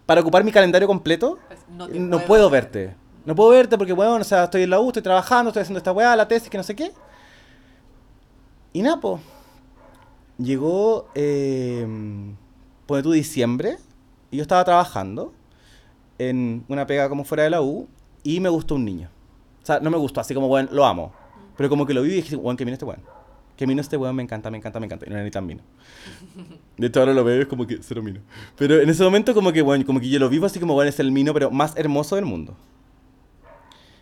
para 0.05 0.21
ocupar 0.21 0.45
mi 0.45 0.53
calendario 0.53 0.87
completo. 0.87 1.39
No, 1.71 1.89
No, 1.89 2.19
te 2.19 2.27
puedo 2.27 2.51
verte. 2.51 2.95
No 3.25 3.35
puedo 3.35 3.49
verte 3.51 3.79
porque, 3.79 3.95
bueno, 3.95 4.15
o 4.17 4.25
sea, 4.25 4.45
estoy 4.45 4.65
en 4.65 4.71
la 4.71 4.79
U, 4.81 4.89
estoy 4.89 5.03
trabajando, 5.03 5.49
estoy 5.49 5.63
haciendo 5.63 5.79
esta 5.79 5.93
weá, 5.93 6.15
la 6.17 6.29
tesis, 6.29 6.51
que 6.51 6.57
no 6.59 6.63
sé 6.65 6.77
qué. 6.77 6.93
Y 8.79 8.83
Napo. 8.83 9.19
Llegó, 10.39 11.09
eh, 11.17 11.85
tú 12.87 13.11
diciembre, 13.11 13.77
y 14.31 14.37
yo 14.37 14.43
estaba 14.43 14.63
trabajando 14.63 15.33
en 16.21 16.65
una 16.69 16.87
pega 16.87 17.09
como 17.09 17.25
fuera 17.25 17.43
de 17.43 17.51
la 17.51 17.61
U, 17.61 17.89
y 18.23 18.39
me 18.39 18.49
gustó 18.49 18.77
un 18.77 18.85
niño. 18.85 19.11
O 19.65 19.67
sea, 19.67 19.81
no 19.81 19.91
me 19.91 19.97
gustó, 19.97 20.21
así 20.21 20.33
como, 20.33 20.47
bueno, 20.47 20.69
lo 20.71 20.87
amo. 20.87 21.13
Pero 21.57 21.69
como 21.69 21.87
que 21.87 21.93
lo 21.93 22.03
vi 22.03 22.11
y 22.11 22.15
dije, 22.23 22.37
bueno, 22.37 22.57
que 22.57 22.65
vino 22.65 22.75
este 22.75 22.85
weón. 22.85 23.03
Que 23.57 23.67
vino 23.67 23.81
este 23.81 23.97
weón, 23.97 24.15
me 24.15 24.23
encanta, 24.23 24.49
me 24.49 24.59
encanta, 24.59 24.79
me 24.79 24.87
encanta. 24.87 25.07
Y 25.07 25.11
no 25.11 25.17
era 25.17 25.25
ni 25.25 25.33
tan 25.33 25.49
vino. 25.49 25.65
De 26.77 26.87
hecho, 26.87 27.01
ahora 27.01 27.15
lo 27.15 27.25
veo 27.25 27.43
es 27.43 27.49
como 27.49 27.67
que 27.67 27.79
cero 27.83 28.01
mino. 28.01 28.21
Pero 28.57 28.81
en 28.81 28.89
ese 28.89 29.03
momento, 29.03 29.35
como 29.35 29.51
que, 29.53 29.61
bueno, 29.61 29.85
como 29.85 29.99
que 29.99 30.09
yo 30.09 30.21
lo 30.21 30.29
vivo 30.29 30.47
así 30.47 30.61
como, 30.61 30.75
bueno, 30.75 30.89
es 30.89 31.01
el 31.01 31.11
mino, 31.11 31.35
pero 31.35 31.51
más 31.51 31.77
hermoso 31.77 32.15
del 32.15 32.27
mundo. 32.27 32.57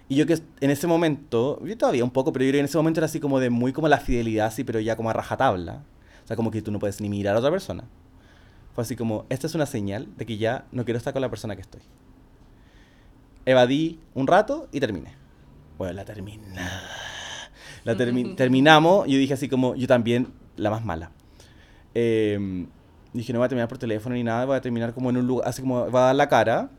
Y 0.09 0.15
yo 0.17 0.27
que 0.27 0.39
en 0.61 0.71
ese 0.71 0.87
momento, 0.87 1.61
yo 1.65 1.77
todavía 1.77 2.05
un 2.05 2.11
poco, 2.11 2.33
pero 2.33 2.45
yo 2.45 2.51
creo 2.51 2.59
que 2.59 2.61
en 2.61 2.65
ese 2.67 2.77
momento 2.79 3.01
era 3.01 3.07
así 3.07 3.19
como 3.21 3.41
de 3.41 3.51
muy 3.51 3.73
como 3.73 3.89
la 3.89 3.99
fidelidad, 3.99 4.47
así, 4.47 4.63
pero 4.65 4.79
ya 4.81 4.97
como 4.97 5.11
a 5.11 5.13
rajatabla. 5.13 5.83
O 6.25 6.27
sea, 6.27 6.37
como 6.37 6.51
que 6.51 6.63
tú 6.63 6.71
no 6.71 6.79
puedes 6.79 7.01
ni 7.01 7.09
mirar 7.09 7.35
a 7.35 7.39
otra 7.41 7.51
persona. 7.51 7.85
Fue 8.75 8.83
así 8.83 8.95
como, 8.95 9.27
esta 9.31 9.47
es 9.47 9.55
una 9.55 9.67
señal 9.67 10.09
de 10.17 10.27
que 10.27 10.37
ya 10.39 10.67
no 10.71 10.85
quiero 10.85 10.99
estar 10.99 11.13
con 11.13 11.23
la 11.23 11.29
persona 11.31 11.57
que 11.57 11.63
estoy. 11.63 11.81
Evadí 13.45 14.01
un 14.15 14.27
rato 14.27 14.69
y 14.73 14.81
terminé. 14.81 15.15
Bueno, 15.79 15.95
la 15.95 16.05
terminada. 16.05 16.83
La 17.85 17.95
termi- 17.97 18.35
terminamos 18.37 19.07
y 19.07 19.13
yo 19.13 19.19
dije 19.19 19.35
así 19.35 19.49
como, 19.49 19.75
yo 19.77 19.87
también, 19.87 20.29
la 20.57 20.71
más 20.71 20.85
mala. 20.85 21.11
Eh, 21.95 22.67
dije, 23.13 23.33
no 23.33 23.39
voy 23.39 23.47
a 23.47 23.49
terminar 23.49 23.69
por 23.69 23.79
teléfono 23.79 24.15
ni 24.15 24.25
nada, 24.25 24.45
voy 24.45 24.57
a 24.57 24.61
terminar 24.61 24.93
como 24.95 25.11
en 25.11 25.17
un 25.19 25.27
lugar, 25.27 25.49
así 25.49 25.63
como 25.63 25.91
va 25.91 26.03
a 26.03 26.07
dar 26.07 26.17
la 26.17 26.29
cara, 26.29 26.71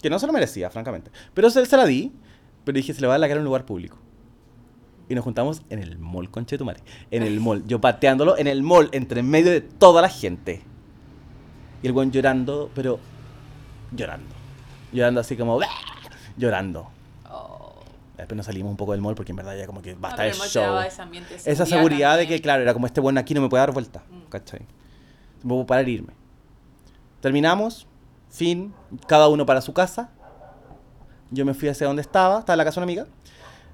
que 0.00 0.08
no 0.08 0.18
se 0.18 0.26
lo 0.26 0.32
merecía, 0.32 0.70
francamente. 0.70 1.10
Pero 1.34 1.50
se, 1.50 1.64
se 1.66 1.76
la 1.76 1.84
di, 1.84 2.12
pero 2.64 2.76
dije, 2.76 2.92
se 2.94 3.00
le 3.00 3.06
va 3.06 3.14
a 3.14 3.14
dar 3.14 3.20
la 3.20 3.28
cara 3.28 3.36
en 3.36 3.42
un 3.42 3.46
lugar 3.46 3.64
público. 3.66 3.98
Y 5.08 5.14
nos 5.14 5.24
juntamos 5.24 5.62
en 5.68 5.80
el 5.80 5.98
mall, 5.98 6.30
conche 6.30 6.56
tu 6.56 6.64
madre. 6.64 6.82
En 7.10 7.22
el 7.22 7.38
mall, 7.40 7.62
yo 7.66 7.80
pateándolo 7.80 8.38
en 8.38 8.46
el 8.46 8.62
mall, 8.62 8.88
entre 8.92 9.22
medio 9.22 9.50
de 9.52 9.60
toda 9.60 10.00
la 10.00 10.08
gente. 10.08 10.62
Y 11.82 11.86
el 11.86 11.92
buen 11.92 12.10
llorando, 12.10 12.70
pero 12.74 12.98
llorando. 13.92 14.34
Llorando 14.92 15.20
así 15.20 15.36
como, 15.36 15.58
"Bah", 15.58 15.66
llorando. 16.38 16.88
Oh. 17.30 17.74
Después 18.16 18.36
nos 18.36 18.46
salimos 18.46 18.70
un 18.70 18.76
poco 18.78 18.92
del 18.92 19.02
mall 19.02 19.14
porque 19.14 19.32
en 19.32 19.36
verdad 19.36 19.56
ya 19.58 19.66
como 19.66 19.82
que 19.82 19.94
basta 19.94 20.22
te 20.22 20.32
show. 20.32 20.78
ese 20.80 21.02
ambiente 21.02 21.34
de 21.36 21.52
Esa 21.52 21.66
seguridad 21.66 22.12
de 22.16 22.20
que, 22.22 22.26
también. 22.26 22.42
claro, 22.42 22.62
era 22.62 22.72
como 22.72 22.86
este 22.86 23.00
bueno 23.02 23.20
aquí 23.20 23.34
no 23.34 23.42
me 23.42 23.48
puede 23.50 23.60
dar 23.60 23.72
vuelta. 23.72 24.02
Mm. 24.10 24.28
¿Cachai? 24.30 24.60
Me 25.42 25.48
puedo 25.50 25.66
parar 25.66 25.86
e 25.86 25.90
irme. 25.90 26.14
Terminamos, 27.20 27.86
fin, 28.30 28.72
cada 29.06 29.28
uno 29.28 29.44
para 29.44 29.60
su 29.60 29.74
casa. 29.74 30.10
Yo 31.34 31.44
me 31.44 31.54
fui 31.54 31.68
hacia 31.68 31.86
donde 31.86 32.02
estaba, 32.02 32.40
estaba 32.40 32.54
en 32.54 32.58
la 32.58 32.64
casa 32.64 32.80
de 32.80 32.84
una 32.84 32.92
amiga, 32.92 33.06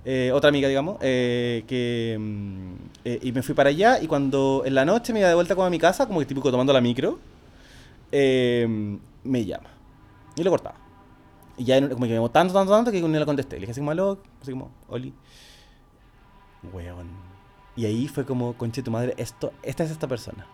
eh, 0.05 0.31
otra 0.33 0.49
amiga, 0.49 0.67
digamos, 0.67 0.97
eh, 1.03 1.65
que, 1.67 2.17
mm, 2.19 2.73
eh, 3.05 3.19
y 3.23 3.33
me 3.33 3.43
fui 3.43 3.55
para 3.55 3.69
allá 3.69 4.01
y 4.01 4.07
cuando 4.07 4.63
en 4.65 4.75
la 4.75 4.85
noche 4.85 5.13
me 5.13 5.21
iba 5.21 5.29
de 5.29 5.35
vuelta 5.35 5.55
como 5.55 5.67
a 5.67 5.71
mi 5.71 5.79
casa, 5.79 6.07
como 6.07 6.21
que 6.21 6.27
típico 6.27 6.51
tomando 6.51 6.73
la 6.73 6.81
micro, 6.81 7.19
me 8.11 9.45
llama. 9.45 9.69
Y 10.37 10.43
lo 10.43 10.51
cortaba. 10.51 10.77
Y 11.59 11.65
ya 11.65 11.81
como 11.81 12.03
que 12.03 12.09
me 12.09 12.15
llamó 12.15 12.31
tanto, 12.31 12.55
tanto, 12.55 12.73
tanto 12.73 12.91
que 12.91 13.01
no 13.03 13.09
le 13.09 13.27
contesté. 13.27 13.57
Le 13.57 13.61
dije 13.61 13.73
así 13.73 13.81
como, 13.81 13.91
aló, 13.91 14.19
así 14.41 14.53
como, 14.53 14.71
Oli. 14.89 15.13
Weón. 16.73 17.09
Y 17.77 17.85
ahí 17.85 18.09
fue 18.09 18.25
como, 18.25 18.55
conche 18.55 18.83
tu 18.83 18.91
madre, 18.91 19.15
esto, 19.19 19.53
esta 19.63 19.85
es 19.85 19.91
esta 19.91 20.09
persona. 20.09 20.47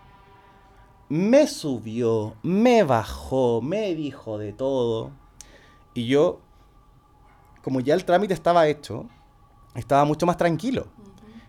Me 1.09 1.47
subió, 1.47 2.35
me 2.43 2.83
bajó, 2.83 3.61
me 3.61 3.95
dijo 3.95 4.37
de 4.37 4.51
todo. 4.51 5.11
Y 5.93 6.07
yo, 6.07 6.41
como 7.67 7.81
ya 7.81 7.95
el 7.95 8.05
trámite 8.05 8.33
estaba 8.33 8.65
hecho, 8.67 9.07
estaba 9.75 10.05
mucho 10.05 10.25
más 10.25 10.37
tranquilo. 10.37 10.87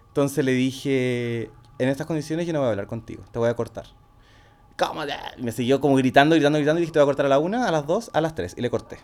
Entonces 0.09 0.45
le 0.45 0.51
dije, 0.51 1.49
en 1.79 1.89
estas 1.89 2.09
condiciones 2.09 2.45
yo 2.45 2.53
no 2.53 2.59
voy 2.59 2.67
a 2.67 2.71
hablar 2.71 2.89
contigo, 2.89 3.23
te 3.31 3.39
voy 3.39 3.49
a 3.49 3.55
cortar. 3.55 3.87
¿Cómo? 4.77 5.07
de-?" 5.07 5.15
Me 5.39 5.53
siguió 5.53 5.81
como 5.81 5.95
gritando, 5.95 6.35
gritando, 6.35 6.59
gritando 6.59 6.81
y 6.81 6.83
dije, 6.83 6.93
te 6.93 6.99
voy 6.99 7.05
a 7.05 7.07
cortar 7.07 7.27
a 7.27 7.29
la 7.29 7.39
una, 7.39 7.69
a 7.69 7.71
las 7.71 7.87
dos, 7.87 8.11
a 8.15 8.21
las 8.21 8.35
tres. 8.35 8.53
Y 8.59 8.63
le 8.63 8.69
corté. 8.69 8.99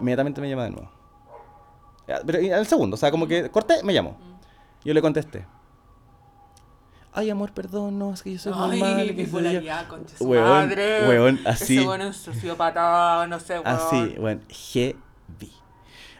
Inmediatamente 0.00 0.40
me 0.40 0.50
llama 0.50 0.64
de 0.64 0.70
nuevo. 0.70 0.90
Pero 2.26 2.56
al 2.56 2.66
segundo, 2.66 2.94
o 2.94 2.98
sea, 2.98 3.12
como 3.12 3.28
que 3.28 3.48
corté, 3.48 3.84
me 3.84 3.94
llamó. 3.94 4.16
Yo 4.84 4.92
le 4.92 5.00
contesté. 5.00 5.46
Ay, 7.18 7.30
amor, 7.30 7.52
perdón, 7.52 7.98
no, 7.98 8.12
es 8.12 8.22
que 8.22 8.32
yo 8.34 8.38
soy 8.38 8.52
Ay, 8.54 8.78
mal. 8.78 9.06
que 9.06 9.16
qué 9.16 9.24
sé 9.24 9.30
yo". 9.32 9.38
polaridad, 9.38 9.88
concha 9.88 10.18
su 10.18 10.24
Weón, 10.24 10.44
madre. 10.48 11.08
weón, 11.08 11.40
así. 11.46 11.78
Ese 11.78 11.86
bueno 11.86 12.04
es 12.08 12.16
sociópata, 12.18 13.26
no 13.26 13.40
sé, 13.40 13.54
weón. 13.54 13.66
Así, 13.66 14.14
bueno, 14.20 14.40
heavy. 14.50 15.52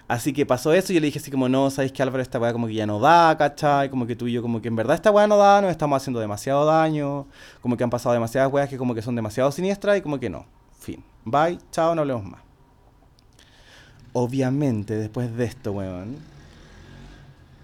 Así 0.09 0.33
que 0.33 0.47
pasó 0.47 0.73
eso 0.73 0.93
y 0.93 0.95
yo 0.95 1.01
le 1.01 1.07
dije 1.09 1.19
así 1.19 1.31
como, 1.31 1.49
no, 1.51 1.69
¿sabes 1.69 1.93
qué, 1.93 2.03
Álvaro? 2.03 2.23
Esta 2.23 2.39
weá 2.39 2.53
como 2.53 2.67
que 2.67 2.75
ya 2.75 2.87
no 2.87 2.99
da, 3.01 3.37
¿cachai? 3.37 3.91
Como 3.91 4.07
que 4.07 4.17
tú 4.17 4.27
y 4.27 4.33
yo 4.33 4.41
como 4.41 4.63
que 4.63 4.69
en 4.69 4.77
verdad 4.77 4.95
esta 4.95 5.11
weá 5.11 5.27
no 5.27 5.37
da, 5.37 5.61
nos 5.61 5.71
estamos 5.71 6.01
haciendo 6.01 6.19
demasiado 6.21 6.65
daño, 6.65 7.27
como 7.61 7.77
que 7.77 7.85
han 7.85 7.91
pasado 7.91 8.13
demasiadas 8.15 8.51
weas 8.53 8.69
que 8.71 8.79
como 8.79 8.95
que 8.95 9.03
son 9.03 9.17
demasiado 9.17 9.51
siniestras 9.53 9.99
y 9.99 10.01
como 10.01 10.19
que 10.19 10.31
no. 10.31 10.47
Fin. 10.79 11.05
Bye, 11.25 11.59
chao, 11.73 11.95
no 11.95 12.03
hablemos 12.03 12.25
más. 12.25 12.41
Obviamente, 14.13 14.95
después 14.95 15.37
de 15.37 15.45
esto, 15.45 15.73
weón, 15.73 16.17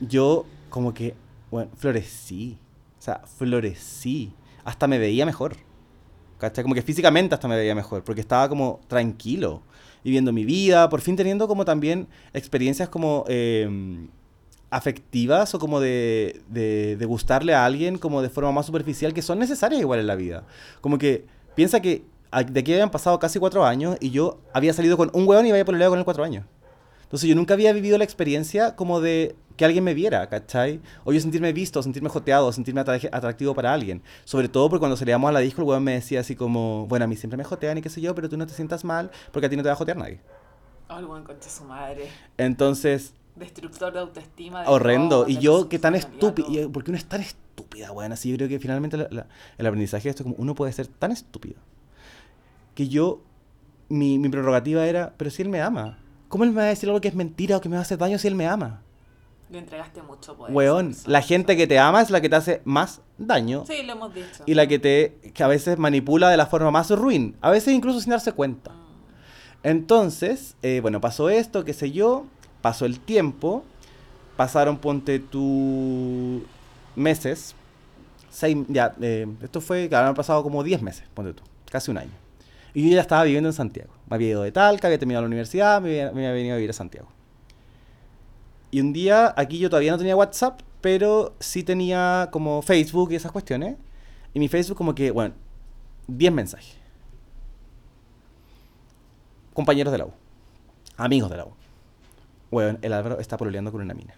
yo 0.01 0.45
como 0.68 0.93
que, 0.93 1.14
bueno, 1.51 1.70
florecí. 1.76 2.59
O 3.03 3.05
sea, 3.05 3.20
florecí. 3.36 4.32
Hasta 4.62 4.86
me 4.86 4.96
veía 4.96 5.26
mejor. 5.26 5.57
¿Cachai? 6.38 6.62
Como 6.62 6.76
que 6.76 6.82
físicamente 6.82 7.34
hasta 7.34 7.48
me 7.48 7.57
veía 7.57 7.74
mejor, 7.74 8.05
porque 8.05 8.20
estaba 8.20 8.48
como 8.48 8.78
tranquilo, 8.86 9.62
viviendo 10.05 10.32
mi 10.32 10.44
vida, 10.44 10.88
por 10.88 11.00
fin 11.00 11.16
teniendo 11.16 11.48
como 11.48 11.64
también 11.64 12.07
experiencias 12.32 12.88
como 12.88 13.24
eh, 13.26 14.07
afectivas 14.70 15.53
o 15.53 15.59
como 15.59 15.80
de, 15.80 16.42
de, 16.48 17.05
gustarle 17.07 17.55
a 17.55 17.64
alguien 17.64 17.98
como 17.98 18.22
de 18.22 18.28
forma 18.30 18.53
más 18.53 18.66
superficial, 18.66 19.12
que 19.12 19.22
son 19.22 19.40
necesarias 19.40 19.80
igual 19.80 19.98
en 19.98 20.07
la 20.07 20.14
vida. 20.14 20.46
Como 20.80 20.96
que 20.96 21.26
piensa 21.57 21.80
que 21.82 22.05
a- 22.30 22.44
de 22.44 22.61
aquí 22.61 22.72
habían 22.72 22.92
pasado 22.92 23.18
casi 23.18 23.40
cuatro 23.40 23.64
años 23.64 23.96
y 24.00 24.11
yo 24.11 24.38
había 24.53 24.72
salido 24.74 24.96
con 24.96 25.11
un 25.12 25.26
hueón 25.26 25.44
y 25.46 25.50
había 25.50 25.64
pololeado 25.64 25.90
con 25.90 25.98
él 25.98 26.05
cuatro 26.05 26.22
años. 26.22 26.44
Entonces 27.13 27.29
yo 27.29 27.35
nunca 27.37 27.53
había 27.53 27.73
vivido 27.75 27.99
la 27.99 28.05
experiencia 28.05 28.75
como 28.75 29.01
de 29.03 29.37
que 29.59 29.67
alguien 29.67 29.85
me 29.85 29.93
viera, 29.93 30.27
¿cachai? 30.31 30.81
O 31.05 31.13
yo 31.13 31.21
sentirme 31.21 31.53
visto, 31.53 31.83
sentirme 31.83 32.09
joteado, 32.09 32.51
sentirme 32.53 32.81
atra- 32.81 33.11
atractivo 33.13 33.55
para 33.55 33.71
alguien. 33.75 34.01
Sobre 34.25 34.49
todo 34.49 34.71
porque 34.71 34.81
cuando 34.81 34.97
salíamos 34.97 35.29
a 35.29 35.33
la 35.33 35.41
disco, 35.41 35.61
el 35.61 35.69
weón 35.69 35.85
me 35.85 35.93
decía 35.93 36.21
así 36.21 36.35
como, 36.35 36.87
bueno, 36.87 37.05
a 37.05 37.09
mí 37.09 37.17
siempre 37.17 37.37
me 37.37 37.45
jotean 37.45 37.77
y 37.77 37.83
qué 37.83 37.91
sé 37.91 38.01
yo, 38.01 38.15
pero 38.15 38.31
tú 38.31 38.39
no 38.39 38.47
te 38.47 38.55
sientas 38.55 38.83
mal 38.83 39.11
porque 39.31 39.47
a 39.47 39.51
ti 39.51 39.57
no 39.57 39.63
te 39.63 39.69
va 39.69 39.75
a 39.75 39.77
jotear 39.77 39.99
nadie. 39.99 40.21
Oh, 40.89 40.99
el 40.99 41.05
buen 41.07 41.23
concha 41.23 41.51
su 41.51 41.65
madre. 41.65 42.09
Entonces, 42.39 43.13
Destructor 43.37 43.93
de 43.93 43.99
autoestima. 43.99 44.63
de 44.63 44.69
horrendo. 44.69 45.21
todo, 45.23 45.29
Y 45.29 45.37
yo, 45.37 45.69
que 45.69 45.79
tan 45.79 45.95
estúpido, 45.95 46.49
todo. 46.49 46.73
porque 46.73 46.91
uno 46.91 46.99
es 46.99 47.05
tan 47.05 47.21
estúpida, 47.21 47.93
weón. 47.93 48.13
Así 48.13 48.31
yo 48.31 48.37
creo 48.37 48.49
que 48.49 48.59
finalmente 48.59 48.97
la- 48.97 49.09
la- 49.11 49.27
el 49.59 49.67
aprendizaje 49.67 50.05
de 50.05 50.11
esto 50.11 50.23
es 50.23 50.25
como 50.25 50.37
uno 50.39 50.55
puede 50.55 50.73
ser 50.73 50.87
tan 50.87 51.13
estúpido 51.13 51.57
que 52.75 52.89
yo, 52.89 53.21
mi, 53.91 54.19
mi 54.19 54.31
prerrogativa 54.31 54.87
era, 54.87 55.13
pero 55.19 55.31
si 55.31 55.43
él 55.43 55.51
me 55.51 55.61
ama, 55.61 55.99
¿cómo 56.33 56.45
él 56.45 56.51
me 56.51 56.57
va 56.57 56.62
a 56.62 56.68
decir 56.68 56.89
algo 56.89 57.03
que 57.03 57.09
es 57.09 57.14
mentira 57.14 57.59
o 57.59 57.61
que 57.61 57.68
me 57.68 57.76
va 57.76 57.80
a 57.80 57.83
hacer 57.83 57.99
daño 57.99 58.18
si 58.18 58.26
él 58.26 58.35
me 58.35 58.49
ama? 58.49 58.80
Le 59.51 59.59
entregaste 59.59 60.01
mucho 60.01 60.35
poder. 60.35 60.55
Weón, 60.55 60.97
la 61.05 61.20
gente 61.20 61.59
que 61.59 61.66
te 61.66 61.78
ama 61.78 62.01
es 62.01 62.09
la 62.09 62.22
que 62.22 62.30
te 62.30 62.37
hace 62.37 62.62
más 62.64 63.03
daño 63.18 63.64
Sí, 63.66 63.83
lo 63.83 63.93
hemos 63.93 64.14
dicho. 64.14 64.43
y 64.47 64.55
la 64.55 64.66
que 64.66 64.78
te 64.78 65.18
que 65.35 65.45
a 65.45 65.47
veces 65.47 65.76
manipula 65.76 66.30
de 66.30 66.39
la 66.39 66.47
forma 66.47 66.70
más 66.70 66.89
ruin, 66.89 67.37
a 67.43 67.51
veces 67.51 67.74
incluso 67.74 68.01
sin 68.01 68.12
darse 68.12 68.33
cuenta. 68.33 68.70
Mm. 68.70 69.64
Entonces, 69.64 70.57
eh, 70.62 70.80
bueno, 70.80 71.03
pasó 71.03 71.28
esto, 71.28 71.66
qué 71.66 71.74
sé 71.74 71.93
yo, 71.93 72.24
pasó 72.62 72.87
el 72.87 72.99
tiempo, 72.99 73.62
pasaron, 74.39 74.78
ponte 74.78 75.18
tú, 75.18 76.45
meses, 76.97 77.55
seis, 78.30 78.57
ya, 78.68 78.95
eh, 79.03 79.26
esto 79.43 79.61
fue, 79.61 79.87
claro, 79.91 80.09
han 80.09 80.14
pasado 80.14 80.43
como 80.43 80.64
10 80.64 80.80
meses, 80.80 81.05
ponte 81.12 81.35
tú, 81.35 81.43
casi 81.70 81.91
un 81.91 81.99
año. 81.99 82.22
Y 82.75 82.89
yo 82.89 82.95
ya 82.95 83.03
estaba 83.03 83.25
viviendo 83.25 83.49
en 83.49 83.53
Santiago. 83.53 83.93
Me 84.09 84.16
había 84.16 84.31
ido 84.31 84.43
de 84.43 84.53
Talca, 84.53 84.89
había 84.89 84.99
terminado 84.99 85.23
la 85.23 85.27
universidad, 85.27 85.81
me 85.81 85.89
había, 85.89 86.12
me 86.12 86.27
había 86.27 86.33
venido 86.33 86.55
a 86.55 86.57
vivir 86.57 86.70
a 86.70 86.75
Santiago. 86.75 87.09
Y 88.70 88.81
un 88.81 88.93
día, 88.93 89.35
aquí 89.37 89.59
yo 89.59 89.68
todavía 89.68 89.93
no 89.93 89.99
tenía 89.99 90.16
WhatsApp, 90.16 90.61
pero 90.81 91.35
sí 91.41 91.62
tenía 91.62 92.29
como 92.33 92.62
Facebook 92.62 93.12
y 93.12 93.16
esas 93.16 93.31
cuestiones. 93.31 93.77
Y 94.33 94.41
mi 94.41 94.49
Facebook 94.49 94.79
como 94.79 94.95
que, 94.95 95.11
bueno, 95.11 95.35
10 96.09 96.33
mensajes. 96.33 96.77
Compañeros 99.53 99.93
de 99.93 99.99
la 99.99 100.07
U. 100.07 100.12
Amigos 100.97 101.31
de 101.31 101.37
la 101.37 101.45
U. 101.45 101.53
Weón, 102.51 102.79
el 102.83 102.93
Álvaro 102.95 103.18
está 103.20 103.37
pololeando 103.37 103.70
con 103.73 103.83
una 103.83 103.93
mina. 103.93 104.14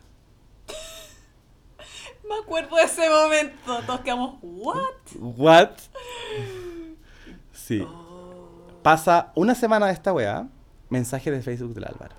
Me 2.29 2.37
acuerdo 2.37 2.77
de 2.77 2.83
ese 2.83 3.09
momento. 3.09 3.81
Todos 3.87 4.01
quedamos, 4.01 4.39
¿what? 4.43 4.79
¿What? 5.19 5.71
Sí. 7.53 7.81
Oh. 7.81 8.04
Pasa 8.85 9.32
una 9.35 9.55
semana 9.55 9.87
de 9.87 9.95
esta 9.95 10.12
weá, 10.12 10.47
mensaje 10.91 11.30
de 11.30 11.41
Facebook 11.41 11.72
del 11.72 11.85
Álvaro. 11.85 12.16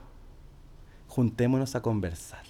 Juntémonos 1.07 1.75
a 1.75 1.81
conversar. 1.83 2.41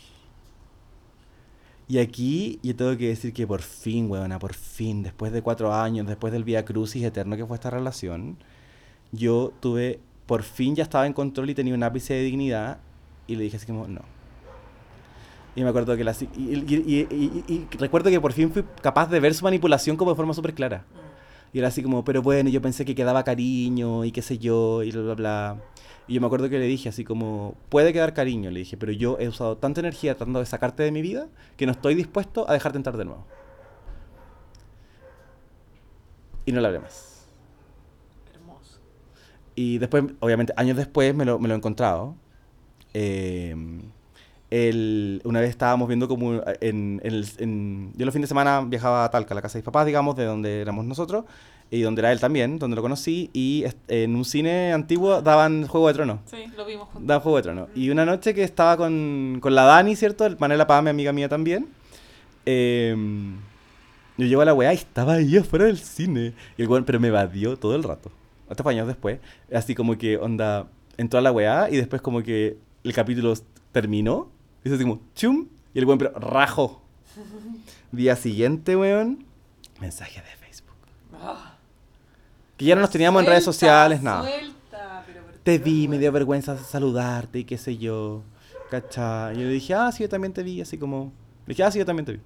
Y 1.89 1.97
aquí 1.97 2.57
yo 2.63 2.73
tengo 2.77 2.95
que 2.95 3.09
decir 3.09 3.33
que 3.33 3.45
por 3.45 3.61
fin, 3.61 4.09
weona, 4.09 4.39
por 4.39 4.53
fin, 4.53 5.03
después 5.03 5.33
de 5.33 5.41
cuatro 5.41 5.73
años, 5.73 6.07
después 6.07 6.31
del 6.31 6.45
Vía 6.45 6.63
Crucis 6.63 7.03
eterno 7.03 7.35
que 7.35 7.45
fue 7.45 7.55
esta 7.57 7.69
relación, 7.69 8.37
yo 9.11 9.51
tuve, 9.59 9.99
por 10.27 10.43
fin 10.43 10.75
ya 10.77 10.83
estaba 10.83 11.05
en 11.07 11.11
control 11.11 11.49
y 11.49 11.53
tenía 11.53 11.73
un 11.73 11.83
ápice 11.83 12.13
de 12.13 12.21
dignidad 12.23 12.77
y 13.27 13.35
le 13.35 13.43
dije 13.43 13.57
así 13.57 13.65
como, 13.65 13.85
no. 13.85 13.99
Y 15.57 15.63
me 15.63 15.69
acuerdo 15.71 15.97
que 15.97 16.05
la... 16.05 16.13
y- 16.13 16.25
y- 16.37 17.07
y- 17.11 17.45
y 17.53 17.67
recuerdo 17.77 18.09
que 18.09 18.21
por 18.21 18.31
fin 18.31 18.49
fui 18.49 18.63
capaz 18.81 19.07
de 19.07 19.19
ver 19.19 19.33
su 19.33 19.43
manipulación 19.43 19.97
como 19.97 20.11
de 20.11 20.15
forma 20.15 20.33
súper 20.33 20.53
clara. 20.53 20.85
Y 21.55 21.59
era 21.59 21.69
así 21.69 21.81
como, 21.81 22.03
pero 22.03 22.21
bueno, 22.21 22.49
yo 22.49 22.61
pensé 22.61 22.83
que 22.83 22.95
quedaba 22.95 23.23
cariño 23.23 24.03
y 24.03 24.11
qué 24.11 24.21
sé 24.21 24.37
yo, 24.37 24.83
y 24.83 24.91
bla, 24.91 25.03
bla, 25.03 25.13
bla. 25.13 25.61
Y 26.05 26.15
yo 26.15 26.19
me 26.19 26.27
acuerdo 26.27 26.49
que 26.49 26.59
le 26.59 26.65
dije 26.65 26.89
así 26.89 27.05
como, 27.05 27.55
puede 27.69 27.93
quedar 27.93 28.13
cariño, 28.13 28.51
le 28.51 28.59
dije, 28.59 28.75
pero 28.75 28.91
yo 28.91 29.15
he 29.21 29.29
usado 29.29 29.55
tanta 29.55 29.79
energía 29.79 30.17
tratando 30.17 30.41
de 30.41 30.47
sacarte 30.47 30.83
de 30.83 30.91
mi 30.91 31.01
vida 31.01 31.29
que 31.55 31.65
no 31.65 31.71
estoy 31.71 31.95
dispuesto 31.95 32.45
a 32.49 32.51
dejarte 32.51 32.77
entrar 32.77 32.97
de 32.97 33.05
nuevo. 33.05 33.25
Y 36.45 36.51
no 36.51 36.59
le 36.59 36.67
hablé 36.67 36.79
más. 36.81 37.25
Hermoso. 38.33 38.81
Y 39.55 39.77
después, 39.77 40.03
obviamente, 40.19 40.51
años 40.57 40.75
después 40.75 41.15
me 41.15 41.23
lo, 41.23 41.39
me 41.39 41.47
lo 41.47 41.53
he 41.53 41.57
encontrado. 41.57 42.17
Eh, 42.93 43.55
él- 44.55 45.21
una 45.25 45.39
vez 45.41 45.49
estábamos 45.49 45.87
viendo 45.87 46.07
como 46.07 46.33
en, 46.35 46.41
en 46.61 47.01
el- 47.03 47.27
en- 47.39 47.91
Yo 47.95 48.05
los 48.05 48.13
fines 48.13 48.27
de 48.27 48.29
semana 48.29 48.61
viajaba 48.61 49.03
a 49.05 49.09
Talca, 49.11 49.33
a 49.33 49.35
la 49.35 49.41
casa 49.41 49.53
de 49.53 49.59
mis 49.59 49.65
papás, 49.65 49.85
digamos, 49.85 50.15
de 50.15 50.25
donde 50.25 50.61
éramos 50.61 50.85
nosotros, 50.85 51.25
y 51.71 51.81
donde 51.81 52.01
era 52.01 52.11
él 52.11 52.19
también, 52.19 52.59
donde 52.59 52.75
lo 52.75 52.81
conocí, 52.81 53.29
y 53.33 53.65
en 53.87 54.15
un 54.15 54.23
cine 54.23 54.71
antiguo 54.71 55.21
daban 55.21 55.65
Juego 55.67 55.87
de 55.87 55.93
Tronos. 55.95 56.19
Sí, 56.25 56.37
lo 56.55 56.65
vimos 56.65 56.87
juntos. 56.89 57.07
Daban 57.07 57.21
Juego 57.23 57.37
de 57.37 57.43
Tronos. 57.43 57.69
Y 57.75 57.89
una 57.89 58.05
noche 58.05 58.33
que 58.33 58.43
estaba 58.43 58.77
con, 58.77 59.39
con 59.41 59.55
la 59.55 59.63
Dani, 59.63 59.95
¿cierto? 59.95 60.25
El 60.25 60.37
Manela 60.37 60.67
Paz, 60.67 60.83
mi 60.83 60.89
amiga 60.91 61.11
mía 61.11 61.27
también. 61.27 61.67
eh, 62.45 62.95
yo 64.17 64.25
llego 64.25 64.41
a 64.41 64.45
la 64.45 64.53
weá 64.53 64.71
y 64.73 64.77
estaba 64.77 65.13
ahí 65.15 65.35
afuera 65.37 65.65
del 65.65 65.77
cine. 65.77 66.33
Y 66.57 66.61
el 66.61 66.69
weón, 66.69 66.85
pero 66.85 66.99
me 67.01 67.09
evadió 67.09 67.57
todo 67.57 67.75
el 67.75 67.83
rato. 67.83 68.11
Hasta 68.49 68.67
años 68.69 68.87
después. 68.87 69.19
Así 69.53 69.75
como 69.75 69.97
que, 69.97 70.17
onda, 70.17 70.67
entró 70.97 71.19
a 71.19 71.21
la 71.21 71.31
weá 71.33 71.67
y 71.69 71.75
después 71.75 72.01
como 72.01 72.23
que 72.23 72.57
el 72.83 72.93
capítulo 72.93 73.33
terminó. 73.73 74.29
Hizo 74.65 74.75
así 74.75 74.83
como, 74.83 74.99
chum. 75.13 75.47
Y 75.73 75.79
el 75.79 75.85
weón, 75.85 75.99
pero 75.99 76.11
rajo. 76.19 76.81
Día 77.91 78.15
siguiente, 78.15 78.75
weón, 78.75 79.23
mensaje 79.79 80.19
de 80.21 80.45
Facebook. 80.45 80.75
Ah. 81.13 81.55
Que 82.57 82.65
ya 82.65 82.75
no 82.75 82.81
nos 82.81 82.89
teníamos 82.89 83.21
en 83.21 83.29
redes 83.29 83.43
sociales, 83.43 84.01
nada. 84.01 84.23
Suelta, 84.23 85.03
pero 85.05 85.21
¿por 85.23 85.33
Te 85.35 85.59
vi, 85.59 85.87
me 85.87 85.99
dio 85.99 86.11
vergüenza 86.11 86.57
saludarte 86.57 87.39
y 87.39 87.43
qué 87.43 87.57
sé 87.59 87.77
yo. 87.77 88.23
¿Cachai? 88.71 89.35
Y 89.35 89.41
yo 89.41 89.45
le 89.45 89.53
dije, 89.53 89.73
ah, 89.75 89.91
sí, 89.91 90.01
yo 90.01 90.09
también 90.09 90.33
te 90.33 90.41
vi, 90.41 90.59
así 90.59 90.79
como. 90.79 91.13
Le 91.45 91.51
dije, 91.51 91.63
ah, 91.63 91.69
sí, 91.69 91.77
yo 91.77 91.85
también 91.85 92.05
te 92.05 92.13
vi. 92.13 92.19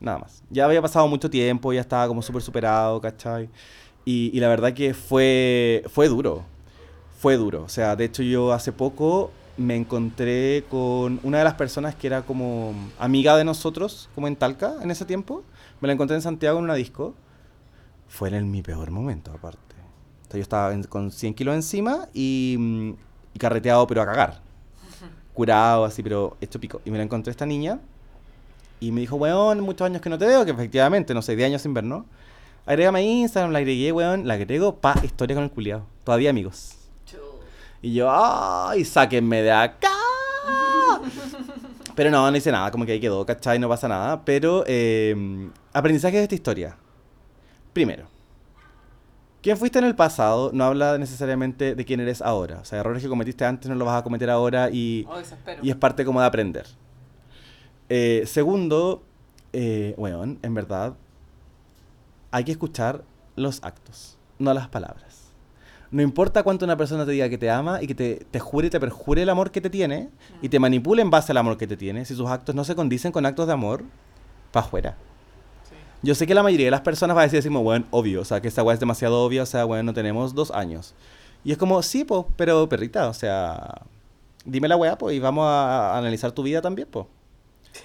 Nada 0.00 0.18
más. 0.18 0.42
Ya 0.50 0.66
había 0.66 0.82
pasado 0.82 1.08
mucho 1.08 1.30
tiempo, 1.30 1.72
ya 1.72 1.80
estaba 1.80 2.06
como 2.06 2.20
súper 2.20 2.42
superado, 2.42 3.00
¿cachai? 3.00 3.48
Y, 4.04 4.30
y 4.34 4.40
la 4.40 4.48
verdad 4.48 4.74
que 4.74 4.92
fue, 4.92 5.84
fue 5.88 6.06
duro. 6.08 6.44
Fue 7.18 7.36
duro. 7.36 7.62
O 7.62 7.68
sea, 7.70 7.96
de 7.96 8.04
hecho, 8.04 8.22
yo 8.22 8.52
hace 8.52 8.72
poco 8.72 9.30
me 9.56 9.76
encontré 9.76 10.64
con 10.68 11.20
una 11.22 11.38
de 11.38 11.44
las 11.44 11.54
personas 11.54 11.94
que 11.94 12.06
era 12.08 12.22
como 12.22 12.74
amiga 12.98 13.36
de 13.36 13.44
nosotros, 13.44 14.08
como 14.14 14.26
en 14.26 14.36
Talca, 14.36 14.74
en 14.82 14.90
ese 14.90 15.04
tiempo. 15.04 15.44
Me 15.80 15.86
la 15.86 15.92
encontré 15.94 16.16
en 16.16 16.22
Santiago 16.22 16.58
en 16.58 16.64
una 16.64 16.74
disco. 16.74 17.14
Fue 18.08 18.28
en 18.28 18.34
el- 18.34 18.44
mi 18.44 18.62
peor 18.62 18.90
momento, 18.90 19.30
aparte. 19.32 19.58
Sea, 20.28 20.38
yo 20.38 20.42
estaba 20.42 20.72
en- 20.72 20.84
con 20.84 21.10
100 21.12 21.34
kilos 21.34 21.54
encima 21.54 22.08
y, 22.12 22.56
mm, 22.58 22.90
y 23.34 23.38
carreteado, 23.38 23.86
pero 23.86 24.02
a 24.02 24.06
cagar. 24.06 24.40
Curado, 25.34 25.84
así, 25.84 26.02
pero 26.02 26.36
hecho 26.40 26.58
pico. 26.60 26.80
Y 26.84 26.90
me 26.90 26.98
la 26.98 27.04
encontré 27.04 27.30
esta 27.30 27.46
niña 27.46 27.80
y 28.80 28.90
me 28.92 29.00
dijo, 29.00 29.16
weón, 29.16 29.60
muchos 29.60 29.84
años 29.86 30.00
que 30.02 30.10
no 30.10 30.18
te 30.18 30.26
veo, 30.26 30.44
que 30.44 30.50
efectivamente, 30.50 31.14
no 31.14 31.22
sé, 31.22 31.36
10 31.36 31.46
años 31.48 31.62
sin 31.62 31.74
ver, 31.74 31.84
¿no? 31.84 32.06
Agrégame 32.66 32.98
a 33.00 33.02
Instagram, 33.02 33.52
la 33.52 33.58
agregué, 33.58 33.92
weón, 33.92 34.26
la 34.26 34.34
agrego, 34.34 34.76
pa, 34.76 34.94
historia 35.04 35.34
con 35.36 35.44
el 35.44 35.50
culiado. 35.50 35.84
Todavía 36.02 36.30
amigos. 36.30 36.76
Y 37.84 37.92
yo, 37.92 38.08
¡ay, 38.10 38.82
sáquenme 38.82 39.42
de 39.42 39.52
acá! 39.52 39.90
Pero 41.94 42.10
no, 42.10 42.30
no 42.30 42.34
hice 42.34 42.50
nada, 42.50 42.70
como 42.70 42.86
que 42.86 42.92
ahí 42.92 43.00
quedó, 43.00 43.26
¿cachai? 43.26 43.58
No 43.58 43.68
pasa 43.68 43.86
nada. 43.88 44.24
Pero, 44.24 44.64
eh, 44.66 45.50
aprendizaje 45.70 46.16
de 46.16 46.22
esta 46.22 46.34
historia. 46.34 46.78
Primero, 47.74 48.06
quién 49.42 49.58
fuiste 49.58 49.80
en 49.80 49.84
el 49.84 49.94
pasado 49.94 50.50
no 50.54 50.64
habla 50.64 50.96
necesariamente 50.96 51.74
de 51.74 51.84
quién 51.84 52.00
eres 52.00 52.22
ahora. 52.22 52.60
O 52.60 52.64
sea, 52.64 52.80
errores 52.80 53.02
que 53.02 53.08
cometiste 53.10 53.44
antes 53.44 53.68
no 53.68 53.74
los 53.74 53.84
vas 53.84 54.00
a 54.00 54.02
cometer 54.02 54.30
ahora 54.30 54.70
y, 54.70 55.06
Oh, 55.06 55.20
y 55.62 55.68
es 55.68 55.76
parte 55.76 56.06
como 56.06 56.22
de 56.22 56.26
aprender. 56.26 56.66
Eh, 57.90 58.22
segundo, 58.24 59.02
eh, 59.52 59.92
weón, 59.98 60.38
en 60.40 60.54
verdad, 60.54 60.94
hay 62.30 62.44
que 62.44 62.52
escuchar 62.52 63.04
los 63.36 63.62
actos, 63.62 64.16
no 64.38 64.54
las 64.54 64.68
palabras. 64.68 65.13
No 65.94 66.02
importa 66.02 66.42
cuánto 66.42 66.64
una 66.64 66.76
persona 66.76 67.06
te 67.06 67.12
diga 67.12 67.28
que 67.28 67.38
te 67.38 67.48
ama 67.48 67.80
y 67.80 67.86
que 67.86 67.94
te, 67.94 68.26
te 68.28 68.40
jure 68.40 68.66
y 68.66 68.70
te 68.70 68.80
perjure 68.80 69.22
el 69.22 69.28
amor 69.28 69.52
que 69.52 69.60
te 69.60 69.70
tiene 69.70 70.08
y 70.42 70.48
te 70.48 70.58
manipule 70.58 71.02
en 71.02 71.08
base 71.08 71.30
al 71.30 71.36
amor 71.36 71.56
que 71.56 71.68
te 71.68 71.76
tiene, 71.76 72.04
si 72.04 72.16
sus 72.16 72.28
actos 72.28 72.52
no 72.52 72.64
se 72.64 72.74
condicen 72.74 73.12
con 73.12 73.24
actos 73.24 73.46
de 73.46 73.52
amor, 73.52 73.84
pa' 74.50 74.58
afuera. 74.58 74.96
Sí. 75.62 75.76
Yo 76.02 76.16
sé 76.16 76.26
que 76.26 76.34
la 76.34 76.42
mayoría 76.42 76.66
de 76.66 76.72
las 76.72 76.80
personas 76.80 77.16
va 77.16 77.20
a 77.20 77.28
decir 77.28 77.44
como, 77.44 77.62
bueno, 77.62 77.86
obvio, 77.92 78.22
o 78.22 78.24
sea, 78.24 78.40
que 78.40 78.48
esta 78.48 78.64
weá 78.64 78.74
es 78.74 78.80
demasiado 78.80 79.24
obvia, 79.24 79.44
o 79.44 79.46
sea, 79.46 79.62
bueno, 79.66 79.84
no 79.84 79.94
tenemos 79.94 80.34
dos 80.34 80.50
años. 80.50 80.96
Y 81.44 81.52
es 81.52 81.58
como, 81.58 81.80
sí, 81.80 82.02
pues, 82.02 82.24
pero 82.34 82.68
perrita, 82.68 83.08
o 83.08 83.14
sea, 83.14 83.82
dime 84.44 84.66
la 84.66 84.74
weá, 84.74 84.98
pues, 84.98 85.14
y 85.14 85.20
vamos 85.20 85.46
a, 85.46 85.94
a 85.94 85.98
analizar 85.98 86.32
tu 86.32 86.42
vida 86.42 86.60
también, 86.60 86.88
pues. 86.90 87.06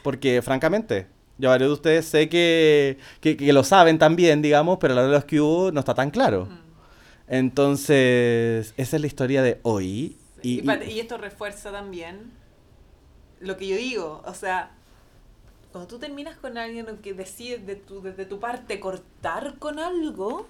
Porque, 0.01 0.41
francamente, 0.41 1.05
yo 1.38 1.49
varios 1.49 1.70
de 1.70 1.74
ustedes 1.74 2.05
sé 2.07 2.28
que, 2.28 2.97
que, 3.22 3.38
que 3.38 3.53
lo 3.53 3.64
saben 3.64 3.99
también, 3.99 4.41
digamos, 4.41 4.80
pero 4.82 4.93
a 4.93 4.95
la 4.95 5.01
hora 5.01 5.12
de 5.12 5.16
los 5.18 5.26
que 5.26 5.39
hubo 5.39 5.72
no 5.72 5.82
está 5.82 5.93
tan 5.93 6.10
claro. 6.10 6.47
Mm. 6.47 6.68
Entonces, 7.30 8.73
esa 8.75 8.95
es 8.95 9.01
la 9.01 9.07
historia 9.07 9.43
de 9.43 9.59
hoy. 9.61 10.17
Y, 10.41 10.67
esto 10.99 11.17
refuerza 11.17 11.71
también 11.71 12.32
lo 13.39 13.55
que 13.55 13.67
yo 13.67 13.77
digo. 13.77 14.23
O 14.25 14.34
sea, 14.34 14.71
cuando 15.71 15.88
tú 15.88 15.99
terminas 15.99 16.38
con 16.38 16.57
alguien 16.57 16.88
que 16.97 17.13
decides 17.13 17.65
de 17.67 17.75
tu, 17.75 18.01
desde 18.01 18.25
tu 18.25 18.39
parte 18.39 18.80
cortar 18.80 19.59
con 19.59 19.77
algo, 19.77 20.47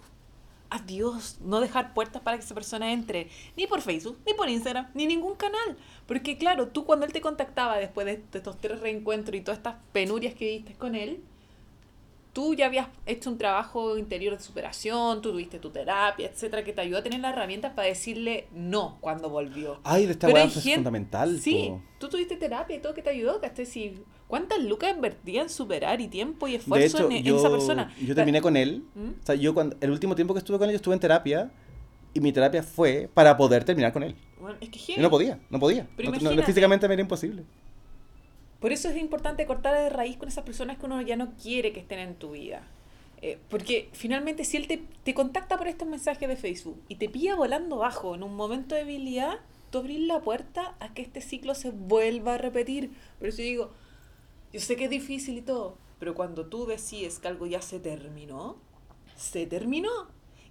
adiós, 0.70 1.40
no 1.42 1.60
dejar 1.60 1.94
puertas 1.94 2.22
para 2.22 2.38
que 2.38 2.46
esa 2.46 2.56
persona 2.56 2.94
entre, 2.94 3.30
ni 3.58 3.68
por 3.68 3.82
Facebook, 3.82 4.18
ni 4.26 4.34
por 4.34 4.48
Instagram, 4.48 4.90
ni 4.94 5.06
ningún 5.06 5.36
canal. 5.36 5.78
Porque 6.08 6.38
claro, 6.38 6.70
tú 6.70 6.86
cuando 6.86 7.06
él 7.06 7.12
te 7.12 7.20
contactaba 7.20 7.78
después 7.78 8.06
de 8.06 8.24
estos 8.38 8.58
tres 8.58 8.80
reencuentros 8.80 9.36
y 9.36 9.42
todas 9.42 9.58
estas 9.58 9.76
penurias 9.92 10.34
que 10.34 10.46
viste 10.46 10.76
con 10.76 10.96
él, 10.96 11.22
tú 12.40 12.54
ya 12.54 12.68
habías 12.68 12.88
hecho 13.06 13.30
un 13.30 13.38
trabajo 13.38 13.98
interior 13.98 14.38
de 14.38 14.42
superación, 14.42 15.22
tú 15.22 15.34
tuviste 15.34 15.60
tu 15.60 15.72
terapia, 15.72 16.26
etcétera, 16.26 16.64
que 16.64 16.72
te 16.72 16.80
ayudó 16.80 17.00
a 17.00 17.04
tener 17.04 17.20
las 17.20 17.34
herramientas 17.34 17.74
para 17.74 17.90
decirle 17.90 18.48
no 18.54 18.98
cuando 19.02 19.30
volvió. 19.30 19.82
Ay, 19.84 20.06
esta 20.06 20.28
Pero 20.28 20.40
es 20.40 20.64
fundamental. 20.64 21.38
Sí, 21.42 21.66
po. 21.68 21.82
tú 22.00 22.08
tuviste 22.08 22.38
terapia 22.38 22.78
y 22.78 22.80
todo 22.80 22.94
que 22.94 23.02
te 23.02 23.10
ayudó, 23.10 23.42
¿cachai? 23.42 23.66
Si, 23.66 24.02
¿Cuántas 24.28 24.64
lucas 24.64 24.96
invertía 24.96 25.42
en 25.42 25.50
superar 25.50 26.00
y 26.00 26.08
tiempo 26.08 26.48
y 26.48 26.52
De 26.52 26.58
esfuerzo 26.60 27.10
hecho, 27.10 27.12
en, 27.12 27.36
esa 27.36 27.50
persona? 27.50 27.94
yo 28.02 28.16
terminé 28.16 28.40
con 28.42 28.56
él. 28.56 28.86
¿Mm? 28.96 29.22
O 29.22 29.26
sea, 29.26 29.36
yo 29.36 29.54
cuando, 29.54 29.76
el 29.82 29.92
último 29.92 30.16
tiempo 30.16 30.34
que 30.34 30.38
estuve 30.38 30.58
con 30.58 30.70
él, 30.70 30.72
yo 30.72 30.78
estuve 30.78 30.94
en 30.94 31.02
terapia. 31.02 31.52
Y 32.14 32.22
mi 32.22 32.32
terapia 32.32 32.64
fue 32.64 33.10
para 33.14 33.36
poder 33.36 33.66
terminar 33.66 33.92
con 33.92 34.02
él. 34.02 34.16
Bueno, 34.40 34.58
es 34.62 34.70
que 34.70 34.80
Yo 34.96 35.02
no 35.02 35.10
podía, 35.10 35.40
no 35.50 35.60
podía. 35.60 35.88
Pero 35.98 36.12
No- 36.12 36.44
físicamente 36.44 36.88
me 36.88 36.94
era 36.94 37.02
imposible. 37.02 37.44
Por 38.60 38.72
eso 38.72 38.90
es 38.90 38.98
importante 38.98 39.46
cortar 39.46 39.76
de 39.76 39.90
raíz 39.90 40.18
con 40.18 40.28
esas 40.28 40.44
personas 40.44 40.78
que 40.78 40.86
uno 40.86 41.02
ya 41.02 41.16
no 41.16 41.32
quiere 41.42 41.72
que 41.72 41.80
estén 41.80 42.00
en 42.00 42.16
tu 42.16 42.32
vida. 42.32 42.68
Eh, 43.22 43.38
porque 43.50 43.90
finalmente 43.94 44.46
si 44.46 44.58
él 44.58 44.68
te, 44.68 44.82
te 45.04 45.14
contacta 45.14 45.58
por 45.58 45.68
estos 45.68 45.88
mensajes 45.88 46.28
de 46.28 46.38
Facebook 46.38 46.82
y 46.88 46.96
te 46.96 47.10
pilla 47.10 47.36
volando 47.36 47.78
bajo 47.78 48.16
en 48.16 48.24
un 48.24 48.36
momento 48.36 48.76
de 48.76 48.86
debilidad, 48.86 49.40
tú 49.72 49.80
abrís 49.80 50.02
la 50.08 50.22
puerta 50.22 50.76
a 50.80 50.94
que 50.94 51.02
este 51.02 51.22
ciclo 51.22 51.56
se 51.56 51.72
vuelva 51.72 52.36
a 52.36 52.38
repetir. 52.38 52.92
Por 53.18 53.28
eso 53.28 53.40
yo 53.40 53.44
digo, 53.44 53.72
yo 54.54 54.60
sé 54.60 54.76
que 54.76 54.86
es 54.86 54.90
difícil 54.90 55.38
y 55.38 55.42
todo, 55.42 55.78
pero 56.00 56.16
cuando 56.16 56.46
tú 56.46 56.66
decides 56.66 57.20
que 57.20 57.28
algo 57.28 57.46
ya 57.46 57.62
se 57.62 57.80
terminó, 57.80 58.58
se 59.16 59.46
terminó. 59.46 59.92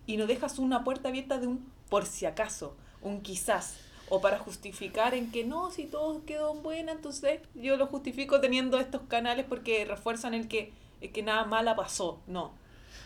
Y 0.06 0.16
no 0.16 0.26
dejas 0.26 0.58
una 0.58 0.84
puerta 0.84 1.08
abierta 1.08 1.38
de 1.38 1.46
un 1.46 1.70
por 1.88 2.06
si 2.06 2.26
acaso, 2.26 2.76
un 3.02 3.20
quizás. 3.20 3.78
O 4.10 4.20
para 4.20 4.38
justificar 4.38 5.14
en 5.14 5.30
que 5.30 5.44
no, 5.44 5.70
si 5.70 5.84
todo 5.84 6.24
quedó 6.24 6.52
en 6.54 6.62
buena, 6.62 6.92
entonces 6.92 7.40
yo 7.54 7.76
lo 7.76 7.86
justifico 7.86 8.40
teniendo 8.40 8.78
estos 8.80 9.02
canales 9.08 9.44
porque 9.48 9.84
refuerzan 9.84 10.34
el 10.34 10.48
que, 10.48 10.72
el 11.00 11.10
que 11.12 11.22
nada 11.22 11.44
mala 11.44 11.76
pasó. 11.76 12.18
No. 12.26 12.52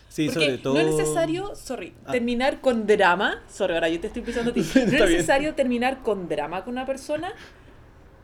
Sí, 0.09 0.27
Porque 0.27 0.39
sobre 0.45 0.57
todo. 0.59 0.73
no 0.75 0.79
es 0.79 0.87
necesario, 0.95 1.55
sorry, 1.55 1.93
Ah. 2.05 2.11
terminar 2.11 2.61
con 2.61 2.85
drama. 2.85 3.41
Sorry, 3.49 3.73
ahora 3.73 3.89
yo 3.89 3.99
te 3.99 4.07
estoy 4.07 4.21
pisando 4.21 4.51
a 4.51 4.53
ti. 4.53 4.59
No 4.63 4.65
está 4.65 4.79
es 4.83 4.91
bien. 4.91 5.09
necesario 5.09 5.55
terminar 5.55 6.03
con 6.03 6.29
drama 6.29 6.63
con 6.63 6.73
una 6.73 6.85
persona 6.85 7.33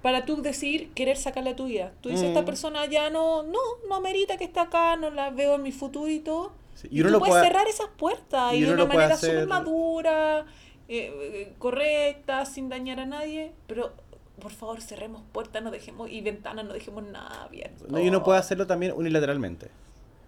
para 0.02 0.24
tú 0.26 0.42
decir 0.42 0.92
querer 0.94 1.18
sacarla 1.18 1.56
tuya. 1.56 1.92
Tú 2.02 2.10
dices, 2.10 2.26
Mm. 2.26 2.30
esta 2.30 2.46
persona 2.46 2.86
ya 2.86 3.10
no, 3.10 3.44
no, 3.44 3.60
no 3.90 3.96
amerita 3.96 4.38
que 4.38 4.46
esté 4.46 4.60
acá, 4.60 4.96
no 4.96 5.10
la 5.10 5.30
veo 5.32 5.56
en 5.56 5.64
mi 5.64 5.72
futuro 5.72 6.08
y 6.10 6.20
todo. 6.20 6.54
Sí, 6.76 6.88
Y, 6.92 6.98
y 6.98 7.02
uno 7.02 7.10
tú 7.10 7.14
lo 7.14 7.20
puedes 7.20 7.34
puede- 7.34 7.46
cerrar 7.48 7.68
esas 7.68 7.88
puertas 7.98 8.54
y 8.54 8.58
y, 8.58 8.62
de 8.62 8.74
una 8.74 8.86
manera 8.86 9.18
súper 9.18 9.48
madura, 9.48 10.46
eh, 10.90 11.14
eh, 11.22 11.54
correcta, 11.58 12.46
sin 12.46 12.68
dañar 12.68 13.00
a 13.00 13.06
nadie. 13.06 13.54
Pero 13.68 13.94
por 14.40 14.52
favor, 14.52 14.82
cerremos 14.82 15.22
puertas 15.32 15.62
no 15.64 15.72
dejemos 15.72 16.10
y 16.10 16.22
ventanas, 16.22 16.66
no 16.66 16.74
dejemos 16.74 17.04
nada 17.04 17.44
abierto. 17.44 17.86
No, 17.88 18.00
y 18.00 18.08
uno 18.08 18.24
puede 18.24 18.40
hacerlo 18.40 18.66
también 18.66 18.94
unilateralmente. 18.96 19.70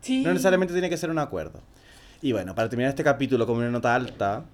Sí. 0.01 0.24
No 0.24 0.32
necesariamente 0.32 0.74
tiene 0.74 0.89
que 0.89 0.97
ser 0.97 1.09
un 1.09 1.20
acuerdo. 1.20 1.62
Y 2.22 2.32
bueno, 2.34 2.53
para 2.53 2.70
terminar 2.70 2.89
este 2.89 3.03
capítulo 3.03 3.47
con 3.47 3.57
una 3.57 3.72
nota 3.72 3.95
alta, 3.95 4.45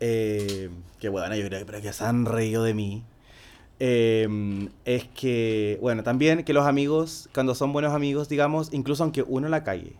eh, 0.00 0.68
que 0.98 1.08
bueno, 1.08 1.34
yo 1.34 1.46
creo 1.46 1.60
que, 1.60 1.66
pero 1.66 1.80
que 1.80 1.92
se 1.92 2.04
han 2.04 2.26
reído 2.26 2.62
de 2.62 2.74
mí, 2.74 3.02
eh, 3.78 4.68
es 4.84 5.04
que, 5.08 5.78
bueno, 5.80 6.02
también 6.02 6.44
que 6.44 6.52
los 6.52 6.66
amigos, 6.66 7.28
cuando 7.32 7.54
son 7.54 7.72
buenos 7.72 7.94
amigos, 7.94 8.28
digamos, 8.28 8.72
incluso 8.72 9.02
aunque 9.02 9.22
uno 9.22 9.48
la 9.48 9.64
calle. 9.64 9.94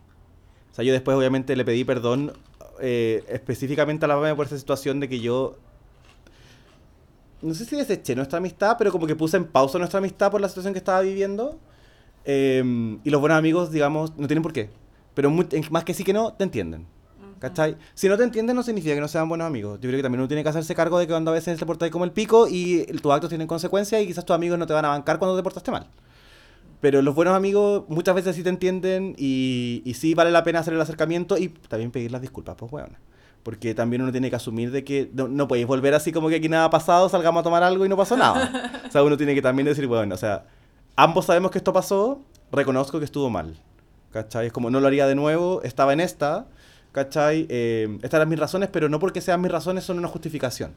O 0.71 0.75
sea, 0.75 0.85
yo 0.85 0.93
después 0.93 1.17
obviamente 1.17 1.55
le 1.55 1.65
pedí 1.65 1.83
perdón 1.83 2.33
eh, 2.81 3.23
específicamente 3.29 4.05
a 4.05 4.07
la 4.07 4.15
mamá 4.15 4.35
por 4.35 4.45
esa 4.45 4.57
situación 4.57 4.99
de 4.99 5.09
que 5.09 5.19
yo... 5.19 5.57
No 7.41 7.53
sé 7.53 7.65
si 7.65 7.75
deseché 7.75 8.15
nuestra 8.15 8.37
amistad, 8.39 8.75
pero 8.77 8.91
como 8.91 9.05
que 9.05 9.15
puse 9.15 9.37
en 9.37 9.45
pausa 9.45 9.77
nuestra 9.77 9.99
amistad 9.99 10.31
por 10.31 10.41
la 10.41 10.49
situación 10.49 10.73
que 10.73 10.79
estaba 10.79 11.01
viviendo. 11.01 11.59
Eh, 12.25 12.97
y 13.03 13.09
los 13.09 13.21
buenos 13.21 13.37
amigos, 13.37 13.71
digamos, 13.71 14.17
no 14.17 14.27
tienen 14.27 14.41
por 14.41 14.53
qué. 14.53 14.69
Pero 15.13 15.29
mu- 15.29 15.45
en- 15.51 15.65
más 15.69 15.83
que 15.83 15.93
sí 15.93 16.03
que 16.03 16.13
no, 16.13 16.33
te 16.33 16.43
entienden. 16.43 16.85
Si 17.93 18.09
no 18.09 18.17
te 18.17 18.23
entienden, 18.23 18.55
no 18.55 18.63
significa 18.63 18.95
que 18.95 19.01
no 19.01 19.07
sean 19.07 19.29
buenos 19.29 19.45
amigos. 19.45 19.75
Yo 19.79 19.87
creo 19.87 19.97
que 19.97 20.03
también 20.03 20.21
uno 20.21 20.27
tiene 20.27 20.41
que 20.41 20.49
hacerse 20.49 20.73
cargo 20.73 20.97
de 20.97 21.05
que 21.05 21.13
cuando 21.13 21.29
a 21.29 21.35
veces 21.35 21.59
te 21.59 21.65
portas 21.67 21.91
como 21.91 22.03
el 22.03 22.11
pico 22.11 22.47
y 22.49 22.83
tus 22.85 23.11
actos 23.11 23.29
tienen 23.29 23.47
consecuencias 23.47 24.01
y 24.01 24.07
quizás 24.07 24.25
tus 24.25 24.33
amigos 24.35 24.57
no 24.57 24.65
te 24.65 24.73
van 24.73 24.85
a 24.85 24.89
bancar 24.89 25.19
cuando 25.19 25.37
te 25.37 25.43
portaste 25.43 25.69
mal. 25.69 25.87
Pero 26.79 27.01
los 27.01 27.15
buenos 27.15 27.35
amigos 27.35 27.85
muchas 27.87 28.13
veces 28.13 28.35
sí 28.35 28.43
te 28.43 28.49
entienden 28.49 29.15
y, 29.17 29.81
y 29.83 29.95
sí 29.95 30.13
vale 30.13 30.31
la 30.31 30.43
pena 30.43 30.59
hacer 30.59 30.73
el 30.73 30.81
acercamiento 30.81 31.37
y 31.37 31.49
también 31.49 31.91
pedir 31.91 32.11
las 32.11 32.21
disculpas, 32.21 32.55
pues 32.55 32.69
bueno. 32.71 32.95
Porque 33.41 33.73
también 33.73 34.01
uno 34.01 34.11
tiene 34.11 34.29
que 34.29 34.35
asumir 34.35 34.71
de 34.71 34.83
que 34.83 35.09
no, 35.13 35.27
no 35.27 35.47
podéis 35.47 35.65
volver 35.65 35.93
así 35.93 36.11
como 36.11 36.29
que 36.29 36.35
aquí 36.35 36.49
nada 36.49 36.65
ha 36.65 36.69
pasado, 36.69 37.09
salgamos 37.09 37.41
a 37.41 37.43
tomar 37.43 37.63
algo 37.63 37.85
y 37.85 37.89
no 37.89 37.97
pasó 37.97 38.15
nada. 38.15 38.81
o 38.87 38.91
sea, 38.91 39.03
uno 39.03 39.17
tiene 39.17 39.33
que 39.33 39.41
también 39.41 39.65
decir, 39.65 39.87
bueno, 39.87 40.13
o 40.13 40.17
sea, 40.17 40.45
ambos 40.95 41.25
sabemos 41.25 41.49
que 41.49 41.57
esto 41.57 41.73
pasó, 41.73 42.21
reconozco 42.51 42.99
que 42.99 43.05
estuvo 43.05 43.29
mal. 43.29 43.55
¿Cachai? 44.11 44.47
Es 44.47 44.53
como 44.53 44.69
no 44.69 44.79
lo 44.79 44.87
haría 44.87 45.07
de 45.07 45.15
nuevo, 45.15 45.61
estaba 45.63 45.93
en 45.93 45.99
esta, 45.99 46.47
¿cachai? 46.91 47.45
Eh, 47.49 47.97
estas 48.01 48.19
eran 48.19 48.29
mis 48.29 48.39
razones, 48.39 48.69
pero 48.71 48.87
no 48.87 48.99
porque 48.99 49.21
sean 49.21 49.41
mis 49.41 49.51
razones 49.51 49.83
son 49.83 49.97
una 49.97 50.07
justificación. 50.07 50.71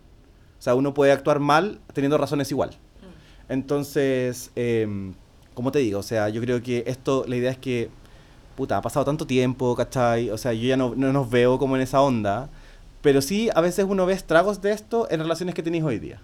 O 0.59 0.63
sea, 0.63 0.75
uno 0.75 0.95
puede 0.95 1.13
actuar 1.13 1.41
mal 1.41 1.81
teniendo 1.93 2.19
razones 2.19 2.51
igual. 2.51 2.71
Mm. 2.71 3.53
Entonces, 3.53 4.51
eh, 4.57 5.13
como 5.61 5.73
te 5.73 5.79
digo, 5.81 6.01
o 6.01 6.03
sea, 6.03 6.29
yo 6.31 6.41
creo 6.41 6.63
que 6.63 6.85
esto, 6.87 7.25
la 7.29 7.37
idea 7.37 7.51
es 7.51 7.59
que, 7.59 7.91
puta, 8.57 8.77
ha 8.79 8.83
pasado 8.83 9.05
tanto 9.05 9.27
tiempo, 9.27 9.77
¿cachai? 9.77 10.31
O 10.31 10.39
sea, 10.39 10.53
yo 10.53 10.67
ya 10.67 10.77
no, 10.77 10.95
no 10.97 11.13
nos 11.13 11.29
veo 11.31 11.59
como 11.59 11.77
en 11.77 11.83
esa 11.83 12.01
onda, 12.01 12.49
pero 13.03 13.21
sí, 13.23 13.49
a 13.55 13.61
veces 13.61 13.87
uno 13.89 14.07
ve 14.07 14.15
estragos 14.15 14.61
de 14.61 14.73
esto 14.73 15.07
en 15.11 15.21
relaciones 15.21 15.55
que 15.55 15.63
tenéis 15.63 15.85
hoy 15.85 15.99
día. 15.99 16.21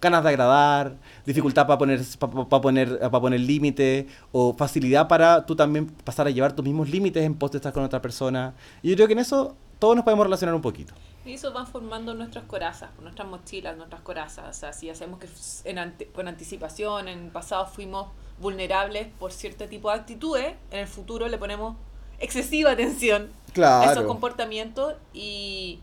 Ganas 0.00 0.22
de 0.22 0.30
agradar, 0.30 0.96
dificultad 1.26 1.66
para 1.66 1.78
poner, 1.78 2.00
para 2.18 2.60
poner, 2.62 2.98
para 2.98 3.20
poner 3.20 3.40
límite, 3.40 4.06
o 4.32 4.54
facilidad 4.54 5.08
para 5.08 5.44
tú 5.44 5.54
también 5.54 5.86
pasar 5.86 6.26
a 6.26 6.30
llevar 6.30 6.54
tus 6.56 6.64
mismos 6.64 6.88
límites 6.88 7.22
en 7.22 7.34
pos 7.34 7.50
de 7.52 7.58
estar 7.58 7.72
con 7.72 7.84
otra 7.84 8.00
persona. 8.00 8.54
Y 8.82 8.88
yo 8.88 8.96
creo 8.96 9.06
que 9.06 9.12
en 9.12 9.18
eso 9.18 9.54
todos 9.78 9.94
nos 9.96 10.04
podemos 10.04 10.24
relacionar 10.24 10.54
un 10.54 10.62
poquito. 10.62 10.94
Y 11.26 11.34
eso 11.34 11.52
van 11.52 11.66
formando 11.66 12.14
nuestras 12.14 12.44
corazas, 12.44 12.88
nuestras 13.02 13.28
mochilas, 13.28 13.76
nuestras 13.76 14.00
corazas. 14.00 14.56
O 14.56 14.58
sea, 14.58 14.72
si 14.72 14.88
hacemos 14.88 15.18
que 15.20 15.28
en 15.64 15.78
ante- 15.78 16.06
con 16.06 16.28
anticipación, 16.28 17.08
en 17.08 17.18
el 17.18 17.30
pasado 17.30 17.66
fuimos 17.66 18.08
vulnerables 18.40 19.08
por 19.18 19.32
cierto 19.32 19.68
tipo 19.68 19.90
de 19.90 19.96
actitudes, 19.96 20.54
en 20.70 20.80
el 20.80 20.86
futuro 20.86 21.28
le 21.28 21.38
ponemos 21.38 21.76
excesiva 22.18 22.72
atención 22.72 23.30
a 23.56 23.90
esos 23.90 24.04
comportamientos 24.04 24.94
y, 25.12 25.80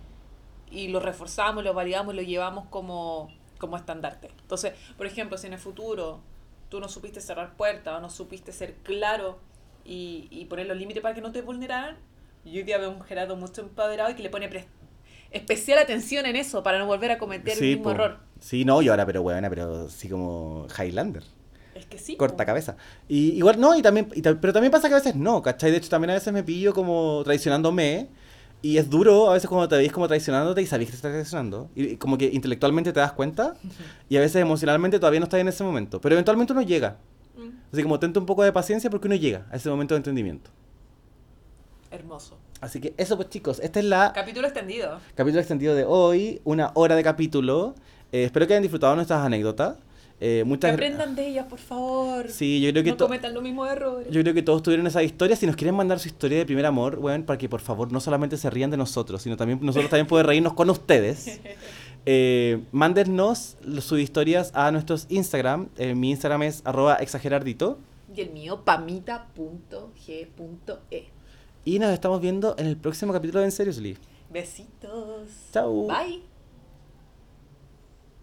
y 0.71 0.87
lo 0.89 0.99
reforzamos, 0.99 1.63
lo 1.63 1.73
validamos, 1.73 2.15
lo 2.15 2.21
llevamos 2.21 2.65
como, 2.69 3.31
como 3.57 3.77
estandarte. 3.77 4.29
Entonces, 4.41 4.73
por 4.97 5.05
ejemplo, 5.05 5.37
si 5.37 5.47
en 5.47 5.53
el 5.53 5.59
futuro 5.59 6.19
tú 6.69 6.79
no 6.79 6.89
supiste 6.89 7.21
cerrar 7.21 7.53
puertas 7.55 7.95
o 7.97 7.99
no 8.01 8.09
supiste 8.09 8.51
ser 8.51 8.73
claro 8.83 9.39
y, 9.85 10.27
y 10.31 10.45
poner 10.45 10.67
los 10.67 10.77
límites 10.77 11.01
para 11.01 11.15
que 11.15 11.21
no 11.21 11.31
te 11.31 11.41
vulneraran, 11.41 11.97
yo 12.43 12.53
hoy 12.53 12.63
día 12.63 12.77
veo 12.77 12.89
un 12.89 13.01
Gerardo 13.01 13.35
mucho 13.35 13.61
empoderado 13.61 14.09
y 14.11 14.15
que 14.15 14.23
le 14.23 14.29
pone 14.29 14.49
especial 15.31 15.79
atención 15.79 16.25
en 16.25 16.35
eso 16.35 16.63
para 16.63 16.79
no 16.79 16.85
volver 16.85 17.11
a 17.11 17.17
cometer 17.17 17.57
el 17.57 17.75
mismo 17.77 17.91
error. 17.91 18.19
Sí, 18.39 18.63
no, 18.65 18.81
y 18.81 18.87
ahora, 18.87 19.05
pero 19.05 19.21
bueno, 19.21 19.49
pero 19.49 19.89
sí 19.89 20.07
como 20.09 20.67
Highlander. 20.77 21.23
Es 21.77 21.85
que 21.85 21.97
sí. 21.99 22.15
corta 22.15 22.37
po. 22.37 22.45
cabeza. 22.45 22.75
Y 23.07 23.33
igual 23.33 23.59
no, 23.59 23.75
y 23.75 23.81
también, 23.81 24.07
y 24.15 24.21
pero 24.21 24.51
también 24.53 24.71
pasa 24.71 24.87
que 24.87 24.95
a 24.95 24.97
veces 24.97 25.15
no, 25.15 25.41
¿cachai? 25.41 25.71
De 25.71 25.77
hecho, 25.77 25.89
también 25.89 26.09
a 26.11 26.13
veces 26.15 26.33
me 26.33 26.43
pillo 26.43 26.73
como 26.73 27.21
traicionándome. 27.23 28.07
Y 28.63 28.77
es 28.77 28.89
duro 28.89 29.29
a 29.29 29.33
veces 29.33 29.47
cuando 29.47 29.67
te 29.67 29.77
veis 29.77 29.91
como 29.91 30.07
traicionándote 30.07 30.61
y 30.63 30.65
sabes 30.65 30.87
que 30.87 30.91
te 30.91 30.95
estás 30.95 31.11
traicionando. 31.11 31.69
Y, 31.75 31.83
y 31.89 31.97
como 31.97 32.17
que 32.17 32.25
intelectualmente 32.25 32.91
te 32.91 32.99
das 32.99 33.11
cuenta. 33.11 33.55
Y 34.09 34.17
a 34.17 34.19
veces 34.19 34.37
emocionalmente 34.41 34.97
todavía 34.99 35.19
no 35.19 35.25
estás 35.25 35.39
en 35.39 35.47
ese 35.47 35.63
momento. 35.63 36.01
Pero 36.01 36.15
eventualmente 36.15 36.53
uno 36.53 36.63
llega. 36.63 36.97
Mm, 37.37 37.49
Así 37.71 37.83
como 37.83 37.99
tente 37.99 38.17
un 38.17 38.25
poco 38.25 38.41
de 38.43 38.51
paciencia 38.51 38.89
porque 38.89 39.07
uno 39.07 39.15
llega 39.15 39.45
a 39.51 39.57
ese 39.57 39.69
momento 39.69 39.93
de 39.93 39.97
entendimiento. 39.99 40.49
hermoso. 41.91 42.37
Así 42.59 42.79
que 42.81 42.93
eso 42.97 43.15
pues 43.15 43.29
chicos, 43.29 43.59
este 43.61 43.79
es 43.79 43.85
la 43.85 44.11
Capítulo 44.13 44.47
extendido. 44.47 44.99
capítulo 45.13 45.39
extendido 45.39 45.75
de 45.75 45.85
hoy. 45.85 46.41
Una 46.43 46.71
hora 46.73 46.95
de 46.95 47.03
capítulo. 47.03 47.75
Eh, 48.11 48.23
espero 48.23 48.47
que 48.47 48.53
hayan 48.53 48.63
disfrutado 48.63 48.95
nuestras 48.95 49.23
anécdotas. 49.23 49.77
Eh, 50.19 50.39
Que 50.39 50.43
muchas 50.45 50.73
aprendan 50.73 51.15
de 51.15 51.27
ellas, 51.27 51.45
por 51.47 51.59
favor. 51.59 52.27
Sí, 52.29 52.59
yo 52.59 52.71
creo 52.71 52.83
que 52.83 52.89
no 52.91 52.97
cometan 52.97 53.33
los 53.35 53.43
mismos 53.43 53.69
errores. 53.69 54.07
Yo 54.09 54.21
creo 54.21 54.33
que 54.33 54.41
todos 54.41 54.63
tuvieron 54.63 54.87
esa 54.87 55.03
historia. 55.03 55.35
Si 55.35 55.45
nos 55.45 55.55
quieren 55.55 55.75
mandar 55.75 55.99
su 55.99 56.07
historia 56.07 56.39
de 56.39 56.45
primer 56.45 56.65
amor, 56.65 56.97
bueno, 56.97 57.23
para 57.25 57.37
que 57.37 57.47
por 57.47 57.61
favor 57.61 57.91
no 57.91 57.99
solamente 57.99 58.35
se 58.37 58.49
rían 58.49 58.71
de 58.71 58.77
nosotros, 58.77 59.21
sino 59.21 59.37
también 59.37 59.59
nosotros 59.61 59.91
también 59.91 60.07
podemos 60.07 60.27
reírnos 60.27 60.53
con 60.53 60.69
ustedes. 60.69 61.39
Eh, 62.09 62.63
mándennos 62.71 63.57
sus 63.81 63.99
historias 63.99 64.51
a 64.53 64.71
nuestros 64.71 65.07
Instagram. 65.09 65.67
Eh, 65.77 65.93
mi 65.93 66.11
Instagram 66.11 66.43
es 66.43 66.61
arroba 66.63 66.95
exagerardito. 66.95 67.79
Y 68.15 68.21
el 68.21 68.29
mío, 68.29 68.61
pamita.g.e. 68.63 71.05
Y 71.65 71.79
nos 71.79 71.91
estamos 71.91 72.21
viendo 72.21 72.55
en 72.57 72.67
el 72.67 72.77
próximo 72.77 73.11
capítulo 73.11 73.41
de 73.41 73.47
En 73.47 73.51
Seriously. 73.51 73.97
Besitos. 74.29 75.27
Chau. 75.51 75.85
Bye. 75.85 76.21